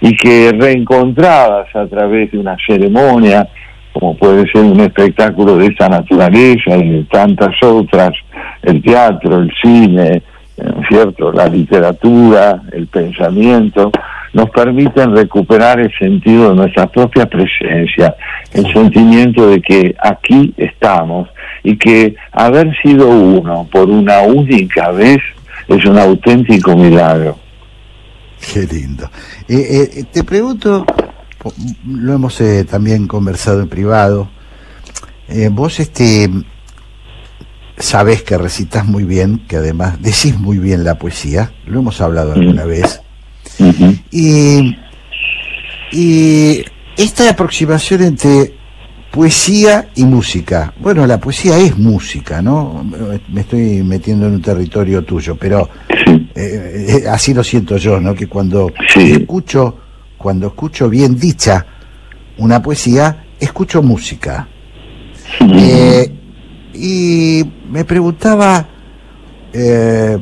y 0.00 0.14
que 0.14 0.52
reencontradas 0.52 1.74
a 1.74 1.86
través 1.86 2.30
de 2.30 2.38
una 2.38 2.56
ceremonia, 2.66 3.48
como 3.92 4.14
puede 4.16 4.44
ser 4.52 4.62
un 4.62 4.80
espectáculo 4.80 5.56
de 5.56 5.66
esta 5.66 5.88
naturaleza 5.88 6.76
y 6.76 6.90
de 6.90 7.04
tantas 7.04 7.54
otras, 7.62 8.10
el 8.62 8.82
teatro, 8.82 9.38
el 9.38 9.50
cine, 9.62 10.22
¿no 10.56 10.82
es 10.82 10.88
cierto? 10.88 11.32
la 11.32 11.46
literatura, 11.46 12.62
el 12.72 12.86
pensamiento, 12.86 13.90
nos 14.32 14.50
permiten 14.50 15.16
recuperar 15.16 15.80
el 15.80 15.90
sentido 15.98 16.50
de 16.50 16.56
nuestra 16.56 16.86
propia 16.86 17.26
presencia, 17.26 18.14
el 18.52 18.70
sentimiento 18.72 19.48
de 19.48 19.62
que 19.62 19.94
aquí 19.98 20.52
estamos 20.56 21.28
y 21.62 21.76
que 21.76 22.16
haber 22.32 22.70
sido 22.82 23.08
uno 23.08 23.66
por 23.70 23.88
una 23.88 24.20
única 24.20 24.90
vez 24.90 25.18
es 25.68 25.84
un 25.86 25.98
auténtico 25.98 26.76
milagro. 26.76 27.38
Qué 28.52 28.66
lindo. 28.66 29.10
Eh, 29.48 29.88
eh, 29.96 30.04
te 30.12 30.22
pregunto, 30.22 30.84
lo 31.86 32.12
hemos 32.12 32.40
eh, 32.40 32.64
también 32.64 33.06
conversado 33.06 33.62
en 33.62 33.68
privado, 33.68 34.28
vos 35.50 35.80
este 35.80 36.28
sabés 37.78 38.22
que 38.22 38.38
recitas 38.38 38.86
muy 38.86 39.04
bien, 39.04 39.38
que 39.46 39.56
además 39.56 40.00
decís 40.00 40.38
muy 40.38 40.58
bien 40.58 40.84
la 40.84 40.98
poesía, 40.98 41.52
lo 41.66 41.80
hemos 41.80 42.00
hablado 42.00 42.32
alguna 42.32 42.64
vez, 42.64 43.00
y, 44.10 44.76
y 45.92 46.64
esta 46.96 47.30
aproximación 47.30 48.02
entre 48.02 48.54
poesía 49.10 49.88
y 49.94 50.04
música, 50.04 50.74
bueno, 50.78 51.06
la 51.06 51.18
poesía 51.18 51.56
es 51.58 51.78
música, 51.78 52.42
¿no? 52.42 52.84
Me 53.28 53.40
estoy 53.40 53.82
metiendo 53.82 54.26
en 54.26 54.34
un 54.34 54.42
territorio 54.42 55.02
tuyo, 55.04 55.36
pero 55.36 55.68
eh, 56.34 57.02
eh, 57.04 57.08
así 57.08 57.32
lo 57.32 57.42
siento 57.42 57.78
yo, 57.78 57.98
¿no? 57.98 58.14
Que 58.14 58.26
cuando 58.26 58.70
escucho, 58.94 59.78
cuando 60.18 60.48
escucho 60.48 60.90
bien 60.90 61.18
dicha 61.18 61.64
una 62.36 62.62
poesía, 62.62 63.24
escucho 63.40 63.82
música. 63.82 64.48
Eh, 65.40 66.12
y 66.74 67.42
me 67.70 67.84
preguntaba 67.84 68.66
eh, 69.52 70.18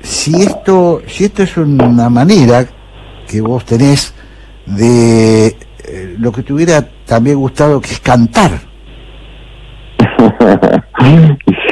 si 0.00 0.34
esto, 0.42 1.02
si 1.06 1.24
esto 1.24 1.42
es 1.42 1.56
una 1.56 2.08
manera 2.08 2.66
que 3.28 3.40
vos 3.40 3.64
tenés 3.64 4.14
de 4.66 5.46
eh, 5.48 6.16
lo 6.18 6.32
que 6.32 6.42
te 6.42 6.52
hubiera 6.52 6.86
también 7.04 7.36
gustado 7.38 7.80
que 7.80 7.90
es 7.90 8.00
cantar. 8.00 8.52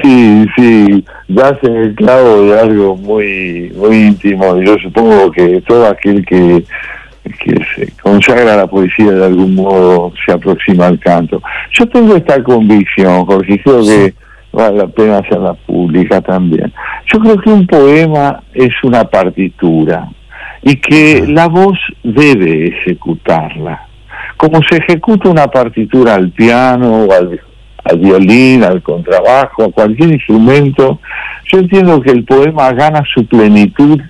Sí, 0.04 0.44
sí, 0.54 1.04
das 1.28 1.54
en 1.62 1.76
el 1.76 1.94
clavo 1.94 2.42
de 2.42 2.60
algo 2.60 2.94
muy, 2.94 3.72
muy 3.74 4.08
íntimo. 4.08 4.58
y 4.58 4.66
Yo 4.66 4.76
supongo 4.76 5.32
que 5.32 5.62
todo 5.62 5.86
aquel 5.88 6.26
que, 6.26 6.62
que 7.32 7.54
se 7.74 7.90
consagra 8.02 8.54
a 8.54 8.56
la 8.58 8.66
poesía 8.66 9.12
de 9.12 9.24
algún 9.24 9.54
modo 9.54 10.12
se 10.24 10.32
aproxima 10.32 10.86
al 10.86 10.98
canto. 10.98 11.42
Yo 11.72 11.88
tengo 11.88 12.16
esta 12.16 12.42
convicción, 12.42 13.24
Jorge, 13.24 13.60
creo 13.62 13.82
que 13.82 14.14
vale 14.52 14.78
la 14.78 14.86
pena 14.86 15.18
hacerla 15.18 15.54
pública 15.54 16.20
también. 16.20 16.72
Yo 17.12 17.18
creo 17.18 17.36
que 17.38 17.50
un 17.50 17.66
poema 17.66 18.42
es 18.52 18.72
una 18.82 19.04
partitura 19.04 20.08
y 20.62 20.76
que 20.76 21.26
la 21.26 21.48
voz 21.48 21.78
debe 22.02 22.68
ejecutarla. 22.68 23.86
Como 24.36 24.60
se 24.68 24.78
ejecuta 24.78 25.28
una 25.28 25.46
partitura 25.46 26.14
al 26.14 26.30
piano 26.30 27.04
o 27.04 27.12
al, 27.12 27.40
al 27.84 27.98
violín, 27.98 28.64
al 28.64 28.82
contrabajo, 28.82 29.64
a 29.64 29.70
cualquier 29.70 30.12
instrumento, 30.14 31.00
yo 31.52 31.58
entiendo 31.58 32.00
que 32.00 32.10
el 32.10 32.24
poema 32.24 32.72
gana 32.72 33.02
su 33.14 33.26
plenitud 33.26 34.00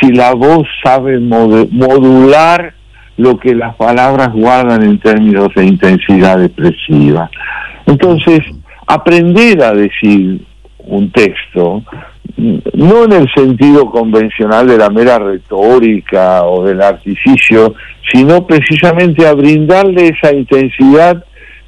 si 0.00 0.12
la 0.12 0.34
voz 0.34 0.66
sabe 0.82 1.18
modular 1.18 2.74
lo 3.16 3.38
que 3.38 3.54
las 3.54 3.74
palabras 3.76 4.32
guardan 4.32 4.82
en 4.82 4.98
términos 4.98 5.48
de 5.54 5.64
intensidad 5.64 6.42
expresiva. 6.42 7.30
Entonces, 7.86 8.40
aprender 8.86 9.62
a 9.62 9.72
decir 9.72 10.40
un 10.78 11.10
texto, 11.10 11.82
no 12.36 13.04
en 13.04 13.12
el 13.12 13.28
sentido 13.34 13.90
convencional 13.90 14.66
de 14.66 14.78
la 14.78 14.90
mera 14.90 15.18
retórica 15.18 16.44
o 16.44 16.64
del 16.64 16.82
artificio, 16.82 17.74
sino 18.12 18.46
precisamente 18.46 19.26
a 19.26 19.34
brindarle 19.34 20.08
esa 20.08 20.34
intensidad 20.34 21.24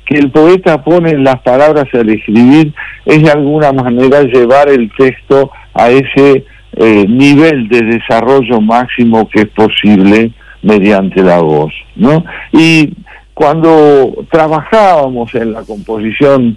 que 0.07 0.17
el 0.17 0.31
poeta 0.31 0.83
pone 0.83 1.11
en 1.11 1.25
las 1.25 1.41
palabras 1.41 1.87
al 1.93 2.09
escribir, 2.09 2.73
es 3.05 3.23
de 3.23 3.31
alguna 3.31 3.73
manera 3.73 4.23
llevar 4.23 4.69
el 4.69 4.91
texto 4.97 5.51
a 5.75 5.91
ese 5.91 6.45
eh, 6.77 7.05
nivel 7.09 7.69
de 7.69 7.83
desarrollo 7.83 8.61
máximo 8.61 9.29
que 9.29 9.41
es 9.41 9.49
posible 9.49 10.31
mediante 10.63 11.23
la 11.23 11.41
voz, 11.41 11.73
¿no? 11.97 12.25
Y 12.53 12.95
cuando 13.35 14.25
trabajábamos 14.31 15.35
en 15.35 15.53
la 15.53 15.63
composición 15.63 16.57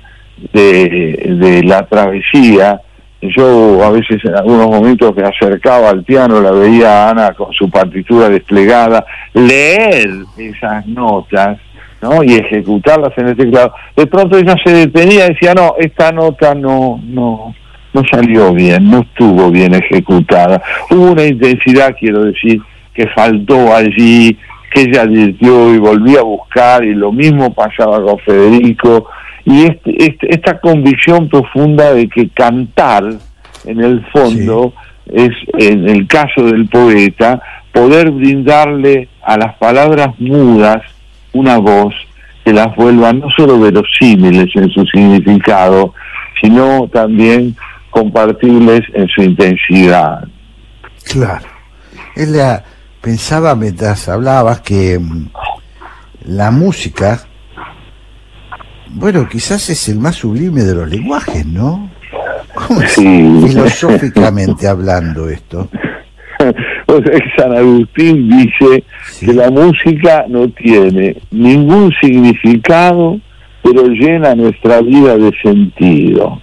de, 0.53 1.35
de 1.39 1.63
la 1.63 1.85
travesía, 1.87 2.81
yo 3.21 3.83
a 3.83 3.89
veces 3.91 4.23
en 4.23 4.35
algunos 4.35 4.67
momentos 4.67 5.13
me 5.15 5.23
acercaba 5.23 5.89
al 5.89 6.03
piano, 6.03 6.39
la 6.39 6.51
veía 6.51 7.07
a 7.07 7.09
Ana 7.11 7.33
con 7.33 7.51
su 7.53 7.69
partitura 7.69 8.29
desplegada, 8.29 9.05
leer 9.33 10.09
esas 10.37 10.87
notas, 10.87 11.59
¿no? 12.01 12.23
y 12.23 12.33
ejecutarlas 12.33 13.11
en 13.17 13.29
el 13.29 13.37
teclado. 13.37 13.73
De 13.95 14.07
pronto 14.07 14.37
ella 14.37 14.55
se 14.63 14.71
detenía 14.71 15.25
y 15.25 15.29
decía, 15.33 15.53
no, 15.53 15.75
esta 15.79 16.11
nota 16.11 16.53
no, 16.55 16.99
no, 17.03 17.53
no 17.93 18.03
salió 18.11 18.53
bien, 18.53 18.89
no 18.89 18.99
estuvo 18.99 19.49
bien 19.51 19.73
ejecutada. 19.75 20.61
Hubo 20.89 21.11
una 21.11 21.25
intensidad, 21.25 21.95
quiero 21.99 22.23
decir, 22.25 22.61
que 22.93 23.07
faltó 23.07 23.73
allí, 23.75 24.37
que 24.73 24.81
ella 24.81 25.01
advirtió 25.01 25.73
y 25.73 25.77
volvía 25.79 26.19
a 26.19 26.23
buscar, 26.23 26.83
y 26.83 26.93
lo 26.93 27.11
mismo 27.11 27.53
pasaba 27.53 28.01
con 28.01 28.19
Federico, 28.19 29.07
y 29.45 29.63
este, 29.65 29.95
este- 30.03 30.33
esta 30.33 30.59
convicción 30.59 31.27
profunda 31.27 31.93
de 31.93 32.07
que 32.07 32.29
cantar, 32.29 33.03
en 33.65 33.79
el 33.83 34.05
fondo, 34.11 34.73
es, 35.11 35.31
en 35.57 35.89
el 35.89 36.07
caso 36.07 36.43
del 36.43 36.67
poeta, 36.67 37.41
poder 37.73 38.11
brindarle 38.11 39.09
a 39.21 39.37
las 39.37 39.55
palabras 39.55 40.09
mudas 40.19 40.81
una 41.33 41.57
voz 41.57 41.93
que 42.43 42.53
las 42.53 42.75
vuelva 42.75 43.13
no 43.13 43.27
solo 43.35 43.59
verosímiles 43.59 44.47
en 44.55 44.69
su 44.69 44.85
significado, 44.85 45.93
sino 46.41 46.87
también 46.91 47.55
compartibles 47.89 48.81
en 48.93 49.07
su 49.07 49.21
intensidad. 49.21 50.23
Claro. 51.05 51.45
Él 52.15 52.35
la- 52.37 52.63
pensaba 53.01 53.55
mientras 53.55 54.07
hablabas 54.09 54.61
que 54.61 54.99
mm, 54.99 55.27
la 56.25 56.51
música, 56.51 57.21
bueno, 58.89 59.27
quizás 59.29 59.69
es 59.69 59.87
el 59.89 59.99
más 59.99 60.15
sublime 60.15 60.63
de 60.63 60.75
los 60.75 60.89
lenguajes, 60.89 61.45
¿no? 61.45 61.89
¿Cómo 62.53 62.81
es 62.81 62.95
filosóficamente 62.95 64.67
hablando 64.67 65.29
esto? 65.29 65.69
O 66.87 67.01
sea, 67.01 67.19
San 67.37 67.55
Agustín 67.55 68.29
dice 68.29 68.83
que 69.19 69.33
la 69.33 69.49
música 69.51 70.25
no 70.27 70.47
tiene 70.49 71.17
ningún 71.31 71.91
significado, 72.01 73.19
pero 73.61 73.87
llena 73.87 74.35
nuestra 74.35 74.81
vida 74.81 75.17
de 75.17 75.31
sentido. 75.43 76.41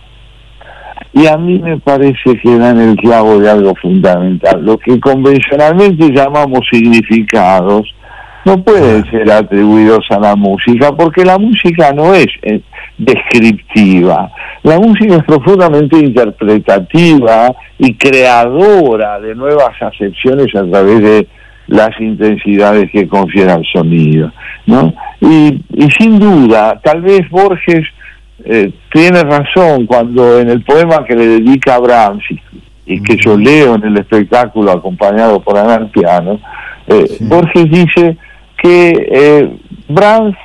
Y 1.12 1.26
a 1.26 1.36
mí 1.38 1.58
me 1.58 1.78
parece 1.78 2.36
que 2.42 2.58
da 2.58 2.70
en 2.70 2.80
el 2.80 2.96
clavo 2.96 3.38
de 3.38 3.50
algo 3.50 3.74
fundamental. 3.76 4.62
Lo 4.62 4.78
que 4.78 5.00
convencionalmente 5.00 6.10
llamamos 6.10 6.60
significados 6.70 7.95
no 8.46 8.62
pueden 8.62 9.04
ser 9.10 9.28
atribuidos 9.28 10.06
a 10.10 10.20
la 10.20 10.36
música, 10.36 10.92
porque 10.92 11.24
la 11.24 11.36
música 11.36 11.92
no 11.92 12.14
es 12.14 12.28
eh, 12.42 12.60
descriptiva. 12.96 14.30
La 14.62 14.78
música 14.78 15.16
es 15.16 15.24
profundamente 15.24 15.98
interpretativa 15.98 17.52
y 17.76 17.94
creadora 17.94 19.18
de 19.18 19.34
nuevas 19.34 19.74
acepciones 19.82 20.54
a 20.54 20.64
través 20.64 21.02
de 21.02 21.26
las 21.66 21.90
intensidades 22.00 22.88
que 22.92 23.08
confiere 23.08 23.50
al 23.50 23.64
sonido. 23.64 24.30
¿no? 24.66 24.94
Y, 25.20 25.60
y 25.74 25.90
sin 25.98 26.20
duda, 26.20 26.80
tal 26.84 27.02
vez 27.02 27.28
Borges 27.28 27.84
eh, 28.44 28.70
tiene 28.92 29.24
razón 29.24 29.86
cuando 29.86 30.38
en 30.38 30.50
el 30.50 30.62
poema 30.62 31.04
que 31.04 31.16
le 31.16 31.26
dedica 31.26 31.74
a 31.74 31.80
Brahms 31.80 32.22
y, 32.86 33.02
que 33.02 33.16
yo 33.16 33.36
leo 33.36 33.74
en 33.74 33.82
el 33.82 33.98
espectáculo 33.98 34.70
acompañado 34.70 35.40
por 35.40 35.58
Ana 35.58 35.74
al 35.74 35.90
piano, 35.90 36.38
eh, 36.86 37.08
Borges 37.22 37.68
dice 37.68 38.16
que 38.56 39.08
eh, 39.10 39.56
Brahms, 39.88 40.36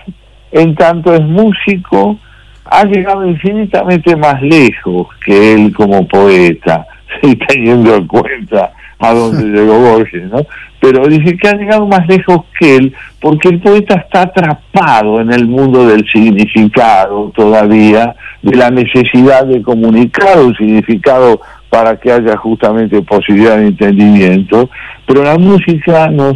en 0.52 0.76
tanto 0.76 1.14
es 1.14 1.22
músico, 1.22 2.18
ha 2.66 2.84
llegado 2.86 3.26
infinitamente 3.26 4.16
más 4.16 4.42
lejos 4.42 5.08
que 5.26 5.54
él 5.54 5.74
como 5.74 6.08
poeta, 6.08 6.86
teniendo 7.48 7.96
en 7.96 8.08
cuenta 8.08 8.72
a 9.00 9.14
dónde 9.14 9.46
llegó 9.60 9.80
Borges, 9.80 10.24
¿no? 10.32 10.46
pero 10.82 11.08
dice 11.08 11.38
que 11.38 11.48
ha 11.48 11.54
llegado 11.54 11.86
más 11.86 12.06
lejos 12.08 12.42
que 12.60 12.76
él 12.76 12.94
porque 13.20 13.50
el 13.50 13.62
poeta 13.62 13.96
está 13.96 14.24
atrapado 14.24 15.22
en 15.22 15.32
el 15.32 15.48
mundo 15.48 15.86
del 15.86 16.04
significado 16.12 17.32
todavía, 17.36 18.16
de 18.42 18.58
la 18.58 18.72
necesidad 18.72 19.46
de 19.46 19.62
comunicar 19.62 20.40
un 20.40 20.56
significado 20.56 21.40
para 21.70 21.98
que 21.98 22.12
haya 22.12 22.36
justamente 22.36 23.00
posibilidad 23.04 23.58
de 23.58 23.68
entendimiento, 23.68 24.70
pero 25.06 25.24
la 25.24 25.38
música 25.38 26.10
nos 26.10 26.36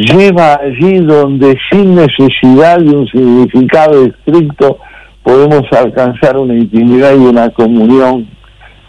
lleva 0.00 0.54
allí 0.54 0.98
donde 1.00 1.58
sin 1.70 1.94
necesidad 1.94 2.78
de 2.78 2.96
un 2.96 3.06
significado 3.08 4.06
estricto 4.06 4.78
podemos 5.22 5.62
alcanzar 5.72 6.38
una 6.38 6.54
intimidad 6.54 7.12
y 7.14 7.26
una 7.26 7.50
comunión 7.50 8.26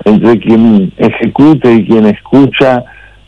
entre 0.06 0.40
quien 0.40 0.92
ejecuta 0.98 1.70
y 1.70 1.86
quien 1.86 2.06
escucha 2.08 2.84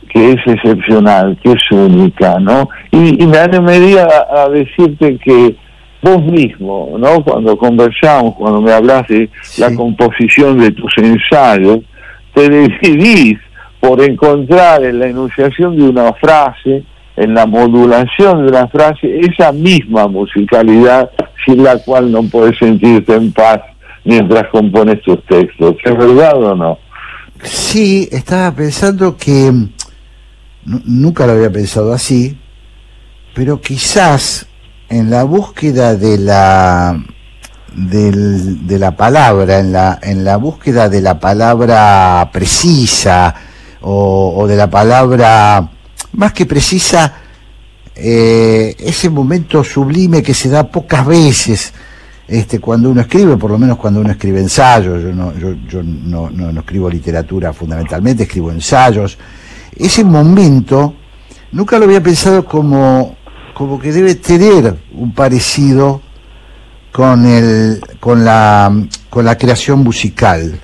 que 0.08 0.30
es 0.30 0.36
excepcional, 0.46 1.36
que 1.42 1.52
es 1.52 1.70
única, 1.72 2.38
¿no? 2.38 2.68
Y, 2.90 3.22
y 3.22 3.26
me 3.26 3.38
animaría 3.38 4.04
a, 4.04 4.44
a 4.44 4.48
decirte 4.48 5.18
que 5.18 5.56
vos 6.00 6.22
mismo, 6.24 6.96
¿no? 6.98 7.22
Cuando 7.24 7.56
conversamos, 7.56 8.34
cuando 8.36 8.60
me 8.60 8.72
hablas 8.72 9.06
de 9.08 9.28
la 9.58 9.74
composición 9.74 10.58
de 10.58 10.70
tus 10.70 10.92
ensayos, 10.98 11.80
te 12.32 12.48
decidís 12.48 13.38
por 13.80 14.00
encontrar 14.02 14.84
en 14.84 14.98
la 14.98 15.08
enunciación 15.08 15.76
de 15.76 15.88
una 15.88 16.12
frase, 16.14 16.84
en 17.16 17.34
la 17.34 17.46
modulación 17.46 18.42
de 18.44 18.48
una 18.50 18.66
frase, 18.68 19.20
esa 19.20 19.52
misma 19.52 20.08
musicalidad 20.08 21.10
sin 21.44 21.62
la 21.62 21.78
cual 21.78 22.10
no 22.10 22.22
puedes 22.24 22.58
sentirte 22.58 23.14
en 23.14 23.32
paz 23.32 23.60
mientras 24.04 24.48
compones 24.50 25.00
tus 25.02 25.24
textos. 25.26 25.76
¿Es 25.84 25.96
verdad 25.96 26.36
o 26.42 26.54
no? 26.56 26.78
Sí, 27.42 28.08
estaba 28.10 28.50
pensando 28.52 29.16
que 29.16 29.52
nu- 29.52 30.82
nunca 30.86 31.26
lo 31.26 31.32
había 31.34 31.50
pensado 31.52 31.92
así, 31.92 32.36
pero 33.34 33.60
quizás 33.60 34.46
en 34.88 35.10
la 35.10 35.24
búsqueda 35.24 35.94
de 35.96 36.18
la 36.18 36.98
del- 37.76 38.66
de 38.66 38.78
la 38.78 38.96
palabra, 38.96 39.58
en 39.58 39.72
la, 39.72 39.98
en 40.02 40.24
la 40.24 40.36
búsqueda 40.36 40.88
de 40.88 41.00
la 41.00 41.18
palabra 41.18 42.30
precisa 42.32 43.34
o 43.80 44.46
de 44.46 44.56
la 44.56 44.70
palabra 44.70 45.68
más 46.12 46.32
que 46.32 46.46
precisa, 46.46 47.14
eh, 47.94 48.74
ese 48.78 49.10
momento 49.10 49.62
sublime 49.62 50.22
que 50.22 50.34
se 50.34 50.48
da 50.48 50.68
pocas 50.70 51.06
veces 51.06 51.72
este, 52.26 52.58
cuando 52.58 52.90
uno 52.90 53.02
escribe, 53.02 53.36
por 53.36 53.50
lo 53.50 53.58
menos 53.58 53.76
cuando 53.76 54.00
uno 54.00 54.10
escribe 54.10 54.40
ensayos, 54.40 55.02
yo 55.02 55.12
no, 55.12 55.32
yo, 55.36 55.82
no, 55.82 56.30
no 56.30 56.60
escribo 56.60 56.88
literatura 56.88 57.52
fundamentalmente, 57.52 58.22
escribo 58.22 58.50
ensayos, 58.50 59.18
ese 59.76 60.04
momento 60.04 60.94
nunca 61.52 61.78
lo 61.78 61.84
había 61.84 62.02
pensado 62.02 62.44
como, 62.44 63.16
como 63.52 63.78
que 63.78 63.92
debe 63.92 64.14
tener 64.14 64.74
un 64.94 65.12
parecido 65.12 66.00
con, 66.92 67.26
el, 67.26 67.80
con, 68.00 68.24
la, 68.24 68.72
con 69.10 69.24
la 69.24 69.36
creación 69.36 69.80
musical, 69.80 70.58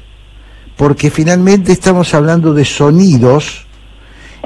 porque 0.77 1.11
finalmente 1.11 1.73
estamos 1.73 2.15
hablando 2.15 2.55
de 2.55 2.65
sonidos 2.65 3.67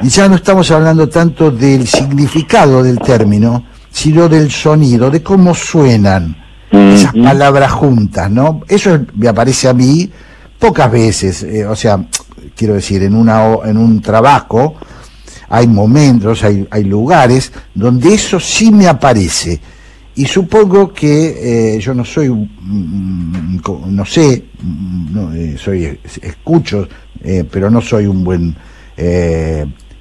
y 0.03 0.09
ya 0.09 0.29
no 0.29 0.37
estamos 0.37 0.71
hablando 0.71 1.09
tanto 1.09 1.51
del 1.51 1.87
significado 1.87 2.83
del 2.83 2.99
término, 2.99 3.65
sino 3.91 4.29
del 4.29 4.51
sonido, 4.51 5.11
de 5.11 5.23
cómo 5.23 5.55
suenan 5.55 6.37
esas 6.71 7.12
palabras 7.12 7.71
juntas, 7.73 8.31
¿no? 8.31 8.62
Eso 8.69 8.95
es- 8.97 9.01
me 9.15 9.29
aparece 9.29 9.69
a 9.69 9.73
mí 9.75 10.11
pocas 10.59 10.91
veces, 10.91 11.43
eh, 11.45 11.65
o 11.65 11.77
sea, 11.77 12.05
quiero 12.57 12.75
decir, 12.75 13.03
en, 13.05 13.15
una, 13.15 13.45
en 13.65 13.77
un 13.77 14.01
trabajo 14.03 14.75
hay 15.49 15.66
momentos, 15.69 16.43
hay, 16.43 16.66
hay 16.71 16.85
lugares 16.85 17.53
donde 17.75 18.15
eso 18.15 18.41
sí 18.41 18.73
me 18.73 18.89
aparece. 18.89 19.61
Y 20.16 20.25
supongo 20.27 20.93
que 20.93 21.75
eh, 21.77 21.81
yo 21.81 21.93
no 21.95 22.05
soy, 22.05 22.29
mm, 22.31 23.59
no 23.89 24.05
sé, 24.05 24.45
mm, 24.61 25.15
no, 25.15 25.35
eh, 25.35 25.57
soy 25.59 25.85
es- 25.85 26.19
escucho, 26.23 26.89
pero 27.51 27.71
no 27.71 27.81
soy 27.81 28.07
un 28.07 28.23
buen, 28.25 28.55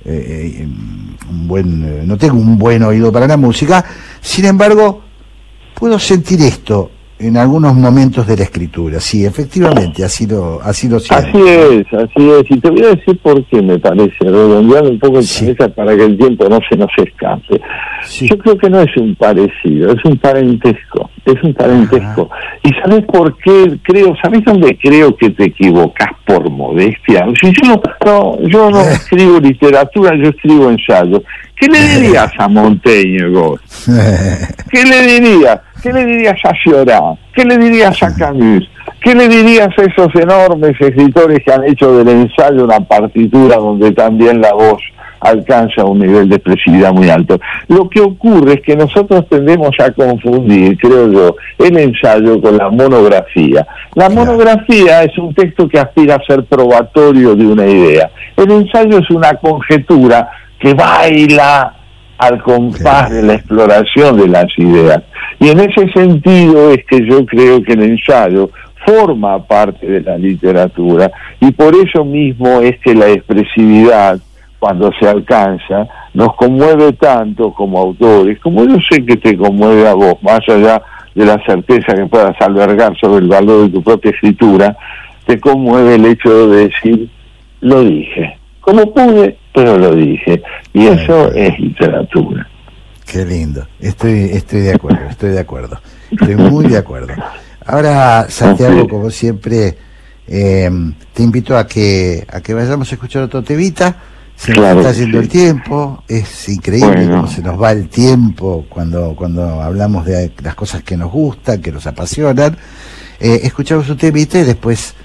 eh, 0.06 0.58
eh, 0.58 0.64
eh, 0.64 2.04
no 2.06 2.18
tengo 2.18 2.36
un 2.36 2.58
buen 2.58 2.84
oído 2.84 3.12
para 3.12 3.28
la 3.28 3.38
música. 3.38 3.84
Sin 4.22 4.46
embargo, 4.46 5.02
puedo 5.76 5.98
sentir 6.00 6.42
esto 6.42 6.92
en 7.28 7.38
algunos 7.38 7.74
momentos 7.74 8.28
de 8.28 8.38
la 8.38 8.44
escritura. 8.44 9.00
Sí, 9.00 9.26
efectivamente, 9.26 10.04
así 10.04 10.28
lo, 10.28 10.62
así 10.62 10.90
lo 10.90 11.00
siento. 11.00 11.28
Así 11.28 11.48
es, 11.48 11.94
así 11.94 12.30
es. 12.30 12.44
Y 12.50 12.60
te 12.60 12.70
voy 12.70 12.84
a 12.84 12.90
decir 12.90 13.18
por 13.20 13.44
qué 13.46 13.62
me 13.62 13.80
parece, 13.80 14.16
redondeando 14.22 14.92
un 14.92 15.00
poco 15.00 15.20
el 15.20 15.28
cabeza 15.28 15.70
para 15.70 15.96
que 15.96 16.04
el 16.04 16.18
tiempo 16.18 16.48
no 16.50 16.60
se 16.70 16.78
nos 16.78 16.90
escape. 16.98 17.62
Yo 18.22 18.38
creo 18.38 18.58
que 18.58 18.70
no 18.70 18.82
es 18.82 18.98
un 18.98 19.16
parecido, 19.16 19.94
es 19.94 20.06
un 20.06 20.18
parentesco, 20.18 21.10
es 21.26 21.42
un 21.44 21.54
parentesco. 21.54 22.30
¿Y 22.64 22.70
sabes 22.82 23.06
por 23.06 23.38
qué 23.38 23.78
creo, 23.84 24.16
sabes 24.22 24.44
dónde 24.46 24.78
creo 24.82 25.16
que 25.16 25.30
te 25.30 25.46
equivocas 25.46 26.10
por 26.26 26.50
modestia? 26.50 27.26
Si 27.42 27.52
yo 27.52 27.82
no, 28.06 28.40
yo 28.48 28.70
no 28.70 28.82
escribo 28.92 29.40
literatura, 29.40 30.16
yo 30.16 30.30
escribo 30.30 30.70
ensayos. 30.70 31.22
¿Qué 31.56 31.68
le 31.68 31.80
dirías 31.80 32.32
a 32.38 32.48
Montaigne 32.50 33.30
vos? 33.30 33.62
¿Qué 34.72 34.84
le 34.84 35.20
dirías? 35.20 35.60
¿Qué 35.84 35.92
le 35.92 36.06
dirías 36.06 36.40
a 36.46 36.54
Cioran? 36.64 37.18
¿Qué 37.36 37.44
le 37.44 37.58
dirías 37.58 38.02
a 38.02 38.16
Camus? 38.16 38.70
¿Qué 39.02 39.14
le 39.14 39.28
dirías 39.28 39.68
a 39.78 39.82
esos 39.82 40.16
enormes 40.16 40.80
escritores 40.80 41.40
que 41.46 41.52
han 41.52 41.66
hecho 41.66 41.98
del 41.98 42.08
ensayo 42.08 42.64
una 42.64 42.80
partitura 42.80 43.58
donde 43.58 43.92
también 43.92 44.40
la 44.40 44.54
voz 44.54 44.82
alcanza 45.20 45.84
un 45.84 46.00
nivel 46.00 46.30
de 46.30 46.38
expresividad 46.38 46.94
muy 46.94 47.10
alto? 47.10 47.38
Lo 47.68 47.90
que 47.90 48.00
ocurre 48.00 48.54
es 48.54 48.62
que 48.62 48.78
nosotros 48.78 49.28
tendemos 49.28 49.72
a 49.78 49.92
confundir, 49.92 50.78
creo 50.78 51.12
yo, 51.12 51.36
el 51.60 51.78
ensayo 51.78 52.42
con 52.42 52.58
la 52.58 52.70
monografía. 52.70 53.68
La 53.96 54.08
monografía 54.08 55.04
es 55.04 55.18
un 55.18 55.34
texto 55.34 55.68
que 55.68 55.80
aspira 55.80 56.16
a 56.16 56.26
ser 56.26 56.46
probatorio 56.46 57.36
de 57.36 57.46
una 57.46 57.68
idea. 57.68 58.10
El 58.38 58.50
ensayo 58.52 59.00
es 59.00 59.10
una 59.10 59.34
conjetura 59.34 60.30
que 60.62 60.74
baila 60.74 61.74
al 62.18 62.42
compás 62.42 63.10
de 63.12 63.24
la 63.24 63.34
exploración 63.34 64.18
de 64.18 64.28
las 64.28 64.48
ideas. 64.58 65.04
Y 65.40 65.50
en 65.50 65.60
ese 65.60 65.92
sentido 65.92 66.72
es 66.72 66.86
que 66.86 67.06
yo 67.06 67.26
creo 67.26 67.62
que 67.64 67.74
el 67.74 67.84
ensayo 67.84 68.50
forma 68.86 69.44
parte 69.46 69.86
de 69.86 70.02
la 70.02 70.18
literatura 70.18 71.12
y 71.40 71.52
por 71.52 71.74
eso 71.76 72.04
mismo 72.04 72.62
es 72.62 72.78
que 72.80 72.94
la 72.94 73.10
expresividad, 73.10 74.20
cuando 74.60 74.92
se 75.00 75.08
alcanza, 75.08 75.88
nos 76.14 76.36
conmueve 76.36 76.94
tanto 76.94 77.54
como 77.54 77.80
autores, 77.80 78.40
como 78.40 78.66
yo 78.66 78.78
sé 78.90 79.06
que 79.06 79.18
te 79.18 79.38
conmueve 79.38 79.88
a 79.88 79.94
vos, 79.94 80.16
más 80.22 80.42
allá 80.48 80.82
de 81.16 81.26
la 81.26 81.42
certeza 81.46 81.94
que 81.94 82.06
puedas 82.06 82.36
albergar 82.42 82.96
sobre 83.00 83.24
el 83.24 83.30
valor 83.30 83.64
de 83.64 83.70
tu 83.70 83.84
propia 83.84 84.12
escritura, 84.12 84.76
te 85.26 85.40
conmueve 85.40 85.96
el 85.96 86.06
hecho 86.06 86.48
de 86.48 86.68
decir, 86.68 87.10
lo 87.62 87.84
dije, 87.84 88.38
como 88.62 88.94
pude, 88.94 89.38
pero 89.54 89.78
lo 89.78 89.96
dije. 89.96 90.42
Y 90.74 90.88
eso 90.88 91.32
es 91.34 91.58
literatura. 91.60 92.48
Qué 93.06 93.26
lindo. 93.26 93.68
Estoy, 93.80 94.30
estoy 94.34 94.62
de 94.62 94.74
acuerdo, 94.74 95.10
estoy 95.10 95.30
de 95.32 95.40
acuerdo. 95.40 95.80
Estoy 96.12 96.36
muy 96.36 96.68
de 96.68 96.78
acuerdo. 96.78 97.14
Ahora, 97.66 98.26
Santiago, 98.30 98.88
como 98.88 99.10
siempre, 99.10 99.78
eh, 100.28 100.70
te 101.14 101.24
invito 101.24 101.58
a 101.58 101.68
que, 101.68 102.26
a 102.32 102.42
que 102.42 102.54
vayamos 102.54 102.92
a 102.92 102.96
escuchar 102.96 103.24
otro 103.24 103.44
tevita. 103.44 103.96
Se 104.36 104.52
nos 104.52 104.60
Claro 104.60 104.80
está 104.82 104.94
yendo 104.94 105.20
sí. 105.20 105.24
el 105.26 105.30
tiempo, 105.30 106.04
es 106.08 106.50
increíble 106.50 106.88
Bueno. 106.88 107.16
cómo 107.18 107.28
se 107.28 107.42
nos 107.44 107.62
va 107.62 107.72
el 107.72 107.88
tiempo 107.88 108.66
cuando, 108.68 109.16
cuando 109.16 109.62
hablamos 109.62 110.06
de 110.06 110.32
las 110.42 110.56
cosas 110.56 110.82
que 110.82 110.98
nos 110.98 111.12
gustan, 111.12 111.62
que 111.62 111.72
nos 111.72 111.86
apasionan. 111.86 112.58
Eh, 113.20 113.42
escuchamos 113.44 113.88
un 113.90 113.98
temita 113.98 114.40
y 114.40 114.44
después 114.44 114.96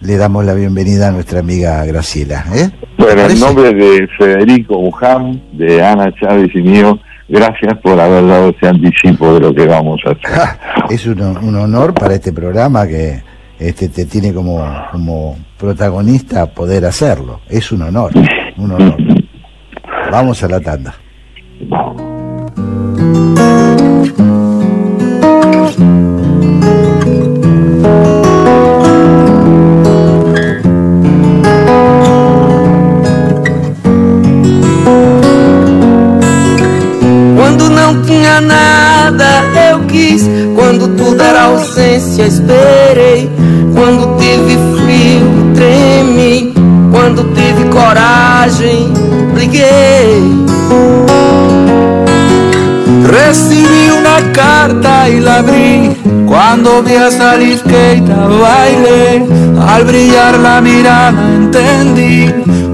le 0.00 0.16
damos 0.16 0.44
la 0.44 0.54
bienvenida 0.54 1.08
a 1.08 1.12
nuestra 1.12 1.40
amiga 1.40 1.84
Graciela. 1.84 2.44
¿eh? 2.54 2.70
Bueno, 2.98 3.22
en 3.22 3.40
nombre 3.40 3.72
de 3.72 4.06
Federico 4.18 4.78
Buján, 4.78 5.40
de 5.52 5.82
Ana 5.82 6.12
Chávez 6.14 6.50
y 6.54 6.62
mío, 6.62 6.98
gracias 7.28 7.78
por 7.82 7.98
haber 7.98 8.26
dado 8.26 8.50
ese 8.50 8.68
anticipo 8.68 9.34
de 9.34 9.40
lo 9.40 9.54
que 9.54 9.66
vamos 9.66 10.00
a 10.06 10.10
hacer. 10.10 10.58
es 10.90 11.06
un, 11.06 11.20
un 11.20 11.56
honor 11.56 11.94
para 11.94 12.14
este 12.14 12.32
programa 12.32 12.86
que 12.86 13.22
este 13.58 13.88
te 13.88 14.04
tiene 14.04 14.32
como, 14.32 14.62
como 14.92 15.36
protagonista 15.58 16.46
poder 16.46 16.84
hacerlo. 16.84 17.40
Es 17.48 17.72
un 17.72 17.82
honor, 17.82 18.12
un 18.56 18.72
honor. 18.72 18.96
Vamos 20.10 20.42
a 20.42 20.48
la 20.48 20.60
tanda. 20.60 20.94
nada 38.40 39.44
eu 39.70 39.80
quis. 39.86 40.28
Quando 40.54 40.88
tudo 40.96 41.22
era 41.22 41.44
ausência, 41.44 42.24
esperei. 42.24 43.30
Quando 43.74 44.16
teve 44.16 44.58
frio, 44.76 45.52
tremi. 45.54 46.54
Quando 46.90 47.24
teve 47.34 47.64
coragem, 47.64 48.92
briguei. 49.32 50.46
Recibí 53.10 53.90
uma 53.92 54.20
carta 54.32 55.08
e 55.08 55.20
la 55.20 55.38
abri 55.38 55.96
quando 56.26 56.82
vi 56.82 56.96
a 56.96 57.10
salir 57.10 57.62
Keita 57.62 58.14
bailé, 58.14 59.24
al 59.68 59.84
brillar 59.84 60.38
la 60.38 60.60
mirada 60.60 61.36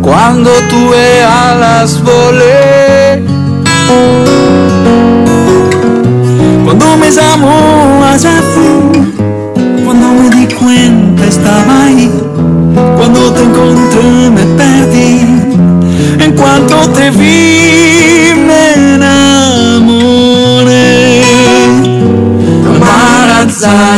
quando 0.02 0.50
tu 0.50 0.68
tuve 0.68 1.22
alas 1.22 2.00
volei 2.02 2.81
Cuando 7.14 7.36
me 7.36 7.44
llamó 7.44 8.04
allá 8.04 8.40
fui, 8.54 9.02
cuando 9.84 10.06
me 10.14 10.30
di 10.30 10.46
cuenta 10.54 11.26
estaba 11.26 11.84
ahí. 11.84 12.10
Cuando 12.96 13.32
te 13.32 13.42
encontré 13.42 14.30
me 14.30 14.44
perdí. 14.56 15.10
En 16.24 16.32
cuanto 16.32 16.88
te 16.90 17.10
vi 17.10 18.32
me 18.46 18.94
enamoré. 18.94 20.22
Marazaya 22.80 23.91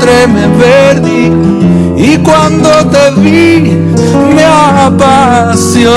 encontré 0.00 0.26
me 0.26 0.48
perdí 0.58 1.30
y 1.96 2.16
cuando 2.18 2.70
te 2.86 3.10
vi 3.20 3.76
me 4.34 4.44
apasioné. 4.84 5.90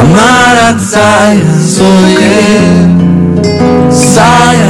Amaratzaya 0.00 1.54
soy 1.66 2.14
él. 2.14 2.90
Saya, 3.90 4.61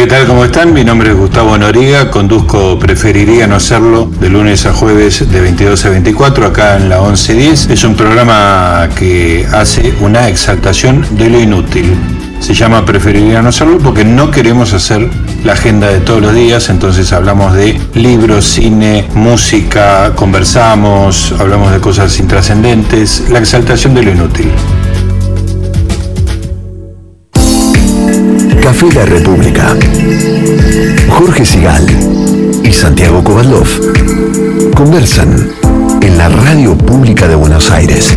¿Qué 0.00 0.06
tal? 0.06 0.26
¿Cómo 0.26 0.46
están? 0.46 0.72
Mi 0.72 0.82
nombre 0.82 1.10
es 1.10 1.14
Gustavo 1.14 1.58
Noriga, 1.58 2.10
conduzco 2.10 2.78
Preferiría 2.78 3.46
no 3.46 3.56
hacerlo 3.56 4.10
de 4.18 4.30
lunes 4.30 4.64
a 4.64 4.72
jueves 4.72 5.30
de 5.30 5.40
22 5.42 5.84
a 5.84 5.90
24 5.90 6.46
acá 6.46 6.76
en 6.78 6.88
la 6.88 7.02
1110. 7.02 7.68
Es 7.68 7.84
un 7.84 7.96
programa 7.96 8.88
que 8.98 9.46
hace 9.52 9.92
una 10.00 10.30
exaltación 10.30 11.04
de 11.18 11.28
lo 11.28 11.38
inútil. 11.38 11.94
Se 12.40 12.54
llama 12.54 12.86
Preferiría 12.86 13.42
no 13.42 13.50
hacerlo 13.50 13.76
porque 13.76 14.06
no 14.06 14.30
queremos 14.30 14.72
hacer 14.72 15.06
la 15.44 15.52
agenda 15.52 15.88
de 15.88 16.00
todos 16.00 16.22
los 16.22 16.34
días, 16.34 16.70
entonces 16.70 17.12
hablamos 17.12 17.52
de 17.52 17.78
libros, 17.92 18.46
cine, 18.46 19.06
música, 19.12 20.14
conversamos, 20.14 21.34
hablamos 21.38 21.72
de 21.72 21.80
cosas 21.80 22.18
intrascendentes, 22.18 23.28
la 23.28 23.38
exaltación 23.38 23.92
de 23.92 24.04
lo 24.04 24.12
inútil. 24.12 24.50
Café 28.70 28.92
La 28.94 29.04
República. 29.04 29.76
Jorge 31.08 31.44
Sigal 31.44 31.84
y 32.62 32.70
Santiago 32.70 33.24
Kovalov 33.24 33.66
conversan 34.76 35.50
en 36.00 36.16
la 36.16 36.28
radio 36.28 36.78
pública 36.78 37.26
de 37.26 37.34
Buenos 37.34 37.68
Aires. 37.72 38.16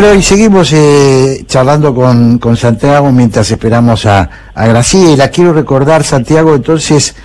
Bueno, 0.00 0.14
y 0.14 0.22
seguimos 0.22 0.72
eh, 0.74 1.42
charlando 1.48 1.92
con, 1.92 2.38
con 2.38 2.56
Santiago 2.56 3.10
mientras 3.10 3.50
esperamos 3.50 4.06
a, 4.06 4.30
a 4.54 4.66
Graciela. 4.68 5.28
Quiero 5.28 5.52
recordar, 5.52 6.04
Santiago, 6.04 6.54
entonces, 6.54 7.16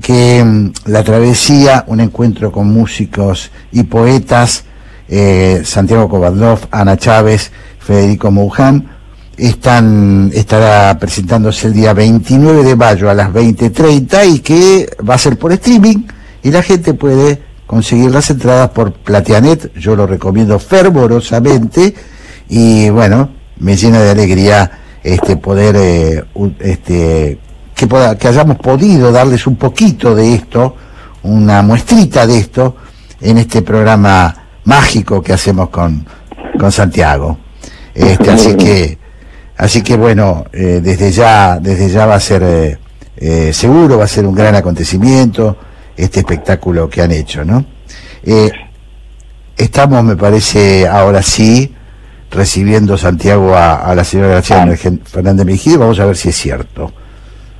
que 0.00 0.44
mm, 0.44 0.70
la 0.84 1.02
travesía, 1.02 1.82
un 1.88 1.98
encuentro 1.98 2.52
con 2.52 2.72
músicos 2.72 3.50
y 3.72 3.82
poetas, 3.82 4.62
eh, 5.08 5.62
Santiago 5.64 6.08
Kovadlov, 6.08 6.68
Ana 6.70 6.96
Chávez, 6.96 7.50
Federico 7.80 8.30
Mouján, 8.30 8.88
están, 9.36 10.30
estará 10.32 10.96
presentándose 11.00 11.66
el 11.66 11.72
día 11.72 11.94
29 11.94 12.62
de 12.62 12.76
mayo 12.76 13.10
a 13.10 13.14
las 13.14 13.30
20.30 13.30 14.34
y 14.36 14.38
que 14.38 14.88
va 15.02 15.14
a 15.14 15.18
ser 15.18 15.36
por 15.36 15.50
streaming 15.50 16.04
y 16.44 16.52
la 16.52 16.62
gente 16.62 16.94
puede 16.94 17.42
conseguir 17.66 18.12
las 18.12 18.30
entradas 18.30 18.70
por 18.70 18.92
Plateanet, 18.92 19.74
yo 19.74 19.96
lo 19.96 20.06
recomiendo 20.06 20.60
fervorosamente 20.60 21.92
y 22.50 22.90
bueno, 22.90 23.30
me 23.58 23.76
llena 23.76 24.00
de 24.00 24.10
alegría 24.10 24.70
este 25.02 25.36
poder 25.36 25.76
eh, 25.76 26.24
este 26.58 27.38
que 27.74 27.88
que 28.18 28.28
hayamos 28.28 28.58
podido 28.58 29.10
darles 29.10 29.46
un 29.46 29.56
poquito 29.56 30.14
de 30.14 30.34
esto, 30.34 30.76
una 31.22 31.62
muestrita 31.62 32.26
de 32.26 32.38
esto 32.38 32.76
en 33.20 33.38
este 33.38 33.62
programa 33.62 34.34
mágico 34.64 35.22
que 35.22 35.32
hacemos 35.32 35.70
con, 35.70 36.04
con 36.58 36.70
Santiago. 36.70 37.38
Este, 37.94 38.30
así 38.36 38.54
que 38.56 38.98
así 39.56 39.82
que 39.82 39.96
bueno, 39.96 40.44
eh, 40.52 40.80
desde 40.82 41.10
ya 41.10 41.58
desde 41.58 41.88
ya 41.88 42.04
va 42.04 42.16
a 42.16 42.20
ser 42.20 42.42
eh, 42.42 42.78
eh, 43.16 43.52
seguro 43.52 43.96
va 43.96 44.04
a 44.04 44.08
ser 44.08 44.26
un 44.26 44.34
gran 44.34 44.54
acontecimiento 44.54 45.56
este 45.96 46.20
espectáculo 46.20 46.88
que 46.88 47.02
han 47.02 47.12
hecho, 47.12 47.44
¿no? 47.44 47.64
Eh, 48.22 48.50
estamos, 49.56 50.02
me 50.02 50.16
parece, 50.16 50.88
ahora 50.88 51.22
sí, 51.22 51.74
recibiendo 52.30 52.96
Santiago 52.96 53.54
a, 53.54 53.76
a 53.76 53.94
la 53.94 54.04
señora 54.04 54.28
Graciela 54.30 54.76
Fernández 55.04 55.46
Mejía, 55.46 55.78
vamos 55.78 55.98
a 56.00 56.06
ver 56.06 56.16
si 56.16 56.28
es 56.30 56.36
cierto. 56.36 56.92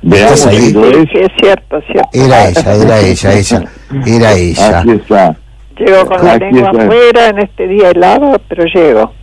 ¿Estás 0.03 0.47
ahí? 0.47 0.57
Sí, 0.59 0.73
sí, 1.13 1.19
es 1.19 1.29
cierto, 1.39 1.77
es 1.77 1.85
cierto. 1.85 2.09
Era 2.13 2.47
ella, 2.49 2.73
era 2.75 2.99
ella, 3.01 3.33
ella, 3.33 3.63
era 4.05 4.33
ella. 4.33 4.79
Aquí 4.79 4.91
está. 4.91 5.35
Llego 5.77 6.05
con 6.05 6.25
la 6.25 6.33
Aquí 6.33 6.45
lengua 6.45 6.71
está. 6.71 6.83
afuera 6.83 7.27
en 7.29 7.39
este 7.39 7.67
día 7.67 7.89
helado, 7.91 8.41
pero 8.47 8.63
llego. 8.65 9.13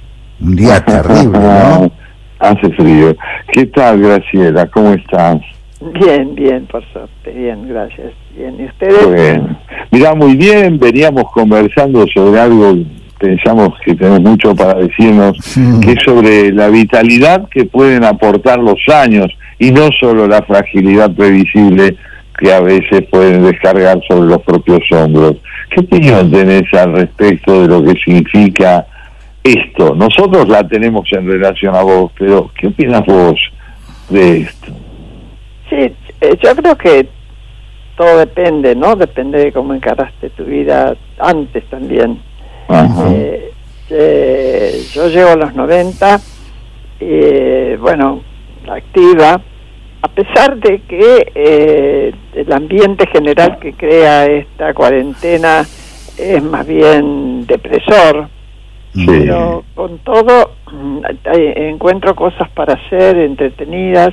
Un 0.41 0.57
día 0.57 0.85
terrible, 0.85 1.39
¿no? 1.39 1.91
Hace 2.39 2.71
frío. 2.75 3.17
¿Qué 3.53 3.67
tal, 3.67 4.01
Graciela? 4.01 4.67
¿Cómo 4.69 4.93
estás? 4.93 5.39
Bien, 5.81 6.35
bien, 6.35 6.67
por 6.67 6.85
suerte, 6.93 7.31
bien, 7.33 7.69
gracias. 7.69 8.13
Bien, 8.37 8.57
¿y 8.61 8.65
ustedes? 8.67 9.05
Bueno, 9.07 9.59
mira, 9.91 10.15
muy 10.15 10.37
bien, 10.37 10.79
veníamos 10.79 11.25
conversando 11.33 12.05
sobre 12.13 12.41
algo, 12.41 12.77
pensamos 13.19 13.71
que 13.85 13.95
tenemos 13.95 14.21
mucho 14.21 14.55
para 14.55 14.75
decirnos, 14.75 15.37
que 15.83 15.93
es 15.93 16.03
sobre 16.05 16.53
la 16.53 16.69
vitalidad 16.69 17.49
que 17.49 17.65
pueden 17.65 18.05
aportar 18.05 18.59
los 18.59 18.79
años 18.89 19.27
y 19.59 19.71
no 19.71 19.89
solo 20.01 20.27
la 20.27 20.43
fragilidad 20.43 21.11
previsible 21.11 21.97
que 22.39 22.53
a 22.53 22.61
veces 22.61 23.03
pueden 23.11 23.45
descargar 23.45 24.01
sobre 24.09 24.29
los 24.29 24.43
propios 24.43 24.81
hombros. 24.93 25.37
¿Qué 25.71 25.81
opinión 25.81 26.31
tenés 26.31 26.73
al 26.73 26.95
respecto 26.95 27.63
de 27.63 27.69
lo 27.69 27.83
que 27.83 27.99
significa 28.01 28.87
esto? 29.43 29.95
Nosotros 29.95 30.49
la 30.49 30.67
tenemos 30.67 31.09
en 31.13 31.27
relación 31.27 31.75
a 31.75 31.83
vos, 31.83 32.13
pero 32.17 32.51
¿qué 32.59 32.69
opinas 32.69 33.05
vos 33.05 33.41
de 34.09 34.43
esto? 34.43 34.73
Sí, 35.69 35.93
eh, 36.21 36.39
yo 36.43 36.55
creo 36.57 36.79
que 36.79 37.09
todo 37.97 38.19
depende, 38.19 38.77
¿no? 38.77 38.95
Depende 38.95 39.39
de 39.41 39.53
cómo 39.53 39.75
encaraste 39.75 40.31
tu 40.31 40.45
vida 40.45 40.97
antes 41.19 41.65
también. 41.65 42.21
Eh, 42.69 43.53
eh, 43.91 44.83
yo 44.93 45.09
llego 45.09 45.31
a 45.31 45.37
los 45.37 45.55
90, 45.55 46.21
eh, 47.01 47.79
bueno, 47.81 48.23
activa, 48.69 49.41
a 50.03 50.09
pesar 50.09 50.59
de 50.59 50.81
que 50.83 51.33
eh, 51.35 52.13
el 52.35 52.53
ambiente 52.53 53.07
general 53.07 53.59
que 53.59 53.73
crea 53.73 54.27
esta 54.27 54.75
cuarentena 54.75 55.61
es 56.19 56.43
más 56.43 56.67
bien 56.67 57.47
depresor, 57.47 58.29
pero 59.07 59.65
con 59.75 59.99
todo 59.99 60.53
mm, 60.73 61.01
encuentro 61.25 62.15
cosas 62.15 62.49
para 62.51 62.75
hacer 62.75 63.17
entretenidas 63.19 64.11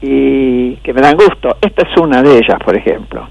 y 0.00 0.76
que 0.76 0.92
me 0.92 1.02
dan 1.02 1.16
gusto. 1.16 1.56
Esta 1.60 1.82
es 1.82 1.96
una 1.98 2.22
de 2.22 2.38
ellas, 2.38 2.58
por 2.64 2.76
ejemplo. 2.76 3.28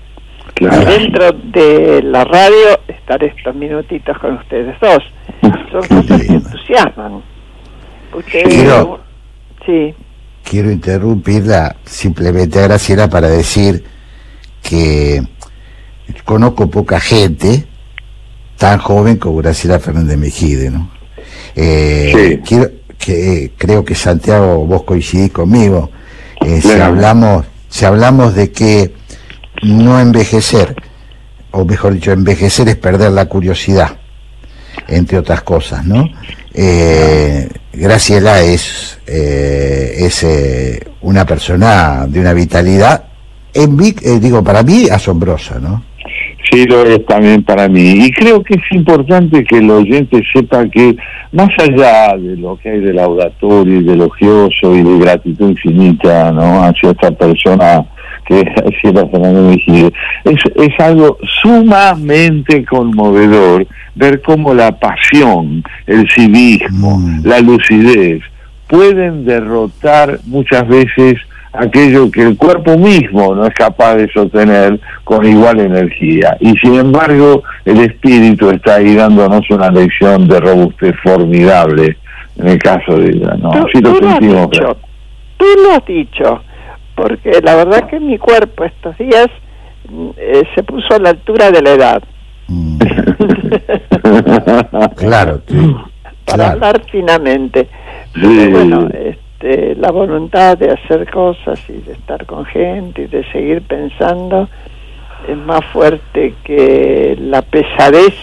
Dentro 0.59 1.31
de 1.33 2.01
la 2.03 2.23
radio 2.23 2.79
estar 2.87 3.21
estos 3.23 3.53
minutitos 3.55 4.17
con 4.19 4.35
ustedes 4.35 4.75
dos. 4.79 5.03
Son 5.71 5.81
cosas 5.87 6.21
que 6.21 6.27
entusiasman. 6.33 7.21
Quiero- 8.31 8.99
sí, 9.65 9.93
Quiero 10.43 10.71
interrumpirla 10.71 11.75
simplemente 11.85 12.59
a 12.59 12.63
Graciela 12.63 13.09
para 13.09 13.27
decir 13.27 13.83
que 14.61 15.21
conozco 16.23 16.69
poca 16.69 16.99
gente 16.99 17.65
tan 18.57 18.77
joven 18.79 19.17
como 19.17 19.37
Graciela 19.37 19.79
Fernández 19.79 20.17
Mejide, 20.17 20.69
¿no? 20.69 20.91
Eh, 21.55 22.41
quiero, 22.45 22.69
que, 22.97 23.51
creo 23.57 23.83
que 23.83 23.95
Santiago, 23.95 24.65
vos 24.65 24.83
coincidís 24.83 25.31
conmigo, 25.31 25.89
eh, 26.41 26.61
si 26.61 26.79
hablamos, 26.79 27.45
si 27.67 27.85
hablamos 27.85 28.35
de 28.35 28.51
que 28.51 28.93
no 29.63 29.99
envejecer, 29.99 30.75
o 31.51 31.65
mejor 31.65 31.93
dicho, 31.93 32.11
envejecer 32.11 32.67
es 32.67 32.75
perder 32.75 33.11
la 33.11 33.25
curiosidad, 33.25 33.97
entre 34.87 35.17
otras 35.17 35.41
cosas, 35.41 35.85
¿no? 35.85 36.09
Eh, 36.53 37.47
Graciela 37.73 38.41
es, 38.41 38.99
eh, 39.05 39.95
es 39.97 40.23
eh, 40.23 40.79
una 41.01 41.25
persona 41.25 42.05
de 42.07 42.19
una 42.19 42.33
vitalidad, 42.33 43.05
en 43.53 43.77
eh, 43.81 44.19
digo, 44.19 44.43
para 44.43 44.63
mí 44.63 44.87
asombrosa, 44.89 45.59
¿no? 45.59 45.83
Sí, 46.51 46.65
lo 46.65 46.85
es 46.85 47.05
también 47.05 47.43
para 47.43 47.67
mí. 47.67 48.05
Y 48.05 48.11
creo 48.11 48.43
que 48.43 48.53
es 48.53 48.71
importante 48.71 49.43
que 49.43 49.57
el 49.57 49.69
oyente 49.71 50.21
sepa 50.33 50.65
que, 50.69 50.95
más 51.31 51.49
allá 51.57 52.15
de 52.17 52.37
lo 52.37 52.57
que 52.57 52.69
hay 52.69 52.79
de 52.79 52.93
laudatorio 52.93 53.79
y 53.79 53.83
de 53.83 53.93
elogioso 53.93 54.75
y 54.75 54.83
de 54.83 54.99
gratitud 54.99 55.49
infinita 55.49 56.31
¿no? 56.31 56.63
hacia 56.63 56.91
esta 56.91 57.11
persona 57.11 57.85
que 58.25 58.43
Graciela 58.43 59.05
Fernández 59.07 59.43
Mejide, 59.57 59.91
es, 60.23 60.39
es 60.55 60.79
algo 60.79 61.17
sumamente 61.41 62.65
conmovedor 62.65 63.67
ver 63.95 64.21
cómo 64.21 64.53
la 64.53 64.71
pasión, 64.71 65.63
el 65.87 66.07
civismo, 66.09 66.99
la 67.23 67.39
lucidez 67.39 68.21
pueden 68.67 69.25
derrotar 69.25 70.19
muchas 70.25 70.67
veces 70.67 71.15
aquello 71.53 72.11
que 72.11 72.21
el 72.23 72.35
cuerpo 72.35 72.77
mismo 72.77 73.33
no 73.35 73.45
es 73.45 73.53
capaz 73.53 73.95
de 73.95 74.09
sostener 74.11 74.79
con 75.05 75.25
igual 75.25 75.59
energía. 75.61 76.35
Y 76.41 76.51
sin 76.57 76.75
embargo, 76.75 77.43
el 77.63 77.79
espíritu 77.79 78.49
está 78.49 78.75
ahí 78.75 78.95
dándonos 78.95 79.49
una 79.51 79.69
lección 79.71 80.27
de 80.27 80.39
robustez 80.41 80.93
formidable 81.01 81.95
en 82.37 82.47
el 82.47 82.57
caso 82.57 82.97
de 82.97 83.11
ella. 83.11 83.35
¿no? 83.39 83.51
Tú- 83.51 83.57
Así 83.67 83.81
lo 83.81 83.93
tú 83.93 84.01
lo 84.01 84.07
has 84.09 84.13
sentimos. 84.19 84.49
dicho. 84.51 84.77
tú 85.37 85.45
lo 85.63 85.71
has 85.75 85.85
dicho, 85.85 86.43
porque 86.95 87.41
la 87.43 87.55
verdad 87.55 87.89
que 87.89 87.99
mi 87.99 88.17
cuerpo 88.17 88.63
estos 88.63 88.97
días 88.97 89.27
mm, 89.89 90.09
eh, 90.17 90.43
se 90.55 90.63
puso 90.63 90.95
a 90.95 90.99
la 90.99 91.09
altura 91.09 91.51
de 91.51 91.61
la 91.61 91.71
edad. 91.71 92.03
Claro, 94.95 95.41
para 96.25 96.51
hablar 96.51 96.81
finamente. 96.91 97.67
Sí. 98.13 98.21
Pero 98.21 98.51
bueno, 98.51 98.89
este, 98.93 99.75
la 99.75 99.91
voluntad 99.91 100.57
de 100.57 100.71
hacer 100.71 101.09
cosas 101.09 101.59
y 101.69 101.73
de 101.73 101.93
estar 101.93 102.25
con 102.25 102.45
gente 102.45 103.03
y 103.03 103.07
de 103.07 103.23
seguir 103.31 103.61
pensando 103.61 104.49
es 105.27 105.37
más 105.37 105.63
fuerte 105.71 106.33
que 106.43 107.15
la 107.19 107.41
pesadez 107.41 108.13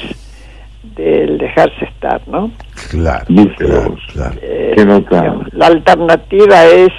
del 0.96 1.38
dejarse 1.38 1.84
estar, 1.84 2.20
¿no? 2.28 2.50
Claro, 2.90 3.24
claro, 3.56 3.96
claro. 4.12 4.34
Eh, 4.42 4.74
digamos, 4.76 5.52
la 5.52 5.66
alternativa 5.66 6.64
es 6.66 6.92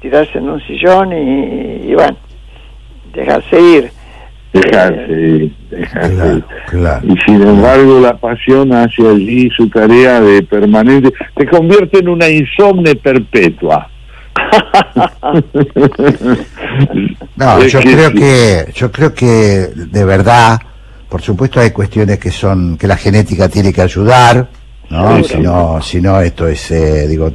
tirarse 0.00 0.38
en 0.38 0.48
un 0.48 0.60
sillón 0.60 1.12
y, 1.12 1.90
y 1.90 1.94
bueno, 1.94 2.16
dejarse 3.12 3.60
ir. 3.60 3.90
Dejarse 4.52 5.12
ir, 5.12 5.54
dejarse 5.70 6.36
ir. 6.36 6.44
Claro. 6.68 7.06
Y 7.06 7.16
sin 7.26 7.42
embargo, 7.42 8.00
la 8.00 8.16
pasión 8.16 8.72
hace 8.72 9.06
allí 9.06 9.50
su 9.50 9.68
tarea 9.68 10.20
de 10.20 10.42
permanente, 10.42 11.12
te 11.36 11.46
convierte 11.46 11.98
en 11.98 12.08
una 12.08 12.28
insomne 12.28 12.94
perpetua. 12.96 13.88
No, 17.36 17.64
yo 17.64 17.80
creo 17.80 18.12
que, 18.12 18.72
yo 18.74 18.90
creo 18.90 19.14
que 19.14 19.26
de 19.74 20.04
verdad, 20.04 20.58
por 21.08 21.22
supuesto 21.22 21.60
hay 21.60 21.70
cuestiones 21.70 22.18
que 22.18 22.30
son, 22.30 22.76
que 22.76 22.86
la 22.86 22.96
genética 22.96 23.48
tiene 23.48 23.72
que 23.72 23.82
ayudar, 23.82 24.48
¿no? 24.90 25.18
Sí, 25.18 25.24
si 25.24 25.38
no, 25.38 25.80
si 25.82 26.00
no 26.00 26.20
esto 26.20 26.46
es, 26.48 26.70
eh, 26.70 27.06
digo, 27.06 27.32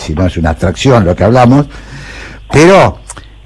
si 0.00 0.14
no 0.14 0.26
es 0.26 0.36
una 0.36 0.50
abstracción 0.50 1.04
lo 1.04 1.14
que 1.14 1.24
hablamos, 1.24 1.66
pero 2.50 2.98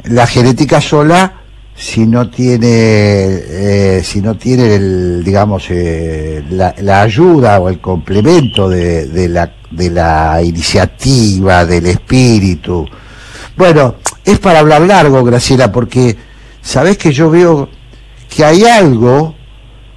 la 0.05 0.27
genética 0.27 0.81
sola 0.81 1.35
si 1.74 2.06
no 2.06 2.28
tiene 2.28 2.68
eh, 2.68 4.02
si 4.05 4.20
no 4.20 4.36
tiene 4.36 4.74
el 4.74 5.22
digamos 5.24 5.64
eh, 5.70 6.44
la, 6.51 6.74
la 6.82 7.02
ayuda 7.02 7.59
o 7.60 7.68
el 7.68 7.81
complemento 7.81 8.68
de, 8.68 9.06
de 9.06 9.28
la 9.28 9.52
de 9.70 9.89
la 9.90 10.43
iniciativa 10.43 11.64
del 11.64 11.86
espíritu. 11.86 12.86
Bueno 13.56 13.97
es 14.24 14.39
para 14.39 14.59
hablar 14.59 14.82
largo 14.82 15.24
Graciela 15.24 15.72
porque 15.72 16.16
sabes 16.60 16.98
que 16.98 17.12
yo 17.12 17.31
veo 17.31 17.68
que 18.28 18.44
hay 18.44 18.64
algo 18.64 19.35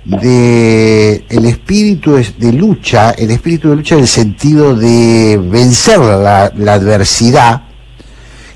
de 0.06 1.26
el 1.30 1.46
espíritu 1.46 2.18
es- 2.18 2.38
de 2.40 2.52
lucha 2.54 3.12
el 3.12 3.32
espíritu 3.32 3.70
de 3.70 3.76
lucha 3.78 3.96
en 3.96 4.02
el 4.02 4.08
sentido 4.08 4.76
de 4.76 5.38
vencer 5.44 6.00
la 6.00 6.74
adversidad 6.74 7.62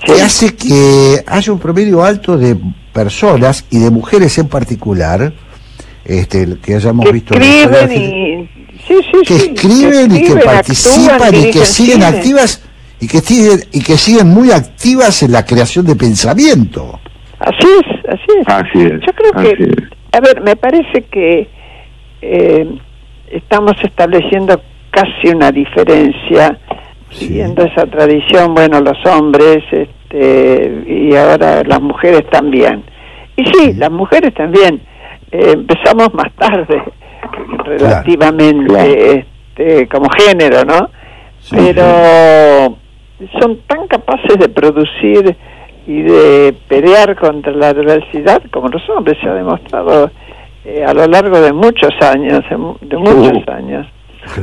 que 0.08 0.22
hace 0.22 0.56
que 0.56 1.24
haya 1.28 1.52
un 1.52 1.60
promedio 1.60 2.04
alto 2.04 2.38
de 2.38 2.58
personas 2.94 3.66
y 3.70 3.80
de 3.80 3.92
mujeres 3.92 4.38
en 4.38 4.48
particular, 4.48 5.34
este, 6.06 6.58
que 6.64 6.76
hayamos 6.76 7.12
visto 7.12 7.34
escriben 7.34 7.92
y 7.92 8.50
sí, 8.88 8.96
sí, 9.12 9.22
que 9.26 9.40
sí, 9.40 9.52
escriben 9.54 10.16
y 10.16 10.24
que 10.24 10.36
participan 10.38 11.36
y 11.36 11.52
que 11.52 11.66
siguen 11.66 12.02
cine. 12.02 12.06
activas 12.06 12.64
y 13.02 13.08
que 13.08 13.20
siguen 13.20 13.60
y 13.74 13.84
que 13.84 13.98
siguen 13.98 14.30
muy 14.30 14.52
activas 14.52 15.22
en 15.24 15.34
la 15.34 15.46
creación 15.46 15.86
de 15.86 15.96
pensamiento. 15.96 17.00
Así 17.40 17.68
es, 17.82 18.06
así 18.10 18.40
es. 18.40 18.48
Así 18.48 18.82
es. 18.82 19.02
Yo 19.06 19.14
creo 19.14 19.32
así 19.36 19.48
que, 19.58 19.64
es. 19.64 19.70
a 20.14 20.20
ver, 20.22 20.42
me 20.42 20.56
parece 20.56 21.04
que 21.12 21.50
eh, 22.22 22.68
estamos 23.30 23.76
estableciendo 23.84 24.62
casi 24.90 25.36
una 25.36 25.52
diferencia, 25.52 26.58
siguiendo 27.12 27.64
esa 27.64 27.86
tradición, 27.86 28.56
bueno, 28.56 28.80
los 28.80 28.98
hombres 29.06 29.64
este, 30.10 30.84
y 30.88 31.16
ahora 31.16 31.64
las 31.64 31.82
mujeres 31.82 32.26
también. 32.30 32.84
Y 33.36 33.46
sí, 33.46 33.74
las 33.74 33.92
mujeres 33.92 34.34
también. 34.34 34.82
Eh, 35.32 35.52
empezamos 35.54 36.14
más 36.14 36.32
tarde, 36.36 36.82
relativamente, 37.66 39.26
Este, 39.58 39.88
como 39.88 40.10
género, 40.10 40.64
¿no? 40.64 40.90
Pero 41.52 42.78
son 43.40 43.58
tan 43.68 43.88
capaces 43.88 44.38
de 44.40 44.50
producir 44.50 45.36
y 45.88 46.02
de 46.02 46.56
pelear 46.68 47.16
contra 47.16 47.52
la 47.54 47.70
adversidad 47.70 48.42
como 48.52 48.68
los 48.70 48.88
hombres 48.90 49.18
se 49.22 49.28
ha 49.30 49.34
demostrado 49.34 50.12
eh, 50.66 50.84
a 50.86 50.94
lo 50.94 51.08
largo 51.08 51.40
de 51.40 51.54
muchos 51.54 51.92
años, 52.02 52.44
de 52.82 52.98
muchos 52.98 53.44
Uh. 53.48 53.52
años. 53.52 53.88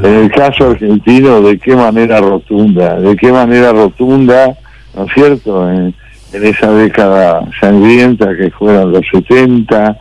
En 0.02 0.14
el 0.24 0.30
caso 0.32 0.70
argentino, 0.70 1.42
de 1.42 1.58
qué 1.58 1.76
manera 1.76 2.18
rotunda, 2.20 2.98
de 2.98 3.14
qué 3.16 3.30
manera 3.30 3.72
rotunda, 3.72 4.56
¿no 4.96 5.04
es 5.04 5.12
cierto? 5.14 5.70
En, 5.70 5.94
en 6.32 6.44
esa 6.46 6.70
década 6.72 7.40
sangrienta 7.60 8.36
que 8.36 8.50
fueron 8.50 8.92
los 8.92 9.02
70, 9.12 9.96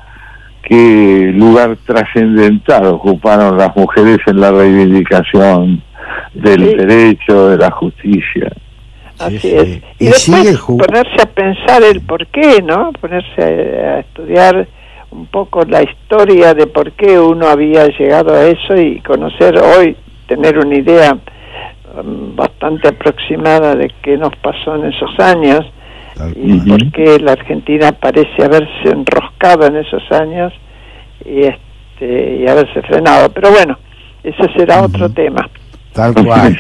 qué 0.64 1.32
lugar 1.36 1.78
trascendental 1.86 2.86
ocuparon 2.88 3.58
las 3.58 3.76
mujeres 3.76 4.18
en 4.28 4.40
la 4.40 4.52
reivindicación 4.52 5.82
del 6.34 6.70
Sí. 6.70 6.76
derecho, 6.76 7.50
de 7.50 7.58
la 7.58 7.72
justicia. 7.72 8.52
Así 9.20 9.36
es. 9.56 9.68
Y, 9.68 9.82
Y 10.00 10.06
después 10.08 10.60
ponerse 10.60 11.22
a 11.22 11.26
pensar 11.28 11.84
el 11.84 12.02
por 12.02 12.26
qué, 12.28 12.62
¿no? 12.64 12.92
Ponerse 12.94 13.42
a, 13.42 13.96
a 13.96 14.00
estudiar 14.00 14.68
un 15.12 15.28
poco 15.28 15.64
la 15.66 15.84
historia 15.84 16.56
de 16.56 16.66
por 16.66 16.92
qué 16.94 17.20
uno 17.20 17.48
había 17.48 17.86
llegado 17.88 18.34
a 18.34 18.46
eso 18.48 18.76
y 18.76 19.00
conocer 19.02 19.56
hoy, 19.60 19.96
tener 20.28 20.58
una 20.58 20.76
idea 20.76 21.16
bastante 22.36 22.88
aproximada 22.90 23.76
de 23.76 23.92
qué 24.02 24.18
nos 24.18 24.36
pasó 24.38 24.76
en 24.76 24.86
esos 24.86 25.12
años 25.20 25.62
y 26.36 26.60
por 26.62 26.92
qué 26.92 27.20
la 27.20 27.34
Argentina 27.34 27.92
parece 27.92 28.44
haberse 28.44 28.90
enroscado 28.90 29.68
en 29.68 29.78
esos 29.78 30.04
años 30.12 30.54
y 31.26 31.42
este 31.42 32.38
y 32.42 32.48
haberse 32.48 32.82
frenado. 32.82 33.30
Pero 33.32 33.52
bueno, 33.52 33.78
ese 34.24 34.52
será 34.58 34.82
otro 34.84 35.10
tema. 35.10 35.48
Tal 35.94 36.14
cual. 36.16 36.58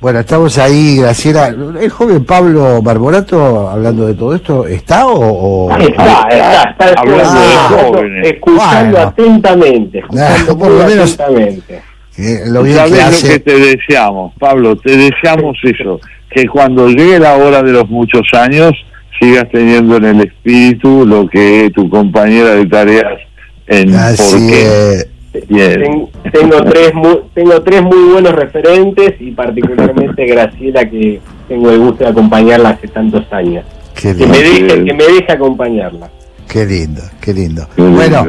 Bueno, 0.00 0.18
estamos 0.20 0.58
ahí, 0.58 0.98
Graciela. 0.98 1.48
¿El 1.48 1.88
joven 1.90 2.24
Pablo 2.24 2.82
Barborato, 2.82 3.68
hablando 3.70 4.06
de 4.06 4.14
todo 4.14 4.34
esto, 4.34 4.66
está 4.66 5.06
o...? 5.06 5.66
o- 5.68 5.70
Está, 5.78 6.20
está, 6.28 6.62
está 6.70 7.00
Hablando 7.00 7.40
de 7.40 7.46
escuchando, 7.46 7.86
jóvenes. 7.92 8.26
escuchando 8.32 8.92
Bueno. 8.92 9.08
atentamente, 9.08 9.98
escuchando 10.00 10.52
Ah, 10.52 10.58
por 10.58 10.68
lo 10.70 10.74
muy 10.82 10.84
menos- 10.92 11.14
atentamente. 11.20 11.82
Que 12.16 12.40
lo 12.46 12.62
bien 12.62 12.76
¿Sabes 12.76 13.22
que 13.22 13.28
lo 13.28 13.32
que 13.34 13.38
te 13.40 13.58
deseamos, 13.58 14.32
Pablo? 14.38 14.76
Te 14.76 14.96
deseamos 14.96 15.56
eso, 15.62 16.00
que 16.30 16.46
cuando 16.48 16.88
llegue 16.88 17.18
la 17.18 17.36
hora 17.36 17.62
de 17.62 17.72
los 17.72 17.88
muchos 17.88 18.22
años 18.32 18.72
sigas 19.20 19.46
teniendo 19.52 19.96
en 19.96 20.04
el 20.06 20.20
espíritu 20.22 21.06
lo 21.06 21.28
que 21.28 21.70
tu 21.74 21.88
compañera 21.88 22.54
de 22.54 22.66
tareas 22.66 23.20
en 23.66 23.90
por 23.92 24.46
qué. 24.48 25.04
Bien. 25.48 25.82
Ten- 25.82 26.08
tengo 26.32 26.64
tres 26.64 26.94
muy, 26.94 27.18
tengo 27.34 27.60
tres 27.62 27.82
muy 27.82 28.10
buenos 28.12 28.32
referentes 28.32 29.14
y 29.20 29.32
particularmente 29.32 30.24
Graciela 30.26 30.88
que 30.88 31.20
tengo 31.46 31.70
el 31.70 31.78
gusto 31.78 32.04
de 32.04 32.10
acompañarla 32.10 32.70
hace 32.70 32.88
tantos 32.88 33.30
años. 33.32 33.64
Qué 33.94 34.14
Que 34.16 34.26
me 34.26 34.38
deje, 34.38 34.84
que 34.84 34.94
me 34.94 35.04
deje 35.04 35.26
acompañarla. 35.32 36.10
Qué 36.48 36.64
lindo, 36.64 37.02
qué 37.20 37.34
lindo. 37.34 37.66
Qué 37.76 37.82
lindo. 37.82 37.96
Bueno, 37.96 38.24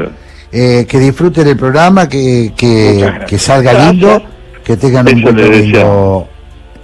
eh, 0.52 0.86
que 0.88 1.00
disfruten 1.00 1.48
el 1.48 1.58
programa, 1.58 2.08
que, 2.08 2.54
que, 2.56 3.38
salga 3.38 3.74
lindo, 3.92 4.22
que 4.64 4.78
tengan 4.78 5.08
un 5.08 5.14
Eso 5.18 5.22
buen 5.24 5.36
le 5.38 5.44
domingo. 5.58 6.28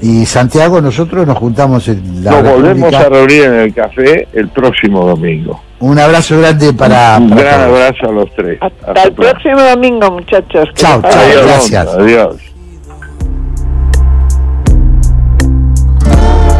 Y 0.01 0.25
Santiago, 0.25 0.81
nosotros 0.81 1.25
nos 1.25 1.37
juntamos 1.37 1.87
en 1.87 2.23
la 2.25 2.31
Nos 2.31 2.43
volvemos 2.55 2.91
República. 2.91 2.99
a 2.99 3.09
reunir 3.09 3.43
en 3.43 3.53
el 3.53 3.73
café 3.73 4.27
el 4.33 4.49
próximo 4.49 5.05
domingo. 5.05 5.61
Un 5.79 5.97
abrazo 5.99 6.39
grande 6.39 6.73
para, 6.73 7.17
Un 7.19 7.29
para 7.29 7.41
gran 7.41 7.67
todos. 7.67 7.79
abrazo 7.81 8.09
a 8.09 8.11
los 8.11 8.35
tres. 8.35 8.57
Hasta 8.61 9.03
el 9.03 9.13
próximo 9.13 9.61
domingo, 9.61 10.11
muchachos. 10.11 10.69
Chao, 10.75 11.01
chao, 11.01 11.43
gracias. 11.45 11.87
Adiós. 11.87 12.35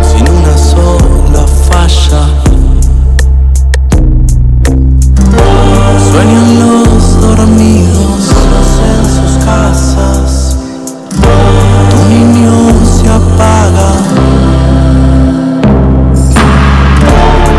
sin 0.02 0.30
una 0.30 0.58
sola 0.58 1.46
falla. 1.70 2.24
Sueñan 6.12 6.60
los 6.60 6.63
dormidos 7.46 8.24
solos 8.24 8.70
en 8.90 9.04
sus 9.06 9.46
casas. 9.46 10.58
Tu 11.90 11.98
niño 12.10 12.54
se 12.86 13.10
apaga 13.10 13.92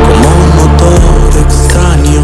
como 0.07 0.27
un 0.41 0.49
motor 0.59 1.03
extraño. 1.45 2.23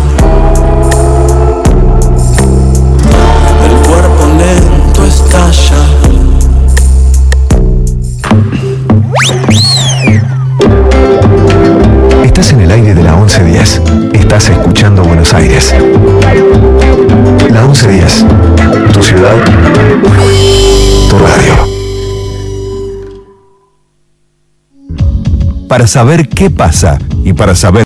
El 3.67 3.75
cuerpo 3.89 4.23
lento 4.39 5.05
estalla. 5.05 5.83
Estás 12.25 12.53
en 12.53 12.61
el 12.61 12.71
aire 12.71 12.95
de 12.95 13.03
la 13.03 13.17
1110. 13.17 14.00
Estás 14.33 14.51
escuchando 14.51 15.03
Buenos 15.03 15.35
Aires. 15.35 15.75
La 17.51 17.63
1110. 17.63 18.27
Tu 18.93 19.03
ciudad. 19.03 19.35
Tu 21.11 21.19
radio. 21.19 21.55
Para 25.69 25.89
saber 25.89 26.29
qué 26.29 26.49
pasa 26.49 27.01
y 27.25 27.33
para 27.33 27.57
saber 27.57 27.79